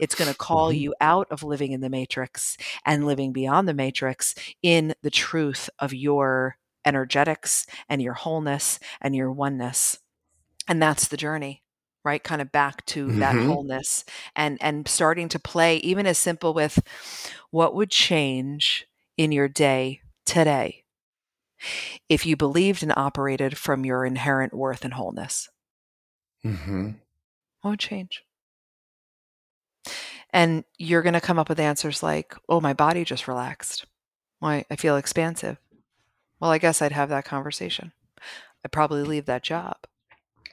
It's 0.01 0.15
going 0.15 0.31
to 0.31 0.37
call 0.37 0.71
mm-hmm. 0.71 0.81
you 0.81 0.95
out 1.01 1.29
of 1.31 1.43
living 1.43 1.73
in 1.73 1.81
the 1.81 1.91
matrix 1.91 2.57
and 2.85 3.07
living 3.07 3.33
beyond 3.33 3.69
the 3.69 3.75
matrix 3.75 4.35
in 4.63 4.95
the 5.03 5.11
truth 5.11 5.71
of 5.79 5.95
your 5.95 6.57
energetics 6.89 7.67
and 7.89 8.03
your 8.03 8.15
wholeness 8.15 8.79
and 9.01 9.15
your 9.15 9.31
oneness. 9.31 9.99
And 10.67 10.83
that's 10.83 11.09
the 11.09 11.17
journey 11.17 11.63
right 12.05 12.23
kind 12.23 12.41
of 12.41 12.51
back 12.53 12.87
to 12.87 13.07
mm-hmm. 13.07 13.19
that 13.19 13.35
wholeness 13.35 14.05
and 14.37 14.57
and 14.61 14.87
starting 14.87 15.29
to 15.29 15.39
play 15.39 15.79
even 15.79 16.07
as 16.07 16.17
simple 16.17 16.55
with 16.55 16.81
what 17.51 17.75
would 17.75 17.91
change 17.91 18.87
in 19.17 19.33
your 19.33 19.49
day 19.49 20.01
today 20.25 20.85
if 22.09 22.25
you 22.25 22.37
believed 22.37 22.83
and 22.83 22.93
operated 22.97 23.59
from 23.59 23.85
your 23.85 24.05
inherent 24.05 24.55
worth 24.55 24.85
and 24.85 24.95
wholeness? 24.95 25.49
Mm-hmm. 26.45 26.93
What 27.61 27.71
would 27.71 27.81
change? 27.81 28.23
And 30.31 30.65
you're 30.79 31.03
going 31.03 31.15
to 31.15 31.21
come 31.21 31.39
up 31.39 31.49
with 31.49 31.59
answers 31.59 32.03
like, 32.03 32.35
oh, 32.49 32.61
my 32.61 32.75
body 32.75 33.05
just 33.05 33.27
relaxed. 33.27 33.87
Why 34.39 34.65
I 34.71 34.77
feel 34.77 34.97
expansive. 34.97 35.59
Well, 36.41 36.51
I 36.51 36.59
guess 36.59 36.81
I'd 36.81 36.93
have 36.93 37.09
that 37.09 37.25
conversation. 37.25 37.93
I'd 38.65 38.73
probably 38.73 39.03
leave 39.03 39.27
that 39.27 39.43
job. 39.43 39.77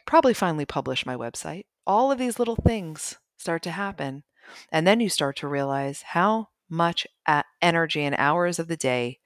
Probably 0.06 0.34
finally 0.34 0.66
publish 0.66 1.06
my 1.06 1.16
website. 1.16 1.66
All 1.88 2.12
of 2.12 2.18
these 2.18 2.40
little 2.40 2.56
things 2.56 3.18
start 3.38 3.62
to 3.64 3.72
happen. 3.72 4.24
And 4.72 4.86
then 4.86 5.00
you 5.00 5.10
start 5.10 5.36
to 5.38 5.48
realize 5.48 6.04
how 6.04 6.50
much 6.70 7.08
energy 7.62 8.02
and 8.02 8.16
hours 8.18 8.60
of 8.60 8.68
the 8.68 8.78
day 8.78 9.20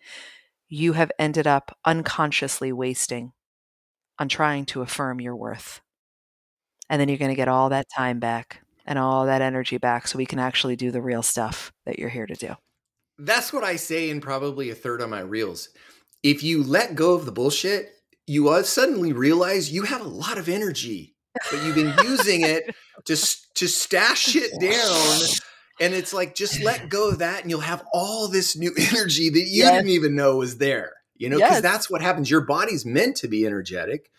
you 0.68 0.94
have 0.94 1.12
ended 1.18 1.48
up 1.48 1.78
unconsciously 1.86 2.72
wasting 2.72 3.34
on 4.18 4.30
trying 4.30 4.66
to 4.66 4.82
affirm 4.82 5.20
your 5.22 5.36
worth. 5.36 5.82
And 6.90 7.00
then 7.00 7.10
you're 7.10 7.18
going 7.18 7.32
to 7.32 7.36
get 7.36 7.48
all 7.48 7.70
that 7.70 7.88
time 7.96 8.20
back 8.20 8.62
and 8.86 9.00
all 9.00 9.26
that 9.26 9.42
energy 9.42 9.78
back 9.78 10.08
so 10.08 10.18
we 10.18 10.26
can 10.26 10.40
actually 10.40 10.76
do 10.76 10.92
the 10.92 11.02
real 11.02 11.22
stuff 11.22 11.72
that 11.86 12.00
you're 12.00 12.10
here 12.10 12.26
to 12.26 12.36
do. 12.36 12.56
That's 13.18 13.52
what 13.54 13.64
I 13.64 13.76
say 13.76 14.10
in 14.10 14.22
probably 14.22 14.70
a 14.70 14.76
third 14.76 15.02
of 15.02 15.10
my 15.10 15.20
reels. 15.20 15.70
If 16.24 16.44
you 16.44 16.64
let 16.64 16.96
go 16.96 17.14
of 17.14 17.26
the 17.26 17.32
bullshit, 17.32 17.94
you 18.28 18.50
uh, 18.50 18.64
suddenly 18.64 19.14
realize 19.14 19.72
you 19.72 19.84
have 19.84 20.02
a 20.02 20.08
lot 20.08 20.38
of 20.38 20.50
energy, 20.50 21.16
but 21.50 21.64
you've 21.64 21.76
been 21.76 21.94
using 22.04 22.42
it 22.42 22.76
to 23.06 23.16
to 23.56 23.68
stash 23.68 24.20
shit 24.20 24.52
down. 24.60 25.20
And 25.82 25.94
it's 25.94 26.14
like 26.14 26.36
just 26.36 26.62
let 26.62 26.90
go 26.90 27.10
of 27.10 27.20
that, 27.20 27.42
and 27.42 27.50
you'll 27.50 27.62
have 27.62 27.86
all 27.94 28.28
this 28.28 28.58
new 28.58 28.74
energy 28.92 29.30
that 29.30 29.40
you 29.40 29.64
yes. 29.64 29.72
didn't 29.72 29.90
even 29.90 30.16
know 30.16 30.38
was 30.38 30.58
there. 30.58 30.94
You 31.16 31.30
know, 31.30 31.38
because 31.38 31.56
yes. 31.56 31.62
that's 31.62 31.90
what 31.90 32.02
happens. 32.02 32.30
Your 32.30 32.42
body's 32.42 32.86
meant 32.86 33.18
to 33.18 33.28
be 33.28 33.46
energetic, 33.46 34.10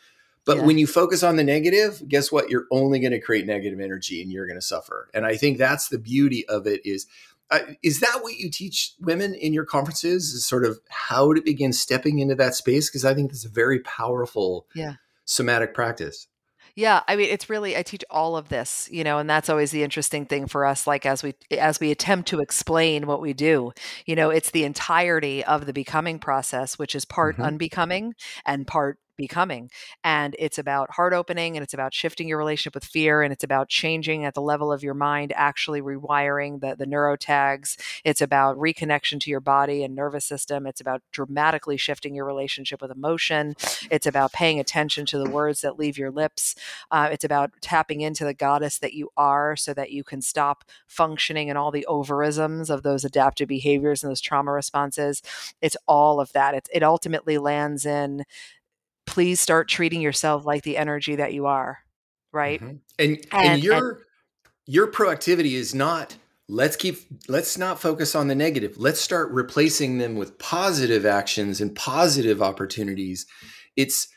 but 0.44 0.58
yeah. 0.58 0.64
when 0.64 0.78
you 0.78 0.86
focus 0.86 1.22
on 1.22 1.36
the 1.36 1.44
negative, 1.44 2.02
guess 2.08 2.32
what? 2.32 2.50
You're 2.50 2.66
only 2.70 2.98
going 2.98 3.12
to 3.12 3.20
create 3.20 3.46
negative 3.46 3.80
energy, 3.80 4.20
and 4.20 4.32
you're 4.32 4.46
going 4.46 4.58
to 4.58 4.66
suffer. 4.66 5.08
And 5.14 5.24
I 5.24 5.36
think 5.36 5.58
that's 5.58 5.88
the 5.88 5.98
beauty 5.98 6.46
of 6.48 6.66
it. 6.66 6.84
Is 6.84 7.06
uh, 7.50 7.60
is 7.82 8.00
that 8.00 8.20
what 8.22 8.36
you 8.36 8.50
teach 8.50 8.94
women 9.00 9.34
in 9.34 9.52
your 9.52 9.64
conferences? 9.64 10.32
Is 10.32 10.46
sort 10.46 10.64
of 10.64 10.80
how 10.88 11.32
to 11.32 11.42
begin 11.42 11.72
stepping 11.72 12.18
into 12.18 12.34
that 12.36 12.54
space? 12.54 12.88
Because 12.88 13.04
I 13.04 13.14
think 13.14 13.30
that's 13.30 13.44
a 13.44 13.48
very 13.50 13.80
powerful, 13.80 14.66
yeah. 14.74 14.94
somatic 15.24 15.74
practice. 15.74 16.28
Yeah, 16.76 17.02
I 17.08 17.16
mean 17.16 17.28
it's 17.30 17.50
really 17.50 17.76
I 17.76 17.82
teach 17.82 18.04
all 18.10 18.36
of 18.36 18.48
this, 18.48 18.88
you 18.92 19.04
know, 19.04 19.18
and 19.18 19.28
that's 19.28 19.48
always 19.48 19.70
the 19.70 19.82
interesting 19.82 20.24
thing 20.24 20.46
for 20.46 20.64
us 20.64 20.86
like 20.86 21.04
as 21.04 21.22
we 21.22 21.34
as 21.58 21.80
we 21.80 21.90
attempt 21.90 22.28
to 22.28 22.40
explain 22.40 23.06
what 23.06 23.20
we 23.20 23.32
do. 23.32 23.72
You 24.06 24.16
know, 24.16 24.30
it's 24.30 24.50
the 24.50 24.64
entirety 24.64 25.44
of 25.44 25.66
the 25.66 25.72
becoming 25.72 26.18
process 26.18 26.78
which 26.78 26.94
is 26.94 27.04
part 27.04 27.34
mm-hmm. 27.34 27.44
unbecoming 27.44 28.14
and 28.46 28.66
part 28.66 28.98
becoming. 29.20 29.70
And 30.02 30.34
it's 30.38 30.58
about 30.58 30.92
heart 30.92 31.12
opening 31.12 31.56
and 31.56 31.62
it's 31.62 31.74
about 31.74 31.94
shifting 31.94 32.28
your 32.28 32.38
relationship 32.38 32.74
with 32.74 32.84
fear 32.84 33.22
and 33.22 33.32
it's 33.32 33.44
about 33.44 33.68
changing 33.68 34.24
at 34.24 34.34
the 34.34 34.42
level 34.42 34.72
of 34.72 34.82
your 34.82 34.94
mind, 34.94 35.32
actually 35.36 35.80
rewiring 35.80 36.60
the, 36.60 36.74
the 36.76 36.86
neurotags. 36.86 37.76
It's 38.04 38.20
about 38.20 38.56
reconnection 38.56 39.20
to 39.20 39.30
your 39.30 39.40
body 39.40 39.84
and 39.84 39.94
nervous 39.94 40.24
system. 40.24 40.66
It's 40.66 40.80
about 40.80 41.02
dramatically 41.12 41.76
shifting 41.76 42.14
your 42.14 42.24
relationship 42.24 42.80
with 42.80 42.90
emotion. 42.90 43.54
It's 43.90 44.06
about 44.06 44.32
paying 44.32 44.58
attention 44.58 45.06
to 45.06 45.18
the 45.18 45.30
words 45.30 45.60
that 45.60 45.78
leave 45.78 45.98
your 45.98 46.10
lips. 46.10 46.54
Uh, 46.90 47.08
it's 47.12 47.24
about 47.24 47.52
tapping 47.60 48.00
into 48.00 48.24
the 48.24 48.34
goddess 48.34 48.78
that 48.78 48.94
you 48.94 49.10
are 49.16 49.56
so 49.56 49.74
that 49.74 49.90
you 49.90 50.02
can 50.02 50.22
stop 50.22 50.64
functioning 50.86 51.48
in 51.48 51.56
all 51.56 51.70
the 51.70 51.86
overisms 51.88 52.70
of 52.70 52.82
those 52.82 53.04
adaptive 53.04 53.48
behaviors 53.48 54.02
and 54.02 54.10
those 54.10 54.20
trauma 54.20 54.52
responses. 54.52 55.22
It's 55.60 55.76
all 55.86 56.20
of 56.20 56.32
that. 56.32 56.54
It, 56.54 56.68
it 56.72 56.82
ultimately 56.82 57.38
lands 57.38 57.84
in 57.84 58.24
please 59.10 59.40
start 59.40 59.68
treating 59.68 60.00
yourself 60.00 60.46
like 60.46 60.62
the 60.62 60.76
energy 60.76 61.16
that 61.16 61.34
you 61.34 61.46
are 61.46 61.80
right? 62.32 62.60
Mm-hmm. 62.60 62.76
and, 62.98 63.26
and, 63.32 63.48
and 63.48 63.62
your 63.62 63.90
and, 63.90 63.98
your 64.66 64.90
proactivity 64.90 65.52
is 65.52 65.74
not 65.74 66.16
let's 66.48 66.76
keep 66.76 66.98
let's 67.28 67.58
not 67.58 67.80
focus 67.80 68.14
on 68.14 68.28
the 68.28 68.34
negative. 68.34 68.76
Let's 68.78 69.00
start 69.00 69.30
replacing 69.32 69.98
them 69.98 70.16
with 70.16 70.38
positive 70.38 71.06
actions 71.06 71.60
and 71.60 71.74
positive 71.74 72.42
opportunities. 72.42 73.26
It's 73.76 74.08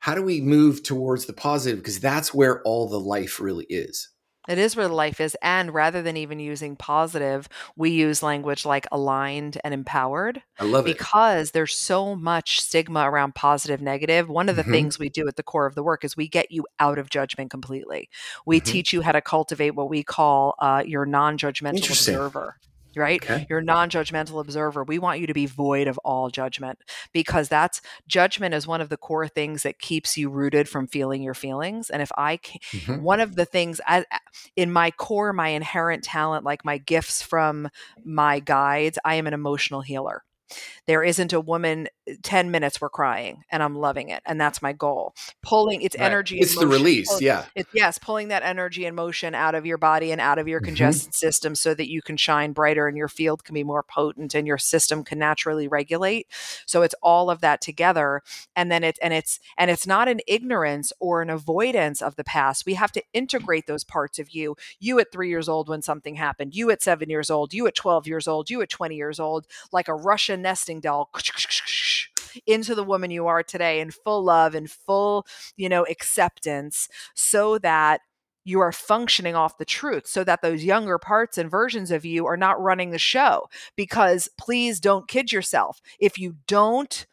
how 0.00 0.14
do 0.14 0.22
we 0.22 0.40
move 0.40 0.82
towards 0.82 1.26
the 1.26 1.32
positive? 1.32 1.78
Because 1.78 2.00
that's 2.00 2.32
where 2.32 2.62
all 2.62 2.88
the 2.88 3.00
life 3.00 3.40
really 3.40 3.66
is 3.68 4.08
it 4.48 4.58
is 4.58 4.74
where 4.76 4.88
the 4.88 4.94
life 4.94 5.20
is. 5.20 5.36
And 5.42 5.72
rather 5.72 6.02
than 6.02 6.16
even 6.16 6.40
using 6.40 6.76
positive, 6.76 7.48
we 7.76 7.90
use 7.90 8.22
language 8.22 8.64
like 8.64 8.86
aligned 8.90 9.58
and 9.62 9.74
empowered. 9.74 10.42
I 10.58 10.64
love 10.64 10.86
it. 10.86 10.96
Because 10.96 11.50
there's 11.50 11.74
so 11.74 12.16
much 12.16 12.60
stigma 12.60 13.08
around 13.08 13.34
positive, 13.34 13.80
negative. 13.80 14.28
One 14.28 14.48
of 14.48 14.56
the 14.56 14.62
mm-hmm. 14.62 14.72
things 14.72 14.98
we 14.98 15.08
do 15.08 15.28
at 15.28 15.36
the 15.36 15.42
core 15.42 15.66
of 15.66 15.74
the 15.74 15.82
work 15.82 16.04
is 16.04 16.16
we 16.16 16.28
get 16.28 16.50
you 16.50 16.66
out 16.80 16.98
of 16.98 17.10
judgment 17.10 17.50
completely. 17.50 18.08
We 18.46 18.58
mm-hmm. 18.58 18.72
teach 18.72 18.92
you 18.92 19.02
how 19.02 19.12
to 19.12 19.20
cultivate 19.20 19.74
what 19.74 19.88
we 19.90 20.02
call 20.02 20.54
uh, 20.58 20.82
your 20.86 21.06
non 21.06 21.38
judgmental 21.38 21.88
observer 21.88 22.56
right? 22.96 23.22
Okay. 23.22 23.46
You're 23.48 23.60
a 23.60 23.64
non-judgmental 23.64 24.40
observer. 24.40 24.84
We 24.84 24.98
want 24.98 25.20
you 25.20 25.26
to 25.26 25.34
be 25.34 25.46
void 25.46 25.88
of 25.88 25.98
all 26.04 26.30
judgment 26.30 26.78
because 27.12 27.48
that's 27.48 27.80
judgment 28.06 28.54
is 28.54 28.66
one 28.66 28.80
of 28.80 28.88
the 28.88 28.96
core 28.96 29.28
things 29.28 29.62
that 29.62 29.78
keeps 29.78 30.16
you 30.16 30.30
rooted 30.30 30.68
from 30.68 30.86
feeling 30.86 31.22
your 31.22 31.34
feelings. 31.34 31.90
And 31.90 32.02
if 32.02 32.10
I 32.16 32.38
mm-hmm. 32.38 33.02
one 33.02 33.20
of 33.20 33.36
the 33.36 33.44
things 33.44 33.80
I, 33.86 34.04
in 34.56 34.72
my 34.72 34.90
core, 34.90 35.32
my 35.32 35.48
inherent 35.48 36.04
talent, 36.04 36.44
like 36.44 36.64
my 36.64 36.78
gifts 36.78 37.22
from 37.22 37.68
my 38.04 38.40
guides, 38.40 38.98
I 39.04 39.14
am 39.14 39.26
an 39.26 39.34
emotional 39.34 39.80
healer. 39.80 40.24
There 40.86 41.02
isn't 41.02 41.32
a 41.32 41.40
woman 41.40 41.88
10 42.22 42.50
minutes 42.50 42.80
we're 42.80 42.88
crying 42.88 43.44
and 43.50 43.62
I'm 43.62 43.74
loving 43.74 44.08
it. 44.08 44.22
And 44.26 44.40
that's 44.40 44.62
my 44.62 44.72
goal. 44.72 45.14
Pulling 45.42 45.82
its 45.82 45.96
right. 45.98 46.06
energy. 46.06 46.38
It's 46.38 46.58
the 46.58 46.66
release. 46.66 47.20
Yeah. 47.20 47.44
It's, 47.54 47.68
yes. 47.74 47.98
Pulling 47.98 48.28
that 48.28 48.42
energy 48.42 48.84
and 48.86 48.96
motion 48.96 49.34
out 49.34 49.54
of 49.54 49.66
your 49.66 49.78
body 49.78 50.12
and 50.12 50.20
out 50.20 50.38
of 50.38 50.48
your 50.48 50.60
mm-hmm. 50.60 50.66
congested 50.66 51.14
system 51.14 51.54
so 51.54 51.74
that 51.74 51.90
you 51.90 52.02
can 52.02 52.16
shine 52.16 52.52
brighter 52.52 52.88
and 52.88 52.96
your 52.96 53.08
field 53.08 53.44
can 53.44 53.54
be 53.54 53.64
more 53.64 53.82
potent 53.82 54.34
and 54.34 54.46
your 54.46 54.58
system 54.58 55.04
can 55.04 55.18
naturally 55.18 55.68
regulate. 55.68 56.26
So 56.66 56.82
it's 56.82 56.94
all 57.02 57.30
of 57.30 57.40
that 57.40 57.60
together. 57.60 58.22
And 58.56 58.70
then 58.70 58.84
it's, 58.84 58.98
and 59.00 59.12
it's, 59.12 59.40
and 59.56 59.70
it's 59.70 59.86
not 59.86 60.08
an 60.08 60.20
ignorance 60.26 60.92
or 61.00 61.22
an 61.22 61.30
avoidance 61.30 62.00
of 62.00 62.16
the 62.16 62.24
past. 62.24 62.66
We 62.66 62.74
have 62.74 62.92
to 62.92 63.02
integrate 63.12 63.66
those 63.66 63.84
parts 63.84 64.18
of 64.18 64.30
you. 64.30 64.56
You 64.80 64.98
at 64.98 65.12
three 65.12 65.28
years 65.28 65.48
old 65.48 65.68
when 65.68 65.82
something 65.82 66.16
happened, 66.16 66.54
you 66.54 66.70
at 66.70 66.82
seven 66.82 67.10
years 67.10 67.30
old, 67.30 67.52
you 67.52 67.66
at 67.66 67.74
12 67.74 68.06
years 68.06 68.26
old, 68.26 68.50
you 68.50 68.62
at 68.62 68.68
20 68.68 68.96
years 68.96 69.20
old, 69.20 69.46
like 69.72 69.88
a 69.88 69.94
Russian 69.94 70.37
nesting 70.42 70.80
doll 70.80 71.10
into 72.46 72.74
the 72.74 72.84
woman 72.84 73.10
you 73.10 73.26
are 73.26 73.42
today 73.42 73.80
in 73.80 73.90
full 73.90 74.22
love 74.24 74.54
and 74.54 74.70
full, 74.70 75.26
you 75.56 75.68
know, 75.68 75.84
acceptance 75.84 76.88
so 77.14 77.58
that 77.58 78.00
you 78.44 78.60
are 78.60 78.72
functioning 78.72 79.34
off 79.34 79.58
the 79.58 79.64
truth 79.64 80.06
so 80.06 80.24
that 80.24 80.40
those 80.40 80.64
younger 80.64 80.98
parts 80.98 81.36
and 81.36 81.50
versions 81.50 81.90
of 81.90 82.04
you 82.04 82.26
are 82.26 82.36
not 82.36 82.60
running 82.60 82.90
the 82.90 82.98
show. 82.98 83.46
Because 83.76 84.28
please 84.38 84.80
don't 84.80 85.08
kid 85.08 85.32
yourself. 85.32 85.80
If 85.98 86.18
you 86.18 86.36
don't 86.46 87.06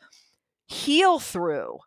heal 0.68 1.20
through, 1.20 1.80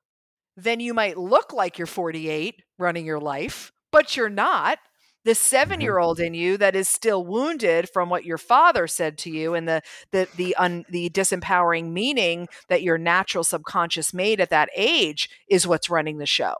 then 0.56 0.80
you 0.80 0.92
might 0.92 1.16
look 1.16 1.52
like 1.52 1.78
you're 1.78 1.86
48 1.86 2.62
running 2.78 3.06
your 3.06 3.20
life, 3.20 3.72
but 3.90 4.16
you're 4.16 4.28
not 4.28 4.78
the 5.24 5.34
seven 5.34 5.80
year 5.80 5.98
old 5.98 6.20
in 6.20 6.34
you 6.34 6.56
that 6.56 6.74
is 6.76 6.88
still 6.88 7.24
wounded 7.24 7.88
from 7.90 8.08
what 8.08 8.24
your 8.24 8.38
father 8.38 8.86
said 8.86 9.18
to 9.18 9.30
you 9.30 9.54
and 9.54 9.68
the 9.68 9.82
the 10.10 10.28
the 10.36 10.54
un, 10.56 10.84
the 10.88 11.10
disempowering 11.10 11.90
meaning 11.90 12.48
that 12.68 12.82
your 12.82 12.98
natural 12.98 13.44
subconscious 13.44 14.14
made 14.14 14.40
at 14.40 14.50
that 14.50 14.68
age 14.74 15.28
is 15.48 15.66
what's 15.66 15.90
running 15.90 16.18
the 16.18 16.26
show 16.26 16.54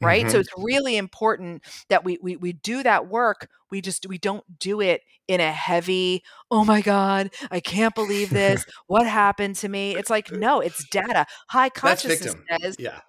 right? 0.00 0.22
Mm-hmm. 0.22 0.32
so 0.32 0.40
it's 0.40 0.50
really 0.56 0.96
important 0.96 1.62
that 1.88 2.04
we, 2.04 2.18
we 2.22 2.36
we 2.36 2.52
do 2.52 2.82
that 2.82 3.08
work. 3.08 3.48
We 3.70 3.80
just 3.80 4.06
we 4.06 4.18
don't 4.18 4.58
do 4.58 4.80
it 4.80 5.02
in 5.26 5.40
a 5.40 5.52
heavy 5.52 6.22
oh 6.50 6.64
my 6.64 6.80
god 6.80 7.30
i 7.50 7.60
can't 7.60 7.94
believe 7.94 8.30
this. 8.30 8.64
What 8.86 9.06
happened 9.06 9.56
to 9.56 9.68
me? 9.68 9.94
It's 9.94 10.08
like 10.08 10.32
no 10.32 10.60
it's 10.60 10.88
data. 10.88 11.26
High 11.48 11.68
consciousness 11.68 12.34
says 12.60 12.76
yeah 12.78 13.00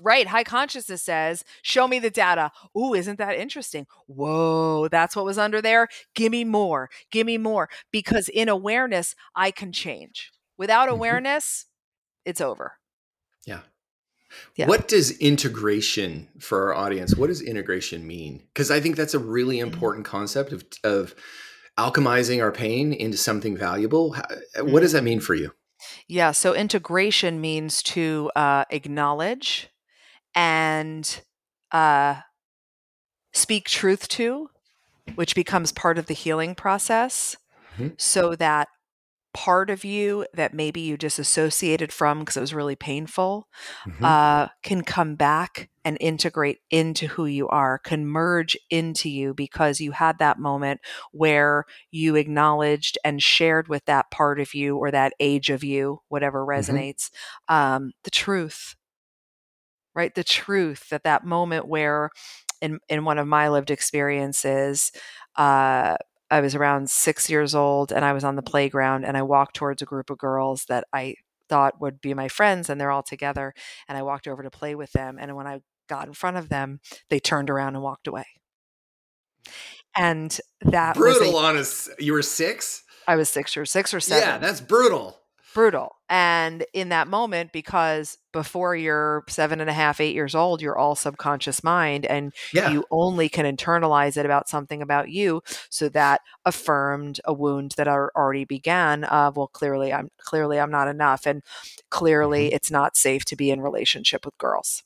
Right. 0.00 0.28
High 0.28 0.44
consciousness 0.44 1.02
says, 1.02 1.44
show 1.62 1.88
me 1.88 1.98
the 1.98 2.10
data. 2.10 2.52
Ooh, 2.78 2.94
isn't 2.94 3.18
that 3.18 3.36
interesting? 3.36 3.86
Whoa, 4.06 4.88
that's 4.88 5.16
what 5.16 5.24
was 5.24 5.38
under 5.38 5.60
there. 5.60 5.88
Give 6.14 6.30
me 6.30 6.44
more. 6.44 6.88
Give 7.10 7.26
me 7.26 7.36
more. 7.36 7.68
Because 7.90 8.28
in 8.28 8.48
awareness, 8.48 9.16
I 9.34 9.50
can 9.50 9.72
change. 9.72 10.30
Without 10.56 10.86
mm-hmm. 10.86 10.94
awareness, 10.94 11.66
it's 12.24 12.40
over. 12.40 12.74
Yeah. 13.44 13.60
yeah. 14.54 14.68
What 14.68 14.86
does 14.86 15.18
integration 15.18 16.28
for 16.38 16.72
our 16.72 16.74
audience? 16.74 17.16
What 17.16 17.26
does 17.26 17.42
integration 17.42 18.06
mean? 18.06 18.44
Because 18.54 18.70
I 18.70 18.78
think 18.78 18.94
that's 18.94 19.14
a 19.14 19.18
really 19.18 19.56
mm-hmm. 19.56 19.72
important 19.72 20.06
concept 20.06 20.52
of, 20.52 20.64
of 20.84 21.14
alchemizing 21.76 22.40
our 22.40 22.52
pain 22.52 22.92
into 22.92 23.16
something 23.16 23.56
valuable. 23.56 24.14
What 24.60 24.80
does 24.80 24.92
that 24.92 24.98
mm-hmm. 24.98 25.04
mean 25.06 25.20
for 25.20 25.34
you? 25.34 25.52
Yeah, 26.06 26.30
so 26.30 26.54
integration 26.54 27.40
means 27.40 27.82
to 27.82 28.30
uh, 28.36 28.64
acknowledge 28.70 29.68
and 30.34 31.20
uh, 31.70 32.16
speak 33.32 33.68
truth 33.68 34.08
to, 34.08 34.48
which 35.14 35.34
becomes 35.34 35.72
part 35.72 35.98
of 35.98 36.06
the 36.06 36.14
healing 36.14 36.54
process, 36.54 37.36
mm-hmm. 37.76 37.88
so 37.96 38.34
that 38.36 38.68
part 39.34 39.70
of 39.70 39.84
you 39.84 40.26
that 40.34 40.52
maybe 40.52 40.80
you 40.80 40.96
disassociated 40.96 41.92
from 41.92 42.20
because 42.20 42.36
it 42.36 42.40
was 42.40 42.54
really 42.54 42.76
painful 42.76 43.48
mm-hmm. 43.86 44.04
uh, 44.04 44.48
can 44.62 44.82
come 44.82 45.14
back 45.14 45.70
and 45.84 45.96
integrate 46.00 46.58
into 46.70 47.06
who 47.08 47.26
you 47.26 47.48
are, 47.48 47.78
can 47.78 48.06
merge 48.06 48.56
into 48.70 49.08
you 49.08 49.34
because 49.34 49.80
you 49.80 49.92
had 49.92 50.18
that 50.18 50.38
moment 50.38 50.80
where 51.12 51.64
you 51.90 52.14
acknowledged 52.14 52.98
and 53.04 53.22
shared 53.22 53.68
with 53.68 53.84
that 53.86 54.10
part 54.10 54.38
of 54.38 54.54
you 54.54 54.76
or 54.76 54.90
that 54.90 55.12
age 55.18 55.50
of 55.50 55.64
you, 55.64 56.00
whatever 56.08 56.44
mm-hmm. 56.44 56.60
resonates, 56.60 57.10
mm-hmm. 57.50 57.54
um, 57.54 57.92
the 58.04 58.10
truth. 58.10 58.76
Right, 59.94 60.14
the 60.14 60.24
truth 60.24 60.88
that 60.88 61.04
that 61.04 61.24
moment 61.24 61.68
where, 61.68 62.10
in 62.60 62.78
in 62.88 63.04
one 63.04 63.18
of 63.18 63.26
my 63.26 63.48
lived 63.48 63.70
experiences, 63.70 64.90
uh, 65.36 65.96
I 66.32 66.40
was 66.40 66.54
around 66.54 66.88
six 66.88 67.28
years 67.28 67.54
old 67.54 67.92
and 67.92 68.06
I 68.06 68.14
was 68.14 68.24
on 68.24 68.36
the 68.36 68.42
playground 68.42 69.04
and 69.04 69.18
I 69.18 69.22
walked 69.22 69.54
towards 69.54 69.82
a 69.82 69.86
group 69.86 70.08
of 70.08 70.16
girls 70.16 70.64
that 70.64 70.84
I 70.90 71.16
thought 71.50 71.78
would 71.78 72.00
be 72.00 72.14
my 72.14 72.28
friends 72.28 72.70
and 72.70 72.80
they're 72.80 72.90
all 72.90 73.02
together. 73.02 73.52
And 73.86 73.98
I 73.98 74.02
walked 74.02 74.26
over 74.26 74.42
to 74.42 74.50
play 74.50 74.74
with 74.74 74.92
them. 74.92 75.18
And 75.20 75.36
when 75.36 75.46
I 75.46 75.60
got 75.90 76.06
in 76.06 76.14
front 76.14 76.38
of 76.38 76.48
them, 76.48 76.80
they 77.10 77.20
turned 77.20 77.50
around 77.50 77.74
and 77.74 77.84
walked 77.84 78.06
away. 78.06 78.24
And 79.94 80.40
that 80.62 80.96
brutal 80.96 81.32
was 81.32 81.42
a, 81.42 81.46
on 81.46 81.56
us. 81.58 81.90
You 81.98 82.14
were 82.14 82.22
six? 82.22 82.82
I 83.06 83.16
was 83.16 83.28
six 83.28 83.54
or 83.54 83.66
six 83.66 83.92
or 83.92 84.00
seven. 84.00 84.26
Yeah, 84.26 84.38
that's 84.38 84.62
brutal 84.62 85.18
brutal. 85.54 85.96
And 86.08 86.64
in 86.72 86.90
that 86.90 87.08
moment, 87.08 87.52
because 87.52 88.18
before 88.32 88.76
you're 88.76 89.24
seven 89.28 89.60
and 89.60 89.70
a 89.70 89.72
half, 89.72 90.00
eight 90.00 90.14
years 90.14 90.34
old, 90.34 90.60
you're 90.60 90.76
all 90.76 90.94
subconscious 90.94 91.62
mind 91.62 92.06
and 92.06 92.32
yeah. 92.52 92.70
you 92.70 92.84
only 92.90 93.28
can 93.28 93.44
internalize 93.44 94.16
it 94.16 94.26
about 94.26 94.48
something 94.48 94.82
about 94.82 95.10
you. 95.10 95.42
So 95.70 95.88
that 95.90 96.20
affirmed 96.44 97.20
a 97.24 97.32
wound 97.32 97.74
that 97.76 97.88
already 97.88 98.44
began 98.44 99.04
of, 99.04 99.36
well, 99.36 99.48
clearly 99.48 99.92
I'm 99.92 100.10
clearly 100.18 100.60
I'm 100.60 100.70
not 100.70 100.88
enough. 100.88 101.26
And 101.26 101.42
clearly 101.90 102.46
mm-hmm. 102.46 102.56
it's 102.56 102.70
not 102.70 102.96
safe 102.96 103.24
to 103.26 103.36
be 103.36 103.50
in 103.50 103.60
relationship 103.60 104.24
with 104.24 104.36
girls. 104.38 104.82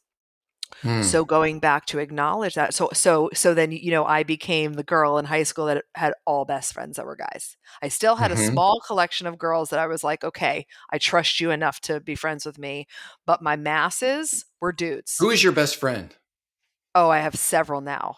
Hmm. 0.82 1.02
So 1.02 1.24
going 1.24 1.58
back 1.58 1.86
to 1.86 1.98
acknowledge 1.98 2.54
that. 2.54 2.74
So 2.74 2.90
so 2.92 3.30
so 3.32 3.54
then 3.54 3.72
you 3.72 3.90
know 3.90 4.04
I 4.04 4.22
became 4.22 4.74
the 4.74 4.82
girl 4.82 5.18
in 5.18 5.24
high 5.24 5.42
school 5.42 5.66
that 5.66 5.84
had 5.94 6.14
all 6.26 6.44
best 6.44 6.72
friends 6.72 6.96
that 6.96 7.06
were 7.06 7.16
guys. 7.16 7.56
I 7.82 7.88
still 7.88 8.16
had 8.16 8.30
mm-hmm. 8.30 8.42
a 8.42 8.46
small 8.46 8.80
collection 8.86 9.26
of 9.26 9.38
girls 9.38 9.70
that 9.70 9.78
I 9.78 9.86
was 9.86 10.04
like, 10.04 10.24
okay, 10.24 10.66
I 10.90 10.98
trust 10.98 11.40
you 11.40 11.50
enough 11.50 11.80
to 11.82 12.00
be 12.00 12.14
friends 12.14 12.44
with 12.44 12.58
me, 12.58 12.86
but 13.24 13.42
my 13.42 13.56
masses 13.56 14.44
were 14.60 14.72
dudes. 14.72 15.16
Who 15.18 15.30
is 15.30 15.42
your 15.42 15.52
best 15.52 15.76
friend? 15.76 16.14
Oh, 16.94 17.10
I 17.10 17.18
have 17.18 17.36
several 17.36 17.80
now. 17.80 18.16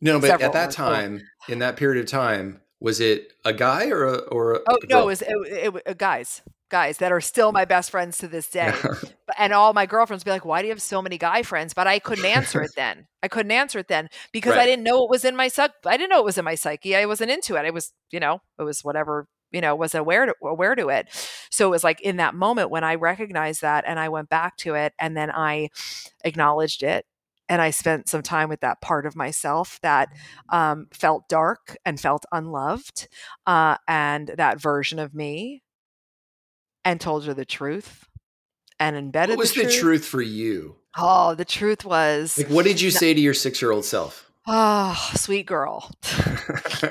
No, 0.00 0.20
but 0.20 0.28
several 0.28 0.46
at 0.46 0.52
that 0.52 0.70
time, 0.70 1.22
in 1.48 1.60
that 1.60 1.76
period 1.76 2.02
of 2.02 2.10
time, 2.10 2.60
was 2.80 3.00
it 3.00 3.32
a 3.44 3.52
guy 3.52 3.88
or 3.88 4.04
a 4.04 4.16
or 4.18 4.54
a, 4.54 4.60
oh 4.68 4.78
a 4.82 4.86
no, 4.86 5.02
it 5.02 5.06
was 5.06 5.22
it, 5.22 5.34
it, 5.48 5.82
it, 5.86 5.98
guys 5.98 6.42
guys 6.68 6.98
that 6.98 7.12
are 7.12 7.20
still 7.20 7.52
my 7.52 7.64
best 7.64 7.90
friends 7.90 8.18
to 8.18 8.28
this 8.28 8.48
day. 8.50 8.72
And 9.38 9.52
all 9.52 9.72
my 9.72 9.86
girlfriends 9.86 10.24
be 10.24 10.30
like, 10.30 10.44
"Why 10.44 10.60
do 10.60 10.68
you 10.68 10.72
have 10.72 10.82
so 10.82 11.02
many 11.02 11.18
guy 11.18 11.42
friends?" 11.42 11.74
But 11.74 11.86
I 11.86 11.98
couldn't 11.98 12.24
answer 12.24 12.62
it 12.62 12.72
then. 12.76 13.06
I 13.22 13.28
couldn't 13.28 13.52
answer 13.52 13.78
it 13.78 13.88
then 13.88 14.08
because 14.32 14.52
right. 14.52 14.62
I 14.62 14.66
didn't 14.66 14.84
know 14.84 15.04
it 15.04 15.10
was 15.10 15.24
in 15.24 15.36
my 15.36 15.48
psyche. 15.48 15.74
I 15.84 15.96
didn't 15.96 16.10
know 16.10 16.20
it 16.20 16.24
was 16.24 16.38
in 16.38 16.44
my 16.44 16.54
psyche. 16.54 16.96
I 16.96 17.06
wasn't 17.06 17.30
into 17.30 17.56
it. 17.56 17.66
I 17.66 17.70
was, 17.70 17.92
you 18.10 18.20
know, 18.20 18.40
it 18.58 18.62
was 18.62 18.84
whatever 18.84 19.26
you 19.52 19.60
know 19.60 19.76
was 19.76 19.94
aware 19.94 20.26
to 20.26 20.34
aware 20.42 20.74
to 20.74 20.88
it 20.88 21.06
so 21.52 21.68
it 21.68 21.70
was 21.70 21.84
like 21.84 22.00
in 22.00 22.16
that 22.16 22.34
moment 22.34 22.68
when 22.68 22.82
i 22.82 22.96
recognized 22.96 23.62
that 23.62 23.84
and 23.86 23.96
i 23.96 24.08
went 24.08 24.28
back 24.28 24.56
to 24.56 24.74
it 24.74 24.92
and 24.98 25.16
then 25.16 25.30
i 25.30 25.68
acknowledged 26.24 26.82
it 26.82 27.06
and 27.48 27.62
I 27.62 27.70
spent 27.70 28.08
some 28.08 28.22
time 28.22 28.48
with 28.48 28.60
that 28.60 28.80
part 28.80 29.06
of 29.06 29.16
myself 29.16 29.78
that 29.82 30.08
um, 30.48 30.88
felt 30.92 31.28
dark 31.28 31.76
and 31.84 32.00
felt 32.00 32.26
unloved, 32.32 33.08
uh, 33.46 33.76
and 33.86 34.32
that 34.36 34.60
version 34.60 34.98
of 34.98 35.14
me 35.14 35.62
and 36.84 37.00
told 37.00 37.24
her 37.24 37.34
the 37.34 37.44
truth 37.44 38.06
and 38.78 38.96
embedded 38.96 39.36
what 39.36 39.42
was 39.42 39.52
the 39.52 39.62
truth. 39.62 39.74
the 39.74 39.80
truth 39.80 40.04
for 40.04 40.22
you? 40.22 40.76
Oh 40.96 41.34
the 41.34 41.44
truth 41.44 41.84
was 41.84 42.38
like 42.38 42.48
what 42.48 42.64
did 42.64 42.80
you 42.80 42.90
say 42.90 43.14
to 43.14 43.20
your 43.20 43.34
six-year-old 43.34 43.84
self? 43.84 44.30
Oh 44.46 45.10
sweet 45.14 45.46
girl. 45.46 45.90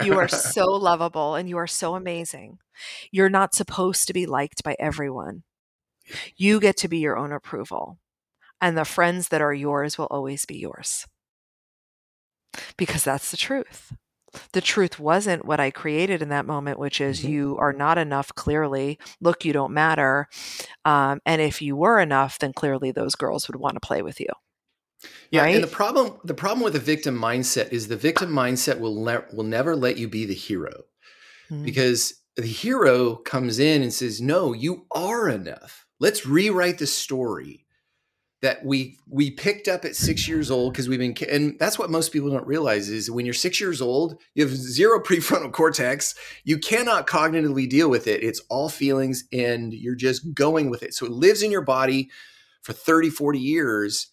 You 0.03 0.17
are 0.19 0.27
so 0.27 0.65
lovable 0.73 1.35
and 1.35 1.47
you 1.47 1.57
are 1.57 1.67
so 1.67 1.95
amazing. 1.95 2.59
You're 3.11 3.29
not 3.29 3.55
supposed 3.55 4.07
to 4.07 4.13
be 4.13 4.25
liked 4.25 4.63
by 4.63 4.75
everyone. 4.79 5.43
You 6.35 6.59
get 6.59 6.77
to 6.77 6.87
be 6.87 6.99
your 6.99 7.17
own 7.17 7.31
approval 7.31 7.99
and 8.61 8.77
the 8.77 8.85
friends 8.85 9.29
that 9.29 9.41
are 9.41 9.53
yours 9.53 9.97
will 9.97 10.07
always 10.07 10.45
be 10.45 10.57
yours. 10.57 11.07
Because 12.77 13.03
that's 13.03 13.31
the 13.31 13.37
truth 13.37 13.93
the 14.53 14.61
truth 14.61 14.99
wasn't 14.99 15.45
what 15.45 15.59
I 15.59 15.71
created 15.71 16.21
in 16.21 16.29
that 16.29 16.45
moment, 16.45 16.79
which 16.79 17.01
is 17.01 17.19
mm-hmm. 17.19 17.29
you 17.29 17.57
are 17.59 17.73
not 17.73 17.97
enough, 17.97 18.33
clearly. 18.35 18.99
Look, 19.21 19.45
you 19.45 19.53
don't 19.53 19.73
matter. 19.73 20.27
Um, 20.83 21.21
and 21.25 21.41
if 21.41 21.61
you 21.61 21.75
were 21.75 21.99
enough, 21.99 22.39
then 22.39 22.53
clearly 22.53 22.91
those 22.91 23.15
girls 23.15 23.47
would 23.47 23.57
want 23.57 23.75
to 23.75 23.79
play 23.79 24.01
with 24.01 24.19
you. 24.19 24.29
Yeah, 25.31 25.41
right? 25.41 25.55
and 25.55 25.63
the 25.63 25.67
problem 25.67 26.19
the 26.23 26.33
problem 26.33 26.63
with 26.63 26.73
the 26.73 26.79
victim 26.79 27.19
mindset 27.19 27.71
is 27.71 27.87
the 27.87 27.97
victim 27.97 28.31
mindset 28.31 28.79
will 28.79 29.03
le- 29.03 29.25
will 29.33 29.43
never 29.43 29.75
let 29.75 29.97
you 29.97 30.07
be 30.07 30.25
the 30.25 30.33
hero. 30.33 30.83
Mm-hmm. 31.51 31.63
Because 31.63 32.21
the 32.35 32.45
hero 32.45 33.15
comes 33.15 33.59
in 33.59 33.81
and 33.81 33.93
says, 33.93 34.21
"No, 34.21 34.53
you 34.53 34.85
are 34.91 35.29
enough. 35.29 35.85
Let's 35.99 36.25
rewrite 36.25 36.79
the 36.79 36.87
story." 36.87 37.64
That 38.45 38.63
we 38.63 38.99
we 39.09 39.31
picked 39.31 39.67
up 39.67 39.85
at 39.85 39.95
six 39.95 40.27
years 40.27 40.51
old 40.51 40.72
because 40.72 40.88
we've 40.88 40.99
been 40.99 41.15
and 41.31 41.57
that's 41.57 41.80
what 41.80 41.89
most 41.89 42.13
people 42.13 42.30
don't 42.30 42.45
realize 42.45 42.89
is 42.89 43.09
when 43.09 43.26
you're 43.26 43.34
six 43.34 43.59
years 43.59 43.81
old 43.81 44.22
you 44.35 44.45
have 44.45 44.55
zero 44.55 44.99
prefrontal 45.03 45.51
cortex 45.51 46.13
you 46.43 46.59
cannot 46.59 47.07
cognitively 47.07 47.67
deal 47.67 47.89
with 47.89 48.05
it. 48.05 48.22
It's 48.22 48.41
all 48.47 48.69
feelings 48.69 49.23
and 49.34 49.73
you're 49.73 49.95
just 49.95 50.35
going 50.35 50.69
with 50.69 50.84
it. 50.84 50.93
So 50.93 51.07
it 51.07 51.11
lives 51.11 51.41
in 51.41 51.49
your 51.49 51.63
body 51.63 52.11
for 52.61 52.72
30 52.72 53.09
40 53.09 53.39
years 53.39 54.11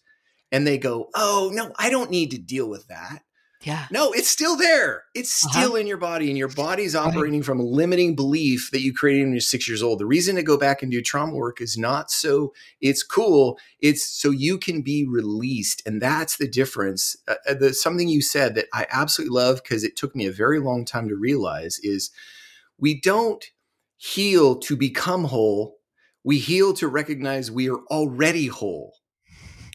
and 0.51 0.65
they 0.65 0.77
go 0.77 1.09
oh 1.15 1.51
no 1.53 1.71
i 1.77 1.89
don't 1.89 2.11
need 2.11 2.31
to 2.31 2.37
deal 2.37 2.69
with 2.69 2.87
that 2.87 3.23
yeah. 3.63 3.87
No, 3.91 4.11
it's 4.11 4.27
still 4.27 4.57
there. 4.57 5.05
It's 5.15 5.45
uh-huh. 5.45 5.59
still 5.61 5.75
in 5.75 5.87
your 5.87 5.97
body, 5.97 6.29
and 6.29 6.37
your 6.37 6.49
body's 6.49 6.95
operating 6.95 7.39
right. 7.39 7.45
from 7.45 7.59
a 7.59 7.63
limiting 7.63 8.15
belief 8.15 8.69
that 8.71 8.81
you 8.81 8.93
created 8.93 9.23
when 9.23 9.31
you're 9.31 9.41
six 9.41 9.67
years 9.67 9.81
old. 9.81 9.99
The 9.99 10.05
reason 10.05 10.35
to 10.35 10.43
go 10.43 10.57
back 10.57 10.83
and 10.83 10.91
do 10.91 11.01
trauma 11.01 11.33
work 11.33 11.61
is 11.61 11.77
not 11.77 12.11
so 12.11 12.53
it's 12.81 13.03
cool, 13.03 13.57
it's 13.79 14.03
so 14.03 14.31
you 14.31 14.57
can 14.57 14.81
be 14.81 15.07
released. 15.07 15.81
And 15.85 16.01
that's 16.01 16.37
the 16.37 16.47
difference. 16.47 17.15
Uh, 17.27 17.35
uh 17.47 17.53
the, 17.53 17.73
something 17.73 18.09
you 18.09 18.21
said 18.21 18.55
that 18.55 18.67
I 18.73 18.85
absolutely 18.91 19.35
love 19.35 19.61
because 19.63 19.83
it 19.83 19.95
took 19.95 20.15
me 20.15 20.25
a 20.25 20.31
very 20.31 20.59
long 20.59 20.83
time 20.85 21.07
to 21.07 21.15
realize 21.15 21.79
is 21.83 22.11
we 22.77 22.99
don't 22.99 23.45
heal 23.97 24.57
to 24.57 24.75
become 24.75 25.25
whole, 25.25 25.77
we 26.23 26.39
heal 26.39 26.73
to 26.73 26.87
recognize 26.87 27.49
we 27.49 27.69
are 27.69 27.79
already 27.89 28.47
whole. 28.47 28.95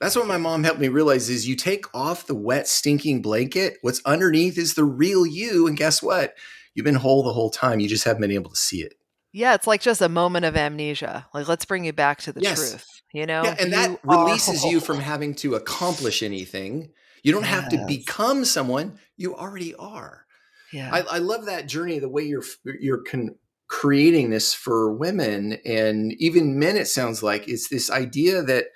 That's 0.01 0.17
what 0.17 0.27
my 0.27 0.37
mom 0.37 0.65
helped 0.65 0.81
me 0.81 0.89
realize 0.89 1.29
is 1.29 1.49
you 1.49 1.57
take 1.57 1.85
off 1.95 2.27
the 2.27 2.35
wet, 2.35 2.69
stinking 2.69 3.23
blanket. 3.23 3.79
What's 3.83 4.01
underneath 4.05 4.57
is 4.57 4.75
the 4.75 4.85
real 4.85 5.27
you. 5.27 5.67
And 5.67 5.77
guess 5.77 6.03
what? 6.03 6.35
You've 6.75 6.85
been 6.85 6.95
whole 6.95 7.23
the 7.23 7.33
whole 7.33 7.51
time. 7.51 7.81
You 7.81 7.89
just 7.89 8.05
haven't 8.05 8.23
been 8.23 8.31
able 8.31 8.51
to 8.51 8.57
see 8.57 8.83
it. 8.83 8.95
Yeah, 9.33 9.55
it's 9.55 9.67
like 9.67 9.81
just 9.81 10.01
a 10.01 10.09
moment 10.09 10.45
of 10.45 10.57
amnesia. 10.57 11.27
Like, 11.35 11.49
let's 11.49 11.65
bring 11.65 11.85
you 11.85 11.93
back 11.93 12.21
to 12.23 12.33
the 12.33 12.41
yes. 12.41 12.71
truth. 12.71 12.87
You 13.13 13.27
know? 13.27 13.43
Yeah, 13.43 13.57
and 13.59 13.71
you 13.71 13.77
that 13.77 14.01
releases 14.05 14.65
you 14.65 14.81
from 14.81 14.99
having 14.99 15.35
to 15.37 15.55
accomplish 15.55 16.23
anything. 16.23 16.91
You 17.23 17.33
don't 17.33 17.43
yes. 17.43 17.51
have 17.51 17.69
to 17.71 17.85
become 17.87 18.45
someone. 18.45 18.99
You 19.17 19.35
already 19.35 19.75
are. 19.75 20.27
Yeah. 20.73 20.91
I, 20.93 21.17
I 21.17 21.19
love 21.19 21.47
that 21.47 21.67
journey, 21.67 21.99
the 21.99 22.09
way 22.09 22.23
you're 22.23 22.45
you're 22.79 23.03
con- 23.03 23.37
creating 23.69 24.31
this 24.31 24.55
for 24.55 24.93
women 24.93 25.59
and 25.65 26.13
even 26.19 26.59
men, 26.59 26.77
it 26.77 26.87
sounds 26.87 27.23
like. 27.23 27.49
It's 27.49 27.69
this 27.69 27.91
idea 27.91 28.43
that 28.43 28.67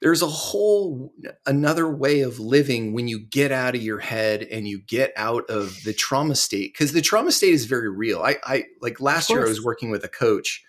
there's 0.00 0.22
a 0.22 0.26
whole 0.26 1.12
another 1.46 1.94
way 1.94 2.20
of 2.20 2.38
living 2.38 2.92
when 2.92 3.08
you 3.08 3.20
get 3.20 3.52
out 3.52 3.74
of 3.74 3.82
your 3.82 3.98
head 3.98 4.42
and 4.42 4.66
you 4.66 4.80
get 4.80 5.12
out 5.16 5.48
of 5.50 5.82
the 5.84 5.92
trauma 5.92 6.34
state 6.34 6.72
because 6.72 6.92
the 6.92 7.02
trauma 7.02 7.32
state 7.32 7.54
is 7.54 7.66
very 7.66 7.88
real. 7.88 8.22
I 8.22 8.36
i 8.44 8.64
like 8.80 9.00
last 9.00 9.30
year 9.30 9.44
i 9.44 9.48
was 9.48 9.64
working 9.64 9.90
with 9.90 10.04
a 10.04 10.08
coach 10.08 10.62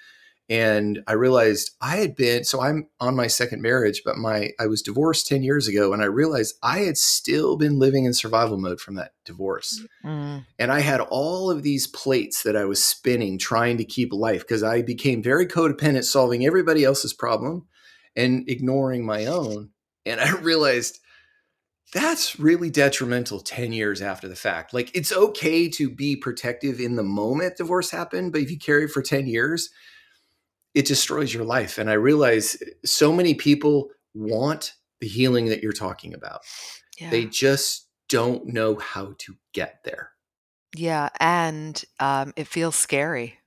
and 0.50 1.02
i 1.08 1.14
realized 1.14 1.72
i 1.82 1.96
had 1.96 2.16
been 2.16 2.44
so 2.44 2.62
i'm 2.62 2.88
on 3.00 3.16
my 3.16 3.28
second 3.28 3.62
marriage 3.62 4.02
but 4.04 4.18
my 4.18 4.50
i 4.60 4.68
was 4.68 4.82
divorced 4.82 5.28
10 5.28 5.44
years 5.44 5.68
ago 5.68 5.94
and 5.94 6.02
i 6.02 6.06
realized 6.06 6.56
i 6.62 6.80
had 6.80 6.98
still 6.98 7.56
been 7.58 7.80
living 7.80 8.06
in 8.06 8.14
survival 8.14 8.58
mode 8.58 8.80
from 8.80 8.96
that 8.96 9.12
divorce. 9.24 9.84
Mm. 10.04 10.46
and 10.60 10.72
i 10.72 10.82
had 10.82 11.00
all 11.00 11.50
of 11.50 11.64
these 11.64 11.88
plates 11.88 12.44
that 12.44 12.58
i 12.58 12.66
was 12.66 12.84
spinning 12.84 13.38
trying 13.38 13.78
to 13.78 13.86
keep 13.86 14.12
life 14.12 14.42
because 14.42 14.64
i 14.64 14.82
became 14.82 15.24
very 15.24 15.46
codependent 15.46 16.04
solving 16.04 16.46
everybody 16.46 16.84
else's 16.84 17.14
problem 17.14 17.68
and 18.16 18.48
ignoring 18.50 19.06
my 19.06 19.26
own. 19.26 19.70
And 20.06 20.20
I 20.20 20.32
realized 20.42 21.00
that's 21.94 22.40
really 22.40 22.70
detrimental 22.70 23.42
10 23.42 23.74
years 23.74 24.02
after 24.02 24.28
the 24.28 24.36
fact. 24.36 24.74
Like 24.74 24.96
it's 24.96 25.12
okay 25.12 25.70
to 25.70 25.90
be 25.90 26.16
protective 26.16 26.80
in 26.80 26.96
the 26.96 27.04
moment 27.04 27.58
divorce 27.58 27.92
happened, 27.92 28.32
but 28.32 28.42
if 28.42 28.50
you 28.50 28.58
carry 28.58 28.86
it 28.86 28.92
for 28.92 29.02
10 29.02 29.28
years, 29.28 29.70
it 30.74 30.86
destroys 30.86 31.34
your 31.34 31.44
life. 31.44 31.78
And 31.78 31.90
I 31.90 31.94
realize 31.94 32.58
so 32.86 33.12
many 33.12 33.34
people 33.34 33.90
want 34.14 34.74
the 35.02 35.08
healing 35.08 35.48
that 35.48 35.62
you're 35.62 35.74
talking 35.74 36.14
about. 36.14 36.42
Yeah. 36.98 37.10
They 37.10 37.26
just 37.26 37.88
don't 38.08 38.46
know 38.48 38.78
how 38.78 39.16
to 39.18 39.36
get 39.54 39.80
there. 39.84 40.12
Yeah. 40.78 41.10
And 41.20 41.84
um, 42.00 42.32
it 42.38 42.48
feels 42.48 42.76
scary 42.78 43.38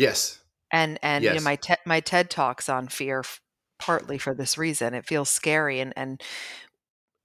Yes. 0.00 0.40
And 0.72 0.98
and 1.02 1.22
yes. 1.22 1.34
you 1.34 1.40
know 1.40 1.44
my 1.44 1.56
te- 1.56 1.74
my 1.84 2.00
TED 2.00 2.30
talks 2.30 2.70
on 2.70 2.88
fear 2.88 3.22
partly 3.80 4.18
for 4.18 4.34
this 4.34 4.56
reason. 4.56 4.94
It 4.94 5.06
feels 5.06 5.28
scary 5.28 5.80
and 5.80 5.92
and 5.96 6.22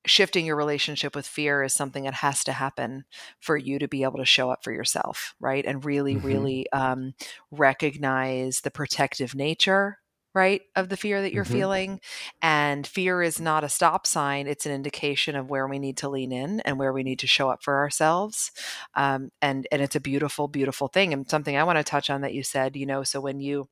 shifting 0.05 0.45
your 0.45 0.55
relationship 0.55 1.15
with 1.15 1.25
fear 1.25 1.63
is 1.63 1.73
something 1.73 2.03
that 2.03 2.13
has 2.13 2.43
to 2.43 2.53
happen 2.53 3.05
for 3.39 3.57
you 3.57 3.79
to 3.79 3.87
be 3.87 4.03
able 4.03 4.19
to 4.19 4.25
show 4.25 4.49
up 4.49 4.63
for 4.63 4.71
yourself, 4.71 5.33
right? 5.39 5.65
And 5.65 5.83
really, 5.83 6.15
mm-hmm. 6.15 6.27
really 6.27 6.71
um, 6.71 7.13
recognize 7.51 8.61
the 8.61 8.71
protective 8.71 9.35
nature 9.35 9.97
right 10.35 10.63
of 10.75 10.89
the 10.89 10.97
fear 10.97 11.21
that 11.21 11.33
you're 11.33 11.45
mm-hmm. 11.45 11.53
feeling 11.53 11.99
and 12.41 12.85
fear 12.85 13.21
is 13.21 13.39
not 13.39 13.63
a 13.63 13.69
stop 13.69 14.05
sign 14.05 14.47
it's 14.47 14.65
an 14.65 14.71
indication 14.71 15.35
of 15.35 15.49
where 15.49 15.65
we 15.65 15.79
need 15.79 15.95
to 15.95 16.09
lean 16.09 16.33
in 16.33 16.59
and 16.61 16.77
where 16.77 16.91
we 16.91 17.03
need 17.03 17.19
to 17.19 17.25
show 17.25 17.49
up 17.49 17.63
for 17.63 17.77
ourselves 17.77 18.51
um, 18.95 19.31
and 19.41 19.65
and 19.71 19.81
it's 19.81 19.95
a 19.95 20.01
beautiful 20.01 20.49
beautiful 20.49 20.89
thing 20.89 21.13
and 21.13 21.29
something 21.29 21.55
i 21.55 21.63
want 21.63 21.77
to 21.77 21.83
touch 21.83 22.09
on 22.09 22.19
that 22.19 22.33
you 22.33 22.43
said 22.43 22.75
you 22.75 22.85
know 22.85 23.01
so 23.01 23.21
when 23.21 23.39
you 23.39 23.67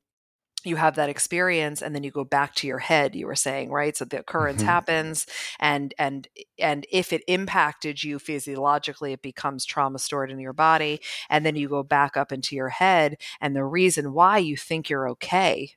you 0.64 0.76
have 0.76 0.96
that 0.96 1.08
experience 1.08 1.82
and 1.82 1.94
then 1.94 2.02
you 2.02 2.10
go 2.10 2.24
back 2.24 2.54
to 2.54 2.66
your 2.66 2.78
head 2.78 3.14
you 3.14 3.26
were 3.26 3.34
saying 3.34 3.70
right 3.70 3.96
so 3.96 4.04
the 4.04 4.18
occurrence 4.18 4.58
mm-hmm. 4.58 4.68
happens 4.68 5.26
and 5.60 5.94
and 5.98 6.28
and 6.58 6.86
if 6.90 7.12
it 7.12 7.22
impacted 7.28 8.02
you 8.02 8.18
physiologically 8.18 9.12
it 9.12 9.22
becomes 9.22 9.64
trauma 9.64 9.98
stored 9.98 10.30
in 10.30 10.38
your 10.38 10.52
body 10.52 11.00
and 11.28 11.44
then 11.44 11.56
you 11.56 11.68
go 11.68 11.82
back 11.82 12.16
up 12.16 12.32
into 12.32 12.56
your 12.56 12.70
head 12.70 13.16
and 13.40 13.54
the 13.54 13.64
reason 13.64 14.12
why 14.12 14.38
you 14.38 14.56
think 14.56 14.88
you're 14.88 15.08
okay 15.08 15.70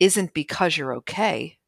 isn't 0.00 0.34
because 0.34 0.76
you're 0.76 0.94
okay. 0.96 1.58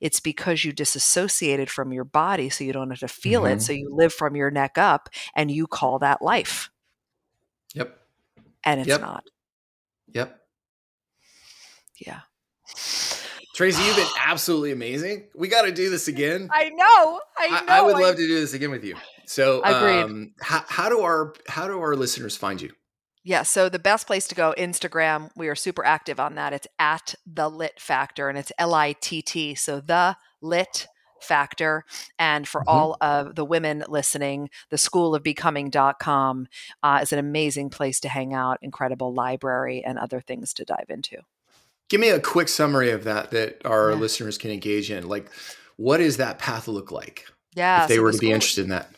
It's 0.00 0.20
because 0.20 0.64
you 0.64 0.72
disassociated 0.72 1.70
from 1.70 1.92
your 1.92 2.04
body 2.04 2.48
so 2.48 2.64
you 2.64 2.72
don't 2.72 2.90
have 2.90 3.00
to 3.00 3.08
feel 3.08 3.42
mm-hmm. 3.42 3.58
it. 3.58 3.62
So 3.62 3.72
you 3.72 3.88
live 3.92 4.12
from 4.12 4.36
your 4.36 4.50
neck 4.50 4.78
up 4.78 5.10
and 5.34 5.50
you 5.50 5.66
call 5.66 5.98
that 5.98 6.22
life. 6.22 6.70
Yep. 7.74 7.98
And 8.64 8.80
it's 8.80 8.88
yep. 8.88 9.00
not. 9.00 9.24
Yep. 10.12 10.40
Yeah. 11.98 12.20
Tracy, 13.54 13.82
you've 13.82 13.96
been 13.96 14.06
absolutely 14.20 14.72
amazing. 14.72 15.28
We 15.34 15.48
got 15.48 15.62
to 15.62 15.72
do 15.72 15.88
this 15.88 16.08
again. 16.08 16.48
I 16.52 16.68
know. 16.68 17.20
I 17.38 17.48
know. 17.48 17.72
I, 17.72 17.78
I 17.78 17.82
would 17.82 17.96
love 17.96 18.16
to 18.16 18.26
do 18.26 18.34
this 18.34 18.52
again 18.52 18.70
with 18.70 18.84
you. 18.84 18.96
So, 19.24 19.62
Agreed. 19.64 20.02
Um, 20.02 20.34
how, 20.40 20.62
how 20.68 20.88
do 20.88 21.00
our 21.00 21.34
how 21.48 21.66
do 21.66 21.80
our 21.80 21.96
listeners 21.96 22.36
find 22.36 22.60
you? 22.60 22.72
Yeah, 23.24 23.42
so 23.42 23.68
the 23.68 23.78
best 23.78 24.06
place 24.06 24.28
to 24.28 24.34
go, 24.34 24.54
Instagram. 24.56 25.30
We 25.36 25.48
are 25.48 25.56
super 25.56 25.84
active 25.84 26.20
on 26.20 26.36
that. 26.36 26.52
It's 26.52 26.68
at 26.78 27.14
the 27.26 27.48
Litt 27.48 27.80
Factor, 27.80 28.28
and 28.28 28.38
it's 28.38 28.52
L 28.58 28.74
I 28.74 28.92
T 28.92 29.22
T. 29.22 29.54
So 29.54 29.80
the 29.80 30.16
Litt 30.42 30.86
Factor. 31.20 31.84
And 32.18 32.46
for 32.46 32.60
mm-hmm. 32.60 32.68
all 32.68 32.96
of 33.00 33.34
the 33.34 33.44
women 33.44 33.84
listening, 33.88 34.50
the 34.70 34.76
schoolofbecoming.com 34.76 36.48
uh, 36.82 36.98
is 37.02 37.12
an 37.12 37.18
amazing 37.18 37.70
place 37.70 38.00
to 38.00 38.08
hang 38.08 38.34
out, 38.34 38.58
incredible 38.62 39.14
library, 39.14 39.82
and 39.84 39.98
other 39.98 40.20
things 40.20 40.52
to 40.54 40.64
dive 40.64 40.86
into. 40.88 41.16
Give 41.88 42.00
me 42.00 42.08
a 42.10 42.20
quick 42.20 42.48
summary 42.48 42.90
of 42.90 43.04
that 43.04 43.30
that 43.30 43.64
our 43.64 43.90
yeah. 43.90 43.96
listeners 43.96 44.38
can 44.38 44.50
engage 44.50 44.90
in. 44.90 45.08
Like, 45.08 45.30
what 45.76 45.98
does 45.98 46.16
that 46.16 46.38
path 46.38 46.68
look 46.68 46.90
like? 46.90 47.26
Yeah. 47.54 47.82
If 47.82 47.88
they 47.88 47.96
so 47.96 48.02
were 48.02 48.12
the 48.12 48.18
to 48.18 48.20
be 48.20 48.32
interested 48.32 48.64
in 48.64 48.70
that. 48.70 48.90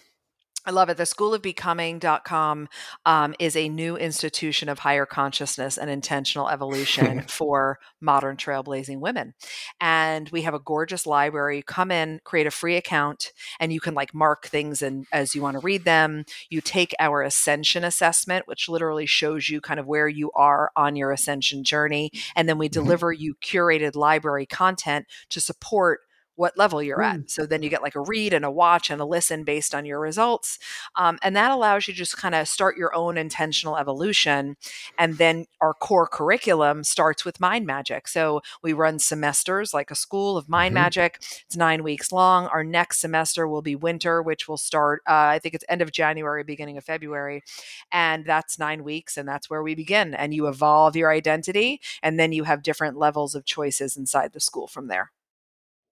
I 0.68 0.70
love 0.70 0.90
it. 0.90 0.98
The 0.98 1.04
schoolofbecoming.com 1.04 2.68
um, 3.06 3.34
is 3.38 3.56
a 3.56 3.70
new 3.70 3.96
institution 3.96 4.68
of 4.68 4.80
higher 4.80 5.06
consciousness 5.06 5.78
and 5.78 5.88
intentional 5.88 6.50
evolution 6.50 7.22
for 7.26 7.78
modern 8.02 8.36
trailblazing 8.36 9.00
women. 9.00 9.32
And 9.80 10.28
we 10.28 10.42
have 10.42 10.52
a 10.52 10.58
gorgeous 10.58 11.06
library. 11.06 11.56
You 11.56 11.62
come 11.62 11.90
in, 11.90 12.20
create 12.22 12.46
a 12.46 12.50
free 12.50 12.76
account, 12.76 13.32
and 13.58 13.72
you 13.72 13.80
can 13.80 13.94
like 13.94 14.12
mark 14.12 14.46
things 14.46 14.82
and 14.82 15.06
as 15.10 15.34
you 15.34 15.40
want 15.40 15.54
to 15.54 15.60
read 15.60 15.84
them. 15.84 16.26
You 16.50 16.60
take 16.60 16.94
our 16.98 17.22
ascension 17.22 17.82
assessment, 17.82 18.46
which 18.46 18.68
literally 18.68 19.06
shows 19.06 19.48
you 19.48 19.62
kind 19.62 19.80
of 19.80 19.86
where 19.86 20.06
you 20.06 20.30
are 20.34 20.70
on 20.76 20.96
your 20.96 21.12
ascension 21.12 21.64
journey. 21.64 22.10
And 22.36 22.46
then 22.46 22.58
we 22.58 22.68
mm-hmm. 22.68 22.82
deliver 22.84 23.10
you 23.10 23.36
curated 23.36 23.96
library 23.96 24.44
content 24.44 25.06
to 25.30 25.40
support 25.40 26.00
what 26.38 26.56
level 26.56 26.80
you're 26.80 26.98
mm. 26.98 27.14
at. 27.14 27.30
So 27.30 27.46
then 27.46 27.64
you 27.64 27.68
get 27.68 27.82
like 27.82 27.96
a 27.96 28.00
read 28.00 28.32
and 28.32 28.44
a 28.44 28.50
watch 28.50 28.90
and 28.90 29.00
a 29.00 29.04
listen 29.04 29.42
based 29.42 29.74
on 29.74 29.84
your 29.84 29.98
results. 29.98 30.58
Um, 30.94 31.18
and 31.20 31.34
that 31.34 31.50
allows 31.50 31.88
you 31.88 31.94
to 31.94 31.98
just 31.98 32.16
kind 32.16 32.34
of 32.34 32.46
start 32.46 32.76
your 32.76 32.94
own 32.94 33.18
intentional 33.18 33.76
evolution. 33.76 34.56
And 34.96 35.18
then 35.18 35.46
our 35.60 35.74
core 35.74 36.06
curriculum 36.06 36.84
starts 36.84 37.24
with 37.24 37.40
mind 37.40 37.66
magic. 37.66 38.06
So 38.06 38.40
we 38.62 38.72
run 38.72 39.00
semesters 39.00 39.74
like 39.74 39.90
a 39.90 39.96
school 39.96 40.36
of 40.36 40.48
mind 40.48 40.74
mm-hmm. 40.74 40.84
magic. 40.84 41.18
It's 41.46 41.56
nine 41.56 41.82
weeks 41.82 42.12
long. 42.12 42.46
Our 42.46 42.62
next 42.62 43.00
semester 43.00 43.48
will 43.48 43.62
be 43.62 43.74
winter, 43.74 44.22
which 44.22 44.46
will 44.46 44.56
start, 44.56 45.02
uh, 45.08 45.34
I 45.34 45.40
think 45.40 45.56
it's 45.56 45.64
end 45.68 45.82
of 45.82 45.90
January, 45.90 46.44
beginning 46.44 46.78
of 46.78 46.84
February. 46.84 47.42
And 47.90 48.24
that's 48.24 48.60
nine 48.60 48.84
weeks. 48.84 49.16
And 49.16 49.28
that's 49.28 49.50
where 49.50 49.62
we 49.64 49.74
begin. 49.74 50.14
And 50.14 50.32
you 50.32 50.46
evolve 50.46 50.94
your 50.94 51.10
identity. 51.10 51.80
And 52.00 52.18
then 52.18 52.30
you 52.30 52.44
have 52.44 52.62
different 52.62 52.96
levels 52.96 53.34
of 53.34 53.44
choices 53.44 53.96
inside 53.96 54.32
the 54.32 54.40
school 54.40 54.68
from 54.68 54.86
there. 54.86 55.10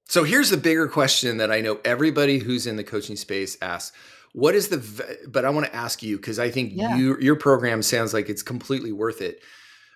So 0.08 0.24
here's 0.24 0.50
the 0.50 0.56
bigger 0.56 0.88
question 0.88 1.38
that 1.38 1.50
I 1.50 1.60
know 1.60 1.80
everybody 1.84 2.38
who's 2.38 2.66
in 2.66 2.76
the 2.76 2.84
coaching 2.84 3.16
space 3.16 3.56
asks. 3.60 3.96
What 4.32 4.54
is 4.54 4.68
the 4.68 5.18
but 5.28 5.44
I 5.44 5.50
want 5.50 5.66
to 5.66 5.74
ask 5.74 6.02
you 6.02 6.16
because 6.16 6.38
I 6.38 6.50
think 6.50 6.72
yeah. 6.74 6.96
you 6.96 7.16
your 7.20 7.36
program 7.36 7.82
sounds 7.82 8.12
like 8.12 8.28
it's 8.28 8.42
completely 8.42 8.92
worth 8.92 9.20
it. 9.20 9.40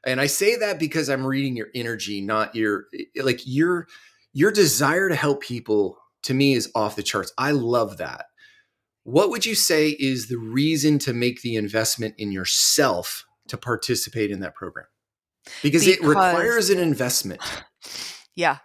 And 0.04 0.20
I 0.20 0.26
say 0.26 0.56
that 0.56 0.78
because 0.78 1.10
I'm 1.10 1.26
reading 1.26 1.56
your 1.56 1.68
energy, 1.74 2.22
not 2.22 2.54
your 2.54 2.86
like 3.22 3.40
your 3.44 3.86
your 4.32 4.50
desire 4.50 5.08
to 5.08 5.14
help 5.14 5.42
people 5.42 5.98
to 6.22 6.34
me 6.34 6.54
is 6.54 6.70
off 6.74 6.96
the 6.96 7.02
charts. 7.02 7.32
I 7.36 7.52
love 7.52 7.98
that. 7.98 8.26
What 9.04 9.30
would 9.30 9.44
you 9.44 9.54
say 9.54 9.90
is 9.90 10.28
the 10.28 10.38
reason 10.38 10.98
to 11.00 11.12
make 11.12 11.42
the 11.42 11.56
investment 11.56 12.14
in 12.18 12.32
yourself 12.32 13.24
to 13.48 13.56
participate 13.56 14.30
in 14.30 14.40
that 14.40 14.54
program? 14.54 14.86
Because, 15.62 15.84
because 15.84 15.86
it 15.86 16.02
requires 16.02 16.70
an 16.70 16.78
investment. 16.78 17.40
Yeah 18.36 18.58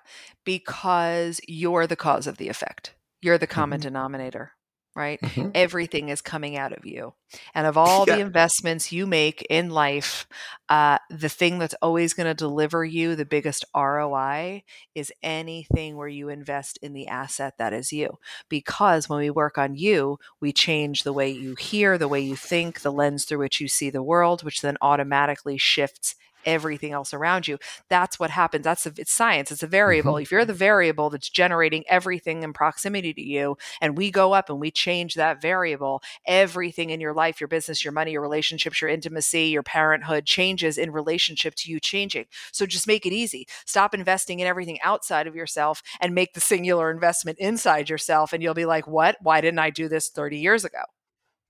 because 0.46 1.42
you're 1.48 1.88
the 1.88 1.96
cause 1.96 2.28
of 2.28 2.38
the 2.38 2.48
effect. 2.48 2.94
You're 3.22 3.38
the 3.38 3.48
common 3.48 3.80
mm-hmm. 3.80 3.88
denominator, 3.88 4.52
right? 4.96 5.20
Mm-hmm. 5.20 5.50
Everything 5.56 6.10
is 6.10 6.22
coming 6.22 6.56
out 6.56 6.72
of 6.72 6.86
you. 6.86 7.14
And 7.56 7.66
of 7.66 7.76
all 7.76 8.06
yeah. 8.08 8.16
the 8.16 8.22
investments 8.22 8.92
you 8.92 9.08
make 9.08 9.46
in 9.50 9.72
life, 9.72 10.28
uh, 10.70 11.00
the 11.10 11.30
thing 11.30 11.58
that's 11.58 11.76
always 11.82 12.14
going 12.14 12.28
to 12.28 12.36
deliver 12.36 12.86
you 12.86 13.16
the 13.16 13.26
biggest 13.26 13.66
ROI 13.76 14.64
is 14.94 15.12
anything 15.24 15.98
where 15.98 16.08
you 16.08 16.30
invest 16.30 16.78
in 16.84 16.94
the 16.94 17.08
asset 17.08 17.56
that 17.58 17.74
is 17.74 17.92
you. 17.92 18.20
Because 18.48 19.10
when 19.10 19.20
we 19.20 19.32
work 19.32 19.58
on 19.58 19.76
you, 19.76 20.20
we 20.40 20.54
change 20.54 21.04
the 21.04 21.14
way 21.14 21.30
you 21.30 21.56
hear, 21.56 21.98
the 21.98 22.08
way 22.08 22.20
you 22.20 22.36
think, 22.36 22.82
the 22.82 22.92
lens 22.92 23.26
through 23.26 23.40
which 23.40 23.60
you 23.60 23.68
see 23.68 23.90
the 23.90 24.04
world, 24.04 24.44
which 24.44 24.62
then 24.62 24.78
automatically 24.82 25.58
shifts 25.58 26.16
everything 26.46 26.92
else 26.92 27.14
around 27.14 27.48
you. 27.48 27.58
That's 27.90 28.20
what 28.20 28.30
happens. 28.30 28.64
That's 28.64 28.86
a, 28.86 28.94
it's 28.98 29.14
science. 29.14 29.52
It's 29.52 29.64
a 29.64 29.68
variable. 29.68 30.14
Mm-hmm. 30.14 30.24
If 30.24 30.32
you're 30.32 30.46
the 30.46 30.54
variable 30.54 31.10
that's 31.10 31.30
generating 31.30 31.84
everything 31.88 32.44
in 32.44 32.54
proximity 32.54 33.14
to 33.14 33.22
you, 33.22 33.58
and 33.82 33.98
we 33.98 34.12
go 34.12 34.34
up 34.34 34.50
and 34.50 34.60
we 34.60 34.72
change 34.72 35.16
that 35.16 35.42
variable, 35.42 36.02
everything 36.26 36.90
in 36.90 37.02
your 37.02 37.14
life, 37.14 37.40
your 37.40 37.48
business, 37.48 37.84
your 37.84 37.94
money, 37.94 38.12
your 38.12 38.22
relationships, 38.22 38.82
your 38.82 38.90
intimacy, 38.90 39.48
your 39.48 39.64
parenthood 39.64 40.26
changes 40.26 40.78
in 40.78 40.92
relationship 40.92 41.56
to 41.56 41.72
you 41.72 41.80
changing. 41.80 42.26
So 42.52 42.66
just 42.66 42.88
make 42.88 43.06
it 43.06 43.14
easy. 43.14 43.48
Stop 43.66 43.94
investing 43.94 44.40
in 44.40 44.48
everything 44.48 44.80
outside 44.82 45.28
of 45.28 45.36
yourself 45.36 45.82
and 46.00 46.16
make 46.16 46.34
the 46.34 46.42
singular 46.42 46.92
investment 46.92 47.40
inside 47.40 47.90
yourself. 47.90 48.34
And 48.34 48.42
you'll 48.42 48.54
be 48.54 48.66
like, 48.66 48.88
what? 48.88 49.18
Why 49.22 49.42
didn't 49.42 49.60
I 49.60 49.70
do 49.70 49.88
this 49.88 50.10
30 50.10 50.38
years 50.38 50.66
ago? 50.66 50.84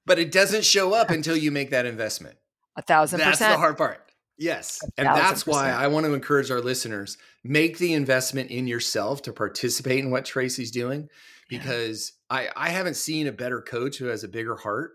But 0.05 0.19
it 0.19 0.31
doesn't 0.31 0.65
show 0.65 0.93
up 0.93 1.09
until 1.09 1.35
you 1.35 1.51
make 1.51 1.71
that 1.71 1.85
investment. 1.85 2.37
A 2.75 2.81
thousand 2.81 3.19
percent. 3.19 3.39
That's 3.39 3.53
the 3.53 3.57
hard 3.57 3.77
part. 3.77 4.04
Yes. 4.37 4.81
And 4.97 5.07
that's 5.07 5.47
why 5.47 5.71
I 5.71 5.87
want 5.87 6.05
to 6.05 6.13
encourage 6.13 6.51
our 6.51 6.61
listeners 6.61 7.17
make 7.43 7.77
the 7.77 7.93
investment 7.93 8.51
in 8.51 8.67
yourself 8.67 9.21
to 9.23 9.33
participate 9.33 9.99
in 9.99 10.11
what 10.11 10.25
Tracy's 10.25 10.71
doing 10.71 11.09
because 11.47 12.13
yeah. 12.31 12.37
I, 12.37 12.49
I 12.55 12.69
haven't 12.69 12.95
seen 12.95 13.27
a 13.27 13.31
better 13.31 13.61
coach 13.61 13.97
who 13.97 14.05
has 14.05 14.23
a 14.23 14.27
bigger 14.27 14.55
heart. 14.55 14.91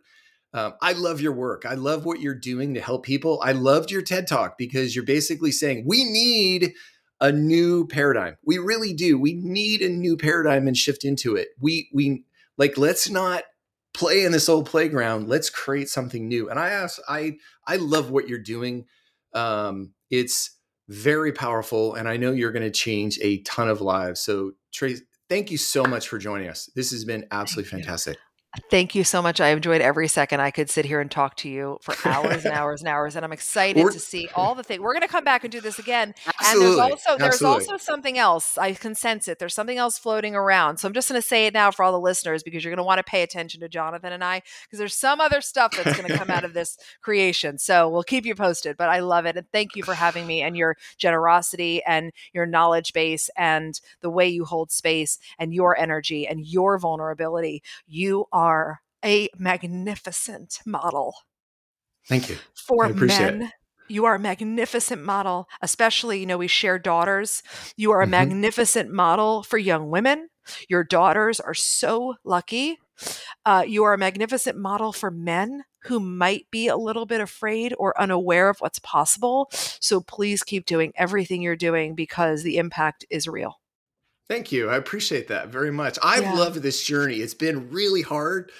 Um, 0.52 0.74
I 0.82 0.92
love 0.92 1.20
your 1.20 1.32
work. 1.32 1.64
I 1.64 1.74
love 1.74 2.04
what 2.04 2.20
you're 2.20 2.34
doing 2.34 2.74
to 2.74 2.80
help 2.80 3.04
people. 3.04 3.40
I 3.42 3.52
loved 3.52 3.90
your 3.90 4.02
TED 4.02 4.26
talk 4.26 4.58
because 4.58 4.96
you're 4.96 5.04
basically 5.04 5.52
saying 5.52 5.84
we 5.86 6.04
need 6.04 6.72
a 7.20 7.30
new 7.30 7.86
paradigm. 7.86 8.36
We 8.44 8.58
really 8.58 8.92
do. 8.92 9.18
We 9.18 9.34
need 9.34 9.82
a 9.82 9.88
new 9.88 10.16
paradigm 10.16 10.66
and 10.66 10.76
shift 10.76 11.04
into 11.04 11.36
it. 11.36 11.48
We 11.60 11.88
we 11.92 12.24
like 12.56 12.76
let's 12.76 13.08
not 13.08 13.44
play 13.92 14.24
in 14.24 14.32
this 14.32 14.48
old 14.48 14.66
playground. 14.66 15.28
Let's 15.28 15.50
create 15.50 15.88
something 15.88 16.26
new. 16.26 16.48
And 16.48 16.58
I 16.58 16.70
ask 16.70 17.00
I 17.08 17.36
I 17.66 17.76
love 17.76 18.10
what 18.10 18.28
you're 18.28 18.38
doing. 18.38 18.86
Um, 19.32 19.92
it's 20.10 20.58
very 20.88 21.32
powerful, 21.32 21.94
and 21.94 22.08
I 22.08 22.16
know 22.16 22.32
you're 22.32 22.52
going 22.52 22.64
to 22.64 22.70
change 22.70 23.18
a 23.22 23.42
ton 23.42 23.68
of 23.68 23.80
lives. 23.80 24.20
So, 24.20 24.52
Trace, 24.72 25.02
thank 25.28 25.50
you 25.50 25.56
so 25.56 25.84
much 25.84 26.08
for 26.08 26.18
joining 26.18 26.48
us. 26.48 26.68
This 26.74 26.90
has 26.90 27.04
been 27.04 27.26
absolutely 27.30 27.70
thank 27.70 27.84
fantastic. 27.84 28.18
Thank 28.68 28.96
you 28.96 29.04
so 29.04 29.22
much. 29.22 29.40
I 29.40 29.50
enjoyed 29.50 29.80
every 29.80 30.08
second. 30.08 30.40
I 30.40 30.50
could 30.50 30.68
sit 30.68 30.84
here 30.84 31.00
and 31.00 31.08
talk 31.08 31.36
to 31.36 31.48
you 31.48 31.78
for 31.82 31.94
hours 32.08 32.44
and 32.44 32.52
hours 32.56 32.80
and 32.80 32.88
hours, 32.88 33.14
and 33.14 33.24
I'm 33.24 33.32
excited 33.32 33.84
we're, 33.84 33.92
to 33.92 34.00
see 34.00 34.28
all 34.34 34.56
the 34.56 34.64
things. 34.64 34.80
We're 34.80 34.92
going 34.92 35.02
to 35.02 35.08
come 35.08 35.22
back 35.22 35.44
and 35.44 35.52
do 35.52 35.60
this 35.60 35.78
again. 35.78 36.14
Absolutely. 36.26 36.66
And 36.66 36.78
there's 36.78 36.90
also 36.90 37.18
there's 37.18 37.34
absolutely. 37.34 37.64
also 37.66 37.76
something 37.76 38.18
else. 38.18 38.58
I 38.58 38.72
can 38.72 38.96
sense 38.96 39.28
it. 39.28 39.38
There's 39.38 39.54
something 39.54 39.78
else 39.78 39.98
floating 39.98 40.34
around. 40.34 40.78
So 40.78 40.88
I'm 40.88 40.94
just 40.94 41.08
going 41.08 41.20
to 41.20 41.26
say 41.26 41.46
it 41.46 41.54
now 41.54 41.70
for 41.70 41.84
all 41.84 41.92
the 41.92 42.00
listeners 42.00 42.42
because 42.42 42.64
you're 42.64 42.72
going 42.72 42.82
to 42.82 42.84
want 42.84 42.98
to 42.98 43.04
pay 43.04 43.22
attention 43.22 43.60
to 43.60 43.68
Jonathan 43.68 44.12
and 44.12 44.24
I 44.24 44.42
because 44.64 44.80
there's 44.80 44.96
some 44.96 45.20
other 45.20 45.40
stuff 45.40 45.72
that's 45.76 45.96
going 45.96 46.08
to 46.08 46.18
come 46.18 46.30
out 46.30 46.44
of 46.44 46.52
this 46.52 46.76
creation. 47.02 47.56
So 47.56 47.88
we'll 47.88 48.02
keep 48.02 48.26
you 48.26 48.34
posted. 48.34 48.76
But 48.76 48.88
I 48.88 48.98
love 48.98 49.26
it, 49.26 49.36
and 49.36 49.46
thank 49.52 49.76
you 49.76 49.84
for 49.84 49.94
having 49.94 50.26
me 50.26 50.42
and 50.42 50.56
your 50.56 50.76
generosity 50.98 51.84
and 51.84 52.10
your 52.32 52.46
knowledge 52.46 52.92
base 52.94 53.30
and 53.36 53.80
the 54.00 54.10
way 54.10 54.28
you 54.28 54.44
hold 54.44 54.72
space 54.72 55.20
and 55.38 55.54
your 55.54 55.78
energy 55.78 56.26
and 56.26 56.44
your 56.44 56.80
vulnerability. 56.80 57.62
You 57.86 58.26
are 58.32 58.39
are 58.40 58.80
a 59.04 59.28
magnificent 59.38 60.60
model. 60.64 61.14
Thank 62.08 62.30
you. 62.30 62.36
For 62.54 62.88
men. 62.88 63.42
It. 63.42 63.50
You 63.88 64.06
are 64.06 64.14
a 64.14 64.20
magnificent 64.20 65.02
model, 65.02 65.46
especially, 65.60 66.20
you 66.20 66.26
know, 66.26 66.38
we 66.38 66.46
share 66.46 66.78
daughters. 66.78 67.42
You 67.76 67.90
are 67.90 68.00
a 68.00 68.04
mm-hmm. 68.04 68.12
magnificent 68.12 68.90
model 68.90 69.42
for 69.42 69.58
young 69.58 69.90
women. 69.90 70.28
Your 70.68 70.84
daughters 70.84 71.38
are 71.40 71.54
so 71.54 72.14
lucky. 72.24 72.78
Uh, 73.44 73.64
you 73.66 73.84
are 73.84 73.92
a 73.92 73.98
magnificent 73.98 74.56
model 74.56 74.92
for 74.92 75.10
men 75.10 75.64
who 75.84 76.00
might 76.00 76.46
be 76.50 76.68
a 76.68 76.76
little 76.76 77.04
bit 77.04 77.20
afraid 77.20 77.74
or 77.78 78.00
unaware 78.00 78.48
of 78.48 78.58
what's 78.60 78.78
possible. 78.78 79.48
So 79.52 80.00
please 80.00 80.42
keep 80.42 80.66
doing 80.66 80.92
everything 80.96 81.42
you're 81.42 81.56
doing 81.56 81.94
because 81.94 82.42
the 82.42 82.58
impact 82.58 83.04
is 83.10 83.26
real. 83.26 83.59
Thank 84.30 84.52
you. 84.52 84.70
I 84.70 84.76
appreciate 84.76 85.26
that 85.26 85.48
very 85.48 85.72
much. 85.72 85.98
I 86.04 86.20
yeah. 86.20 86.34
love 86.34 86.62
this 86.62 86.84
journey. 86.84 87.16
It's 87.16 87.34
been 87.34 87.68
really 87.68 88.02
hard, 88.02 88.52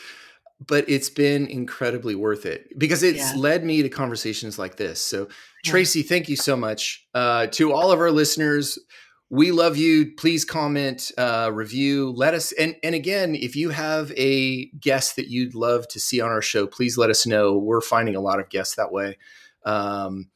but 0.67 0.85
it's 0.89 1.09
been 1.09 1.47
incredibly 1.47 2.17
worth 2.17 2.45
it 2.45 2.77
because 2.77 3.05
it's 3.05 3.21
yeah. 3.21 3.39
led 3.39 3.63
me 3.63 3.81
to 3.83 3.89
conversations 3.89 4.59
like 4.59 4.79
this. 4.79 5.01
So, 5.01 5.29
yeah. 5.65 5.71
Tracy, 5.71 6.03
thank 6.03 6.29
you 6.29 6.35
so 6.35 6.57
much. 6.57 7.07
Uh, 7.15 7.47
to 7.53 7.73
all 7.73 7.93
of 7.93 8.01
our 8.01 8.11
listeners, 8.11 8.81
we 9.29 9.53
love 9.53 9.77
you. 9.77 10.11
Please 10.17 10.45
comment, 10.45 11.13
uh, 11.17 11.53
review, 11.55 12.15
let 12.17 12.35
us. 12.35 12.51
And, 12.51 12.75
and 12.83 12.97
again, 12.97 13.37
if 13.37 13.55
you 13.55 13.71
have 13.71 14.11
a 14.17 14.67
guest 14.71 15.15
that 15.15 15.29
you'd 15.29 15.55
love 15.55 15.87
to 15.91 16.01
see 16.01 16.21
on 16.21 16.31
our 16.31 16.43
show, 16.43 16.67
please 16.67 16.99
let 16.99 17.11
us 17.11 17.29
know. 17.29 17.57
We're 17.57 17.81
finding 17.81 18.17
a 18.17 18.21
lot 18.21 18.41
of 18.41 18.49
guests 18.49 18.75
that 18.75 18.91
way. 18.91 19.19
Um, 19.65 20.31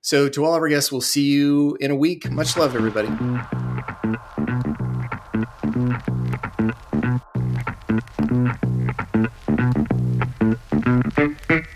so, 0.00 0.28
to 0.30 0.44
all 0.44 0.56
of 0.56 0.62
our 0.62 0.68
guests, 0.68 0.90
we'll 0.90 1.00
see 1.00 1.30
you 1.30 1.78
in 1.78 1.92
a 1.92 1.96
week. 1.96 2.28
Much 2.28 2.56
love, 2.56 2.74
everybody. 2.74 3.08
Thank 5.74 6.06
you. 11.50 11.73